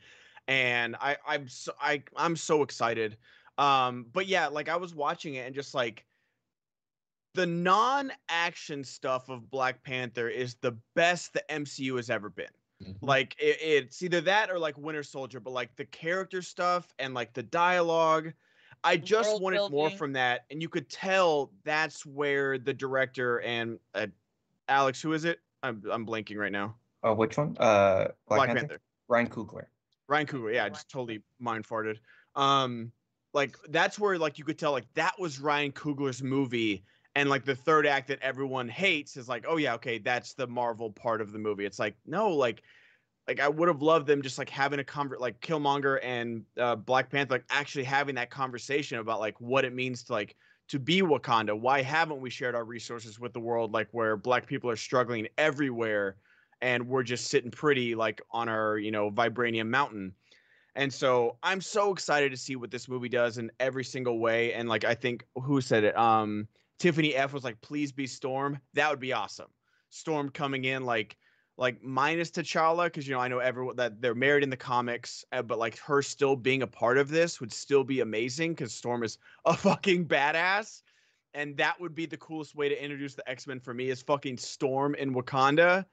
and 0.47 0.95
i 0.99 1.17
i'm 1.27 1.47
so 1.47 1.71
i 1.79 2.01
i'm 2.15 2.35
so 2.35 2.63
excited 2.63 3.17
um 3.57 4.07
but 4.11 4.25
yeah 4.25 4.47
like 4.47 4.69
i 4.69 4.75
was 4.75 4.95
watching 4.95 5.35
it 5.35 5.45
and 5.45 5.53
just 5.53 5.73
like 5.75 6.05
the 7.33 7.45
non-action 7.45 8.83
stuff 8.83 9.29
of 9.29 9.49
black 9.49 9.83
panther 9.83 10.27
is 10.27 10.55
the 10.55 10.75
best 10.95 11.33
the 11.33 11.43
mcu 11.49 11.95
has 11.95 12.09
ever 12.09 12.29
been 12.29 12.47
like 13.01 13.35
it, 13.39 13.57
it's 13.61 14.01
either 14.01 14.21
that 14.21 14.49
or 14.49 14.59
like 14.59 14.77
winter 14.77 15.03
soldier 15.03 15.39
but 15.39 15.53
like 15.53 15.75
the 15.75 15.85
character 15.85 16.41
stuff 16.41 16.93
and 16.99 17.13
like 17.13 17.33
the 17.33 17.43
dialogue 17.43 18.31
i 18.83 18.97
just 18.97 19.29
World 19.29 19.41
wanted 19.41 19.71
more 19.71 19.89
from 19.89 20.13
that 20.13 20.45
and 20.51 20.61
you 20.61 20.69
could 20.69 20.89
tell 20.89 21.51
that's 21.63 22.05
where 22.05 22.57
the 22.57 22.73
director 22.73 23.41
and 23.41 23.79
uh, 23.95 24.07
alex 24.67 25.01
who 25.01 25.13
is 25.13 25.25
it 25.25 25.39
i'm, 25.63 25.81
I'm 25.91 26.05
blanking 26.05 26.37
right 26.37 26.51
now 26.51 26.75
Oh, 27.03 27.13
which 27.13 27.37
one? 27.37 27.57
Uh, 27.59 28.09
Black, 28.27 28.37
black, 28.37 28.47
Panther? 28.47 28.59
panther 28.67 28.81
Ryan 29.07 29.27
Coogler. 29.27 29.65
Ryan 30.07 30.27
Coogler, 30.27 30.53
yeah, 30.53 30.69
just 30.69 30.89
totally 30.89 31.21
mind 31.39 31.67
farted. 31.67 31.97
Um, 32.35 32.91
like 33.33 33.55
that's 33.69 33.97
where 33.97 34.17
like 34.17 34.37
you 34.37 34.43
could 34.43 34.59
tell 34.59 34.71
like 34.71 34.91
that 34.93 35.13
was 35.19 35.39
Ryan 35.39 35.71
Coogler's 35.71 36.21
movie, 36.21 36.83
and 37.15 37.29
like 37.29 37.45
the 37.45 37.55
third 37.55 37.85
act 37.85 38.07
that 38.07 38.19
everyone 38.21 38.69
hates 38.69 39.17
is 39.17 39.27
like, 39.27 39.45
oh 39.47 39.57
yeah, 39.57 39.73
okay, 39.75 39.97
that's 39.97 40.33
the 40.33 40.47
Marvel 40.47 40.91
part 40.91 41.21
of 41.21 41.31
the 41.31 41.39
movie. 41.39 41.65
It's 41.65 41.79
like 41.79 41.95
no, 42.05 42.29
like, 42.29 42.63
like 43.27 43.39
I 43.39 43.47
would 43.47 43.67
have 43.67 43.81
loved 43.81 44.07
them 44.07 44.21
just 44.21 44.37
like 44.37 44.49
having 44.49 44.79
a 44.79 44.83
convert 44.83 45.21
like 45.21 45.39
Killmonger 45.41 45.99
and 46.03 46.43
uh, 46.57 46.75
Black 46.75 47.09
Panther 47.09 47.35
like 47.35 47.45
actually 47.49 47.83
having 47.83 48.15
that 48.15 48.29
conversation 48.29 48.99
about 48.99 49.19
like 49.19 49.39
what 49.39 49.65
it 49.65 49.73
means 49.73 50.03
to 50.05 50.13
like 50.13 50.35
to 50.69 50.79
be 50.79 51.01
Wakanda. 51.01 51.57
Why 51.57 51.81
haven't 51.81 52.21
we 52.21 52.29
shared 52.29 52.55
our 52.55 52.65
resources 52.65 53.19
with 53.19 53.33
the 53.33 53.39
world 53.39 53.73
like 53.73 53.89
where 53.91 54.15
Black 54.17 54.47
people 54.47 54.69
are 54.69 54.75
struggling 54.75 55.27
everywhere? 55.37 56.17
and 56.61 56.87
we're 56.87 57.03
just 57.03 57.27
sitting 57.27 57.51
pretty 57.51 57.95
like 57.95 58.21
on 58.31 58.47
our 58.47 58.77
you 58.77 58.91
know 58.91 59.11
vibranium 59.11 59.67
mountain 59.67 60.13
and 60.75 60.93
so 60.93 61.37
i'm 61.43 61.59
so 61.59 61.91
excited 61.91 62.31
to 62.31 62.37
see 62.37 62.55
what 62.55 62.71
this 62.71 62.87
movie 62.87 63.09
does 63.09 63.37
in 63.37 63.51
every 63.59 63.83
single 63.83 64.19
way 64.19 64.53
and 64.53 64.69
like 64.69 64.85
i 64.85 64.93
think 64.93 65.25
who 65.35 65.59
said 65.59 65.83
it 65.83 65.97
um 65.97 66.47
tiffany 66.81 67.13
f 67.13 67.31
was 67.31 67.43
like 67.43 67.61
please 67.61 67.91
be 67.91 68.07
storm. 68.07 68.59
That 68.73 68.89
would 68.89 68.99
be 68.99 69.13
awesome. 69.13 69.51
Storm 69.89 70.29
coming 70.29 70.65
in 70.65 70.83
like 70.83 71.15
like 71.57 71.83
minus 71.83 72.31
t'challa 72.31 72.85
because 72.85 73.07
you 73.07 73.13
know 73.13 73.19
i 73.19 73.27
know 73.27 73.37
everyone 73.37 73.75
that 73.75 74.01
they're 74.01 74.15
married 74.15 74.41
in 74.41 74.49
the 74.49 74.57
comics 74.57 75.23
uh, 75.31 75.43
but 75.43 75.59
like 75.59 75.77
her 75.77 76.01
still 76.01 76.35
being 76.35 76.63
a 76.63 76.67
part 76.67 76.97
of 76.97 77.09
this 77.09 77.39
would 77.39 77.53
still 77.53 77.83
be 77.83 77.99
amazing 77.99 78.53
because 78.53 78.73
storm 78.73 79.03
is 79.03 79.19
a 79.45 79.53
fucking 79.55 80.07
badass. 80.07 80.81
And 81.33 81.55
that 81.57 81.79
would 81.79 81.93
be 81.95 82.05
the 82.07 82.17
coolest 82.17 82.55
way 82.55 82.67
to 82.67 82.83
introduce 82.83 83.13
the 83.15 83.29
x-men 83.29 83.59
for 83.59 83.73
me 83.73 83.89
is 83.89 84.01
fucking 84.01 84.37
storm 84.37 84.95
in 84.95 85.13
wakanda. 85.13 85.85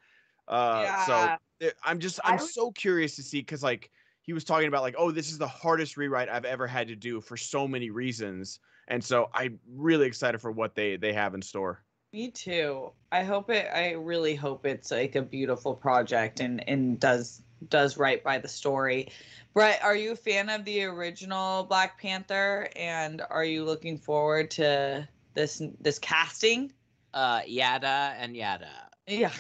Uh, 0.49 0.97
so 1.07 1.13
Yeah. 1.13 1.37
th- 1.61 1.75
I'm 1.85 1.99
just 2.01 2.19
I'm 2.25 2.39
so 2.39 2.71
curious 2.73 3.15
to 3.17 3.23
see 3.23 3.41
because 3.41 3.63
like 3.63 3.91
he 4.23 4.33
was 4.33 4.45
talking 4.45 4.69
about 4.69 4.83
like 4.83 4.95
oh 4.97 5.11
this 5.11 5.31
is 5.31 5.39
the 5.39 5.49
hardest 5.49 5.97
rewrite 5.99 6.31
I've 6.31 6.47
ever 6.47 6.67
had 6.67 6.89
to 6.89 6.97
do 6.97 7.21
for 7.21 7.37
so 7.37 7.69
many 7.69 7.91
reasons, 7.91 8.59
and 8.89 9.03
so 9.03 9.31
I'm 9.33 9.59
really 9.71 10.07
excited 10.07 10.41
for 10.41 10.51
what 10.51 10.75
they 10.75 10.97
they 10.97 11.13
have 11.13 11.35
in 11.35 11.43
store. 11.43 11.83
Me 12.13 12.31
too. 12.31 12.91
I 13.13 13.23
hope 13.23 13.51
it. 13.51 13.69
I 13.73 13.93
really 13.93 14.35
hope 14.35 14.67
it's 14.67 14.91
like 14.91 15.15
a 15.15 15.23
beautiful 15.23 15.75
project 15.75 16.41
and 16.41 16.67
and 16.69 16.99
does 16.99 17.43
does 17.69 17.97
right 17.97 18.23
by 18.25 18.39
the 18.39 18.49
story. 18.49 19.11
Brett, 19.55 19.83
are 19.83 19.97
you 19.97 20.13
a 20.13 20.17
fan 20.17 20.49
of 20.49 20.65
the 20.65 20.85
original 20.85 21.65
Black 21.65 22.01
Panther? 22.01 22.69
And 22.77 23.23
are 23.31 23.45
you 23.45 23.65
looking 23.65 23.99
forward 23.99 24.51
to 24.53 25.07
this 25.35 25.63
this 25.81 25.99
casting? 25.99 26.73
uh, 27.15 27.41
yada 27.47 28.15
and 28.19 28.37
yada. 28.37 28.71
Yeah. 29.11 29.31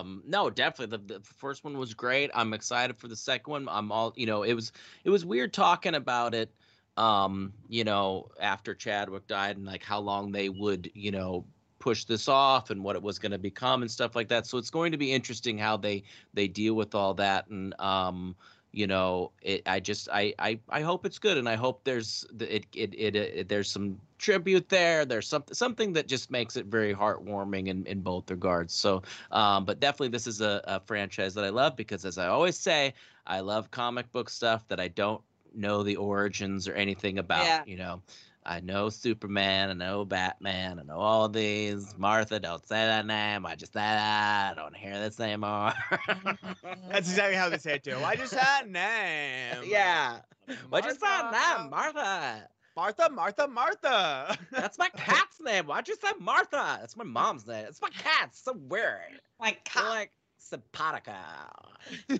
um 0.00 0.22
no 0.26 0.48
definitely 0.48 0.96
the, 0.96 1.18
the 1.18 1.20
first 1.20 1.64
one 1.64 1.76
was 1.76 1.92
great 1.92 2.30
i'm 2.32 2.54
excited 2.54 2.96
for 2.96 3.08
the 3.08 3.16
second 3.16 3.50
one 3.50 3.68
i'm 3.70 3.92
all 3.92 4.14
you 4.16 4.24
know 4.24 4.42
it 4.42 4.54
was 4.54 4.72
it 5.04 5.10
was 5.10 5.22
weird 5.22 5.52
talking 5.52 5.94
about 5.94 6.34
it 6.34 6.50
um 6.96 7.52
you 7.68 7.84
know 7.84 8.28
after 8.40 8.74
chadwick 8.74 9.26
died 9.26 9.56
and 9.56 9.66
like 9.66 9.82
how 9.82 9.98
long 9.98 10.32
they 10.32 10.48
would 10.48 10.90
you 10.94 11.10
know 11.10 11.44
push 11.78 12.04
this 12.04 12.26
off 12.26 12.70
and 12.70 12.82
what 12.82 12.96
it 12.96 13.02
was 13.02 13.18
going 13.18 13.32
to 13.32 13.38
become 13.38 13.82
and 13.82 13.90
stuff 13.90 14.16
like 14.16 14.28
that. 14.28 14.46
So 14.46 14.58
it's 14.58 14.70
going 14.70 14.92
to 14.92 14.98
be 14.98 15.12
interesting 15.12 15.58
how 15.58 15.76
they 15.76 16.02
they 16.34 16.48
deal 16.48 16.74
with 16.74 16.94
all 16.94 17.14
that 17.14 17.46
and 17.48 17.78
um 17.80 18.34
you 18.72 18.86
know 18.86 19.30
it 19.40 19.62
i 19.66 19.78
just 19.78 20.08
i 20.12 20.34
i, 20.38 20.58
I 20.68 20.80
hope 20.80 21.06
it's 21.06 21.18
good 21.18 21.38
and 21.38 21.48
i 21.48 21.54
hope 21.54 21.84
there's 21.84 22.26
it 22.40 22.66
it, 22.74 22.92
it, 22.94 23.16
it 23.16 23.48
there's 23.48 23.70
some 23.70 23.98
tribute 24.18 24.68
there 24.68 25.04
there's 25.04 25.28
something 25.28 25.54
something 25.54 25.92
that 25.92 26.08
just 26.08 26.30
makes 26.30 26.56
it 26.56 26.66
very 26.66 26.92
heartwarming 26.92 27.68
in, 27.68 27.86
in 27.86 28.00
both 28.00 28.30
regards. 28.30 28.74
So 28.74 29.02
um 29.30 29.64
but 29.64 29.78
definitely 29.80 30.08
this 30.08 30.26
is 30.26 30.40
a, 30.40 30.60
a 30.64 30.80
franchise 30.80 31.34
that 31.34 31.44
i 31.44 31.50
love 31.50 31.76
because 31.76 32.04
as 32.04 32.18
i 32.18 32.26
always 32.26 32.58
say 32.58 32.94
i 33.26 33.40
love 33.40 33.70
comic 33.70 34.10
book 34.12 34.28
stuff 34.28 34.66
that 34.68 34.80
i 34.80 34.88
don't 34.88 35.22
know 35.56 35.82
the 35.82 35.96
origins 35.96 36.68
or 36.68 36.74
anything 36.74 37.18
about 37.18 37.44
Yeah. 37.44 37.62
you 37.66 37.76
know 37.76 38.02
I 38.48 38.60
know 38.60 38.90
Superman. 38.90 39.70
I 39.70 39.72
know 39.72 40.04
Batman. 40.04 40.78
I 40.78 40.82
know 40.84 40.98
all 40.98 41.28
these. 41.28 41.92
Martha, 41.98 42.38
don't 42.38 42.64
say 42.64 42.76
that 42.76 43.04
name. 43.04 43.44
I 43.44 43.56
just 43.56 43.72
said 43.72 43.80
that. 43.82 44.52
I 44.52 44.54
don't 44.54 44.76
hear 44.76 45.00
this 45.00 45.18
anymore. 45.18 45.72
That's 46.88 47.08
exactly 47.10 47.34
how 47.34 47.48
they 47.48 47.58
say 47.58 47.74
it 47.74 47.82
too. 47.82 47.96
I 48.04 48.14
just 48.14 48.32
had 48.32 48.66
a 48.66 48.70
name. 48.70 49.64
yeah. 49.68 50.18
Why 50.68 50.78
you 50.78 50.90
say 50.92 50.98
Martha. 51.02 51.58
name, 51.62 51.70
Martha? 51.70 52.48
Martha, 52.76 53.10
Martha, 53.10 53.48
Martha. 53.48 54.38
That's 54.52 54.78
my 54.78 54.90
cat's 54.90 55.40
name. 55.40 55.66
Why'd 55.66 55.88
you 55.88 55.96
say 55.96 56.12
Martha? 56.20 56.78
That's 56.80 56.96
my 56.96 57.04
mom's 57.04 57.46
name. 57.48 57.64
It's 57.68 57.82
my 57.82 57.88
cat. 57.90 58.28
It's 58.28 58.44
so 58.44 58.52
weird. 58.68 59.20
My 59.40 59.56
You're 59.74 59.84
like 59.88 60.12
simpatico. 60.38 61.22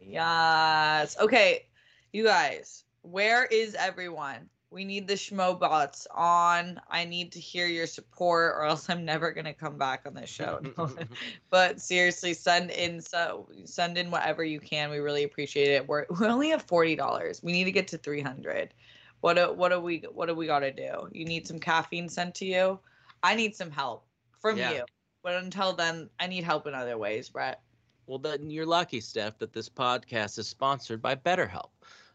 Yes. 0.00 1.16
Okay, 1.18 1.66
you 2.12 2.24
guys, 2.24 2.84
where 3.02 3.46
is 3.46 3.74
everyone? 3.74 4.48
We 4.70 4.84
need 4.84 5.06
the 5.06 5.14
Schmobots 5.14 6.06
on. 6.14 6.80
I 6.90 7.04
need 7.04 7.30
to 7.32 7.40
hear 7.40 7.66
your 7.66 7.86
support, 7.86 8.54
or 8.56 8.64
else 8.64 8.88
I'm 8.88 9.04
never 9.04 9.30
gonna 9.32 9.52
come 9.52 9.76
back 9.76 10.02
on 10.06 10.14
this 10.14 10.30
show. 10.30 10.60
but 11.50 11.80
seriously, 11.80 12.32
send 12.34 12.70
in 12.70 13.00
so 13.00 13.48
send 13.64 13.98
in 13.98 14.10
whatever 14.10 14.42
you 14.42 14.60
can. 14.60 14.90
We 14.90 14.98
really 14.98 15.24
appreciate 15.24 15.68
it. 15.68 15.86
We're 15.86 16.06
we 16.18 16.26
only 16.26 16.50
have 16.50 16.62
forty 16.62 16.96
dollars. 16.96 17.42
We 17.42 17.52
need 17.52 17.64
to 17.64 17.72
get 17.72 17.86
to 17.88 17.98
three 17.98 18.22
hundred. 18.22 18.72
What 19.20 19.34
do, 19.34 19.52
what 19.52 19.68
do 19.68 19.78
we 19.78 20.04
what 20.12 20.26
do 20.26 20.34
we 20.34 20.46
got 20.46 20.60
to 20.60 20.72
do? 20.72 21.08
You 21.12 21.26
need 21.26 21.46
some 21.46 21.58
caffeine 21.60 22.08
sent 22.08 22.34
to 22.36 22.46
you. 22.46 22.80
I 23.22 23.34
need 23.34 23.54
some 23.54 23.70
help 23.70 24.06
from 24.40 24.58
Yeah. 24.58 24.72
you. 24.72 24.84
But 25.22 25.42
until 25.42 25.72
then, 25.72 26.10
I 26.18 26.26
need 26.26 26.44
help 26.44 26.66
in 26.66 26.74
other 26.74 26.98
ways, 26.98 27.28
Brett. 27.28 27.60
Well, 28.06 28.18
then 28.18 28.50
you're 28.50 28.66
lucky, 28.66 29.00
Steph, 29.00 29.38
that 29.38 29.52
this 29.52 29.68
podcast 29.68 30.38
is 30.38 30.48
sponsored 30.48 31.00
by 31.00 31.14
BetterHelp. 31.14 31.70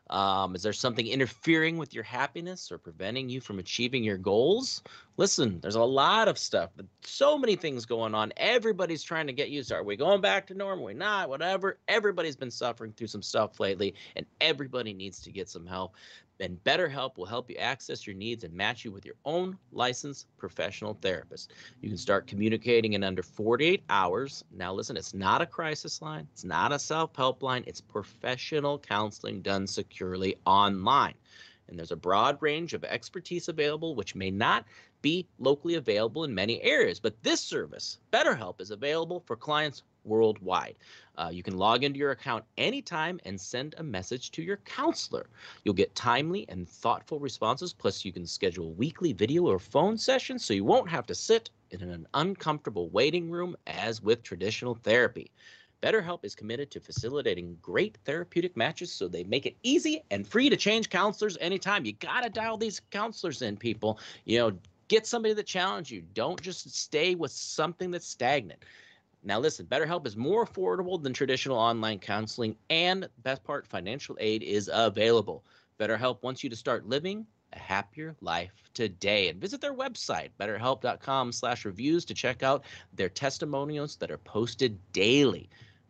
Um, 0.09 0.55
is 0.55 0.63
there 0.63 0.73
something 0.73 1.05
interfering 1.05 1.77
with 1.77 1.93
your 1.93 2.03
happiness 2.03 2.71
or 2.71 2.77
preventing 2.77 3.29
you 3.29 3.41
from 3.41 3.59
achieving 3.59 4.03
your 4.03 4.17
goals? 4.17 4.81
Listen, 5.17 5.59
there's 5.59 5.75
a 5.75 5.84
lot 5.84 6.29
of 6.29 6.38
stuff, 6.38 6.69
so 7.01 7.38
many 7.38 7.55
things 7.57 7.85
going 7.85 8.15
on. 8.15 8.31
Everybody's 8.38 9.03
trying 9.03 9.27
to 9.27 9.34
get 9.34 9.49
used. 9.49 9.71
Are 9.71 9.84
we 9.84 9.97
going 9.97 10.21
back 10.21 10.47
to 10.47 10.53
normal? 10.53 10.85
Are 10.85 10.88
we 10.88 10.93
not? 10.93 11.27
Whatever. 11.27 11.79
Everybody's 11.89 12.38
been 12.38 12.51
suffering 12.51 12.93
through 12.93 13.07
some 13.07 13.21
stuff 13.21 13.59
lately, 13.59 13.95
and 14.15 14.25
everybody 14.39 14.93
needs 14.93 15.19
to 15.21 15.31
get 15.31 15.49
some 15.49 15.65
help. 15.65 15.95
And 16.39 16.64
BetterHelp 16.64 17.18
will 17.18 17.26
help 17.26 17.49
you 17.49 17.55
access 17.57 18.05
your 18.05 18.15
needs 18.15 18.43
and 18.43 18.53
match 18.53 18.85
you 18.85 18.91
with 18.91 19.05
your 19.05 19.15
own 19.26 19.57
licensed 19.72 20.27
professional 20.38 20.97
therapist. 21.01 21.53
You 21.81 21.89
can 21.89 21.97
start 21.97 22.27
communicating 22.27 22.93
in 22.93 23.03
under 23.03 23.23
48 23.23 23.84
hours. 23.89 24.43
Now, 24.51 24.73
listen, 24.73 24.97
it's 24.97 25.14
not 25.14 25.41
a 25.41 25.47
crisis 25.47 26.01
line, 26.01 26.27
it's 26.34 26.43
not 26.43 26.72
a 26.72 26.80
self 26.80 27.15
help 27.15 27.41
line, 27.41 27.64
it's 27.65 27.81
professional 27.81 28.77
counseling 28.77 29.41
done 29.41 29.65
securely 29.65 30.35
online. 30.45 31.15
And 31.68 31.77
there's 31.77 31.91
a 31.91 31.97
broad 31.97 32.38
range 32.41 32.73
of 32.73 32.84
expertise 32.85 33.49
available, 33.49 33.95
which 33.95 34.15
may 34.15 34.31
not 34.31 34.65
be 35.01 35.27
locally 35.38 35.76
available 35.76 36.23
in 36.23 36.34
many 36.34 36.61
areas. 36.61 36.99
But 36.99 37.22
this 37.23 37.41
service, 37.41 37.99
BetterHelp, 38.11 38.61
is 38.61 38.72
available 38.72 39.22
for 39.26 39.35
clients 39.35 39.84
worldwide. 40.07 40.75
Uh, 41.17 41.29
you 41.31 41.43
can 41.43 41.57
log 41.57 41.84
into 41.84 41.99
your 41.99 42.11
account 42.11 42.43
anytime 42.57 43.19
and 43.25 43.39
send 43.39 43.75
a 43.77 43.84
message 43.84 44.31
to 44.31 44.41
your 44.41 44.57
counselor. 44.57 45.27
You'll 45.63 45.73
get 45.73 45.95
timely 45.95 46.45
and 46.49 46.67
thoughtful 46.67 47.19
responses. 47.19 47.73
Plus, 47.73 48.05
you 48.05 48.11
can 48.11 48.25
schedule 48.25 48.73
weekly 48.73 49.13
video 49.13 49.47
or 49.47 49.59
phone 49.59 49.97
sessions 49.97 50.45
so 50.45 50.53
you 50.53 50.63
won't 50.63 50.89
have 50.89 51.05
to 51.07 51.15
sit 51.15 51.49
in 51.71 51.81
an 51.81 52.07
uncomfortable 52.13 52.89
waiting 52.89 53.29
room 53.29 53.55
as 53.65 54.01
with 54.01 54.23
traditional 54.23 54.75
therapy. 54.75 55.31
BetterHelp 55.81 56.25
is 56.25 56.34
committed 56.34 56.71
to 56.71 56.79
facilitating 56.79 57.57
great 57.61 57.97
therapeutic 58.03 58.57
matches 58.57 58.91
so 58.91 59.07
they 59.07 59.23
make 59.23 59.45
it 59.45 59.55
easy 59.61 60.03
and 60.09 60.27
free 60.27 60.49
to 60.49 60.57
change 60.57 60.89
counselors 60.89 61.38
anytime. 61.39 61.85
You 61.85 61.93
got 61.93 62.23
to 62.23 62.29
dial 62.29 62.57
these 62.57 62.81
counselors 62.89 63.41
in, 63.43 63.57
people. 63.57 63.99
You 64.25 64.39
know, 64.39 64.51
get 64.88 65.05
somebody 65.05 65.34
that 65.35 65.45
challenges 65.45 65.91
you. 65.91 66.03
Don't 66.13 66.41
just 66.41 66.73
stay 66.75 67.13
with 67.15 67.31
something 67.31 67.91
that's 67.91 68.07
stagnant. 68.07 68.63
Now, 69.23 69.39
listen, 69.39 69.65
BetterHelp 69.65 70.06
is 70.07 70.15
more 70.15 70.45
affordable 70.45 71.02
than 71.02 71.14
traditional 71.14 71.57
online 71.57 71.99
counseling, 71.99 72.56
and 72.69 73.10
best 73.23 73.44
part, 73.44 73.68
financial 73.68 74.15
aid 74.19 74.44
is 74.44 74.69
available. 74.72 75.44
BetterHelp 75.80 76.23
wants 76.23 76.44
you 76.44 76.49
to 76.49 76.56
start 76.56 76.88
living 76.88 77.26
a 77.53 77.60
happier 77.60 78.15
life 78.22 78.69
today. 78.73 79.30
And 79.30 79.39
visit 79.39 79.61
their 79.61 79.73
website, 79.73 80.30
betterhelp.com 80.39 81.31
slash 81.31 81.65
reviews 81.65 82.06
to 82.06 82.14
check 82.14 82.44
out 82.44 82.64
their 82.94 83.10
testimonials 83.10 83.95
that 83.98 84.11
are 84.11 84.18
posted 84.18 84.77
daily. 84.91 85.49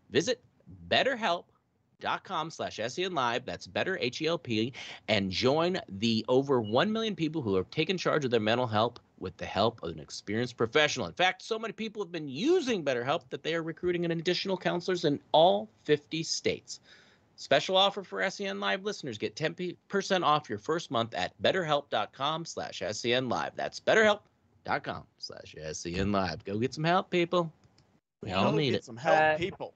Visit 0.10 0.42
betterhelp.com 0.88 2.52
slash 2.52 2.80
Live. 2.98 3.46
That's 3.46 3.68
better 3.68 3.98
H 4.00 4.22
E 4.22 4.28
L 4.28 4.38
P 4.38 4.74
and 5.08 5.32
join 5.32 5.80
the 5.90 6.24
over 6.28 6.62
1 6.62 6.92
million 6.92 7.16
people 7.16 7.42
who 7.42 7.56
have 7.56 7.70
taken 7.72 7.98
charge 7.98 8.24
of 8.24 8.32
their 8.32 8.40
mental 8.40 8.68
health 8.68 9.00
with 9.20 9.36
the 9.38 9.46
help 9.46 9.82
of 9.84 9.90
an 9.92 10.00
experienced 10.00 10.58
professional. 10.58 11.08
In 11.08 11.14
fact, 11.14 11.42
so 11.42 11.58
many 11.58 11.74
people 11.74 12.02
have 12.04 12.12
been 12.12 12.28
using 12.28 12.84
BetterHelp 12.84 13.22
that 13.30 13.44
they 13.44 13.56
are 13.56 13.64
recruiting 13.64 14.06
an 14.06 14.12
additional 14.12 14.58
counselors 14.58 15.06
in 15.06 15.20
all 15.32 15.70
50 15.84 16.24
states. 16.24 16.80
Special 17.36 17.78
offer 17.78 18.04
for 18.04 18.28
SEN 18.30 18.60
Live 18.60 18.84
listeners. 18.84 19.18
Get 19.18 19.36
10% 19.36 19.76
off 20.24 20.50
your 20.50 20.58
first 20.58 20.90
month 20.90 21.14
at 21.14 21.40
betterhelp.com 21.42 22.46
slash 22.46 22.82
SEN 22.92 23.30
Live. 23.30 23.52
That's 23.56 23.80
betterhelp.com 23.80 25.04
slash 25.20 25.56
SEN 25.74 26.12
Live. 26.12 26.44
Go 26.46 26.58
get 26.58 26.74
some 26.74 26.84
help, 26.84 27.10
people. 27.12 27.52
We 28.24 28.32
all 28.32 28.52
Go 28.52 28.58
need 28.58 28.72
get 28.72 28.78
it. 28.78 28.84
Some 28.86 28.98
help, 28.98 29.20
Uh, 29.20 29.38
people. 29.38 29.74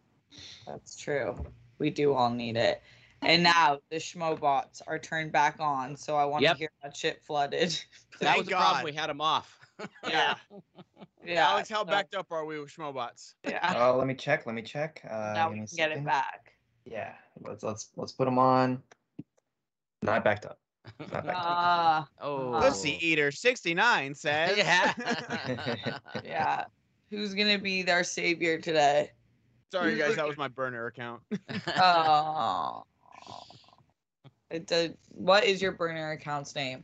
That's 0.65 0.95
true. 0.95 1.35
We 1.77 1.91
do 1.91 2.13
all 2.13 2.31
need 2.31 2.57
it. 2.57 2.81
And 3.23 3.43
now 3.43 3.80
the 3.91 3.98
Schmobots 3.98 4.81
are 4.88 4.98
turned 4.98 5.31
back 5.31 5.57
on, 5.60 5.95
so 5.95 6.15
I 6.15 6.26
want 6.26 6.41
Yep. 6.43 6.53
to 6.53 6.57
hear 6.60 6.69
that 6.84 6.95
shit 6.95 7.22
flooded. 7.23 7.77
That 8.19 8.26
Thank 8.35 8.38
was 8.38 8.45
the 8.48 8.52
problem. 8.53 8.76
God. 8.77 8.85
We 8.85 8.91
had 8.93 9.10
them 9.10 9.22
off. 9.22 9.57
yeah. 10.07 10.35
Yeah. 11.26 11.49
Alex, 11.49 11.69
how 11.69 11.80
so- 11.80 11.85
backed 11.85 12.14
up 12.14 12.27
are 12.31 12.45
we 12.45 12.60
with 12.60 12.69
Schmobots? 12.72 13.34
Yeah. 13.48 13.73
Oh, 13.77 13.98
let 13.98 14.06
me 14.06 14.14
check. 14.14 14.45
Let 14.45 14.53
me 14.53 14.61
check. 14.61 15.02
Uh, 15.10 15.31
now 15.34 15.49
we 15.49 15.56
can 15.57 15.68
get 15.76 15.91
it 15.91 16.03
back. 16.06 16.53
Yeah, 16.85 17.14
let's 17.39 17.64
let's 17.64 17.89
let's 17.95 18.11
put 18.11 18.26
them 18.26 18.38
on. 18.38 18.81
Not 20.03 20.23
backed 20.23 20.45
up. 20.45 20.60
Not 20.99 21.10
backed 21.11 21.27
up. 21.30 21.35
Ah, 21.35 22.07
Oh. 22.22 22.60
Pussy 22.61 22.98
Eater 23.07 23.31
69 23.31 24.14
says. 24.14 24.57
Yeah. 24.57 24.93
yeah. 26.23 26.65
Who's 27.10 27.34
gonna 27.34 27.57
be 27.60 27.81
their 27.81 28.03
savior 28.03 28.60
today? 28.60 29.11
Sorry, 29.72 29.98
guys, 29.98 30.15
that 30.18 30.27
was 30.27 30.38
my 30.38 30.48
burner 30.48 30.88
account. 30.88 31.22
Oh. 31.77 32.84
It 34.52 34.68
did, 34.68 34.98
what 35.10 35.45
is 35.45 35.61
your 35.61 35.72
burner 35.72 36.11
account's 36.11 36.53
name? 36.56 36.84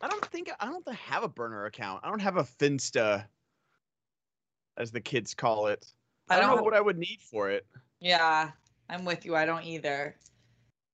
I 0.00 0.08
don't 0.08 0.24
think 0.26 0.50
I 0.60 0.66
don't 0.66 0.86
have 0.88 1.22
a 1.22 1.28
burner 1.28 1.66
account. 1.66 2.00
I 2.04 2.08
don't 2.08 2.20
have 2.20 2.36
a 2.36 2.44
Finsta, 2.44 3.24
as 4.76 4.90
the 4.90 5.00
kids 5.00 5.34
call 5.34 5.66
it. 5.68 5.86
I 6.28 6.40
don't 6.40 6.56
know 6.56 6.62
what 6.62 6.74
I 6.74 6.80
would 6.80 6.98
need 6.98 7.20
for 7.20 7.50
it. 7.50 7.66
Yeah, 8.00 8.50
I'm 8.90 9.04
with 9.04 9.24
you. 9.24 9.36
I 9.36 9.46
don't 9.46 9.64
either. 9.64 10.16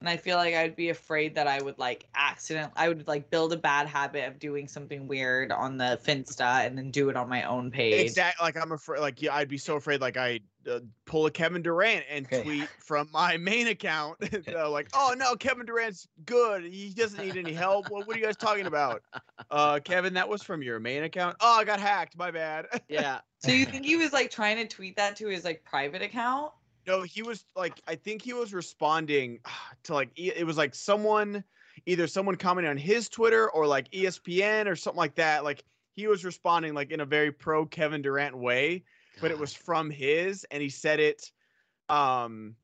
And 0.03 0.09
I 0.09 0.17
feel 0.17 0.37
like 0.37 0.53
I'd 0.53 0.75
be 0.75 0.89
afraid 0.89 1.37
that 1.37 1.47
I 1.47 1.63
would 1.63 1.79
like 1.79 2.09
accident 2.13 2.73
I 2.75 2.89
would 2.89 3.07
like 3.07 3.31
build 3.31 3.53
a 3.53 3.57
bad 3.57 3.87
habit 3.87 4.27
of 4.27 4.41
doing 4.41 4.67
something 4.67 5.07
weird 5.07 5.53
on 5.53 5.77
the 5.77 5.97
Finsta 6.05 6.67
and 6.67 6.77
then 6.77 6.91
do 6.91 7.09
it 7.09 7.17
on 7.17 7.29
my 7.29 7.45
own 7.45 7.71
page. 7.71 8.01
Exactly. 8.01 8.45
Like 8.45 8.57
I'm 8.57 8.73
afraid. 8.73 8.99
Like 9.01 9.23
yeah, 9.23 9.33
I'd 9.33 9.49
be 9.49 9.59
so 9.59 9.77
afraid. 9.77 10.01
Like 10.01 10.17
I 10.17 10.41
uh, 10.69 10.81
pull 11.07 11.27
a 11.27 11.31
Kevin 11.31 11.63
Durant 11.63 12.05
and 12.11 12.27
Okay. 12.27 12.43
tweet 12.43 12.69
from 12.81 13.11
my 13.13 13.37
main 13.37 13.69
account. 13.69 14.19
uh, 14.53 14.69
like, 14.71 14.89
oh 14.93 15.15
no, 15.17 15.37
Kevin 15.37 15.67
Durant's 15.67 16.09
good. 16.25 16.65
He 16.65 16.91
doesn't 16.91 17.25
need 17.25 17.37
any 17.37 17.53
help. 17.53 17.89
What, 17.89 18.09
what 18.09 18.17
are 18.17 18.19
you 18.19 18.25
guys 18.27 18.37
talking 18.37 18.67
about? 18.67 19.03
Uh, 19.51 19.81
Kevin, 19.81 20.15
that 20.15 20.27
was 20.29 20.41
from 20.43 20.63
your 20.63 20.81
main 20.81 21.03
account. 21.03 21.37
Oh, 21.41 21.59
I 21.59 21.65
got 21.65 21.79
hacked. 21.79 22.17
My 22.17 22.31
bad. 22.31 22.67
yeah. 22.89 23.19
So 23.41 23.51
you 23.51 23.67
think 23.67 23.85
he 23.85 23.97
was 23.97 24.13
like 24.13 24.31
trying 24.31 24.57
to 24.57 24.67
tweet 24.67 24.97
that 24.97 25.17
to 25.17 25.27
his 25.29 25.45
like 25.45 25.63
private 25.65 26.01
account? 26.01 26.53
No, 26.87 27.03
he 27.03 27.23
was 27.23 27.45
like, 27.55 27.81
I 27.87 27.95
think 27.95 28.23
he 28.23 28.33
was 28.33 28.53
responding 28.53 29.39
to 29.85 29.95
like, 29.95 30.11
it 30.17 30.47
was 30.47 30.57
like 30.57 30.75
someone, 30.75 31.45
either 31.87 32.07
someone 32.07 32.37
commenting 32.37 32.71
on 32.71 32.77
his 32.77 33.09
Twitter 33.09 33.51
or 33.51 33.67
like 33.67 33.91
ESPN 33.91 34.67
or 34.67 34.77
something 34.77 34.99
like 34.99 35.15
that. 35.17 35.45
Like 35.45 35.65
he 35.95 36.07
was 36.07 36.25
responding 36.25 36.75
like 36.75 36.91
in 36.91 37.01
a 37.01 37.07
very 37.07 37.33
pro 37.33 37.67
Kevin 37.67 38.03
Durant 38.03 38.37
way, 38.37 38.85
but 39.21 39.31
it 39.31 39.39
was 39.39 39.53
from 39.53 39.91
his, 39.91 40.45
and 40.51 40.63
he 40.63 40.69
said 40.69 41.01
it, 41.01 41.31
um, 41.89 42.57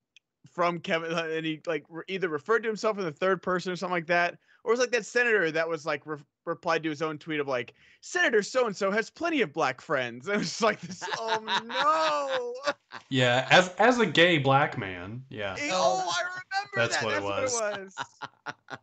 from 0.51 0.81
Kevin, 0.81 1.13
and 1.17 1.47
he 1.47 1.61
like 1.67 1.85
re- 1.89 2.05
either 2.09 2.29
referred 2.29 2.63
to 2.63 2.69
himself 2.69 2.99
in 2.99 3.05
the 3.05 3.13
third 3.13 3.43
person 3.43 3.73
or 3.73 3.77
something 3.77 3.93
like 3.93 4.07
that, 4.07 4.39
or 4.65 4.73
it 4.73 4.73
was 4.73 4.81
like 4.81 4.91
that 4.93 5.07
senator 5.07 5.51
that 5.51 5.69
was 5.69 5.87
like 5.87 6.07
re- 6.07 6.19
replied 6.49 6.83
to 6.83 6.91
his 6.91 7.03
own 7.03 7.19
tweet 7.19 7.39
of 7.39 7.47
like, 7.47 7.75
Senator 8.01 8.43
so 8.43 8.67
and 8.67 8.77
so 8.77 8.91
has 8.91 9.11
plenty 9.11 9.43
of 9.43 9.53
black 9.53 9.81
friends. 9.81 10.27
And 10.27 10.35
it 10.37 10.39
was 10.39 10.61
like 10.63 10.81
this. 10.81 11.05
Oh 11.19 11.43
no. 11.65 12.73
Yeah, 13.11 13.47
as 13.51 13.69
as 13.79 14.01
a 14.01 14.07
gay 14.07 14.39
black 14.39 14.77
man, 14.77 15.23
yeah. 15.29 15.57
Oh, 15.71 16.09
I 16.09 16.23
remember 16.23 16.71
That's 16.75 16.97
that. 16.97 17.05
what 17.05 17.15
it 17.15 17.41
That's 17.41 17.55
what 17.55 17.79
it 17.79 17.85
was. 17.85 18.79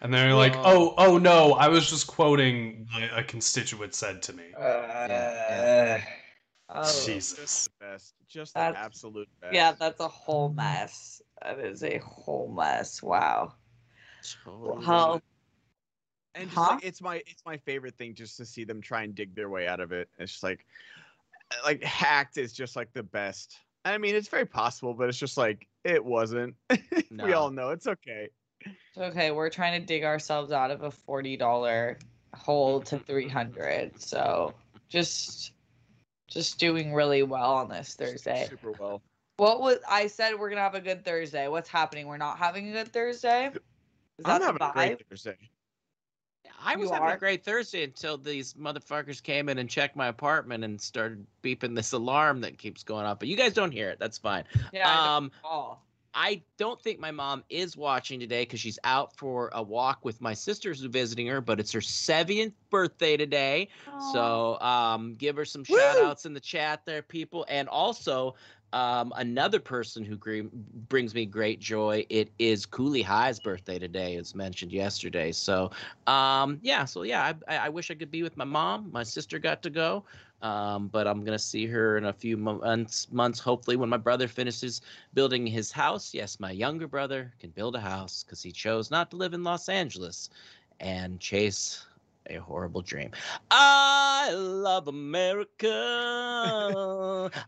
And 0.00 0.12
they're 0.12 0.34
like, 0.34 0.54
"Oh, 0.56 0.94
oh 0.98 1.16
no, 1.16 1.52
I 1.52 1.68
was 1.68 1.88
just 1.88 2.08
quoting 2.08 2.88
what 2.92 3.04
a 3.16 3.22
constituent 3.22 3.94
said 3.94 4.20
to 4.22 4.32
me." 4.32 4.46
Uh, 4.58 5.98
Oh, 6.74 7.04
Jesus. 7.04 7.38
Just 7.38 7.64
the 7.78 7.84
best. 7.84 8.14
Just 8.28 8.54
the 8.54 8.60
absolute 8.60 9.28
best. 9.40 9.54
yeah, 9.54 9.72
that's 9.72 10.00
a 10.00 10.08
whole 10.08 10.48
mess. 10.48 11.20
That 11.42 11.58
is 11.58 11.82
a 11.82 11.98
whole 11.98 12.50
mess. 12.50 13.02
Wow. 13.02 13.54
Totally. 14.44 14.84
How 14.84 15.20
And 16.34 16.46
just 16.46 16.56
Huh? 16.56 16.74
like 16.74 16.84
it's 16.84 17.00
my 17.00 17.16
it's 17.26 17.44
my 17.44 17.56
favorite 17.58 17.96
thing 17.96 18.14
just 18.14 18.36
to 18.38 18.46
see 18.46 18.64
them 18.64 18.80
try 18.80 19.02
and 19.02 19.14
dig 19.14 19.34
their 19.34 19.48
way 19.48 19.66
out 19.66 19.80
of 19.80 19.92
it. 19.92 20.08
It's 20.18 20.32
just 20.32 20.42
like 20.42 20.64
uh, 21.50 21.56
like 21.64 21.82
hacked 21.82 22.38
is 22.38 22.52
just 22.52 22.76
like 22.76 22.92
the 22.92 23.02
best. 23.02 23.58
I 23.84 23.98
mean, 23.98 24.14
it's 24.14 24.28
very 24.28 24.46
possible, 24.46 24.94
but 24.94 25.08
it's 25.08 25.18
just 25.18 25.36
like 25.36 25.66
it 25.84 26.04
wasn't. 26.04 26.54
we 27.10 27.32
all 27.32 27.50
know 27.50 27.70
it's 27.70 27.86
okay. 27.86 28.30
It's 28.64 28.98
okay, 28.98 29.30
we're 29.30 29.50
trying 29.50 29.80
to 29.80 29.86
dig 29.86 30.04
ourselves 30.04 30.52
out 30.52 30.70
of 30.70 30.82
a 30.82 30.90
forty 30.90 31.36
dollar 31.36 31.98
hole 32.34 32.80
to 32.82 32.98
three 32.98 33.28
hundred. 33.28 34.00
So 34.00 34.54
just 34.88 35.52
just 36.28 36.58
doing 36.58 36.94
really 36.94 37.22
well 37.22 37.52
on 37.54 37.68
this 37.68 37.94
Thursday. 37.94 38.46
Super 38.48 38.72
well. 38.72 39.02
What 39.36 39.60
was 39.60 39.78
I 39.88 40.06
said 40.06 40.38
we're 40.38 40.50
gonna 40.50 40.62
have 40.62 40.74
a 40.74 40.80
good 40.80 41.04
Thursday. 41.04 41.48
What's 41.48 41.68
happening? 41.68 42.06
We're 42.06 42.16
not 42.16 42.38
having 42.38 42.68
a 42.68 42.72
good 42.72 42.92
Thursday? 42.92 43.50
Is 44.18 44.24
I'm 44.24 44.40
that 44.40 44.58
the 44.58 44.64
having 44.64 44.82
a 44.84 44.96
great 44.96 45.08
Thursday. 45.08 45.36
I 46.64 46.76
was 46.76 46.88
You 46.88 46.94
having 46.94 47.08
are? 47.08 47.14
a 47.14 47.18
great 47.18 47.44
Thursday 47.44 47.82
until 47.84 48.16
these 48.16 48.54
motherfuckers 48.54 49.22
came 49.22 49.48
in 49.48 49.58
and 49.58 49.68
checked 49.68 49.96
my 49.96 50.06
apartment 50.08 50.64
and 50.64 50.80
started 50.80 51.26
beeping 51.42 51.74
this 51.74 51.92
alarm 51.92 52.40
that 52.42 52.58
keeps 52.58 52.82
going 52.82 53.04
off. 53.06 53.18
But 53.18 53.28
you 53.28 53.36
guys 53.36 53.52
don't 53.52 53.72
hear 53.72 53.90
it. 53.90 53.98
That's 53.98 54.18
fine. 54.18 54.44
Yeah, 54.72 54.88
I 54.88 55.16
um, 55.16 55.30
Oh. 55.44 55.78
I 56.14 56.42
don't 56.58 56.78
think 56.78 57.00
my 57.00 57.10
mom 57.10 57.42
is 57.48 57.74
watching 57.74 58.20
today 58.20 58.42
because 58.42 58.60
she's 58.60 58.78
out 58.84 59.16
for 59.16 59.48
a 59.54 59.62
walk 59.62 60.04
with 60.04 60.20
my 60.20 60.34
sisters 60.34 60.80
who's 60.80 60.90
visiting 60.90 61.26
her, 61.28 61.40
but 61.40 61.58
it's 61.58 61.72
her 61.72 61.80
70th 61.80 62.52
birthday 62.68 63.16
today. 63.16 63.68
So 64.12 64.60
um, 64.60 65.14
give 65.14 65.36
her 65.36 65.46
some 65.46 65.64
Woo! 65.68 65.78
shout 65.78 65.96
outs 66.04 66.26
in 66.26 66.34
the 66.34 66.40
chat 66.40 66.84
there, 66.84 67.00
people. 67.00 67.46
And 67.48 67.66
also, 67.66 68.34
um, 68.72 69.12
another 69.16 69.60
person 69.60 70.04
who 70.04 70.16
gre- 70.16 70.48
brings 70.88 71.14
me 71.14 71.26
great 71.26 71.60
joy. 71.60 72.06
It 72.08 72.32
is 72.38 72.66
Cooley 72.66 73.02
High's 73.02 73.38
birthday 73.38 73.78
today, 73.78 74.16
as 74.16 74.34
mentioned 74.34 74.72
yesterday. 74.72 75.32
So, 75.32 75.70
um, 76.06 76.58
yeah, 76.62 76.84
so 76.84 77.02
yeah, 77.02 77.32
I, 77.48 77.54
I 77.54 77.66
I 77.66 77.68
wish 77.68 77.90
I 77.90 77.94
could 77.94 78.10
be 78.10 78.22
with 78.22 78.36
my 78.36 78.44
mom. 78.44 78.90
My 78.92 79.02
sister 79.02 79.38
got 79.38 79.62
to 79.62 79.70
go, 79.70 80.04
um, 80.42 80.88
but 80.88 81.06
I'm 81.06 81.24
gonna 81.24 81.38
see 81.38 81.66
her 81.66 81.96
in 81.98 82.04
a 82.06 82.12
few 82.12 82.36
months. 82.36 83.10
Months, 83.12 83.38
hopefully, 83.40 83.76
when 83.76 83.88
my 83.88 83.96
brother 83.98 84.28
finishes 84.28 84.80
building 85.14 85.46
his 85.46 85.72
house. 85.72 86.14
Yes, 86.14 86.40
my 86.40 86.50
younger 86.50 86.88
brother 86.88 87.32
can 87.38 87.50
build 87.50 87.76
a 87.76 87.80
house 87.80 88.22
because 88.24 88.42
he 88.42 88.52
chose 88.52 88.90
not 88.90 89.10
to 89.10 89.16
live 89.16 89.34
in 89.34 89.42
Los 89.44 89.68
Angeles 89.68 90.30
and 90.80 91.20
chase 91.20 91.86
a 92.26 92.36
horrible 92.36 92.82
dream. 92.82 93.10
I 93.50 94.32
love 94.32 94.88
America. 94.88 95.70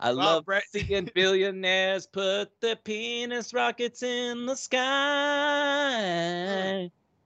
I 0.01 0.10
love 0.10 0.44
Brett- 0.44 0.64
seeing 0.70 1.09
billionaires 1.14 2.06
put 2.06 2.60
their 2.60 2.76
penis 2.76 3.55
rockets 3.55 4.02
in 4.02 4.46
the 4.46 4.56
sky. 4.56 4.80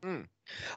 Mm. 0.03 0.27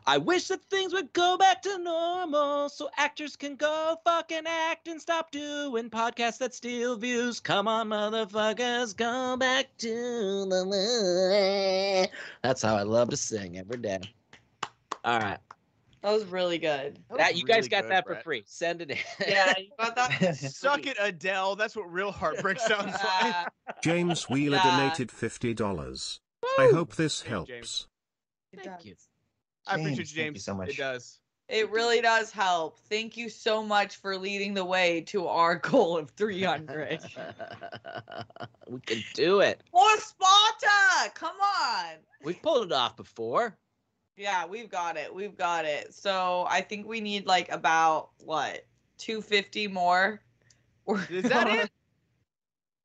I 0.06 0.18
wish 0.18 0.48
that 0.48 0.64
things 0.66 0.94
would 0.94 1.14
go 1.14 1.38
back 1.38 1.62
to 1.62 1.78
normal 1.78 2.68
so 2.70 2.90
actors 2.98 3.36
can 3.36 3.56
go 3.56 3.96
fucking 4.04 4.46
act 4.46 4.88
and 4.88 5.02
stop 5.02 5.32
doing 5.32 5.90
podcasts 5.90 6.40
that 6.40 6.54
steal 6.54 6.98
views. 6.98 7.40
Come 7.40 7.68
on, 7.68 7.90
motherfuckers, 7.90 8.96
go 8.96 9.38
back 9.38 9.68
to 9.80 10.46
the. 10.46 12.10
That's 12.42 12.62
how 12.62 12.76
I 12.76 12.84
love 12.84 13.10
to 13.10 13.18
sing 13.18 13.58
every 13.58 13.78
day. 13.78 14.00
All 15.06 15.20
right. 15.20 15.40
That 16.04 16.12
was 16.14 16.26
really 16.26 16.58
good. 16.58 16.98
That 17.10 17.18
That, 17.18 17.32
was 17.34 17.42
you 17.42 17.48
guys 17.48 17.68
got 17.68 17.84
good, 17.84 17.92
that 17.92 18.04
for 18.06 18.14
Brett. 18.14 18.24
free. 18.24 18.44
Send 18.48 18.82
it 18.82 18.92
in. 18.92 18.98
Yeah, 19.28 19.54
you 19.58 19.68
got 19.80 19.96
that? 19.96 20.36
Suck 20.38 20.88
it, 20.88 20.98
Adele. 21.00 21.56
That's 21.56 21.76
what 21.76 21.92
real 21.92 22.12
heartbreak 22.12 22.60
sounds 22.60 22.96
like. 23.22 23.46
James 23.84 24.28
Wheeler 24.30 24.58
Yeah. 24.58 24.78
donated 24.78 25.10
$50. 25.10 26.20
I 26.58 26.70
hope 26.74 26.96
this 26.96 27.22
helps. 27.22 27.88
it 28.52 28.60
Thank 28.64 28.78
does. 28.78 28.86
you. 28.86 28.96
I 29.68 29.76
appreciate 29.76 29.98
you, 30.00 30.04
James, 30.06 30.16
thank 30.16 30.36
you 30.36 30.40
so 30.42 30.56
much. 30.56 30.70
It 30.70 30.78
does. 30.78 31.20
It 31.48 31.70
really 31.70 32.02
does 32.02 32.32
help. 32.32 32.80
Thank 32.90 33.16
you 33.18 33.30
so 33.30 33.62
much 33.62 33.98
for 33.98 34.18
leading 34.18 34.54
the 34.56 34.64
way 34.66 35.02
to 35.08 35.28
our 35.28 35.56
goal 35.58 35.98
of 35.98 36.10
300. 36.12 37.00
we 38.68 38.80
can 38.80 39.04
do 39.14 39.42
it. 39.42 39.62
More 39.74 39.98
Sparta! 40.00 41.12
Come 41.14 41.36
on. 41.42 41.96
We've 42.24 42.42
pulled 42.42 42.66
it 42.68 42.72
off 42.72 42.96
before. 42.96 43.58
Yeah, 44.18 44.46
we've 44.46 44.70
got 44.70 44.98
it. 44.98 45.14
We've 45.14 45.38
got 45.38 45.66
it. 45.66 45.94
So 45.94 46.46
I 46.50 46.62
think 46.62 46.88
we 46.88 47.02
need 47.02 47.26
like 47.26 47.52
about 47.52 48.10
what 48.24 48.66
250 48.98 49.68
more. 49.68 50.22
Is 51.10 51.24
that 51.30 51.48
it? 51.48 51.72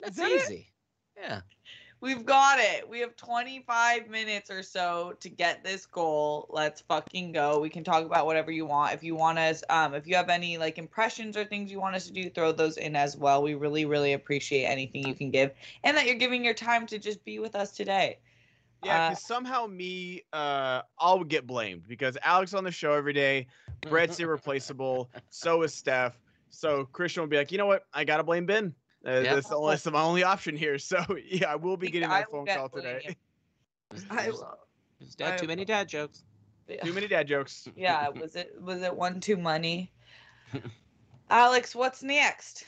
That's 0.01 0.16
that 0.16 0.31
it? 0.31 0.43
easy. 0.43 0.73
Yeah. 1.16 1.40
We've 2.03 2.27
got 2.27 2.59
it. 2.61 2.89
We 2.89 3.01
have 3.01 3.16
25 3.16 4.09
minutes 4.09 4.51
or 4.51 4.62
so 4.62 5.15
to 5.20 5.31
get 5.31 5.65
this 5.65 5.86
goal. 5.86 6.47
Let's 6.51 6.82
fucking 6.82 7.32
go. 7.32 7.59
We 7.59 7.70
can 7.70 7.85
talk 7.85 8.05
about 8.05 8.27
whatever 8.27 8.51
you 8.51 8.66
want. 8.66 8.93
If 8.93 9.03
you 9.03 9.16
want 9.16 9.39
us, 9.39 9.65
um, 9.70 9.94
if 9.94 10.07
you 10.07 10.15
have 10.15 10.28
any 10.28 10.59
like 10.59 10.77
impressions 10.77 11.39
or 11.39 11.44
things 11.44 11.73
you 11.73 11.81
want 11.81 11.97
us 11.97 12.07
to 12.07 12.12
do, 12.12 12.28
throw 12.28 12.53
those 12.53 12.77
in 12.77 12.97
as 12.97 13.16
well. 13.16 13.43
We 13.43 13.55
really, 13.55 13.86
really 13.86 14.12
appreciate 14.12 14.66
anything 14.66 15.07
you 15.09 15.15
can 15.15 15.31
give, 15.31 15.53
and 15.85 15.97
that 15.97 16.05
you're 16.05 16.16
giving 16.16 16.44
your 16.44 16.55
time 16.55 16.86
to 16.89 16.98
just 16.98 17.24
be 17.24 17.39
with 17.39 17.57
us 17.57 17.73
today. 17.73 18.19
Yeah, 18.86 19.06
Uh, 19.06 19.10
because 19.10 19.24
somehow 19.26 19.66
me, 19.66 20.22
uh, 20.32 20.82
I'll 20.98 21.24
get 21.24 21.46
blamed 21.46 21.86
because 21.88 22.16
Alex 22.22 22.54
on 22.54 22.64
the 22.64 22.70
show 22.70 22.92
every 22.94 23.12
day. 23.12 23.46
Brett's 23.88 24.18
irreplaceable. 24.20 25.10
So 25.30 25.62
is 25.62 25.74
Steph. 25.74 26.18
So 26.50 26.84
Christian 26.86 27.22
will 27.22 27.28
be 27.28 27.36
like, 27.36 27.52
you 27.52 27.58
know 27.58 27.66
what? 27.66 27.84
I 27.92 28.04
gotta 28.04 28.22
blame 28.24 28.46
Ben. 28.46 28.74
Uh, 29.06 29.10
Yep. 29.20 29.34
That's 29.34 29.48
the 29.48 29.56
only, 29.56 29.70
that's 29.72 29.86
my 29.86 30.00
only 30.02 30.22
option 30.24 30.56
here. 30.56 30.78
So 30.92 31.04
yeah, 31.24 31.52
I 31.52 31.56
will 31.56 31.76
be 31.76 31.90
getting 31.90 32.08
I 32.10 32.20
that 32.20 32.30
phone 32.30 32.46
call 32.46 32.68
today. 32.68 33.16
There's, 33.90 34.04
I 34.10 34.22
there's- 34.22 34.40
dad, 35.16 35.34
I- 35.34 35.36
too 35.36 35.46
many 35.46 35.64
dad 35.64 35.88
jokes. 35.88 36.24
Too 36.82 36.92
many 36.92 37.06
dad 37.06 37.28
jokes. 37.28 37.68
yeah, 37.76 38.08
was 38.20 38.34
it 38.34 38.52
was 38.60 38.82
it 38.82 38.94
one 38.94 39.20
too 39.20 39.36
money? 39.36 39.92
Alex, 41.30 41.74
what's 41.74 42.02
next? 42.02 42.64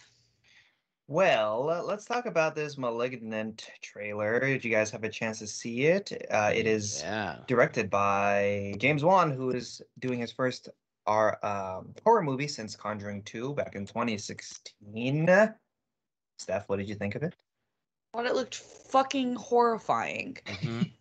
Well, 1.09 1.71
uh, 1.71 1.83
let's 1.85 2.05
talk 2.05 2.27
about 2.27 2.55
this 2.55 2.77
Malignant 2.77 3.71
trailer. 3.81 4.41
Did 4.41 4.63
you 4.63 4.71
guys 4.71 4.91
have 4.91 5.05
a 5.05 5.09
chance 5.09 5.39
to 5.39 5.47
see 5.47 5.87
it? 5.87 6.13
Uh, 6.31 6.53
it 6.55 6.67
is 6.67 7.01
Yeah. 7.01 7.39
directed 7.47 7.89
by 7.89 8.75
James 8.77 9.03
Wan, 9.03 9.31
who 9.31 9.51
is 9.51 9.81
doing 9.99 10.21
his 10.21 10.31
first 10.31 10.69
R, 11.07 11.43
um, 11.43 11.95
horror 12.05 12.21
movie 12.23 12.47
since 12.47 12.77
Conjuring 12.77 13.23
2 13.23 13.55
back 13.55 13.75
in 13.75 13.87
2016. 13.87 15.55
Steph, 16.37 16.69
what 16.69 16.77
did 16.77 16.91
you 16.91 16.95
think 16.95 17.15
of 17.15 17.23
it? 17.23 17.35
I 18.13 18.19
Thought 18.19 18.27
it 18.27 18.35
looked 18.35 18.57
fucking 18.57 19.37
horrifying. 19.37 20.37
Mhm. 20.45 20.93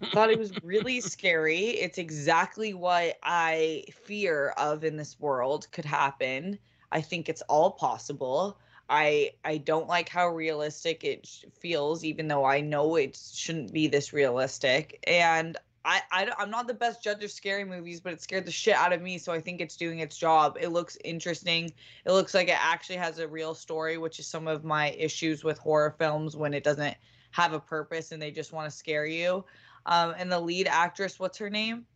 thought 0.12 0.30
it 0.30 0.38
was 0.38 0.52
really 0.62 1.00
scary. 1.00 1.70
It's 1.70 1.98
exactly 1.98 2.72
what 2.72 3.18
I 3.24 3.82
fear 3.90 4.50
of 4.50 4.84
in 4.84 4.96
this 4.96 5.18
world 5.18 5.66
could 5.72 5.84
happen. 5.84 6.56
I 6.92 7.00
think 7.00 7.28
it's 7.28 7.42
all 7.42 7.72
possible. 7.72 8.60
I 8.88 9.32
I 9.44 9.58
don't 9.58 9.88
like 9.88 10.08
how 10.08 10.28
realistic 10.28 11.04
it 11.04 11.28
feels, 11.60 12.04
even 12.04 12.28
though 12.28 12.44
I 12.44 12.60
know 12.60 12.96
it 12.96 13.16
shouldn't 13.16 13.72
be 13.72 13.88
this 13.88 14.12
realistic. 14.12 15.02
And 15.06 15.56
I, 15.84 16.02
I 16.10 16.42
am 16.42 16.50
not 16.50 16.66
the 16.66 16.74
best 16.74 17.02
judge 17.02 17.22
of 17.22 17.30
scary 17.30 17.64
movies, 17.64 18.00
but 18.00 18.12
it 18.12 18.20
scared 18.20 18.44
the 18.44 18.50
shit 18.50 18.74
out 18.74 18.92
of 18.92 19.00
me. 19.00 19.18
So 19.18 19.32
I 19.32 19.40
think 19.40 19.60
it's 19.60 19.76
doing 19.76 20.00
its 20.00 20.16
job. 20.16 20.58
It 20.60 20.70
looks 20.70 20.98
interesting. 21.04 21.72
It 22.04 22.10
looks 22.10 22.34
like 22.34 22.48
it 22.48 22.58
actually 22.60 22.96
has 22.96 23.20
a 23.20 23.28
real 23.28 23.54
story, 23.54 23.96
which 23.96 24.18
is 24.18 24.26
some 24.26 24.48
of 24.48 24.64
my 24.64 24.90
issues 24.90 25.44
with 25.44 25.58
horror 25.58 25.94
films 25.96 26.34
when 26.36 26.54
it 26.54 26.64
doesn't 26.64 26.96
have 27.30 27.52
a 27.52 27.60
purpose 27.60 28.10
and 28.10 28.20
they 28.20 28.32
just 28.32 28.52
want 28.52 28.68
to 28.68 28.76
scare 28.76 29.06
you. 29.06 29.44
Um, 29.86 30.14
and 30.18 30.30
the 30.30 30.40
lead 30.40 30.66
actress, 30.66 31.20
what's 31.20 31.38
her 31.38 31.50
name? 31.50 31.86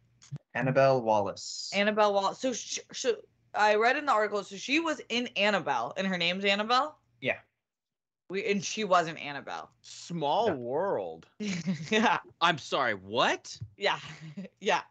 Annabelle 0.55 1.03
Wallis. 1.03 1.73
Annabelle 1.75 2.15
Wallis. 2.15 2.39
So, 2.39 2.53
sh- 2.53 2.79
sh- 2.93 3.07
I 3.55 3.75
read 3.77 3.97
in 3.97 4.07
the 4.07 4.13
article. 4.13 4.43
So 4.45 4.57
she 4.57 4.81
was 4.81 5.01
in 5.09 5.29
Annabelle, 5.37 5.93
and 5.97 6.07
her 6.07 6.19
name's 6.19 6.45
Annabelle. 6.45 6.99
Yeah. 7.21 7.39
We 8.29 8.47
and 8.51 8.65
she 8.65 8.85
wasn't 8.85 9.19
Annabelle. 9.19 9.71
Small 9.83 10.47
Yeah. 10.49 10.55
world. 10.55 11.27
yeah, 11.91 12.19
I'm 12.41 12.59
sorry, 12.59 12.95
what? 12.95 13.57
yeah, 13.77 13.99
yeah. 14.61 14.83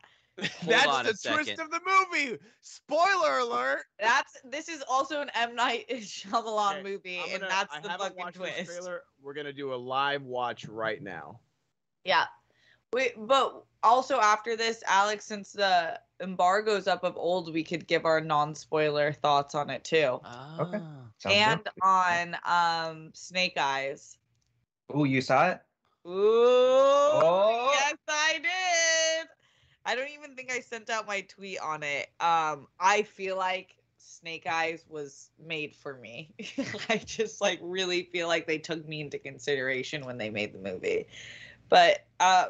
That's 0.65 0.87
on 0.87 1.05
a 1.05 1.11
the 1.13 1.17
twist 1.21 1.59
of 1.59 1.69
the 1.69 1.81
movie. 1.85 2.37
Spoiler 2.61 3.39
alert. 3.39 3.83
That's 3.99 4.37
this 4.45 4.69
is 4.69 4.83
also 4.89 5.21
an 5.21 5.29
M 5.35 5.55
Night 5.55 5.85
Shyamalan 5.89 6.79
Okay, 6.79 6.83
movie, 6.83 7.19
I'm 7.19 7.35
and 7.35 7.43
that's 7.49 7.73
I 7.75 7.81
the 7.81 7.89
fucking 7.89 8.31
twist. 8.33 8.65
trailer. 8.65 9.01
We're 9.21 9.33
gonna 9.33 9.53
do 9.53 9.73
a 9.73 9.75
live 9.75 10.23
watch 10.23 10.65
right 10.65 11.01
now. 11.01 11.39
Yeah. 12.05 12.25
Wait, 12.93 13.13
but 13.17 13.63
also 13.83 14.19
after 14.19 14.55
this, 14.55 14.83
Alex, 14.87 15.25
since 15.25 15.51
the 15.51 15.99
embargo's 16.19 16.87
up 16.87 17.03
of 17.03 17.15
old, 17.17 17.53
we 17.53 17.63
could 17.63 17.87
give 17.87 18.05
our 18.05 18.19
non-spoiler 18.19 19.13
thoughts 19.13 19.55
on 19.55 19.69
it 19.69 19.83
too. 19.83 20.19
Okay. 20.59 20.79
Ah. 20.81 20.99
Sounds 21.19 21.35
and 21.35 21.63
good. 21.63 21.83
on 21.83 22.37
um 22.45 23.11
Snake 23.13 23.57
Eyes. 23.57 24.17
Ooh, 24.95 25.03
you 25.05 25.21
saw 25.21 25.49
it? 25.49 25.61
Ooh, 26.07 26.11
Oh. 26.11 27.71
yes, 27.73 27.97
I 28.07 28.33
did. 28.41 29.27
I 29.85 29.95
don't 29.95 30.09
even 30.09 30.35
think 30.35 30.51
I 30.51 30.61
sent 30.61 30.89
out 30.89 31.07
my 31.07 31.21
tweet 31.21 31.59
on 31.59 31.83
it. 31.83 32.09
Um, 32.19 32.67
I 32.79 33.03
feel 33.03 33.37
like 33.37 33.75
Snake 33.97 34.47
Eyes 34.47 34.85
was 34.87 35.29
made 35.37 35.75
for 35.75 35.95
me. 35.95 36.33
I 36.89 36.97
just 36.97 37.41
like 37.41 37.59
really 37.61 38.03
feel 38.11 38.27
like 38.27 38.47
they 38.47 38.57
took 38.57 38.87
me 38.87 39.01
into 39.01 39.19
consideration 39.19 40.05
when 40.05 40.17
they 40.17 40.29
made 40.29 40.53
the 40.53 40.59
movie. 40.59 41.07
But 41.69 42.05
uh, 42.19 42.47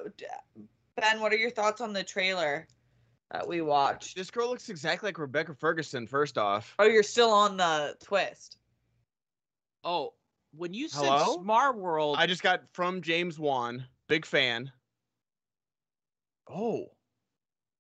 Ben, 0.96 1.20
what 1.20 1.32
are 1.34 1.38
your 1.38 1.52
thoughts 1.52 1.82
on 1.82 1.94
the 1.94 2.04
trailer 2.04 2.68
that 3.32 3.48
we 3.48 3.62
watched? 3.62 4.16
This 4.16 4.32
girl 4.32 4.50
looks 4.50 4.70
exactly 4.70 5.08
like 5.08 5.18
Rebecca 5.20 5.54
Ferguson. 5.54 6.08
First 6.08 6.38
off, 6.38 6.74
Oh, 6.80 6.86
you're 6.86 7.04
still 7.04 7.32
on 7.32 7.58
the 7.58 7.96
twist. 8.04 8.58
Oh, 9.84 10.14
when 10.56 10.74
you 10.74 10.88
said 10.88 11.06
Hello? 11.06 11.42
Smart 11.42 11.78
World, 11.78 12.18
I 12.20 12.26
just 12.28 12.42
got 12.44 12.64
from 12.74 13.02
James 13.02 13.38
Wan. 13.38 13.86
Big 14.08 14.26
fan. 14.26 14.72
Oh, 16.48 16.88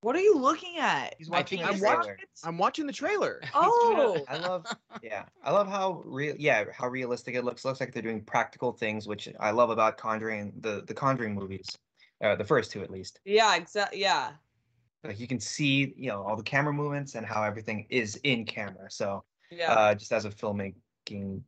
What 0.01 0.15
are 0.15 0.21
you 0.21 0.37
looking 0.37 0.77
at? 0.77 1.15
He's 1.17 1.29
I 1.29 1.37
watching 1.39 1.59
think 1.59 1.67
the 1.69 1.73
I'm 1.73 1.79
trailer. 1.79 1.97
watching- 1.97 2.15
I'm 2.45 2.57
watching 2.57 2.87
the 2.87 2.93
trailer. 2.93 3.41
Oh, 3.53 4.23
I 4.29 4.37
love, 4.37 4.65
yeah, 5.03 5.25
I 5.43 5.51
love 5.51 5.67
how 5.67 6.01
real, 6.05 6.35
yeah, 6.39 6.63
how 6.73 6.87
realistic 6.87 7.35
it 7.35 7.43
looks. 7.43 7.65
Looks 7.65 7.79
like 7.81 7.91
they're 7.93 8.01
doing 8.01 8.23
practical 8.23 8.71
things, 8.71 9.07
which 9.07 9.27
I 9.39 9.51
love 9.51 9.69
about 9.69 9.97
Conjuring, 9.97 10.53
the 10.61 10.83
the 10.87 10.93
Conjuring 10.93 11.35
movies, 11.35 11.77
uh, 12.23 12.35
the 12.35 12.45
first 12.45 12.71
two 12.71 12.81
at 12.81 12.89
least. 12.89 13.19
yeah, 13.25 13.55
exactly. 13.55 13.99
Yeah. 14.01 14.31
Like 15.03 15.19
you 15.19 15.27
can 15.27 15.39
see, 15.39 15.93
you 15.97 16.09
know, 16.09 16.23
all 16.23 16.35
the 16.37 16.43
camera 16.43 16.73
movements 16.73 17.15
and 17.15 17.25
how 17.25 17.43
everything 17.43 17.85
is 17.89 18.15
in 18.23 18.45
camera. 18.45 18.89
So, 18.91 19.23
Yeah. 19.49 19.73
uh, 19.73 19.95
just 19.95 20.11
as 20.13 20.25
a 20.25 20.29
filmmaking 20.29 21.41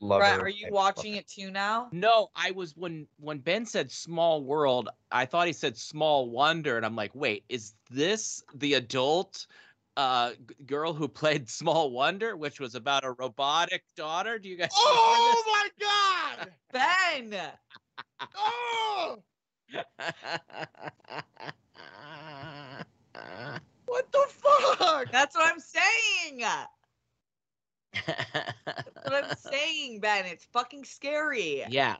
lover, 0.00 0.24
Brett, 0.24 0.40
are 0.40 0.48
you 0.48 0.68
watching 0.70 1.14
it 1.14 1.28
too 1.28 1.50
now? 1.50 1.88
No, 1.92 2.30
I 2.34 2.50
was 2.50 2.76
when 2.76 3.06
when 3.18 3.38
Ben 3.38 3.66
said 3.66 3.90
small 3.90 4.42
world, 4.42 4.88
I 5.10 5.26
thought 5.26 5.46
he 5.46 5.52
said 5.52 5.76
small 5.76 6.30
wonder, 6.30 6.76
and 6.76 6.84
I'm 6.84 6.96
like, 6.96 7.14
wait, 7.14 7.44
is 7.48 7.74
this 7.90 8.42
the 8.54 8.74
adult 8.74 9.46
uh 9.96 10.32
g- 10.32 10.54
girl 10.66 10.92
who 10.92 11.06
played 11.06 11.48
Small 11.48 11.90
Wonder, 11.90 12.36
which 12.36 12.58
was 12.58 12.74
about 12.74 13.04
a 13.04 13.12
robotic 13.12 13.84
daughter? 13.96 14.38
Do 14.38 14.48
you 14.48 14.56
guys 14.56 14.70
Oh 14.74 15.42
my 15.46 15.68
god! 16.40 16.52
Ben! 16.72 17.36
Oh, 18.36 19.22
remember 19.70 19.86
what 23.86 24.10
the 24.12 24.26
fuck? 24.28 25.10
That's 25.10 25.36
what 25.36 25.52
I'm 25.52 25.60
saying. 25.60 26.42
That's 28.06 29.04
what 29.04 29.24
I'm 29.24 29.36
saying, 29.36 30.00
Ben. 30.00 30.26
It's 30.26 30.44
fucking 30.46 30.84
scary. 30.84 31.64
yeah. 31.68 31.96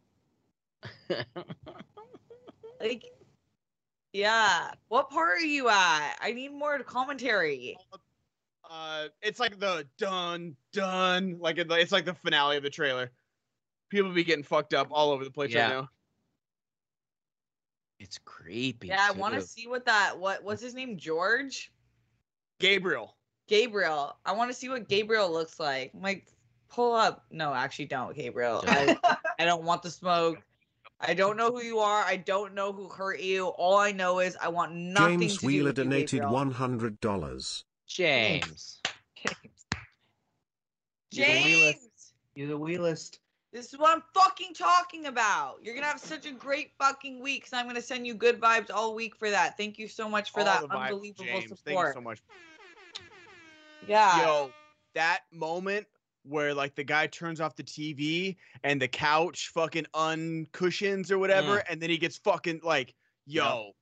Like, 2.80 3.04
yeah. 4.12 4.72
What 4.88 5.08
part 5.10 5.38
are 5.38 5.40
you 5.40 5.68
at? 5.70 6.16
I 6.20 6.32
need 6.32 6.52
more 6.52 6.78
commentary. 6.80 7.76
Uh, 8.68 9.06
it's 9.22 9.40
like 9.40 9.58
the 9.58 9.86
dun 9.96 10.54
dun, 10.72 11.38
like 11.38 11.56
it, 11.58 11.70
it's 11.70 11.92
like 11.92 12.04
the 12.04 12.14
finale 12.14 12.56
of 12.58 12.62
the 12.62 12.68
trailer. 12.70 13.10
People 13.90 14.10
be 14.12 14.24
getting 14.24 14.44
fucked 14.44 14.74
up 14.74 14.88
all 14.90 15.10
over 15.12 15.24
the 15.24 15.30
place 15.30 15.50
Yeah. 15.52 15.62
right 15.62 15.74
now. 15.82 15.88
It's 18.00 18.18
creepy. 18.24 18.88
Yeah, 18.88 19.06
I 19.08 19.12
want 19.12 19.34
to 19.34 19.40
see 19.40 19.66
what 19.66 19.86
that. 19.86 20.18
What 20.18 20.42
what's 20.44 20.60
his 20.60 20.74
name? 20.74 20.98
George. 20.98 21.72
Gabriel. 22.58 23.16
Gabriel. 23.46 24.16
I 24.24 24.32
want 24.32 24.50
to 24.50 24.54
see 24.54 24.68
what 24.68 24.88
Gabriel 24.88 25.30
looks 25.30 25.60
like. 25.60 25.92
I'm 25.94 26.02
like, 26.02 26.26
pull 26.68 26.94
up. 26.94 27.24
No, 27.30 27.52
actually, 27.54 27.86
don't, 27.86 28.14
Gabriel. 28.14 28.64
I, 28.66 28.96
I 29.38 29.44
don't 29.44 29.64
want 29.64 29.82
the 29.82 29.90
smoke. 29.90 30.38
I 31.00 31.12
don't 31.14 31.36
know 31.36 31.50
who 31.50 31.62
you 31.62 31.78
are. 31.80 32.02
I 32.02 32.16
don't 32.16 32.54
know 32.54 32.72
who 32.72 32.88
hurt 32.88 33.20
you. 33.20 33.46
All 33.46 33.76
I 33.76 33.92
know 33.92 34.20
is 34.20 34.36
I 34.40 34.48
want 34.48 34.74
nothing 34.74 35.20
James 35.20 35.34
to 35.34 35.40
do 35.40 35.46
Wheeler 35.46 35.70
with 35.70 35.78
you, 35.78 35.84
donated 35.84 36.20
Gabriel. 36.22 36.52
$100. 36.52 37.64
James. 37.86 38.80
You're 41.10 41.26
the 41.26 41.32
realist. 41.32 41.80
James, 41.80 42.12
You're 42.34 42.48
the 42.48 42.58
wheelist. 42.58 43.18
this 43.52 43.72
is 43.72 43.78
what 43.78 43.94
I'm 43.94 44.02
fucking 44.14 44.54
talking 44.54 45.06
about. 45.06 45.58
You're 45.62 45.74
gonna 45.74 45.86
have 45.86 46.00
such 46.00 46.26
a 46.26 46.32
great 46.32 46.72
fucking 46.78 47.22
week, 47.22 47.44
because 47.44 47.52
I'm 47.52 47.66
gonna 47.66 47.80
send 47.80 48.06
you 48.06 48.14
good 48.14 48.40
vibes 48.40 48.70
all 48.72 48.94
week 48.94 49.14
for 49.14 49.30
that. 49.30 49.56
Thank 49.56 49.78
you 49.78 49.86
so 49.86 50.08
much 50.08 50.32
for 50.32 50.40
All 50.40 50.46
that 50.46 50.62
the 50.62 50.68
vibes, 50.68 50.88
unbelievable 50.88 51.24
James. 51.24 51.60
Thank 51.64 51.78
you 51.78 51.92
so 51.94 52.00
much. 52.00 52.20
Yeah. 53.86 54.22
Yo, 54.22 54.50
that 54.94 55.20
moment 55.32 55.86
where 56.24 56.54
like 56.54 56.74
the 56.74 56.84
guy 56.84 57.06
turns 57.06 57.40
off 57.40 57.54
the 57.54 57.62
TV 57.62 58.36
and 58.62 58.80
the 58.80 58.88
couch 58.88 59.50
fucking 59.52 59.86
uncushions 59.94 61.10
or 61.10 61.18
whatever, 61.18 61.62
and 61.68 61.80
then 61.80 61.90
he 61.90 61.98
gets 61.98 62.16
fucking 62.18 62.60
like, 62.62 62.94
yo, 63.26 63.72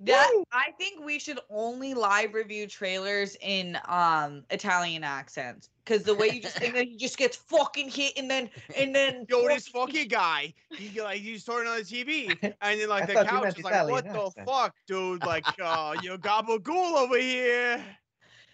That 0.00 0.30
Woo! 0.34 0.44
I 0.52 0.70
think 0.78 1.04
we 1.04 1.18
should 1.18 1.40
only 1.50 1.94
live 1.94 2.34
review 2.34 2.66
trailers 2.66 3.36
in 3.40 3.78
um 3.86 4.44
Italian 4.50 5.02
accents 5.02 5.68
because 5.84 6.02
the 6.02 6.14
way 6.14 6.28
you 6.28 6.40
just 6.40 6.60
and 6.60 6.74
then 6.74 6.86
he 6.88 6.96
just 6.96 7.16
gets 7.16 7.36
fucking 7.36 7.90
hit 7.90 8.12
and 8.16 8.30
then 8.30 8.50
and 8.76 8.94
then 8.94 9.26
yo, 9.28 9.48
this 9.48 9.68
fucking 9.68 10.08
guy, 10.08 10.54
he 10.70 11.00
like 11.00 11.20
he's 11.20 11.44
turning 11.44 11.70
on 11.70 11.78
the 11.78 11.84
TV, 11.84 12.28
and 12.60 12.80
then 12.80 12.88
like 12.88 13.04
I 13.04 13.06
the 13.06 13.24
couch 13.24 13.58
is 13.58 13.64
like, 13.64 13.74
Italian 13.74 14.14
what 14.14 14.34
the 14.34 14.44
fuck, 14.44 14.74
dude? 14.86 15.24
Like, 15.24 15.44
uh, 15.60 15.96
you 16.02 16.18
gabagool 16.18 16.96
over 16.96 17.18
here. 17.18 17.84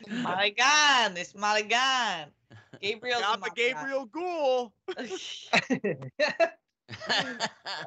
Maligan, 0.08 1.14
this 1.14 1.34
Maligan. 1.34 2.26
Gabriel's 2.80 3.22
Got 3.22 3.42
the 3.42 3.50
Gabriel 3.54 4.06
Ghoul. 4.06 4.72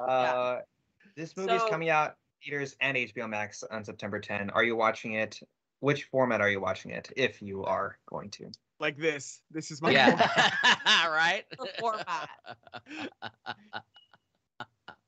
uh, 0.00 0.58
this 1.16 1.36
movie 1.36 1.52
is 1.52 1.62
So- 1.62 1.68
coming 1.68 1.90
out 1.90 2.16
theaters 2.42 2.76
and 2.80 2.96
HBO 2.96 3.28
Max 3.28 3.62
on 3.62 3.84
September 3.84 4.20
10. 4.20 4.50
Are 4.50 4.64
you 4.64 4.76
watching 4.76 5.14
it? 5.14 5.40
Which 5.80 6.04
format 6.04 6.40
are 6.40 6.48
you 6.48 6.60
watching 6.60 6.90
it? 6.92 7.12
If 7.16 7.42
you 7.42 7.64
are 7.64 7.98
going 8.08 8.30
to. 8.30 8.50
Like 8.80 8.96
this. 8.96 9.40
This 9.50 9.70
is 9.70 9.82
my 9.82 9.90
yeah. 9.90 10.16
right. 11.08 11.44
The 11.50 11.68
format. 11.78 12.28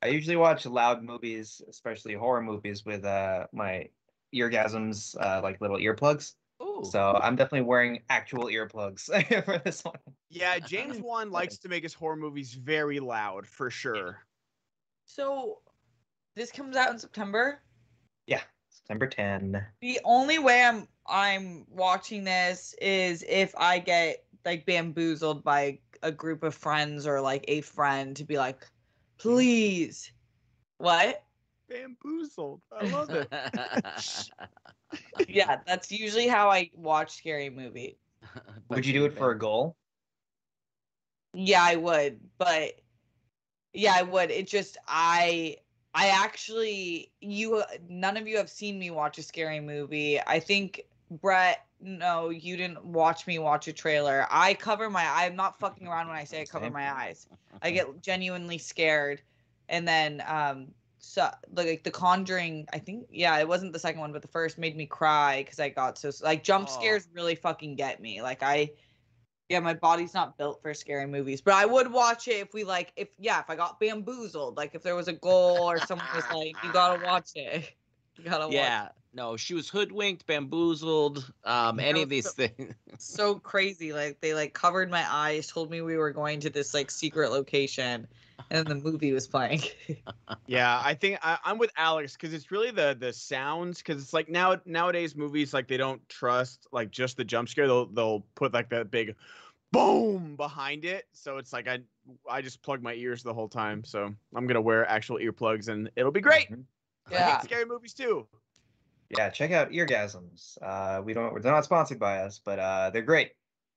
I 0.03 0.09
usually 0.09 0.37
watch 0.37 0.67
loud 0.67 1.03
movies, 1.03 1.63
especially 1.69 2.15
horror 2.15 2.43
movies, 2.43 2.85
with 2.85 3.05
uh 3.05 3.47
my 3.53 3.89
eargasms, 4.35 5.17
uh, 5.21 5.41
like 5.43 5.61
little 5.61 5.79
earplugs. 5.79 6.35
Ooh. 6.77 6.85
So 6.85 7.19
I'm 7.23 7.37
definitely 7.37 7.67
wearing 7.67 8.03
actual 8.11 8.45
earplugs 8.47 9.05
for 9.45 9.59
this 9.65 9.85
one. 9.85 9.97
Yeah, 10.29 10.59
James 10.67 10.99
Wan 11.01 11.31
likes 11.31 11.59
to 11.59 11.69
make 11.69 11.83
his 11.83 11.95
horror 11.95 12.17
movies 12.17 12.55
very 12.55 13.01
loud 13.01 13.47
for 13.47 13.71
sure. 13.71 14.25
So 15.05 15.59
this 16.35 16.51
comes 16.51 16.77
out 16.77 16.91
in 16.91 16.99
September. 16.99 17.61
Yeah, 18.27 18.43
September 18.71 19.07
10. 19.07 19.65
The 19.81 20.01
only 20.05 20.39
way 20.39 20.65
I'm 20.65 20.89
I'm 21.07 21.65
watching 21.71 22.25
this 22.25 22.75
is 22.81 23.25
if 23.29 23.55
I 23.57 23.79
get 23.79 24.25
like 24.45 24.67
bamboozled 24.67 25.45
by 25.45 25.79
a 26.03 26.13
group 26.13 26.43
of 26.43 26.55
friends 26.55 27.07
or 27.07 27.21
like 27.21 27.45
a 27.49 27.61
friend 27.63 28.17
to 28.17 28.25
be 28.25 28.37
like, 28.37 28.67
please. 29.19 30.13
What? 30.79 31.23
Bamboozled. 31.69 32.61
I 32.71 32.87
love 32.87 33.11
it. 33.11 33.33
Yeah, 35.29 35.59
that's 35.67 35.91
usually 35.91 36.29
how 36.29 36.51
I 36.51 36.71
watch 36.75 37.17
scary 37.17 37.51
movie. 37.51 37.99
Would 38.69 38.87
you 38.87 38.93
do 38.93 39.05
it 39.05 39.13
for 39.17 39.31
a 39.31 39.39
goal? 39.39 39.77
Yeah, 41.35 41.63
I 41.63 41.77
would, 41.77 42.21
but 42.39 42.81
yeah, 43.73 43.95
I 43.95 44.03
would. 44.03 44.31
It 44.31 44.47
just 44.47 44.79
I 44.89 45.57
I 45.95 46.09
actually 46.09 47.13
you 47.21 47.63
none 47.89 48.17
of 48.17 48.27
you 48.27 48.37
have 48.39 48.49
seen 48.51 48.79
me 48.79 48.91
watch 48.91 49.19
a 49.19 49.23
scary 49.23 49.61
movie. 49.61 50.21
I 50.21 50.41
think 50.41 50.83
Brett, 51.11 51.67
no, 51.81 52.31
you 52.31 52.57
didn't 52.57 52.85
watch 52.85 53.27
me 53.27 53.39
watch 53.39 53.69
a 53.69 53.73
trailer. 53.73 54.27
I 54.31 54.55
cover 54.55 54.89
my 54.89 55.05
I'm 55.07 55.37
not 55.37 55.59
fucking 55.59 55.87
around 55.87 56.09
when 56.09 56.17
I 56.17 56.25
say 56.25 56.43
I 56.43 56.47
cover 56.47 56.71
my 56.71 56.91
eyes. 56.91 57.27
I 57.63 57.71
get 57.71 57.87
genuinely 58.03 58.59
scared. 58.59 59.21
And 59.69 59.87
then 59.87 60.23
um 60.27 60.69
so 61.07 61.29
like 61.55 61.85
the 61.85 61.91
conjuring 61.91 62.67
i 62.73 62.79
think 62.79 63.07
yeah 63.11 63.39
it 63.39 63.47
wasn't 63.47 63.73
the 63.73 63.79
second 63.79 64.01
one 64.01 64.13
but 64.13 64.23
the 64.23 64.29
first 64.29 64.59
made 64.59 64.77
me 64.77 64.87
cry 64.87 65.43
because 65.43 65.61
i 65.61 65.69
got 65.69 65.97
so 65.99 66.11
like 66.23 66.43
jump 66.43 66.69
Oh. 66.69 66.73
scares 66.73 67.07
really 67.15 67.35
fucking 67.37 67.77
get 67.77 68.01
me 68.01 68.23
like 68.23 68.43
i 68.43 68.71
yeah 69.49 69.61
my 69.61 69.75
body's 69.75 70.15
not 70.15 70.37
built 70.37 70.61
for 70.61 70.75
scary 70.75 71.07
movies 71.07 71.41
but 71.41 71.55
i 71.55 71.65
would 71.65 71.93
watch 71.93 72.27
it 72.27 72.41
if 72.41 72.53
we 72.53 72.65
like 72.65 72.93
if 72.97 73.09
yeah 73.19 73.39
if 73.41 73.49
i 73.49 73.55
got 73.55 73.79
bamboozled 73.79 74.57
like 74.57 74.75
if 74.75 74.83
there 74.83 74.97
was 74.97 75.07
a 75.07 75.13
goal 75.13 75.59
or 75.71 75.79
someone 75.79 76.07
was 76.15 76.25
like 76.35 76.57
you 76.65 76.73
gotta 76.73 77.03
watch 77.05 77.31
it 77.37 77.73
you 78.17 78.25
gotta 78.25 78.47
watch 78.47 78.55
yeah. 78.55 78.89
No, 79.15 79.35
she 79.39 79.55
was 79.55 79.67
hoodwinked, 79.71 80.27
bamboozled, 80.27 81.33
um, 81.45 81.81
any 81.81 82.03
of 82.03 82.11
these 82.11 82.31
things. 82.33 82.75
so 82.99 83.37
crazy 83.37 83.95
like 83.95 84.21
they 84.21 84.35
like 84.35 84.53
covered 84.53 84.91
my 84.91 85.07
eyes 85.11 85.47
told 85.47 85.71
me 85.71 85.81
we 85.81 85.97
were 85.97 86.11
going 86.11 86.41
to 86.41 86.51
this 86.51 86.75
like 86.75 86.91
secret 86.91 87.31
location 87.31 88.07
and 88.51 88.67
the 88.67 88.75
movie 88.75 89.13
was 89.13 89.27
playing 89.27 89.61
Yeah, 90.49 90.81
I 90.83 90.95
think 90.95 91.19
I, 91.23 91.39
I'm 91.45 91.59
with 91.59 91.73
Alex 91.77 92.13
because 92.13 92.33
it's 92.33 92.53
really 92.53 92.71
the 92.71 92.97
the 92.99 93.13
sounds 93.13 93.79
because 93.79 94.01
it's 94.01 94.13
like 94.13 94.29
now 94.29 94.61
nowadays 94.65 95.17
movies 95.17 95.53
like 95.53 95.67
they 95.67 95.77
don't 95.77 96.07
trust 96.09 96.69
like 96.71 96.91
just 96.93 97.17
the 97.17 97.25
jump 97.25 97.49
scare 97.49 97.67
they'll 97.67 97.87
they'll 97.87 98.21
put 98.37 98.53
like 98.53 98.69
that 98.71 98.91
big 98.91 99.17
boom 99.73 100.37
behind 100.37 100.85
it 100.85 101.07
so 101.13 101.39
it's 101.39 101.53
like 101.53 101.67
I 101.67 101.81
I 102.31 102.43
just 102.43 102.63
plug 102.63 102.81
my 102.83 102.95
ears 102.95 103.25
the 103.25 103.35
whole 103.35 103.49
time 103.49 103.83
so 103.85 104.15
I'm 104.35 104.47
gonna 104.47 104.61
wear 104.61 104.89
actual 104.89 105.19
earplugs 105.19 105.69
and 105.69 105.91
it'll 105.97 106.13
be 106.13 106.21
great. 106.21 106.49
Mhm. 106.51 106.65
I 107.07 107.13
yeah 107.13 107.31
hate 107.33 107.43
scary 107.43 107.65
movies 107.65 107.95
too. 107.95 108.29
Yeah, 109.09 109.31
check 109.31 109.53
out 109.53 109.71
Eargasms. 109.71 110.59
Uh, 110.61 111.01
we 111.03 111.15
don't, 111.15 111.41
they're 111.41 111.53
not 111.53 111.65
sponsored 111.65 111.99
by 111.99 112.19
us, 112.23 112.41
but 112.45 112.59
uh, 112.59 112.91
they're 112.91 113.03
great. 113.03 113.33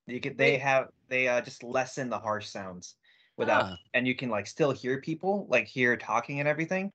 You 0.07 0.19
can, 0.19 0.35
they 0.35 0.57
have, 0.57 0.89
they 1.07 1.27
uh, 1.27 1.41
just 1.41 1.63
lessen 1.63 2.09
the 2.09 2.17
harsh 2.17 2.47
sounds 2.47 2.95
without, 3.39 3.63
Ah. 3.63 3.77
and 3.95 4.05
you 4.07 4.13
can 4.13 4.29
like 4.29 4.45
still 4.45 4.71
hear 4.71 5.01
people, 5.01 5.47
like 5.49 5.65
hear 5.65 5.97
talking 5.97 6.39
and 6.39 6.47
everything, 6.47 6.91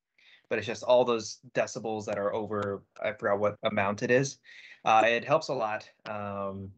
but 0.49 0.59
it's 0.59 0.67
just 0.67 0.83
all 0.85 1.05
those 1.05 1.41
decibels 1.55 2.05
that 2.05 2.19
are 2.19 2.33
over. 2.35 2.83
I 3.03 3.13
forgot 3.13 3.41
what 3.41 3.57
amount 3.65 4.03
it 4.05 4.11
is. 4.13 4.39
Uh, 4.85 5.03
it 5.07 5.25
helps 5.25 5.49
a 5.49 5.55
lot, 5.55 5.89
um, 6.09 6.71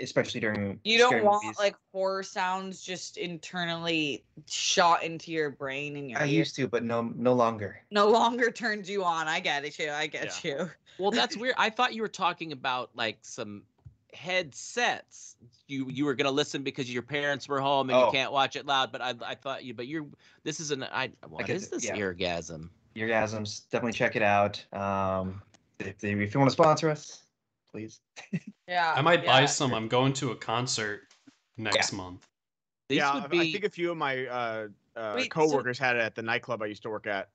especially 0.00 0.40
during. 0.40 0.80
You 0.84 0.98
don't 0.98 1.10
scary 1.10 1.22
want 1.22 1.44
movies. 1.44 1.58
like 1.58 1.76
horror 1.92 2.24
sounds 2.24 2.82
just 2.82 3.16
internally 3.16 4.24
shot 4.48 5.04
into 5.04 5.30
your 5.30 5.50
brain 5.50 5.96
and 5.96 6.10
your 6.10 6.18
I 6.18 6.24
ear. 6.24 6.38
used 6.40 6.56
to, 6.56 6.66
but 6.66 6.82
no, 6.82 7.02
no 7.14 7.32
longer. 7.34 7.80
no 7.92 8.08
longer 8.08 8.50
turns 8.50 8.90
you 8.90 9.04
on. 9.04 9.28
I 9.28 9.38
get 9.40 9.64
it, 9.64 9.78
you. 9.78 9.90
I 9.90 10.08
get 10.08 10.42
you. 10.44 10.68
Well, 10.98 11.12
that's 11.12 11.36
weird. 11.40 11.54
I 11.56 11.70
thought 11.70 11.94
you 11.94 12.02
were 12.02 12.08
talking 12.08 12.50
about 12.50 12.90
like 12.96 13.18
some 13.22 13.62
headsets. 14.18 15.36
You 15.66 15.88
you 15.88 16.04
were 16.04 16.14
gonna 16.14 16.30
listen 16.30 16.62
because 16.62 16.92
your 16.92 17.02
parents 17.02 17.48
were 17.48 17.60
home 17.60 17.90
and 17.90 17.98
Oh. 17.98 18.06
you 18.06 18.12
can't 18.12 18.32
watch 18.32 18.56
it 18.56 18.66
loud. 18.66 18.90
But 18.92 19.00
I 19.02 19.14
I 19.24 19.34
thought 19.34 19.64
you. 19.64 19.74
But 19.74 19.86
you're 19.86 20.06
this 20.44 20.60
is 20.60 20.70
an 20.70 20.82
I. 20.84 21.10
What 21.28 21.46
get 21.46 21.56
is 21.56 21.66
it, 21.66 21.70
this 21.70 21.84
yeah. 21.86 21.96
orgasm? 21.98 22.70
Orgasms, 22.96 23.62
definitely 23.70 23.92
check 23.92 24.16
it 24.16 24.22
out. 24.22 24.64
Um, 24.72 25.40
if, 25.78 25.98
they, 25.98 26.10
if 26.12 26.34
you 26.34 26.40
want 26.40 26.50
to 26.50 26.52
sponsor 26.52 26.90
us, 26.90 27.22
please. 27.70 28.00
Yeah. 28.66 28.92
I 28.94 29.00
might 29.00 29.24
buy 29.24 29.46
some. 29.46 29.72
I'm 29.72 29.88
going 29.88 30.12
to 30.14 30.30
a 30.32 30.36
concert 30.36 31.04
next 31.56 31.90
month. 31.94 32.26
These 32.90 32.98
yeah, 32.98 33.14
would 33.14 33.24
I- 33.24 33.28
be. 33.28 33.40
I 33.40 33.52
think 33.52 33.64
a 33.64 33.70
few 33.70 33.90
of 33.90 33.96
my 33.96 34.26
uh, 34.26 34.68
uh, 34.94 35.12
Wait, 35.16 35.22
so- 35.24 35.28
coworkers 35.30 35.78
had 35.78 35.96
it 35.96 36.00
at 36.00 36.14
the 36.14 36.20
nightclub 36.20 36.60
I 36.60 36.66
used 36.66 36.82
to 36.82 36.90
work 36.90 37.06
at. 37.06 37.30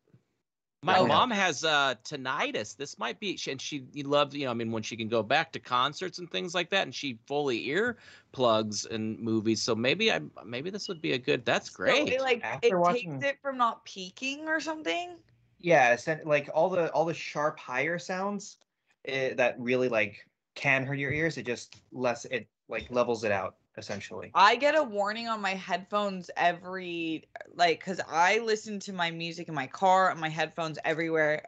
My 0.83 0.97
Oh. 0.99 1.07
mom 1.07 1.31
has 1.31 1.63
uh 1.63 1.95
tinnitus. 2.03 2.75
This 2.75 2.99
might 2.99 3.17
be, 3.19 3.39
and 3.49 3.59
she 3.61 3.85
you 3.93 4.03
loved, 4.03 4.33
you 4.33 4.45
know, 4.45 4.51
I 4.51 4.53
mean, 4.53 4.71
when 4.71 4.83
she 4.83 4.97
can 4.97 5.07
go 5.07 5.23
back 5.23 5.51
to 5.53 5.59
concerts 5.59 6.19
and 6.19 6.29
things 6.29 6.53
like 6.53 6.69
that, 6.71 6.83
and 6.83 6.93
she 6.93 7.17
fully 7.25 7.67
ear 7.69 7.97
plugs 8.33 8.85
in 8.85 9.17
movies. 9.23 9.61
So 9.61 9.73
maybe 9.75 10.11
I, 10.11 10.19
maybe 10.45 10.69
this 10.69 10.89
would 10.89 11.01
be 11.01 11.13
a 11.13 11.17
good. 11.17 11.45
That's 11.45 11.69
So 11.71 11.77
great. 11.77 12.09
it, 12.09 12.19
like 12.21 12.43
After 12.43 12.67
it 12.67 12.77
watching- 12.77 13.19
takes 13.21 13.33
it 13.33 13.39
from 13.41 13.57
not 13.57 13.85
peaking 13.85 14.47
or 14.49 14.59
something. 14.59 15.15
Yeah, 15.59 15.91
essen- 15.91 16.21
like 16.25 16.49
all 16.53 16.69
the 16.69 16.91
all 16.91 17.05
the 17.05 17.13
sharp 17.13 17.57
higher 17.57 17.97
sounds 17.97 18.57
eh, 19.05 19.33
that 19.35 19.55
really 19.57 19.87
like 19.87 20.27
can 20.55 20.85
hurt 20.85 20.99
your 20.99 21.13
ears. 21.13 21.37
It 21.37 21.45
just 21.45 21.77
less 21.93 22.25
it 22.25 22.45
like 22.67 22.87
levels 22.91 23.23
it 23.23 23.31
out 23.31 23.55
essentially. 23.77 24.31
I 24.33 24.55
get 24.55 24.75
a 24.75 24.83
warning 24.83 25.27
on 25.27 25.41
my 25.41 25.53
headphones 25.53 26.29
every 26.37 27.27
like 27.55 27.79
because 27.79 28.01
I 28.07 28.39
listen 28.39 28.79
to 28.81 28.93
my 28.93 29.11
music 29.11 29.47
in 29.47 29.55
my 29.55 29.67
car 29.67 30.09
and 30.11 30.19
my 30.19 30.29
headphones 30.29 30.79
everywhere 30.83 31.43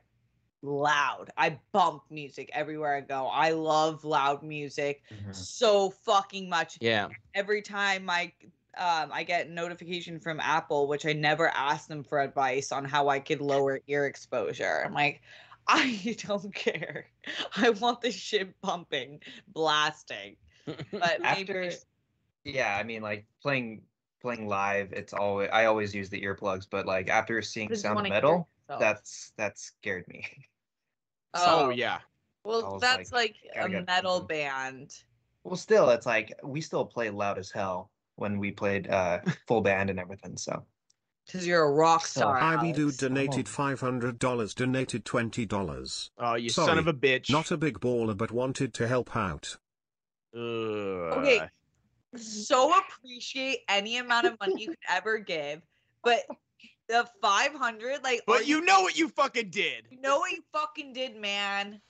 loud. 0.62 1.30
I 1.38 1.60
bump 1.72 2.04
music 2.10 2.50
everywhere 2.54 2.96
I 2.96 3.02
go. 3.02 3.28
I 3.28 3.52
love 3.52 4.04
loud 4.04 4.44
music 4.44 5.04
so 5.32 5.90
fucking 5.90 6.50
much. 6.50 6.78
yeah. 6.82 7.10
Every 7.34 7.62
time 7.62 8.10
I 8.10 8.34
um 8.78 9.10
I 9.12 9.24
get 9.24 9.50
notification 9.50 10.20
from 10.20 10.40
Apple, 10.40 10.88
which 10.88 11.06
I 11.06 11.14
never 11.14 11.50
ask 11.50 11.88
them 11.88 12.04
for 12.04 12.20
advice 12.20 12.72
on 12.72 12.86
how 12.86 13.10
I 13.10 13.20
could 13.20 13.42
lower 13.42 13.80
ear 13.88 14.06
exposure. 14.06 14.84
I'm 14.86 14.94
like, 14.94 15.22
I 15.68 16.16
don't 16.20 16.54
care. 16.54 17.08
I 17.56 17.72
want 17.72 18.02
this 18.02 18.16
shit 18.16 18.60
bumping, 18.62 19.22
blasting. 19.48 20.36
But 20.66 20.84
maybe 21.22 21.54
After 21.54 21.72
yeah, 22.46 22.78
I 22.80 22.84
mean 22.84 23.02
like 23.02 23.26
playing 23.42 23.82
playing 24.22 24.48
live, 24.48 24.94
it's 24.94 25.14
always 25.14 25.50
I 25.52 25.66
always 25.66 25.94
use 25.94 26.10
the 26.10 26.22
earplugs, 26.22 26.66
but 26.70 26.86
like 26.86 27.10
after 27.10 27.42
seeing 27.42 27.68
just 27.70 27.82
Sound 27.82 28.00
of 28.00 28.08
Metal, 28.08 28.48
yourself. 28.70 28.80
that's 28.80 29.34
that 29.38 29.60
scared 29.60 30.08
me. 30.08 30.26
Oh, 31.38 31.70
yeah. 31.70 32.00
Well, 32.46 32.80
that's 32.80 33.12
like, 33.12 33.36
gotta 33.54 33.80
a 33.80 33.84
metal 33.84 34.20
something. 34.20 34.38
band. 34.38 34.96
well, 35.44 35.58
still, 35.58 35.90
it's 35.90 36.06
like 36.06 36.32
we 36.44 36.62
still 36.62 36.86
play 36.86 37.10
loud 37.10 37.38
as 37.38 37.52
hell 37.52 37.92
when 38.16 38.40
we 38.40 38.52
played 38.52 38.88
uh 38.90 39.20
full 39.48 39.60
band 39.60 39.90
and 39.90 40.00
everything. 40.00 40.38
So 40.38 40.64
Because 41.26 41.46
you're 41.46 41.64
a 41.64 41.72
rock 41.72 42.06
So, 42.06 42.22
star. 42.22 42.38
Ivy 42.40 42.72
Dude 42.72 42.84
Alex. 42.84 42.98
donated 42.98 43.48
$500, 43.48 44.56
donated 44.56 45.04
$20. 45.04 46.10
Oh, 46.20 46.36
you 46.36 46.48
son 46.50 46.78
of 46.78 46.88
a 46.88 46.94
bitch. 46.94 47.30
Not 47.30 47.52
a 47.52 47.58
big 47.58 47.80
baller 47.82 48.16
but 48.16 48.32
wanted 48.32 48.74
to 48.76 48.88
help 48.88 49.14
out. 49.14 49.58
Okay. 50.34 51.42
So 52.18 52.74
appreciate 52.78 53.60
any 53.70 53.98
amount 53.98 54.28
of 54.28 54.40
money 54.40 54.64
you 54.64 54.68
could 54.70 54.78
ever 54.90 55.18
give, 55.18 55.62
but 56.04 56.24
the 56.88 57.08
500, 57.22 58.04
like, 58.04 58.22
But 58.28 58.48
you 58.48 58.62
know 58.62 58.82
what 58.82 58.98
you 58.98 59.10
fucking 59.10 59.50
did. 59.50 59.88
You 59.90 60.02
know 60.02 60.20
what 60.20 60.32
you 60.32 60.44
fucking 60.54 60.94
did, 60.94 61.16
man. 61.16 61.82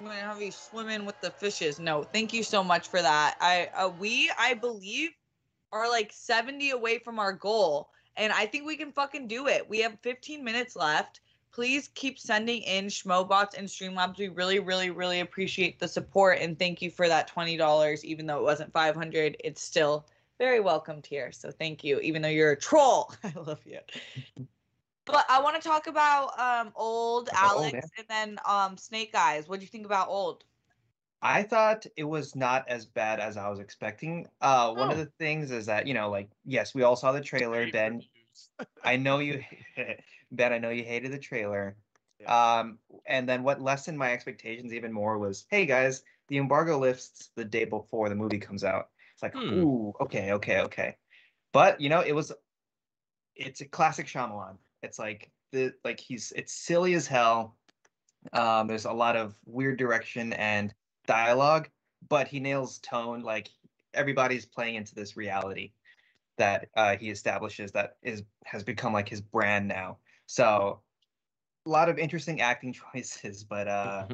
I'm 0.00 0.06
gonna 0.06 0.20
have 0.20 0.40
you 0.40 0.50
swimming 0.50 1.04
with 1.04 1.20
the 1.20 1.30
fishes. 1.30 1.78
No, 1.78 2.02
thank 2.02 2.32
you 2.32 2.42
so 2.42 2.64
much 2.64 2.88
for 2.88 3.02
that. 3.02 3.36
I 3.40 3.68
uh, 3.74 3.90
we 3.98 4.30
I 4.38 4.54
believe 4.54 5.10
are 5.72 5.88
like 5.90 6.10
70 6.12 6.70
away 6.70 6.98
from 6.98 7.18
our 7.18 7.34
goal, 7.34 7.90
and 8.16 8.32
I 8.32 8.46
think 8.46 8.66
we 8.66 8.76
can 8.76 8.92
fucking 8.92 9.28
do 9.28 9.46
it. 9.46 9.68
We 9.68 9.80
have 9.80 9.98
15 10.00 10.42
minutes 10.42 10.74
left. 10.74 11.20
Please 11.52 11.88
keep 11.88 12.18
sending 12.18 12.62
in 12.62 12.86
Schmobots 12.86 13.54
and 13.58 13.66
Streamlabs. 13.66 14.18
We 14.18 14.28
really, 14.28 14.60
really, 14.60 14.90
really 14.90 15.20
appreciate 15.20 15.78
the 15.80 15.88
support 15.88 16.38
and 16.40 16.58
thank 16.58 16.80
you 16.80 16.90
for 16.90 17.08
that 17.08 17.26
twenty 17.28 17.56
dollars. 17.56 18.04
Even 18.04 18.26
though 18.26 18.38
it 18.38 18.44
wasn't 18.44 18.72
500, 18.72 19.36
it's 19.42 19.60
still 19.62 20.06
very 20.38 20.60
welcomed 20.60 21.06
here. 21.06 21.32
So 21.32 21.50
thank 21.50 21.82
you, 21.84 21.98
even 22.00 22.22
though 22.22 22.28
you're 22.28 22.52
a 22.52 22.56
troll. 22.56 23.12
I 23.24 23.32
love 23.36 23.60
you. 23.66 23.80
But 25.04 25.26
I 25.28 25.40
want 25.42 25.60
to 25.60 25.68
talk 25.68 25.86
about 25.88 26.38
um 26.38 26.72
old 26.76 27.28
About 27.30 27.56
Old, 27.56 27.74
Alex 27.74 27.88
and 27.98 28.06
then 28.08 28.38
um 28.44 28.76
Snake 28.76 29.14
Eyes. 29.14 29.48
What 29.48 29.58
do 29.58 29.64
you 29.64 29.68
think 29.70 29.86
about 29.86 30.08
old? 30.08 30.44
I 31.22 31.42
thought 31.42 31.84
it 31.96 32.04
was 32.04 32.34
not 32.34 32.66
as 32.68 32.86
bad 32.86 33.20
as 33.20 33.36
I 33.36 33.48
was 33.48 33.58
expecting. 33.58 34.26
Uh, 34.40 34.72
one 34.72 34.90
of 34.90 34.96
Oh. 34.98 35.04
the 35.04 35.10
things 35.18 35.50
is 35.50 35.66
that 35.66 35.86
you 35.86 35.94
know, 35.94 36.10
like, 36.10 36.30
yes, 36.44 36.74
we 36.74 36.82
all 36.82 36.96
saw 36.96 37.12
the 37.12 37.20
trailer. 37.20 37.66
Ben, 37.66 38.02
I 38.84 38.96
know 38.96 39.18
you, 39.18 39.44
Ben, 40.32 40.52
I 40.52 40.58
know 40.58 40.70
you 40.70 40.84
hated 40.84 41.12
the 41.12 41.18
trailer. 41.18 41.76
Um, 42.26 42.78
and 43.06 43.28
then 43.28 43.42
what 43.42 43.62
lessened 43.62 43.98
my 43.98 44.12
expectations 44.12 44.74
even 44.74 44.92
more 44.92 45.18
was, 45.18 45.46
hey 45.50 45.64
guys, 45.66 46.02
the 46.28 46.36
embargo 46.36 46.78
lifts 46.78 47.30
the 47.34 47.44
day 47.44 47.64
before 47.64 48.08
the 48.08 48.14
movie 48.14 48.38
comes 48.38 48.62
out. 48.62 48.90
It's 49.14 49.22
like, 49.22 49.34
Hmm. 49.34 49.58
ooh, 49.58 49.94
okay, 50.00 50.32
okay, 50.32 50.60
okay. 50.60 50.96
But 51.52 51.80
you 51.80 51.88
know, 51.88 52.00
it 52.00 52.12
was, 52.12 52.32
it's 53.34 53.60
a 53.62 53.64
classic 53.64 54.06
Shyamalan. 54.06 54.58
It's 54.82 54.98
like 54.98 55.30
the 55.52 55.72
like 55.84 55.98
he's 55.98 56.32
it's 56.36 56.52
silly 56.52 56.94
as 56.94 57.06
hell. 57.06 57.56
Um, 58.32 58.66
there's 58.66 58.84
a 58.84 58.92
lot 58.92 59.16
of 59.16 59.34
weird 59.46 59.78
direction 59.78 60.32
and 60.34 60.74
dialogue, 61.06 61.68
but 62.08 62.28
he 62.28 62.38
nails 62.38 62.78
tone. 62.78 63.22
Like 63.22 63.48
everybody's 63.94 64.46
playing 64.46 64.76
into 64.76 64.94
this 64.94 65.16
reality 65.16 65.72
that 66.38 66.68
uh, 66.76 66.96
he 66.96 67.10
establishes 67.10 67.72
that 67.72 67.96
is 68.02 68.22
has 68.44 68.62
become 68.62 68.92
like 68.92 69.08
his 69.08 69.20
brand 69.20 69.66
now. 69.68 69.98
So 70.30 70.80
a 71.66 71.68
lot 71.68 71.88
of 71.88 71.98
interesting 71.98 72.40
acting 72.40 72.72
choices, 72.94 73.42
but 73.42 73.66
uh, 73.66 74.06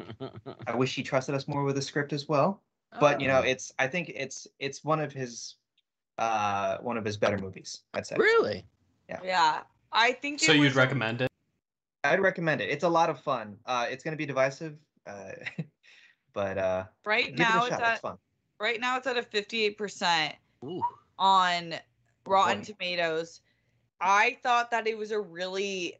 I 0.66 0.74
wish 0.74 0.94
he 0.94 1.02
trusted 1.02 1.34
us 1.34 1.46
more 1.46 1.62
with 1.62 1.76
the 1.76 1.82
script 1.82 2.14
as 2.14 2.26
well. 2.26 2.62
But 2.98 3.20
you 3.20 3.28
know, 3.28 3.40
it's 3.40 3.70
I 3.78 3.86
think 3.86 4.10
it's 4.14 4.46
it's 4.58 4.82
one 4.82 4.98
of 4.98 5.12
his 5.12 5.56
uh 6.16 6.78
one 6.78 6.96
of 6.96 7.04
his 7.04 7.18
better 7.18 7.36
movies. 7.36 7.82
I'd 7.92 8.06
say. 8.06 8.16
really? 8.16 8.64
yeah, 9.10 9.20
Yeah, 9.22 9.60
I 9.92 10.12
think. 10.12 10.40
So 10.40 10.52
it 10.52 10.56
you'd 10.56 10.64
was 10.64 10.74
recommend 10.74 11.20
it? 11.20 11.28
I'd 12.02 12.20
recommend 12.20 12.62
it. 12.62 12.70
It's 12.70 12.84
a 12.84 12.88
lot 12.88 13.10
of 13.10 13.20
fun. 13.20 13.58
Uh, 13.66 13.86
it's 13.90 14.02
gonna 14.02 14.16
be 14.16 14.24
divisive, 14.24 14.78
uh, 15.06 15.32
but 16.32 16.56
uh, 16.56 16.84
right 17.04 17.26
give 17.26 17.38
now 17.40 17.66
it 17.66 17.72
a 17.72 17.74
it's 17.74 17.82
at 17.82 17.92
It's 17.92 18.00
fun. 18.00 18.16
right 18.58 18.80
now 18.80 18.96
it's 18.96 19.06
at 19.06 19.18
a 19.18 19.22
58% 19.22 20.32
on 21.18 21.74
Rotten 22.26 22.62
Tomatoes. 22.62 23.42
I 24.00 24.38
thought 24.42 24.70
that 24.70 24.86
it 24.86 24.96
was 24.96 25.10
a 25.10 25.20
really 25.20 25.98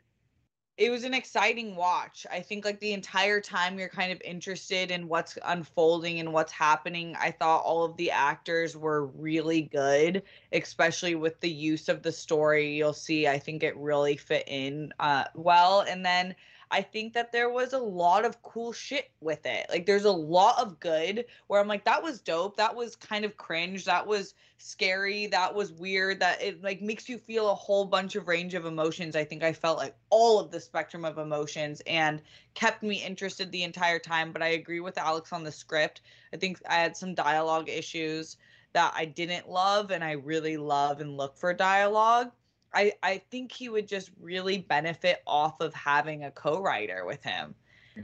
it 0.78 0.90
was 0.90 1.04
an 1.04 1.14
exciting 1.14 1.74
watch. 1.74 2.26
I 2.30 2.40
think 2.40 2.64
like 2.66 2.80
the 2.80 2.92
entire 2.92 3.40
time 3.40 3.78
you're 3.78 3.88
kind 3.88 4.12
of 4.12 4.20
interested 4.20 4.90
in 4.90 5.08
what's 5.08 5.38
unfolding 5.44 6.20
and 6.20 6.34
what's 6.34 6.52
happening. 6.52 7.16
I 7.18 7.30
thought 7.30 7.62
all 7.64 7.84
of 7.84 7.96
the 7.96 8.10
actors 8.10 8.76
were 8.76 9.06
really 9.06 9.62
good, 9.62 10.22
especially 10.52 11.14
with 11.14 11.40
the 11.40 11.50
use 11.50 11.88
of 11.88 12.02
the 12.02 12.12
story. 12.12 12.76
You'll 12.76 12.92
see 12.92 13.26
I 13.26 13.38
think 13.38 13.62
it 13.62 13.76
really 13.76 14.16
fit 14.16 14.44
in 14.46 14.92
uh 15.00 15.24
well 15.34 15.80
and 15.80 16.04
then 16.04 16.34
I 16.70 16.82
think 16.82 17.12
that 17.12 17.30
there 17.30 17.50
was 17.50 17.72
a 17.72 17.78
lot 17.78 18.24
of 18.24 18.42
cool 18.42 18.72
shit 18.72 19.10
with 19.20 19.46
it. 19.46 19.66
Like 19.70 19.86
there's 19.86 20.04
a 20.04 20.10
lot 20.10 20.58
of 20.58 20.80
good 20.80 21.24
where 21.46 21.60
I'm 21.60 21.68
like 21.68 21.84
that 21.84 22.02
was 22.02 22.20
dope. 22.20 22.56
That 22.56 22.74
was 22.74 22.96
kind 22.96 23.24
of 23.24 23.36
cringe. 23.36 23.84
That 23.84 24.06
was 24.06 24.34
scary. 24.58 25.26
That 25.28 25.54
was 25.54 25.72
weird. 25.72 26.18
That 26.20 26.42
it 26.42 26.62
like 26.62 26.82
makes 26.82 27.08
you 27.08 27.18
feel 27.18 27.50
a 27.50 27.54
whole 27.54 27.84
bunch 27.84 28.16
of 28.16 28.26
range 28.26 28.54
of 28.54 28.66
emotions. 28.66 29.14
I 29.14 29.24
think 29.24 29.44
I 29.44 29.52
felt 29.52 29.78
like 29.78 29.94
all 30.10 30.40
of 30.40 30.50
the 30.50 30.60
spectrum 30.60 31.04
of 31.04 31.18
emotions 31.18 31.82
and 31.86 32.20
kept 32.54 32.82
me 32.82 32.96
interested 32.96 33.52
the 33.52 33.62
entire 33.62 34.00
time. 34.00 34.32
But 34.32 34.42
I 34.42 34.48
agree 34.48 34.80
with 34.80 34.98
Alex 34.98 35.32
on 35.32 35.44
the 35.44 35.52
script. 35.52 36.00
I 36.32 36.36
think 36.36 36.58
I 36.68 36.74
had 36.74 36.96
some 36.96 37.14
dialogue 37.14 37.68
issues 37.68 38.38
that 38.72 38.92
I 38.96 39.04
didn't 39.04 39.48
love 39.48 39.90
and 39.90 40.02
I 40.02 40.12
really 40.12 40.56
love 40.56 41.00
and 41.00 41.16
look 41.16 41.36
for 41.36 41.54
dialogue. 41.54 42.32
I, 42.74 42.92
I 43.02 43.18
think 43.30 43.52
he 43.52 43.68
would 43.68 43.88
just 43.88 44.10
really 44.20 44.58
benefit 44.58 45.22
off 45.26 45.60
of 45.60 45.72
having 45.74 46.24
a 46.24 46.30
co-writer 46.30 47.04
with 47.04 47.22
him 47.22 47.54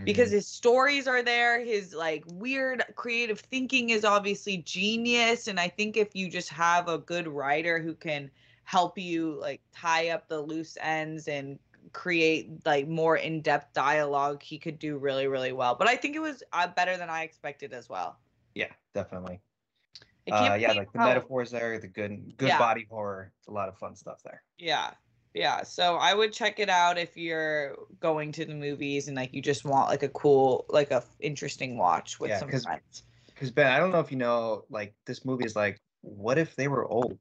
because 0.05 0.31
his 0.31 0.49
stories 0.49 1.07
are 1.07 1.23
there 1.23 1.63
his 1.63 1.95
like 1.95 2.25
weird 2.27 2.83
creative 2.97 3.39
thinking 3.39 3.91
is 3.91 4.07
obviously 4.07 4.57
genius 4.57 5.49
and 5.49 5.61
i 5.61 5.69
think 5.69 5.99
if 5.99 6.17
you 6.17 6.31
just 6.31 6.49
have 6.49 6.89
a 6.89 6.97
good 6.97 7.29
writer 7.29 7.79
who 7.79 7.95
can 7.95 8.31
help 8.65 8.99
you 8.99 9.39
like 9.41 9.61
tie 9.71 10.09
up 10.09 10.29
the 10.29 10.41
loose 10.41 10.79
ends 10.81 11.29
and 11.29 11.59
create 11.93 12.65
like 12.65 12.89
more 12.89 13.17
in-depth 13.17 13.73
dialogue, 13.75 14.43
he 14.43 14.59
could 14.59 14.79
do 14.79 14.99
really, 14.99 15.27
really 15.27 15.53
well. 15.53 15.75
But 15.75 15.89
I 15.89 15.97
think 15.97 16.17
it 16.17 16.21
was 16.21 16.43
uh, 16.53 16.69
better 16.69 16.97
than 16.97 17.11
I 17.11 17.23
expected 17.23 17.73
as 17.73 17.89
well. 17.89 18.19
Yeah, 18.55 18.71
definitely. 18.95 19.41
I 20.27 20.31
can't 20.31 20.53
Uh, 20.53 20.55
yeah, 20.57 20.73
like 20.73 20.93
the 20.93 20.99
how- 20.99 21.07
metaphors 21.09 21.51
there, 21.51 21.79
the 21.79 21.89
good 21.89 22.37
good 22.37 22.49
Yeah. 22.49 22.59
body 22.59 22.87
horror. 22.89 23.33
It's 23.39 23.49
a 23.49 23.53
lot 23.53 23.69
of 23.69 23.77
fun 23.79 23.97
stuff 23.97 24.23
there. 24.23 24.43
Yeah. 24.59 24.93
Yeah. 25.35 25.63
So 25.63 25.97
I 25.97 26.15
would 26.15 26.33
check 26.33 26.59
it 26.59 26.69
out 26.69 26.99
if 26.99 27.17
you're 27.17 27.77
going 28.01 28.31
to 28.33 28.45
the 28.45 28.55
movies 28.55 29.09
and 29.09 29.17
like 29.17 29.33
you 29.35 29.41
just 29.43 29.65
want 29.65 29.89
like 29.89 30.03
a 30.03 30.09
cool, 30.11 30.67
like 30.69 30.91
a 30.91 30.97
f- 30.97 31.17
interesting 31.21 31.77
watch 31.79 32.21
with 32.21 32.31
Yeah, 32.31 32.39
some 32.39 32.51
'cause- 32.51 32.65
friends. 32.65 33.03
Because 33.27 33.51
Ben, 33.51 33.73
I 33.73 33.79
don't 33.79 33.91
know 33.91 33.99
if 34.01 34.13
you 34.13 34.19
know, 34.19 34.65
like 34.71 34.95
this 35.07 35.25
movie 35.25 35.45
is 35.45 35.57
like, 35.57 35.81
what 36.03 36.39
if 36.39 36.55
they 36.55 36.69
were 36.69 36.87
old? 36.87 37.19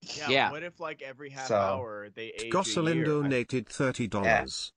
Yeah. 0.00 0.28
Yeah. 0.28 0.50
What 0.50 0.62
if 0.62 0.80
like 0.80 1.02
every 1.02 1.28
half 1.30 1.48
So- 1.48 1.56
hour 1.56 2.08
they 2.14 2.28
age 2.28 2.44
a 2.44 2.48
Gosselin 2.50 2.96
year? 2.98 3.04
I- 3.04 3.08
donated 3.08 3.66
$30. 3.68 4.72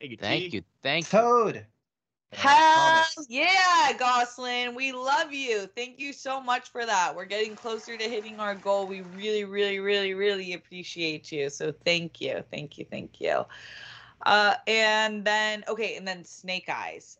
Thank 0.00 0.10
you. 0.12 0.16
Thank 0.18 0.52
you. 0.52 0.62
Thank 0.82 1.12
you. 1.12 1.18
Toad. 1.18 1.66
Hell 2.32 3.04
yeah, 3.28 3.92
Goslin. 3.98 4.74
We 4.74 4.92
love 4.92 5.32
you. 5.32 5.66
Thank 5.66 5.98
you 5.98 6.12
so 6.12 6.40
much 6.40 6.70
for 6.70 6.84
that. 6.84 7.16
We're 7.16 7.24
getting 7.24 7.56
closer 7.56 7.96
to 7.96 8.04
hitting 8.04 8.38
our 8.38 8.54
goal. 8.54 8.86
We 8.86 9.00
really, 9.00 9.44
really, 9.44 9.80
really, 9.80 10.14
really 10.14 10.52
appreciate 10.52 11.32
you. 11.32 11.48
So 11.48 11.72
thank 11.72 12.20
you. 12.20 12.44
Thank 12.50 12.78
you. 12.78 12.84
Thank 12.90 13.20
you. 13.20 13.44
Uh 14.26 14.54
and 14.66 15.24
then 15.24 15.64
okay, 15.68 15.96
and 15.96 16.06
then 16.06 16.24
Snake 16.24 16.68
Eyes. 16.68 17.18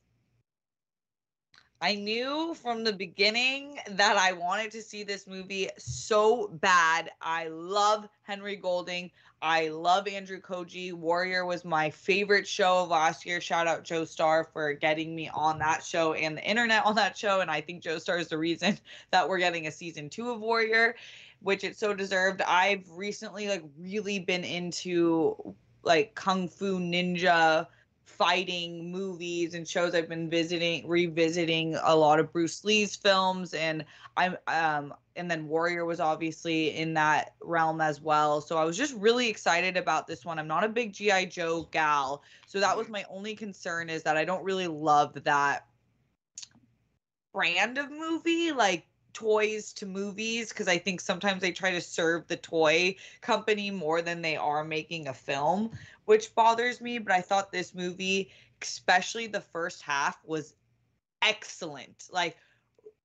I 1.80 1.94
knew 1.94 2.55
from 2.55 2.82
the 2.82 2.93
beginning 2.93 3.78
that 3.90 4.16
I 4.16 4.32
wanted 4.32 4.72
to 4.72 4.82
see 4.82 5.05
this 5.05 5.28
movie 5.28 5.68
so 5.78 6.48
bad. 6.48 7.10
I 7.22 7.47
love 7.48 8.09
Henry 8.22 8.56
Golding. 8.56 9.12
I 9.40 9.69
love 9.69 10.09
Andrew 10.09 10.40
Koji. 10.40 10.93
Warrior 10.93 11.44
was 11.44 11.65
my 11.65 11.90
favorite 11.90 12.47
show 12.47 12.82
of 12.82 12.89
last 12.89 13.24
year. 13.24 13.40
Shout 13.40 13.69
out 13.69 13.85
Joe 13.85 14.05
Star 14.05 14.48
for 14.52 14.73
getting 14.73 15.15
me 15.15 15.31
on 15.32 15.59
that 15.60 15.85
show 15.85 16.15
and 16.15 16.36
the 16.36 16.44
internet 16.44 16.85
on 16.85 16.97
that 16.97 17.16
show. 17.16 17.40
And 17.40 17.51
I 17.51 17.60
think 17.60 17.82
Joe 17.82 17.98
Star 17.98 18.19
is 18.19 18.28
the 18.28 18.39
reason 18.39 18.78
that 19.10 19.28
we're 19.28 19.39
getting 19.39 19.66
a 19.69 19.73
season 19.73 20.09
two 20.09 20.31
of 20.31 20.40
Warrior, 20.40 20.97
which 21.40 21.62
it 21.62 21.77
so 21.77 21.94
deserved. 21.94 22.43
I've 22.43 22.90
recently 22.90 23.48
like 23.48 23.62
really 23.78 24.19
been 24.19 24.44
into 24.44 25.55
like 25.85 26.15
kung 26.16 26.48
fu 26.48 26.81
ninja 26.81 27.69
fighting 28.09 28.90
movies 28.90 29.55
and 29.55 29.68
shows 29.68 29.94
I've 29.94 30.09
been 30.09 30.30
visiting 30.30 30.89
revisiting 30.89 31.76
a 31.82 31.94
lot 31.94 32.18
of 32.18 32.32
Bruce 32.32 32.64
Lee's 32.64 32.97
films 32.97 33.52
and 33.52 33.85
I'm 34.16 34.36
um 34.47 34.94
and 35.14 35.30
then 35.30 35.47
Warrior 35.47 35.85
was 35.85 36.01
obviously 36.01 36.74
in 36.74 36.94
that 36.94 37.35
realm 37.43 37.80
as 37.80 38.01
well. 38.01 38.40
So 38.40 38.56
I 38.56 38.64
was 38.64 38.76
just 38.76 38.94
really 38.94 39.28
excited 39.28 39.76
about 39.76 40.06
this 40.06 40.24
one. 40.24 40.39
I'm 40.39 40.48
not 40.48 40.64
a 40.64 40.68
big 40.68 40.93
GI 40.93 41.26
Joe 41.26 41.68
gal, 41.70 42.22
so 42.47 42.60
that 42.60 42.76
was 42.76 42.89
my 42.89 43.05
only 43.10 43.36
concern 43.36 43.90
is 43.90 44.02
that 44.05 44.16
I 44.16 44.24
don't 44.24 44.43
really 44.43 44.68
love 44.68 45.22
that 45.24 45.66
brand 47.32 47.78
of 47.78 47.90
movie 47.90 48.52
like 48.52 48.86
toys 49.19 49.73
to 49.73 49.86
movies 49.86 50.51
because 50.51 50.69
I 50.69 50.78
think 50.78 51.01
sometimes 51.01 51.43
they 51.43 51.51
try 51.51 51.73
to 51.73 51.81
serve 51.81 52.28
the 52.28 52.36
toy 52.36 52.95
company 53.20 53.70
more 53.70 54.01
than 54.01 54.23
they 54.23 54.36
are 54.36 54.62
making 54.62 55.09
a 55.09 55.15
film, 55.15 55.70
which 56.05 56.32
bothers 56.36 56.81
me. 56.81 56.99
But 56.99 57.12
I 57.12 57.20
thought 57.20 57.51
this 57.51 57.74
movie, 57.74 58.31
especially 58.62 59.27
the 59.27 59.40
first 59.40 59.82
half, 59.82 60.19
was 60.24 60.55
excellent. 61.20 62.09
Like, 62.12 62.36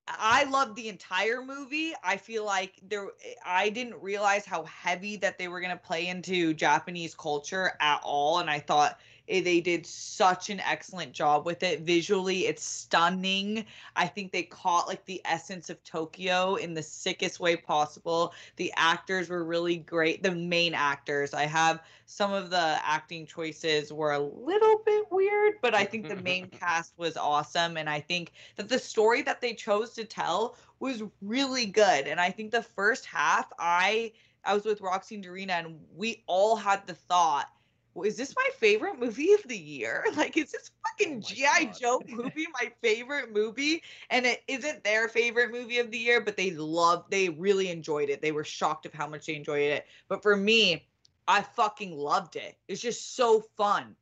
I 0.08 0.44
loved 0.44 0.76
the 0.76 0.90
entire 0.90 1.42
movie. 1.42 1.94
I 2.04 2.18
feel 2.18 2.46
like 2.46 2.74
there 2.88 3.08
I 3.44 3.70
didn't 3.70 4.02
realize 4.02 4.46
how 4.46 4.66
heavy 4.66 5.16
that 5.18 5.40
they 5.40 5.48
were 5.48 5.62
going 5.62 5.72
to 5.72 5.78
play 5.78 6.08
into 6.08 6.54
Japanese 6.54 7.16
culture 7.16 7.72
at 7.80 8.02
all 8.04 8.40
and 8.40 8.50
I 8.50 8.60
thought 8.60 9.00
Eh, 9.30 9.42
they 9.42 9.62
did 9.62 9.86
such 9.86 10.50
an 10.50 10.60
excellent 10.60 11.14
job 11.14 11.46
with 11.46 11.64
it. 11.64 11.82
Visually, 11.82 12.46
it's 12.48 12.64
stunning. 12.64 13.66
I 13.96 14.06
think 14.06 14.32
they 14.32 14.44
caught 14.44 14.88
like 14.88 15.06
the 15.06 15.22
essence 15.26 15.70
of 15.70 15.82
Tokyo 15.84 16.56
in 16.56 16.74
the 16.74 16.84
sickest 16.84 17.40
way 17.40 17.56
possible. 17.56 18.34
The 18.58 18.74
actors 18.76 19.30
were 19.30 19.44
really 19.46 19.78
great. 19.78 20.24
The 20.24 20.32
main 20.32 20.74
actors. 20.74 21.34
I 21.34 21.46
have 21.46 21.82
some 22.06 22.34
of 22.34 22.50
the 22.50 22.80
acting 22.84 23.26
choices 23.26 23.94
were 23.94 24.12
a 24.12 24.20
little 24.20 24.82
bit 24.86 25.06
weird, 25.10 25.54
but 25.62 25.74
I 25.74 25.86
think 25.86 26.10
the 26.10 26.16
mm-hmm. 26.16 26.24
main 26.24 26.48
cast 26.48 26.94
was 26.98 27.16
awesome 27.16 27.78
and 27.78 27.90
I 27.90 28.02
think 28.02 28.34
that 28.58 28.68
the 28.68 28.78
story 28.80 29.22
that 29.22 29.40
they 29.40 29.54
chose 29.54 29.92
to 29.94 30.04
tell 30.04 30.58
was 30.80 31.02
really 31.22 31.66
good. 31.66 32.08
And 32.08 32.20
I 32.20 32.30
think 32.30 32.52
the 32.52 32.62
first 32.62 33.06
half 33.06 33.52
I 33.58 34.12
I 34.46 34.54
was 34.54 34.66
with 34.66 34.82
Roxy 34.82 35.16
and 35.16 35.24
Dorina 35.24 35.52
and 35.52 35.80
we 35.96 36.24
all 36.28 36.58
had 36.58 36.86
the 36.86 36.94
thought 36.94 37.48
"Well, 37.94 38.08
is 38.08 38.18
this 38.18 38.36
my 38.36 38.50
favorite 38.58 39.00
movie 39.00 39.34
of 39.34 39.44
the 39.44 39.58
year? 39.58 40.06
Like, 40.16 40.38
is 40.38 40.52
this 40.52 40.72
oh 40.74 40.90
fucking 40.90 41.16
my 41.16 41.22
G.I. 41.22 41.74
Joe 41.80 42.02
movie 42.08 42.48
my 42.62 42.72
favorite 42.82 43.32
movie? 43.34 43.84
And 44.10 44.26
it 44.26 44.44
isn't 44.48 44.84
their 44.84 45.08
favorite 45.08 45.52
movie 45.52 45.80
of 45.80 45.92
the 45.92 45.98
year, 45.98 46.22
but 46.22 46.38
they 46.38 46.52
loved, 46.52 47.10
they 47.12 47.30
really 47.30 47.70
enjoyed 47.70 48.10
it. 48.10 48.22
They 48.22 48.32
were 48.32 48.44
shocked 48.44 48.86
of 48.86 48.94
how 48.94 49.08
much 49.08 49.26
they 49.26 49.36
enjoyed 49.36 49.62
it. 49.62 49.86
But 50.08 50.22
for 50.22 50.36
me, 50.36 50.88
I 51.28 51.42
fucking 51.42 51.98
loved 51.98 52.36
it. 52.36 52.58
It's 52.68 52.82
just 52.82 53.16
so 53.16 53.42
fun. 53.58 53.96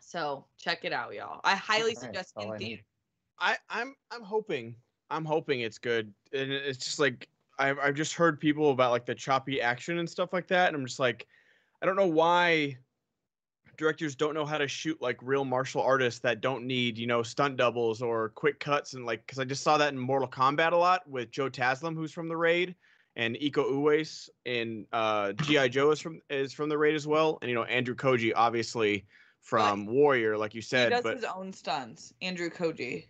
So 0.00 0.44
check 0.58 0.84
it 0.84 0.92
out, 0.92 1.14
y'all. 1.14 1.40
I 1.44 1.54
highly 1.54 1.96
Alright, 1.96 1.98
suggest 1.98 2.34
that's 2.34 2.46
in 2.46 2.52
I 2.52 2.58
theater. 2.58 2.82
I, 3.38 3.56
I'm 3.68 3.96
I'm 4.10 4.22
hoping 4.22 4.76
I'm 5.10 5.24
hoping 5.24 5.60
it's 5.60 5.78
good, 5.78 6.12
and 6.32 6.52
it's 6.52 6.84
just 6.84 6.98
like 6.98 7.28
I've 7.58 7.78
I've 7.78 7.94
just 7.94 8.14
heard 8.14 8.38
people 8.38 8.70
about 8.70 8.90
like 8.90 9.06
the 9.06 9.14
choppy 9.14 9.60
action 9.60 9.98
and 9.98 10.08
stuff 10.08 10.32
like 10.32 10.46
that, 10.48 10.68
and 10.68 10.76
I'm 10.76 10.86
just 10.86 11.00
like, 11.00 11.26
I 11.82 11.86
don't 11.86 11.96
know 11.96 12.06
why 12.06 12.78
directors 13.76 14.14
don't 14.14 14.34
know 14.34 14.44
how 14.44 14.58
to 14.58 14.68
shoot 14.68 15.00
like 15.00 15.16
real 15.22 15.44
martial 15.44 15.80
artists 15.80 16.20
that 16.20 16.42
don't 16.42 16.66
need 16.66 16.98
you 16.98 17.06
know 17.06 17.22
stunt 17.22 17.56
doubles 17.56 18.02
or 18.02 18.28
quick 18.30 18.60
cuts 18.60 18.92
and 18.92 19.06
like 19.06 19.26
because 19.26 19.38
I 19.38 19.44
just 19.44 19.62
saw 19.62 19.78
that 19.78 19.92
in 19.92 19.98
Mortal 19.98 20.28
Kombat 20.28 20.72
a 20.72 20.76
lot 20.76 21.08
with 21.08 21.30
Joe 21.30 21.48
Taslim 21.48 21.94
who's 21.94 22.12
from 22.12 22.28
the 22.28 22.36
raid 22.36 22.74
and 23.16 23.36
Iko 23.36 23.72
Uwais 23.72 24.28
and 24.44 24.86
uh, 24.92 25.32
GI 25.32 25.70
Joe 25.70 25.90
is 25.90 26.00
from 26.00 26.20
is 26.28 26.52
from 26.52 26.68
the 26.68 26.78
raid 26.78 26.94
as 26.94 27.06
well, 27.06 27.38
and 27.40 27.48
you 27.48 27.54
know 27.54 27.64
Andrew 27.64 27.94
Koji 27.94 28.32
obviously 28.36 29.06
from 29.40 29.86
Warrior 29.86 30.36
like 30.36 30.54
you 30.54 30.62
said 30.62 30.92
He 30.92 30.96
does 30.96 31.02
but 31.02 31.16
his 31.16 31.24
own 31.24 31.52
stunts. 31.52 32.12
Andrew 32.20 32.50
Koji. 32.50 33.06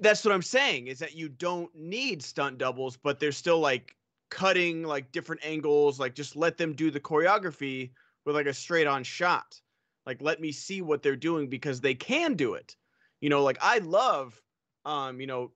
that's 0.00 0.24
what 0.24 0.32
I'm 0.32 0.42
saying 0.42 0.86
is 0.86 0.98
that 1.00 1.14
you 1.14 1.28
don't 1.28 1.72
need 1.74 2.22
stunt 2.22 2.56
doubles, 2.56 2.96
but 2.96 3.20
they're 3.20 3.32
still 3.32 3.60
like 3.60 3.94
cutting 4.30 4.82
like 4.82 5.12
different 5.12 5.44
angles. 5.44 6.00
Like 6.00 6.14
just 6.14 6.34
let 6.34 6.56
them 6.56 6.72
do 6.72 6.90
the 6.90 7.00
choreography 7.00 7.90
with 8.24 8.34
like 8.34 8.46
a 8.46 8.54
straight 8.54 8.86
on 8.86 9.04
shot. 9.04 9.60
Like 10.06 10.20
let 10.22 10.40
me 10.40 10.52
see 10.52 10.82
what 10.82 11.02
they're 11.02 11.16
doing 11.16 11.48
because 11.48 11.80
they 11.80 11.94
can 11.94 12.34
do 12.34 12.54
it. 12.54 12.76
You 13.20 13.30
know, 13.30 13.42
like 13.42 13.58
I 13.60 13.78
love, 13.78 14.40
um, 14.84 15.20
you 15.20 15.26
know, 15.26 15.52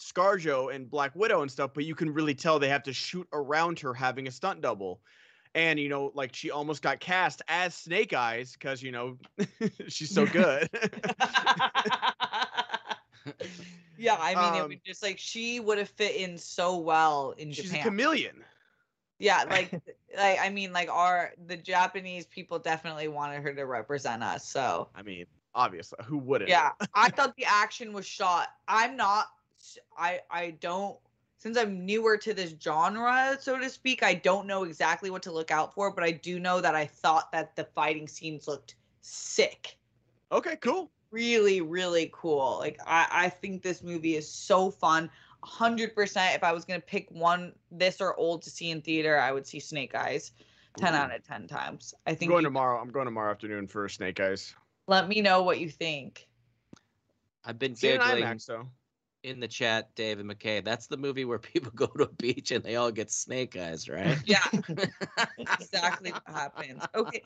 ScarJo 0.00 0.74
and 0.74 0.90
Black 0.90 1.14
Widow 1.14 1.42
and 1.42 1.50
stuff, 1.50 1.72
but 1.74 1.84
you 1.84 1.94
can 1.94 2.12
really 2.12 2.34
tell 2.34 2.58
they 2.58 2.68
have 2.68 2.82
to 2.84 2.92
shoot 2.92 3.28
around 3.32 3.78
her 3.80 3.94
having 3.94 4.26
a 4.28 4.30
stunt 4.30 4.60
double. 4.62 5.00
And 5.54 5.78
you 5.80 5.88
know, 5.88 6.12
like 6.14 6.34
she 6.34 6.50
almost 6.50 6.82
got 6.82 7.00
cast 7.00 7.42
as 7.48 7.74
Snake 7.74 8.12
Eyes 8.12 8.52
because 8.54 8.82
you 8.82 8.92
know 8.92 9.18
she's 9.88 10.12
so 10.12 10.26
good. 10.26 10.68
yeah, 13.96 14.16
I 14.18 14.34
mean, 14.36 14.54
it 14.54 14.60
Um, 14.62 14.66
would 14.66 14.84
just 14.84 15.02
like 15.02 15.18
she 15.18 15.60
would 15.60 15.78
have 15.78 15.90
fit 15.90 16.16
in 16.16 16.38
so 16.38 16.78
well 16.78 17.32
in 17.32 17.50
she's 17.50 17.52
Japan. 17.52 17.72
a 17.72 17.78
chameleon. 17.78 18.44
Yeah, 19.20 19.44
like, 19.48 19.70
like 20.16 20.40
I 20.40 20.48
mean, 20.48 20.72
like 20.72 20.90
our 20.90 21.32
the 21.46 21.56
Japanese 21.56 22.26
people 22.26 22.58
definitely 22.58 23.06
wanted 23.06 23.42
her 23.42 23.54
to 23.54 23.66
represent 23.66 24.24
us. 24.24 24.44
So 24.44 24.88
I 24.96 25.02
mean, 25.02 25.26
obviously, 25.54 25.98
who 26.04 26.18
wouldn't? 26.18 26.50
yeah, 26.50 26.70
I 26.94 27.10
thought 27.10 27.36
the 27.36 27.44
action 27.44 27.92
was 27.92 28.06
shot. 28.06 28.48
I'm 28.66 28.96
not. 28.96 29.26
I 29.96 30.20
I 30.30 30.52
don't. 30.60 30.98
Since 31.36 31.56
I'm 31.56 31.86
newer 31.86 32.18
to 32.18 32.34
this 32.34 32.54
genre, 32.60 33.38
so 33.40 33.58
to 33.58 33.70
speak, 33.70 34.02
I 34.02 34.12
don't 34.12 34.46
know 34.46 34.64
exactly 34.64 35.08
what 35.10 35.22
to 35.22 35.32
look 35.32 35.50
out 35.50 35.72
for, 35.74 35.90
but 35.90 36.04
I 36.04 36.10
do 36.10 36.38
know 36.38 36.60
that 36.60 36.74
I 36.74 36.84
thought 36.84 37.32
that 37.32 37.56
the 37.56 37.64
fighting 37.64 38.08
scenes 38.08 38.46
looked 38.46 38.74
sick. 39.00 39.78
Okay, 40.32 40.56
cool. 40.56 40.90
really 41.10 41.60
really 41.60 42.08
cool 42.14 42.58
like 42.60 42.78
i 42.86 43.04
i 43.10 43.28
think 43.28 43.62
this 43.62 43.82
movie 43.82 44.14
is 44.14 44.28
so 44.28 44.70
fun 44.70 45.10
100% 45.42 46.34
if 46.34 46.44
i 46.44 46.52
was 46.52 46.64
going 46.64 46.80
to 46.80 46.86
pick 46.86 47.10
one 47.10 47.52
this 47.70 48.00
or 48.00 48.14
old 48.16 48.42
to 48.42 48.50
see 48.50 48.70
in 48.70 48.80
theater 48.82 49.18
i 49.18 49.32
would 49.32 49.46
see 49.46 49.58
snake 49.60 49.94
eyes 49.94 50.32
10 50.78 50.92
Ooh. 50.94 50.96
out 50.96 51.14
of 51.14 51.22
10 51.24 51.46
times 51.48 51.94
i 52.06 52.10
I'm 52.10 52.16
think 52.16 52.30
going 52.30 52.42
you- 52.42 52.46
tomorrow. 52.48 52.80
I'm 52.80 52.90
going 52.90 53.06
tomorrow 53.06 53.30
afternoon 53.30 53.66
for 53.66 53.88
Snake 53.88 54.20
Eyes. 54.20 54.54
let 54.86 55.08
me 55.08 55.20
know 55.20 55.42
what 55.42 55.58
you 55.60 55.68
think 55.70 56.26
I've 57.44 57.58
been 57.58 57.74
See 57.74 57.88
in 57.88 57.98
giggling 58.00 58.22
IMAX 58.24 58.44
though. 58.46 58.68
in 59.22 59.40
the 59.40 59.48
chat, 59.48 59.94
David 59.94 60.26
McKay. 60.26 60.62
That's 60.62 60.86
the 60.88 60.96
movie 60.98 61.24
where 61.24 61.38
people 61.52 61.72
go 61.74 61.86
to 61.86 62.04
a 62.04 62.12
beach 62.12 62.50
and 62.50 62.62
they 62.62 62.76
all 62.76 62.90
get 62.92 63.10
snake 63.10 63.56
eyes, 63.56 63.88
right? 63.88 64.18
yeah 64.26 64.44
exactly 65.38 66.10
what 66.12 66.22
happens 66.26 66.82
okay 66.94 67.22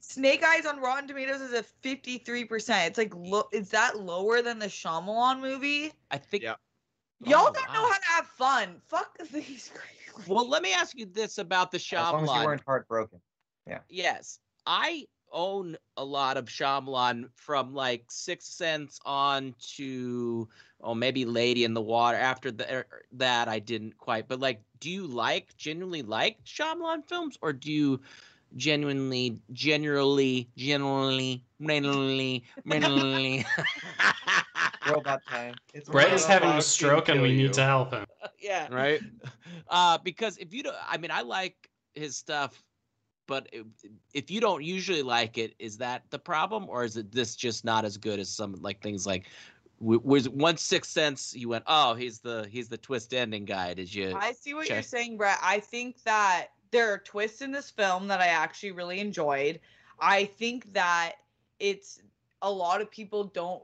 snake 0.00 0.42
eyes 0.44 0.66
on 0.66 0.80
rotten 0.80 1.06
tomatoes 1.08 1.40
is 1.40 1.52
a 1.52 1.62
53% 1.82 2.86
it's 2.86 2.98
like 2.98 3.14
lo- 3.16 3.48
is 3.52 3.70
that 3.70 3.98
lower 4.00 4.42
than 4.42 4.58
the 4.58 4.66
Shyamalan 4.66 5.40
movie 5.40 5.92
I 6.10 6.18
think. 6.18 6.42
Yeah. 6.42 6.54
Y'all 7.20 7.48
Oh, 7.48 7.52
don't 7.52 7.72
know 7.72 7.88
how 7.88 7.98
to 7.98 8.06
have 8.06 8.26
fun 8.26 8.80
fuck 8.88 9.16
these 9.32 9.70
Well, 10.26 10.48
let 10.48 10.62
me 10.62 10.72
ask 10.72 10.96
you 10.96 11.06
this 11.06 11.38
about 11.38 11.70
the 11.70 11.78
Shyamalan. 11.78 12.22
As 12.22 12.28
long 12.28 12.36
as 12.36 12.40
you 12.40 12.46
weren't 12.46 12.62
heartbroken. 12.66 13.20
Yeah. 13.66 13.78
Yes, 13.88 14.38
I 14.66 15.06
own 15.34 15.76
a 15.96 16.04
lot 16.04 16.36
of 16.36 16.46
Shyamalan 16.46 17.28
from 17.34 17.74
like 17.74 18.04
Sixth 18.08 18.52
Sense 18.52 18.98
on 19.04 19.54
to 19.76 20.48
oh 20.80 20.94
maybe 20.94 21.24
Lady 21.24 21.64
in 21.64 21.74
the 21.74 21.82
Water. 21.82 22.16
After 22.16 22.50
the, 22.50 22.72
er, 22.72 22.86
that, 23.12 23.48
I 23.48 23.58
didn't 23.58 23.98
quite. 23.98 24.28
But 24.28 24.40
like, 24.40 24.62
do 24.80 24.90
you 24.90 25.06
like 25.06 25.54
genuinely 25.56 26.02
like 26.02 26.42
Shyamalan 26.44 27.06
films, 27.06 27.36
or 27.42 27.52
do 27.52 27.70
you 27.70 28.00
genuinely, 28.56 29.40
generally, 29.52 30.48
generally, 30.56 31.44
generally, 31.60 32.44
generally? 32.66 33.46
Robot 34.90 35.22
time. 35.26 35.54
It's 35.72 35.88
Brett 35.88 36.12
is 36.12 36.24
having 36.24 36.50
a 36.50 36.62
stroke 36.62 37.08
and 37.08 37.20
we 37.22 37.30
you. 37.30 37.36
need 37.36 37.52
to 37.54 37.64
help 37.64 37.92
him. 37.92 38.04
yeah. 38.40 38.68
Right? 38.70 39.00
Uh, 39.68 39.96
because 40.04 40.36
if 40.36 40.52
you 40.52 40.62
don't, 40.62 40.76
I 40.86 40.98
mean, 40.98 41.10
I 41.10 41.22
like 41.22 41.70
his 41.94 42.16
stuff, 42.16 42.62
but 43.26 43.48
if, 43.50 43.64
if 44.12 44.30
you 44.30 44.38
don't 44.38 44.62
usually 44.62 45.02
like 45.02 45.38
it, 45.38 45.54
is 45.58 45.78
that 45.78 46.02
the 46.10 46.18
problem, 46.18 46.68
or 46.68 46.84
is 46.84 46.98
it 46.98 47.10
this 47.10 47.34
just 47.34 47.64
not 47.64 47.84
as 47.84 47.96
good 47.96 48.20
as 48.20 48.28
some 48.28 48.54
like 48.60 48.82
things 48.82 49.06
like? 49.06 49.24
w- 49.80 50.00
Was 50.04 50.28
one 50.28 50.58
Sixth 50.58 50.90
Sense? 50.90 51.34
You 51.34 51.48
went, 51.48 51.64
oh, 51.66 51.94
he's 51.94 52.20
the 52.20 52.46
he's 52.50 52.68
the 52.68 52.76
twist 52.76 53.14
ending 53.14 53.46
guy. 53.46 53.72
Did 53.72 53.92
you? 53.92 54.14
I 54.20 54.32
see 54.32 54.52
what 54.52 54.68
you're 54.68 54.82
saying, 54.82 55.16
Brett. 55.16 55.38
I 55.42 55.60
think 55.60 56.02
that 56.02 56.48
there 56.70 56.92
are 56.92 56.98
twists 56.98 57.40
in 57.40 57.52
this 57.52 57.70
film 57.70 58.06
that 58.08 58.20
I 58.20 58.26
actually 58.26 58.72
really 58.72 59.00
enjoyed. 59.00 59.60
I 59.98 60.26
think 60.26 60.72
that 60.74 61.14
it's 61.58 62.00
a 62.42 62.50
lot 62.50 62.80
of 62.80 62.90
people 62.90 63.24
don't 63.24 63.62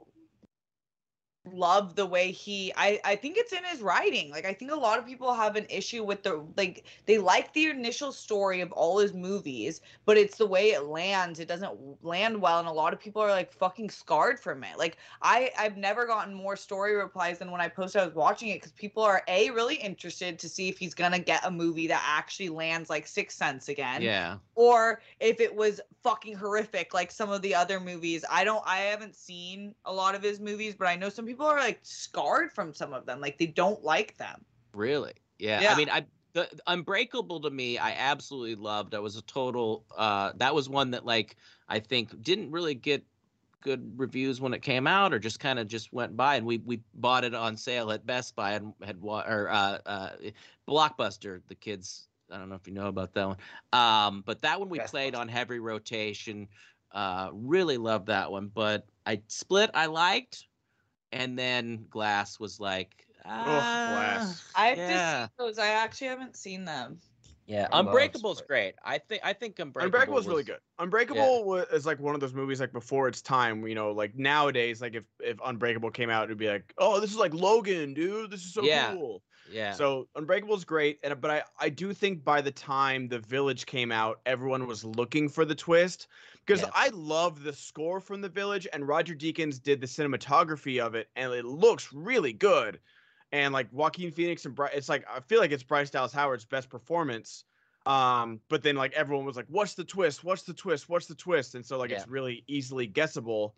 love 1.52 1.96
the 1.96 2.06
way 2.06 2.30
he 2.30 2.72
I 2.76 3.00
I 3.04 3.16
think 3.16 3.36
it's 3.36 3.52
in 3.52 3.64
his 3.64 3.80
writing. 3.80 4.30
Like 4.30 4.44
I 4.44 4.52
think 4.52 4.70
a 4.70 4.76
lot 4.76 4.98
of 4.98 5.06
people 5.06 5.34
have 5.34 5.56
an 5.56 5.66
issue 5.68 6.04
with 6.04 6.22
the 6.22 6.44
like 6.56 6.84
they 7.06 7.18
like 7.18 7.52
the 7.52 7.66
initial 7.66 8.12
story 8.12 8.60
of 8.60 8.72
all 8.72 8.98
his 8.98 9.12
movies, 9.12 9.80
but 10.06 10.16
it's 10.16 10.38
the 10.38 10.46
way 10.46 10.70
it 10.70 10.84
lands. 10.84 11.40
It 11.40 11.48
doesn't 11.48 12.04
land 12.04 12.40
well 12.40 12.58
and 12.60 12.68
a 12.68 12.72
lot 12.72 12.92
of 12.92 13.00
people 13.00 13.20
are 13.20 13.30
like 13.30 13.52
fucking 13.52 13.90
scarred 13.90 14.38
from 14.38 14.64
it. 14.64 14.78
Like 14.78 14.96
I 15.22 15.50
I've 15.58 15.76
never 15.76 16.06
gotten 16.06 16.34
more 16.34 16.56
story 16.56 16.94
replies 16.94 17.38
than 17.38 17.50
when 17.50 17.60
I 17.60 17.68
posted 17.68 18.02
I 18.02 18.06
was 18.06 18.14
watching 18.14 18.48
it 18.48 18.62
cuz 18.62 18.72
people 18.72 19.02
are 19.02 19.22
a 19.28 19.50
really 19.50 19.76
interested 19.76 20.38
to 20.38 20.48
see 20.48 20.68
if 20.68 20.78
he's 20.78 20.94
to 20.94 21.18
get 21.18 21.44
a 21.44 21.50
movie 21.50 21.86
that 21.88 22.02
actually 22.06 22.48
lands 22.48 22.90
like 22.90 23.06
six 23.06 23.34
Sense 23.40 23.68
again 23.68 24.02
yeah. 24.02 24.36
or 24.54 25.00
if 25.18 25.40
it 25.40 25.54
was 25.54 25.80
fucking 26.02 26.34
horrific 26.34 26.92
like 26.92 27.10
some 27.10 27.30
of 27.30 27.42
the 27.42 27.54
other 27.54 27.80
movies. 27.80 28.24
I 28.30 28.44
don't 28.44 28.62
I 28.66 28.78
haven't 28.78 29.16
seen 29.16 29.74
a 29.84 29.92
lot 29.92 30.14
of 30.14 30.22
his 30.22 30.40
movies, 30.40 30.74
but 30.78 30.88
I 30.88 30.96
know 30.96 31.08
some 31.08 31.26
people 31.26 31.39
are 31.46 31.58
like 31.58 31.80
scarred 31.82 32.52
from 32.52 32.72
some 32.74 32.92
of 32.92 33.06
them. 33.06 33.20
Like 33.20 33.38
they 33.38 33.46
don't 33.46 33.82
like 33.82 34.16
them. 34.16 34.44
Really? 34.74 35.12
Yeah. 35.38 35.60
Yeah. 35.60 35.72
I 35.72 35.76
mean, 35.76 35.90
I 35.90 36.04
the 36.32 36.48
the 36.52 36.62
Unbreakable 36.66 37.40
to 37.40 37.50
me, 37.50 37.78
I 37.78 37.92
absolutely 37.92 38.54
loved. 38.54 38.94
I 38.94 38.98
was 38.98 39.16
a 39.16 39.22
total. 39.22 39.84
uh 39.96 40.32
That 40.36 40.54
was 40.54 40.68
one 40.68 40.90
that 40.92 41.04
like 41.04 41.36
I 41.68 41.78
think 41.80 42.22
didn't 42.22 42.50
really 42.50 42.74
get 42.74 43.04
good 43.62 43.92
reviews 43.98 44.40
when 44.40 44.54
it 44.54 44.62
came 44.62 44.86
out, 44.86 45.12
or 45.12 45.18
just 45.18 45.38
kind 45.38 45.58
of 45.58 45.68
just 45.68 45.92
went 45.92 46.16
by. 46.16 46.36
And 46.36 46.46
we 46.46 46.58
we 46.58 46.80
bought 46.94 47.24
it 47.24 47.34
on 47.34 47.56
sale 47.56 47.90
at 47.92 48.06
Best 48.06 48.34
Buy 48.36 48.52
and 48.52 48.72
had 48.82 48.98
or 49.02 49.48
uh, 49.50 49.78
uh 49.86 50.10
Blockbuster. 50.68 51.40
The 51.48 51.54
kids. 51.54 52.06
I 52.32 52.38
don't 52.38 52.48
know 52.48 52.54
if 52.54 52.68
you 52.68 52.74
know 52.74 52.86
about 52.86 53.12
that 53.14 53.26
one. 53.26 53.36
Um, 53.72 54.22
but 54.24 54.40
that 54.42 54.60
one 54.60 54.68
we 54.68 54.78
Best 54.78 54.92
played 54.92 55.14
Buster. 55.14 55.22
on 55.22 55.28
heavy 55.28 55.58
rotation. 55.58 56.48
Uh, 56.92 57.30
really 57.32 57.76
loved 57.76 58.06
that 58.06 58.30
one. 58.30 58.50
But 58.54 58.86
I 59.04 59.22
split. 59.26 59.70
I 59.74 59.86
liked, 59.86 60.46
and 61.12 61.38
then 61.38 61.86
Glass 61.90 62.38
was 62.40 62.60
like. 62.60 63.06
Ugh, 63.24 63.32
ah, 63.36 63.84
Glass. 63.86 64.42
I 64.54 64.66
have 64.68 64.78
Yeah. 64.78 64.86
to 64.88 65.26
see 65.26 65.32
those. 65.38 65.58
I 65.58 65.68
actually 65.68 66.08
haven't 66.08 66.36
seen 66.36 66.64
them. 66.64 67.00
Yeah, 67.46 67.68
I 67.72 67.76
love 67.76 67.88
Unbreakable's 67.88 68.42
great. 68.42 68.74
I 68.84 68.98
think 68.98 69.22
I 69.24 69.32
think 69.32 69.58
Unbreakable, 69.58 69.86
Unbreakable 69.86 70.18
is 70.18 70.26
really 70.28 70.44
good. 70.44 70.60
Unbreakable 70.78 71.44
wa- 71.44 71.64
is 71.72 71.84
like 71.84 71.98
one 71.98 72.14
of 72.14 72.20
those 72.20 72.32
movies 72.32 72.60
like 72.60 72.72
before 72.72 73.08
its 73.08 73.20
time. 73.20 73.66
You 73.66 73.74
know, 73.74 73.90
like 73.90 74.14
nowadays, 74.14 74.80
like 74.80 74.94
if 74.94 75.04
if 75.18 75.36
Unbreakable 75.44 75.90
came 75.90 76.10
out, 76.10 76.24
it'd 76.24 76.38
be 76.38 76.48
like, 76.48 76.72
oh, 76.78 77.00
this 77.00 77.10
is 77.10 77.16
like 77.16 77.34
Logan, 77.34 77.92
dude. 77.92 78.30
This 78.30 78.44
is 78.44 78.54
so 78.54 78.62
Yeah. 78.62 78.92
cool. 78.92 79.22
Yeah. 79.52 79.72
So 79.72 80.06
Unbreakable 80.14 80.54
is 80.54 80.64
great, 80.64 81.00
and 81.02 81.20
but 81.20 81.30
I 81.30 81.42
I 81.58 81.68
do 81.70 81.92
think 81.92 82.24
by 82.24 82.40
the 82.40 82.52
time 82.52 83.08
The 83.08 83.18
Village 83.18 83.66
came 83.66 83.90
out, 83.90 84.20
everyone 84.26 84.66
was 84.66 84.84
looking 84.84 85.28
for 85.28 85.44
the 85.44 85.54
twist 85.54 86.06
because 86.46 86.62
Yeah. 86.62 86.70
I 86.74 86.88
love 86.88 87.42
the 87.42 87.52
score 87.52 88.00
from 88.00 88.20
The 88.20 88.28
Village, 88.28 88.66
and 88.72 88.86
Roger 88.86 89.14
Deakins 89.14 89.62
did 89.62 89.80
the 89.80 89.86
cinematography 89.86 90.84
of 90.84 90.94
it, 90.94 91.08
and 91.16 91.32
it 91.32 91.44
looks 91.44 91.92
really 91.92 92.32
good. 92.32 92.80
And 93.32 93.52
like 93.52 93.68
Joaquin 93.72 94.10
Phoenix 94.10 94.44
and 94.44 94.54
Bryce, 94.54 94.72
it's 94.74 94.88
like 94.88 95.04
I 95.08 95.20
feel 95.20 95.38
like 95.40 95.52
it's 95.52 95.62
Bryce 95.62 95.90
Dallas 95.90 96.12
Howard's 96.12 96.44
best 96.44 96.68
performance. 96.68 97.44
Um, 97.86 98.40
but 98.48 98.62
then 98.62 98.76
like 98.76 98.92
everyone 98.92 99.24
was 99.24 99.36
like, 99.36 99.46
"What's 99.48 99.74
the 99.74 99.84
twist? 99.84 100.24
What's 100.24 100.42
the 100.42 100.52
twist? 100.54 100.88
What's 100.88 101.06
the 101.06 101.14
twist?" 101.14 101.54
And 101.54 101.64
so 101.64 101.78
like 101.78 101.90
Yeah. 101.90 101.98
it's 101.98 102.08
really 102.08 102.44
easily 102.48 102.86
guessable. 102.86 103.54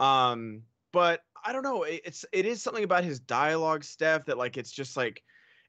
Um, 0.00 0.62
but 0.92 1.22
I 1.44 1.52
don't 1.52 1.62
know. 1.62 1.84
It, 1.84 2.02
it's 2.04 2.24
it 2.32 2.44
is 2.46 2.62
something 2.62 2.84
about 2.84 3.04
his 3.04 3.20
dialogue, 3.20 3.84
Steph, 3.84 4.26
that 4.26 4.38
like 4.38 4.56
it's 4.56 4.72
just 4.72 4.96
like 4.96 5.22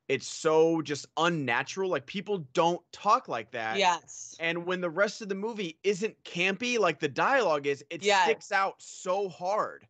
it's 0.07 0.27
so 0.27 0.81
just 0.81 1.07
unnatural. 1.17 1.89
Like 1.89 2.05
people 2.05 2.39
don't 2.53 2.81
talk 2.91 3.27
like 3.27 3.51
that. 3.51 3.77
Yes. 3.77 4.35
And 4.39 4.65
when 4.65 4.79
the 4.81 4.89
rest 4.89 5.21
of 5.21 5.29
the 5.29 5.35
movie 5.35 5.77
isn't 5.83 6.15
campy 6.23 6.77
like 6.79 6.99
the 6.99 7.07
dialogue 7.07 7.65
is, 7.67 7.83
it 7.89 8.03
Yes. 8.03 8.23
sticks 8.25 8.51
out 8.51 8.75
so 8.81 9.27
hard. 9.29 9.87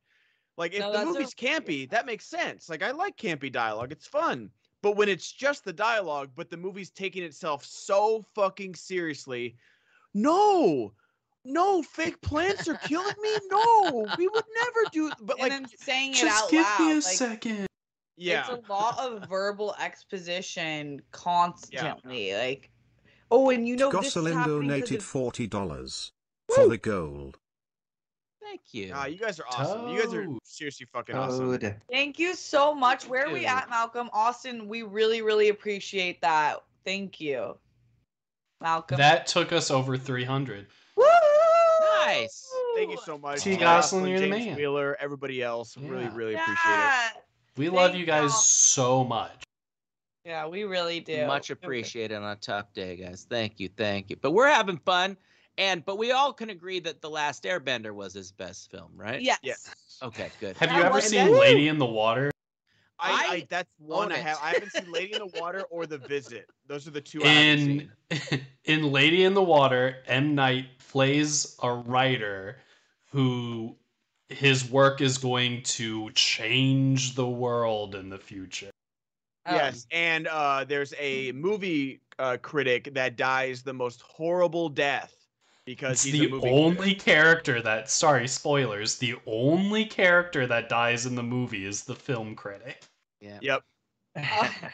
Like 0.58 0.74
if 0.74 0.80
No, 0.80 0.92
the 0.92 0.98
that's 1.00 1.10
a- 1.10 1.14
movie's 1.14 1.34
campy, 1.34 1.90
that 1.90 2.06
makes 2.06 2.26
sense. 2.26 2.70
Like 2.70 2.82
I 2.82 2.92
like 2.92 3.18
campy 3.18 3.52
dialogue. 3.52 3.92
It's 3.92 4.08
fun. 4.08 4.50
But 4.82 4.96
when 4.96 5.10
it's 5.10 5.32
just 5.32 5.66
the 5.66 5.74
dialogue, 5.74 6.30
but 6.36 6.50
the 6.50 6.58
movie's 6.58 6.92
taking 6.92 7.24
itself 7.24 7.66
so 7.66 8.24
fucking 8.36 8.76
seriously, 8.76 9.56
no. 10.14 10.94
No, 11.48 11.84
fake 11.84 12.20
plants 12.22 12.68
are 12.68 12.78
killing 12.78 13.14
me. 13.22 13.30
No, 13.52 14.08
we 14.18 14.28
would 14.28 14.44
never 14.64 14.90
do. 14.92 15.12
But 15.22 15.40
like, 15.40 15.52
and 15.52 15.66
then 15.66 15.72
saying 15.78 16.12
it 16.12 16.16
Just 16.18 16.44
out 16.46 16.50
give 16.50 16.64
loud. 16.64 16.80
me 16.80 16.92
a 16.92 16.96
like, 16.96 17.04
second. 17.04 17.65
Yeah, 18.18 18.46
It's 18.50 18.68
a 18.68 18.72
lot 18.72 19.00
of 19.00 19.28
verbal 19.30 19.76
exposition 19.80 21.02
constantly. 21.12 22.34
Like, 22.34 22.70
oh, 23.32 23.50
and 23.50 23.68
you 23.68 23.76
know 23.76 23.92
this 23.92 24.14
Gosselin 24.14 24.46
donated 24.48 25.00
of- 25.00 25.04
forty 25.04 25.48
dollars 25.48 26.12
for 26.54 26.68
the 26.68 26.78
gold. 26.78 27.38
Thank 28.42 28.62
you. 28.74 28.92
Ah, 28.94 29.08
you 29.08 29.18
guys 29.18 29.40
are 29.40 29.46
awesome. 29.50 29.88
You 29.90 30.04
guys 30.04 30.14
are 30.14 30.28
seriously 30.44 30.86
fucking 30.94 31.16
awesome. 31.16 31.58
Code. 31.58 31.76
Thank 31.90 32.20
you 32.20 32.36
so 32.36 32.76
much. 32.76 33.08
Where 33.08 33.26
are 33.28 33.34
we 33.34 33.46
at, 33.48 33.70
Malcolm? 33.72 34.08
Austin, 34.14 34.68
we 34.68 34.84
really, 34.84 35.24
really 35.24 35.50
appreciate 35.50 36.22
that. 36.22 36.64
Thank 36.86 37.20
you. 37.20 37.58
Malcolm. 38.62 38.98
That 38.98 39.26
took 39.26 39.52
us 39.52 39.72
over 39.72 39.98
300. 39.98 40.68
Woo! 40.96 41.04
Nice. 42.06 42.48
Thank 42.76 42.92
you 42.92 43.00
so 43.04 43.18
much. 43.18 43.42
T. 43.42 43.52
Jeff, 43.54 43.60
Gosselin, 43.62 44.08
you're 44.08 44.20
the 44.20 44.30
James 44.30 44.46
man. 44.46 44.56
Wheeler, 44.56 44.96
everybody 45.00 45.42
else. 45.42 45.76
Really, 45.76 46.04
Yeah. 46.04 46.12
really 46.14 46.34
appreciate 46.36 46.56
it. 47.16 47.24
Yeah. 47.56 47.62
We 47.62 47.70
love 47.70 47.96
you 47.96 48.06
guys 48.06 48.32
y'all. 48.32 48.40
so 48.40 49.04
much. 49.04 49.44
Yeah, 50.26 50.48
we 50.48 50.64
really 50.64 51.00
do. 51.00 51.26
Much 51.28 51.52
appreciated 51.52 52.16
on 52.16 52.24
a 52.24 52.36
tough 52.36 52.74
day, 52.74 52.96
guys. 52.96 53.28
Thank 53.30 53.60
you, 53.60 53.70
thank 53.78 54.10
you. 54.10 54.16
But 54.20 54.32
we're 54.32 54.50
having 54.50 54.78
fun, 54.80 55.18
and 55.58 55.86
but 55.86 55.98
we 55.98 56.12
all 56.12 56.34
can 56.34 56.50
agree 56.50 56.80
that 56.80 57.02
the 57.02 57.10
Last 57.10 57.44
Airbender 57.44 57.92
was 57.92 58.14
his 58.14 58.32
best 58.32 58.72
film, 58.72 58.92
right? 58.96 59.22
Yes. 59.22 59.40
Yes. 59.44 59.72
Okay, 60.02 60.30
good. 60.40 60.58
Have 60.58 60.70
That 60.70 60.78
you 60.78 60.84
ever 60.84 61.00
seen 61.00 61.30
Woo! 61.30 61.40
Lady 61.40 61.68
in 61.68 61.78
the 61.78 61.86
Water? 61.86 62.32
I, 62.98 63.12
I, 63.12 63.34
I 63.34 63.48
that's 63.50 63.70
one 63.78 64.12
I 64.12 64.18
have. 64.18 64.40
I 64.42 64.52
haven't 64.52 64.72
seen 64.72 64.92
Lady 64.92 65.14
in 65.14 65.20
the 65.20 65.28
Water 65.40 65.64
or 65.70 65.86
The 65.86 65.98
Visit. 66.00 66.50
Those 66.68 66.88
are 66.88 66.92
the 66.92 67.02
two 67.02 67.24
I 67.24 67.28
haven't 67.28 67.70
In 67.70 67.92
seen. 68.30 68.42
in 68.66 68.92
Lady 68.92 69.24
in 69.26 69.34
the 69.34 69.44
Water, 69.44 69.98
M 70.08 70.34
Night 70.34 70.66
plays 70.90 71.56
a 71.62 71.72
writer 71.72 72.58
who 73.12 73.76
his 74.30 74.70
work 74.70 75.02
is 75.02 75.18
going 75.18 75.64
to 75.64 76.10
change 76.12 77.16
the 77.16 77.28
world 77.28 77.96
in 77.96 78.10
the 78.10 78.18
future. 78.18 78.72
Um, 79.46 79.56
Yes, 79.56 79.86
and 79.92 80.28
uh, 80.28 80.64
there's 80.64 80.94
a 80.98 81.32
movie 81.34 82.02
uh, 82.18 82.38
critic 82.42 82.94
that 82.94 83.16
dies 83.16 83.62
the 83.64 83.74
most 83.74 84.02
horrible 84.02 84.70
death 84.70 85.28
because 85.66 85.92
It's 85.94 86.04
he's 86.04 86.14
the 86.14 86.28
a 86.28 86.30
movie 86.30 86.50
only 86.50 86.76
critic. 86.76 87.00
character 87.00 87.62
that 87.62 87.90
sorry, 87.90 88.28
spoilers, 88.28 88.98
the 88.98 89.16
only 89.28 89.86
character 89.86 90.48
that 90.48 90.70
dies 90.70 91.06
in 91.06 91.16
the 91.16 91.24
movie 91.24 91.66
is 91.66 91.84
the 91.84 91.96
film 91.96 92.36
critic. 92.36 92.84
Yeah. 93.22 93.40
Yep. 93.42 93.64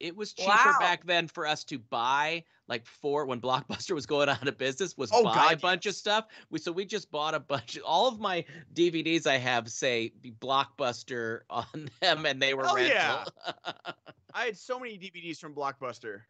It 0.00 0.14
was 0.16 0.32
cheaper 0.32 0.72
Wow. 0.72 0.78
back 0.80 1.04
then 1.04 1.26
for 1.26 1.46
us 1.46 1.64
to 1.64 1.78
buy 1.78 2.44
like 2.68 2.86
four 2.86 3.24
when 3.26 3.40
Blockbuster 3.40 3.92
was 3.94 4.06
going 4.06 4.28
out 4.28 4.46
of 4.46 4.58
business 4.58 4.96
was 4.96 5.10
Oh, 5.12 5.24
buy 5.24 5.34
God, 5.34 5.52
a 5.54 5.56
bunch 5.56 5.86
of 5.86 5.94
stuff. 5.94 6.26
We 6.50 6.58
so 6.58 6.70
we 6.70 6.84
just 6.84 7.10
bought 7.10 7.34
a 7.34 7.40
bunch. 7.40 7.76
Of, 7.76 7.82
all 7.84 8.06
of 8.08 8.20
my 8.20 8.44
DVDs 8.74 9.26
I 9.26 9.38
have 9.38 9.70
say 9.70 10.12
Blockbuster 10.40 11.40
on 11.50 11.90
them, 12.00 12.26
and 12.26 12.40
they 12.40 12.54
were 12.54 12.64
Oh, 12.66 12.74
rental. 12.74 12.94
yeah. 12.94 13.24
I 14.34 14.44
had 14.44 14.56
so 14.56 14.78
many 14.78 14.98
DVDs 14.98 15.38
from 15.38 15.54
Blockbuster. 15.54 16.20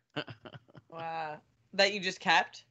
Wow. 0.88 1.40
That 1.74 1.92
you 1.92 2.00
just 2.00 2.20
kept? 2.20 2.64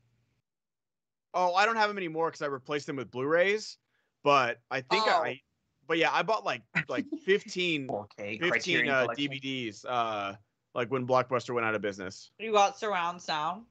Oh, 1.34 1.54
I 1.54 1.66
don't 1.66 1.76
have 1.76 1.90
them 1.90 1.98
anymore 1.98 2.30
because 2.30 2.42
I 2.42 2.48
replaced 2.48 2.88
them 2.88 2.96
with 2.96 3.12
Blu-rays. 3.12 3.78
But 4.24 4.60
I 4.72 4.82
think 4.82 5.04
Oh. 5.06 5.24
I, 5.24 5.40
but 5.88 5.98
yeah, 5.98 6.10
I 6.12 6.24
bought 6.24 6.44
like 6.44 6.64
like 6.90 7.06
15, 7.26 7.88
4K 7.88 8.40
15 8.40 8.90
uh, 8.90 9.08
DVDs. 9.16 9.86
Uh, 9.88 10.34
like 10.78 10.90
when 10.92 11.06
Blockbuster 11.06 11.54
went 11.54 11.66
out 11.66 11.76
of 11.76 11.82
business. 11.82 12.30
You 12.40 12.54
got 12.54 12.78
surround 12.80 13.22
sound? 13.22 13.64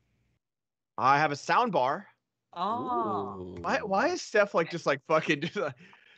I 0.99 1.19
have 1.19 1.31
a 1.33 1.37
sound 1.37 1.73
bar. 1.73 2.07
Oh. 2.53 3.55
Why? 3.61 3.79
Why 3.79 4.09
is 4.09 4.21
Steph 4.21 4.53
like 4.55 4.71
just 4.71 4.85
like 4.87 5.01
fucking? 5.07 5.41
Just 5.43 5.57
like, 5.57 5.75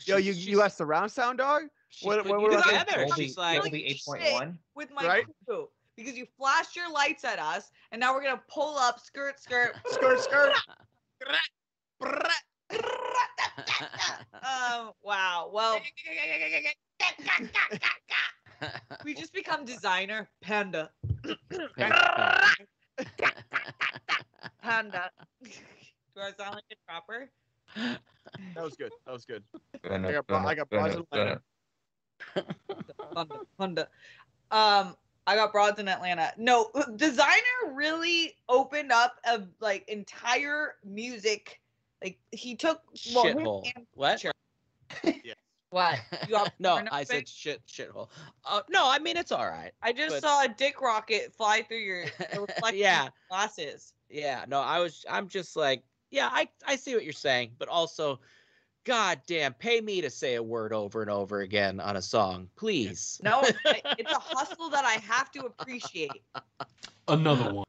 Yo, 0.07 0.17
you 0.17 0.33
She's- 0.33 0.47
you 0.47 0.63
asked 0.63 0.81
around 0.81 1.09
sound 1.11 1.39
dog? 1.39 1.63
she's 1.91 2.07
what- 2.07 2.23
put 2.23 2.31
what- 2.31 2.37
you 2.41 2.43
what 2.43 2.53
about 2.55 2.65
that? 2.71 2.87
together. 2.89 3.07
Dolby, 3.09 3.23
She's 3.25 3.37
like, 3.37 3.63
Like, 3.63 3.73
8.1. 3.73 4.57
With 4.75 4.91
my 4.93 5.07
Right? 5.07 5.25
crew. 5.47 5.69
Because 5.97 6.17
you 6.17 6.27
flashed 6.39 6.77
your 6.77 6.89
lights 6.91 7.25
at 7.25 7.41
us, 7.41 7.73
and 7.91 7.99
now 8.01 8.15
we're 8.15 8.23
gonna 8.23 8.41
pull 8.49 8.79
up, 8.79 9.01
skirt, 9.01 9.41
skirt. 9.41 9.75
Skirt 9.91 10.21
skirt. 10.21 10.53
um. 14.43 14.93
Wow. 15.03 15.51
Well, 15.53 15.81
we 19.05 19.15
just 19.15 19.33
become 19.33 19.65
Desiigner 19.67 20.27
panda. 20.41 20.91
Panda. 24.63 25.11
Do 25.43 26.21
I 26.21 26.33
sound 26.37 26.55
like 26.57 26.65
a 26.71 26.77
trapper? 26.87 27.31
That 28.55 28.65
was 28.65 28.75
good. 28.75 28.93
That 29.07 29.13
was 29.13 29.25
good. 29.25 29.43
I 29.89 30.13
got 30.13 30.25
I 30.31 30.55
got 30.55 30.69
bras 30.69 30.95
in 30.95 31.01
Atlanta. 31.01 31.41
Panda. 33.15 33.41
Panda. 33.59 33.89
Um. 34.51 34.97
I 35.29 35.35
got 35.37 35.53
broads 35.53 35.79
in 35.79 35.89
Atlanta. 35.89 36.33
No, 36.39 36.71
Desiigner 36.75 37.75
really 37.75 38.35
opened 38.49 38.91
up 38.91 39.17
a 39.27 39.43
like 39.61 39.87
entire 39.87 40.77
music. 40.83 41.61
Like 42.03 42.19
he 42.33 42.55
took 42.57 42.81
well, 43.15 43.25
him 43.27 43.37
Shithole. 43.37 43.71
and- 43.77 43.87
What? 43.93 44.21
Sure. 44.21 44.33
What? 45.71 45.99
You 46.27 46.29
got 46.35 46.53
no, 46.59 46.81
I 46.91 47.05
said 47.05 47.29
shit 47.29 47.61
shithole. 47.67 48.09
Uh, 48.45 48.63
no, 48.71 48.89
I 48.91 48.99
mean 48.99 49.17
it's 49.17 49.33
all 49.33 49.47
right. 49.49 49.73
I 49.83 49.93
just 49.93 50.17
but- 50.17 50.23
saw 50.23 50.45
a 50.45 50.49
dick 50.49 50.81
rocket 50.81 51.33
fly 51.35 51.63
through 51.63 51.79
your 51.79 52.07
Yeah. 52.73 53.09
glasses. 53.29 53.93
Yeah, 54.09 54.45
no, 54.49 54.61
I 54.61 54.79
was 54.81 55.05
I'm 55.09 55.29
just 55.29 55.57
like, 55.57 55.83
yeah, 56.11 56.29
I 56.33 56.49
I 56.67 56.77
see 56.77 56.95
what 56.95 57.05
you're 57.05 57.13
saying, 57.13 57.53
but 57.59 57.69
also 57.69 58.21
god 58.85 59.21
damn, 59.27 59.53
pay 59.53 59.83
me 59.83 60.01
to 60.01 60.09
say 60.09 60.37
a 60.37 60.43
word 60.43 60.73
over 60.73 61.03
and 61.03 61.11
over 61.11 61.41
again 61.41 61.79
on 61.81 61.97
a 61.97 62.03
song, 62.03 62.49
please. 62.57 63.21
No, 63.23 63.43
it's 63.43 63.59
a 64.13 64.19
hustle 64.19 64.71
that 64.71 64.87
I 64.87 64.93
have 64.95 65.31
to 65.33 65.45
appreciate. 65.45 66.23
Another 67.07 67.53
one. 67.53 67.67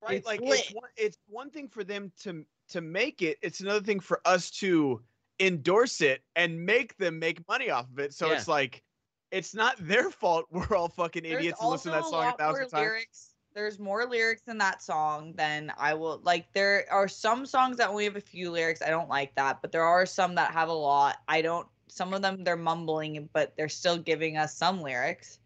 Right? 0.00 0.18
It's 0.18 0.26
like 0.26 0.40
lit. 0.40 0.60
it's 0.60 0.72
one, 0.74 0.90
it's 0.96 1.18
one 1.28 1.50
thing 1.50 1.66
for 1.68 1.82
them 1.82 2.12
to 2.22 2.44
to 2.68 2.80
make 2.80 3.22
it. 3.22 3.38
It's 3.42 3.58
another 3.58 3.80
thing 3.80 3.98
for 3.98 4.20
us 4.24 4.50
to 4.52 5.00
endorse 5.40 6.00
it 6.00 6.22
and 6.34 6.64
make 6.64 6.96
them 6.96 7.18
make 7.18 7.46
money 7.48 7.70
off 7.70 7.86
of 7.90 7.98
it. 7.98 8.14
So 8.14 8.28
Yeah. 8.28 8.34
it's 8.36 8.48
like 8.48 8.82
it's 9.30 9.54
not 9.54 9.76
their 9.80 10.10
fault. 10.10 10.46
We're 10.50 10.76
all 10.76 10.88
fucking 10.88 11.24
There's 11.24 11.38
idiots 11.40 11.60
and 11.60 11.70
listen 11.70 11.92
to 11.92 11.98
that 11.98 12.04
song 12.04 12.12
a 12.14 12.16
lot 12.16 12.38
more 12.38 12.48
thousand 12.48 12.68
times. 12.70 12.72
lyrics. 12.82 13.32
There's 13.54 13.78
more 13.78 14.04
lyrics 14.04 14.42
in 14.48 14.58
that 14.58 14.82
song 14.82 15.32
than 15.34 15.72
I 15.78 15.94
will 15.94 16.20
like. 16.22 16.52
There 16.52 16.84
are 16.90 17.08
some 17.08 17.46
songs 17.46 17.78
that 17.78 17.88
only 17.88 18.04
have 18.04 18.16
a 18.16 18.20
few 18.20 18.50
lyrics. 18.50 18.82
I 18.82 18.90
don't 18.90 19.08
like 19.08 19.34
that, 19.36 19.62
but 19.62 19.72
there 19.72 19.82
are 19.82 20.04
some 20.04 20.34
that 20.34 20.52
have 20.52 20.68
a 20.68 20.74
lot. 20.74 21.16
I 21.28 21.40
don't. 21.42 21.66
Some 21.88 22.12
of 22.12 22.20
them 22.20 22.44
they're 22.44 22.56
mumbling, 22.56 23.28
but 23.32 23.56
they're 23.56 23.70
still 23.70 23.96
giving 23.96 24.36
us 24.36 24.54
some 24.54 24.82
lyrics. 24.82 25.38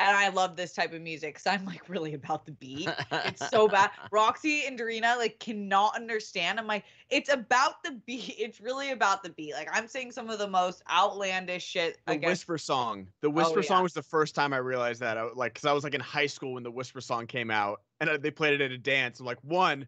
And 0.00 0.16
I 0.16 0.30
love 0.30 0.56
this 0.56 0.72
type 0.72 0.94
of 0.94 1.02
music 1.02 1.34
because 1.34 1.46
I'm 1.46 1.66
like 1.66 1.86
really 1.88 2.14
about 2.14 2.46
the 2.46 2.52
beat. 2.52 2.88
It's 3.12 3.46
so 3.50 3.68
bad. 3.68 3.90
Roxy 4.10 4.64
and 4.66 4.78
Dorina 4.78 5.18
like 5.18 5.38
cannot 5.40 5.94
understand. 5.94 6.58
I'm 6.58 6.66
like, 6.66 6.84
it's 7.10 7.30
about 7.30 7.82
the 7.84 7.92
beat. 8.06 8.34
It's 8.40 8.60
really 8.60 8.92
about 8.92 9.22
the 9.22 9.28
beat. 9.28 9.52
Like 9.52 9.68
I'm 9.72 9.86
saying 9.86 10.12
some 10.12 10.30
of 10.30 10.38
the 10.38 10.48
most 10.48 10.82
outlandish 10.90 11.62
shit. 11.64 11.98
The 12.06 12.14
I. 12.14 12.16
Whisper 12.16 12.56
song. 12.56 13.08
The 13.20 13.28
Whisper 13.28 13.58
Oh, 13.58 13.62
yeah. 13.62 13.68
song 13.68 13.82
was 13.82 13.92
the 13.92 14.02
first 14.02 14.34
time 14.34 14.54
I 14.54 14.56
realized 14.56 15.00
that. 15.00 15.18
I, 15.18 15.24
like, 15.34 15.54
cause 15.54 15.66
I 15.66 15.72
was 15.72 15.84
like 15.84 15.94
in 15.94 16.00
high 16.00 16.26
school 16.26 16.54
when 16.54 16.62
the 16.62 16.70
Whisper 16.70 17.02
song 17.02 17.26
came 17.26 17.50
out, 17.50 17.82
and 18.00 18.08
uh, 18.08 18.16
they 18.16 18.30
played 18.30 18.54
it 18.58 18.64
at 18.64 18.70
a 18.70 18.78
dance. 18.78 19.20
I'm 19.20 19.26
like, 19.26 19.42
one, 19.42 19.86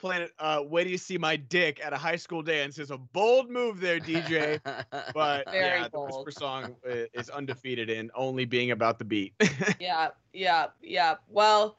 playing 0.00 0.22
it. 0.22 0.32
Uh, 0.38 0.60
where 0.60 0.84
do 0.84 0.90
you 0.90 0.98
see 0.98 1.18
my 1.18 1.36
dick 1.36 1.80
at 1.84 1.92
a 1.92 1.96
high 1.96 2.16
school 2.16 2.42
dance? 2.42 2.78
Is 2.78 2.90
a 2.90 2.98
bold 2.98 3.50
move 3.50 3.80
there, 3.80 4.00
DJ. 4.00 4.60
But 5.14 5.50
Very 5.50 5.80
yeah, 5.80 5.88
the. 5.88 6.00
Whisper 6.00 6.30
song 6.30 6.76
is 6.84 7.30
undefeated 7.30 7.90
in 7.90 8.10
only 8.14 8.44
being 8.44 8.70
about 8.70 8.98
the 8.98 9.04
beat. 9.04 9.34
yeah, 9.80 10.08
yeah, 10.32 10.66
yeah. 10.82 11.16
Well, 11.28 11.76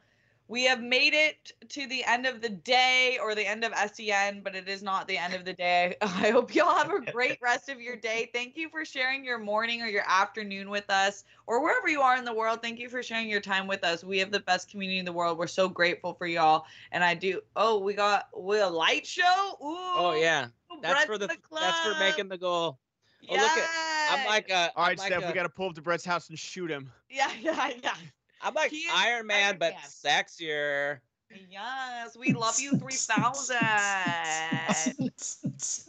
we 0.52 0.64
have 0.64 0.82
made 0.82 1.14
it 1.14 1.50
to 1.70 1.86
the 1.86 2.04
end 2.04 2.26
of 2.26 2.42
the 2.42 2.50
day 2.50 3.18
or 3.22 3.34
the 3.34 3.46
end 3.46 3.64
of 3.64 3.72
SEN, 3.90 4.42
but 4.42 4.54
it 4.54 4.68
is 4.68 4.82
not 4.82 5.08
the 5.08 5.16
end 5.16 5.32
of 5.32 5.46
the 5.46 5.54
day. 5.54 5.96
I 6.02 6.28
hope 6.28 6.54
y'all 6.54 6.76
have 6.76 6.92
a 6.92 7.10
great 7.10 7.38
rest 7.40 7.70
of 7.70 7.80
your 7.80 7.96
day. 7.96 8.28
Thank 8.34 8.54
you 8.54 8.68
for 8.68 8.84
sharing 8.84 9.24
your 9.24 9.38
morning 9.38 9.80
or 9.80 9.86
your 9.86 10.04
afternoon 10.06 10.68
with 10.68 10.90
us, 10.90 11.24
or 11.46 11.62
wherever 11.62 11.88
you 11.88 12.02
are 12.02 12.18
in 12.18 12.26
the 12.26 12.34
world. 12.34 12.60
Thank 12.60 12.78
you 12.80 12.90
for 12.90 13.02
sharing 13.02 13.30
your 13.30 13.40
time 13.40 13.66
with 13.66 13.82
us. 13.82 14.04
We 14.04 14.18
have 14.18 14.30
the 14.30 14.40
best 14.40 14.70
community 14.70 14.98
in 14.98 15.06
the 15.06 15.12
world. 15.12 15.38
We're 15.38 15.46
so 15.46 15.70
grateful 15.70 16.12
for 16.12 16.26
y'all. 16.26 16.66
And 16.92 17.02
I 17.02 17.14
do. 17.14 17.40
Oh, 17.56 17.78
we 17.78 17.94
got 17.94 18.28
we 18.36 18.58
a 18.58 18.68
light 18.68 19.06
show. 19.06 19.24
Oh, 19.26 19.56
Ooh. 19.62 20.06
oh 20.18 20.20
yeah. 20.20 20.48
That's 20.82 20.92
Brett's 20.92 21.06
for 21.06 21.16
the 21.16 21.30
in 21.30 21.36
that's 21.50 21.80
for 21.80 21.98
making 21.98 22.28
the 22.28 22.36
goal. 22.36 22.78
Oh, 23.26 23.32
look 23.32 23.40
at- 23.40 23.70
I'm 24.10 24.26
like 24.26 24.50
a 24.50 24.70
All 24.76 24.84
I'm 24.84 24.88
right, 24.88 24.98
like 24.98 25.06
Steph, 25.06 25.24
a- 25.24 25.28
we 25.28 25.32
got 25.32 25.44
to 25.44 25.48
pull 25.48 25.68
up 25.68 25.74
to 25.76 25.80
Brett's 25.80 26.04
house 26.04 26.28
and 26.28 26.38
shoot 26.38 26.70
him. 26.70 26.92
Yeah, 27.08 27.30
yeah, 27.40 27.70
yeah. 27.82 27.94
I'm 28.42 28.54
like 28.54 28.70
He 28.70 28.78
is 28.78 28.92
Iron 28.94 29.26
Man 29.26 29.56
but 29.58 29.74
Man. 29.74 29.82
sexier. 29.82 31.00
Yes, 31.50 32.16
we 32.16 32.32
love 32.32 32.58
you 32.60 32.76
3000. 32.76 33.56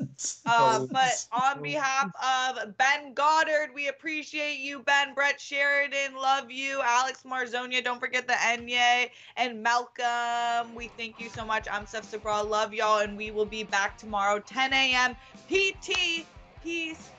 Uh, 0.46 0.86
but 0.92 1.26
on 1.32 1.62
behalf 1.62 2.12
of 2.60 2.78
Ben 2.78 3.14
Goddard, 3.14 3.70
we 3.74 3.88
appreciate 3.88 4.60
you. 4.60 4.80
Ben, 4.80 5.14
Brett 5.14 5.40
Sheridan, 5.40 6.16
love 6.16 6.52
you. 6.52 6.82
Alex 6.84 7.24
Marzonia, 7.26 7.84
don't 7.84 8.00
forget 8.00 8.28
the 8.28 8.34
Enye. 8.34 9.10
And 9.38 9.64
Malcolm, 9.64 10.76
we 10.76 10.90
thank 10.90 11.20
you 11.20 11.30
so 11.30 11.46
much. 11.46 11.68
I'm 11.72 11.86
Steph 11.86 12.06
Sabra, 12.06 12.42
love 12.42 12.74
y'all. 12.74 13.00
And 13.00 13.18
we 13.18 13.32
will 13.32 13.46
be 13.46 13.64
back 13.64 13.98
tomorrow, 13.98 14.40
10 14.40 14.74
a.m. 14.74 15.16
PT. 15.50 16.26
Peace. 16.62 17.10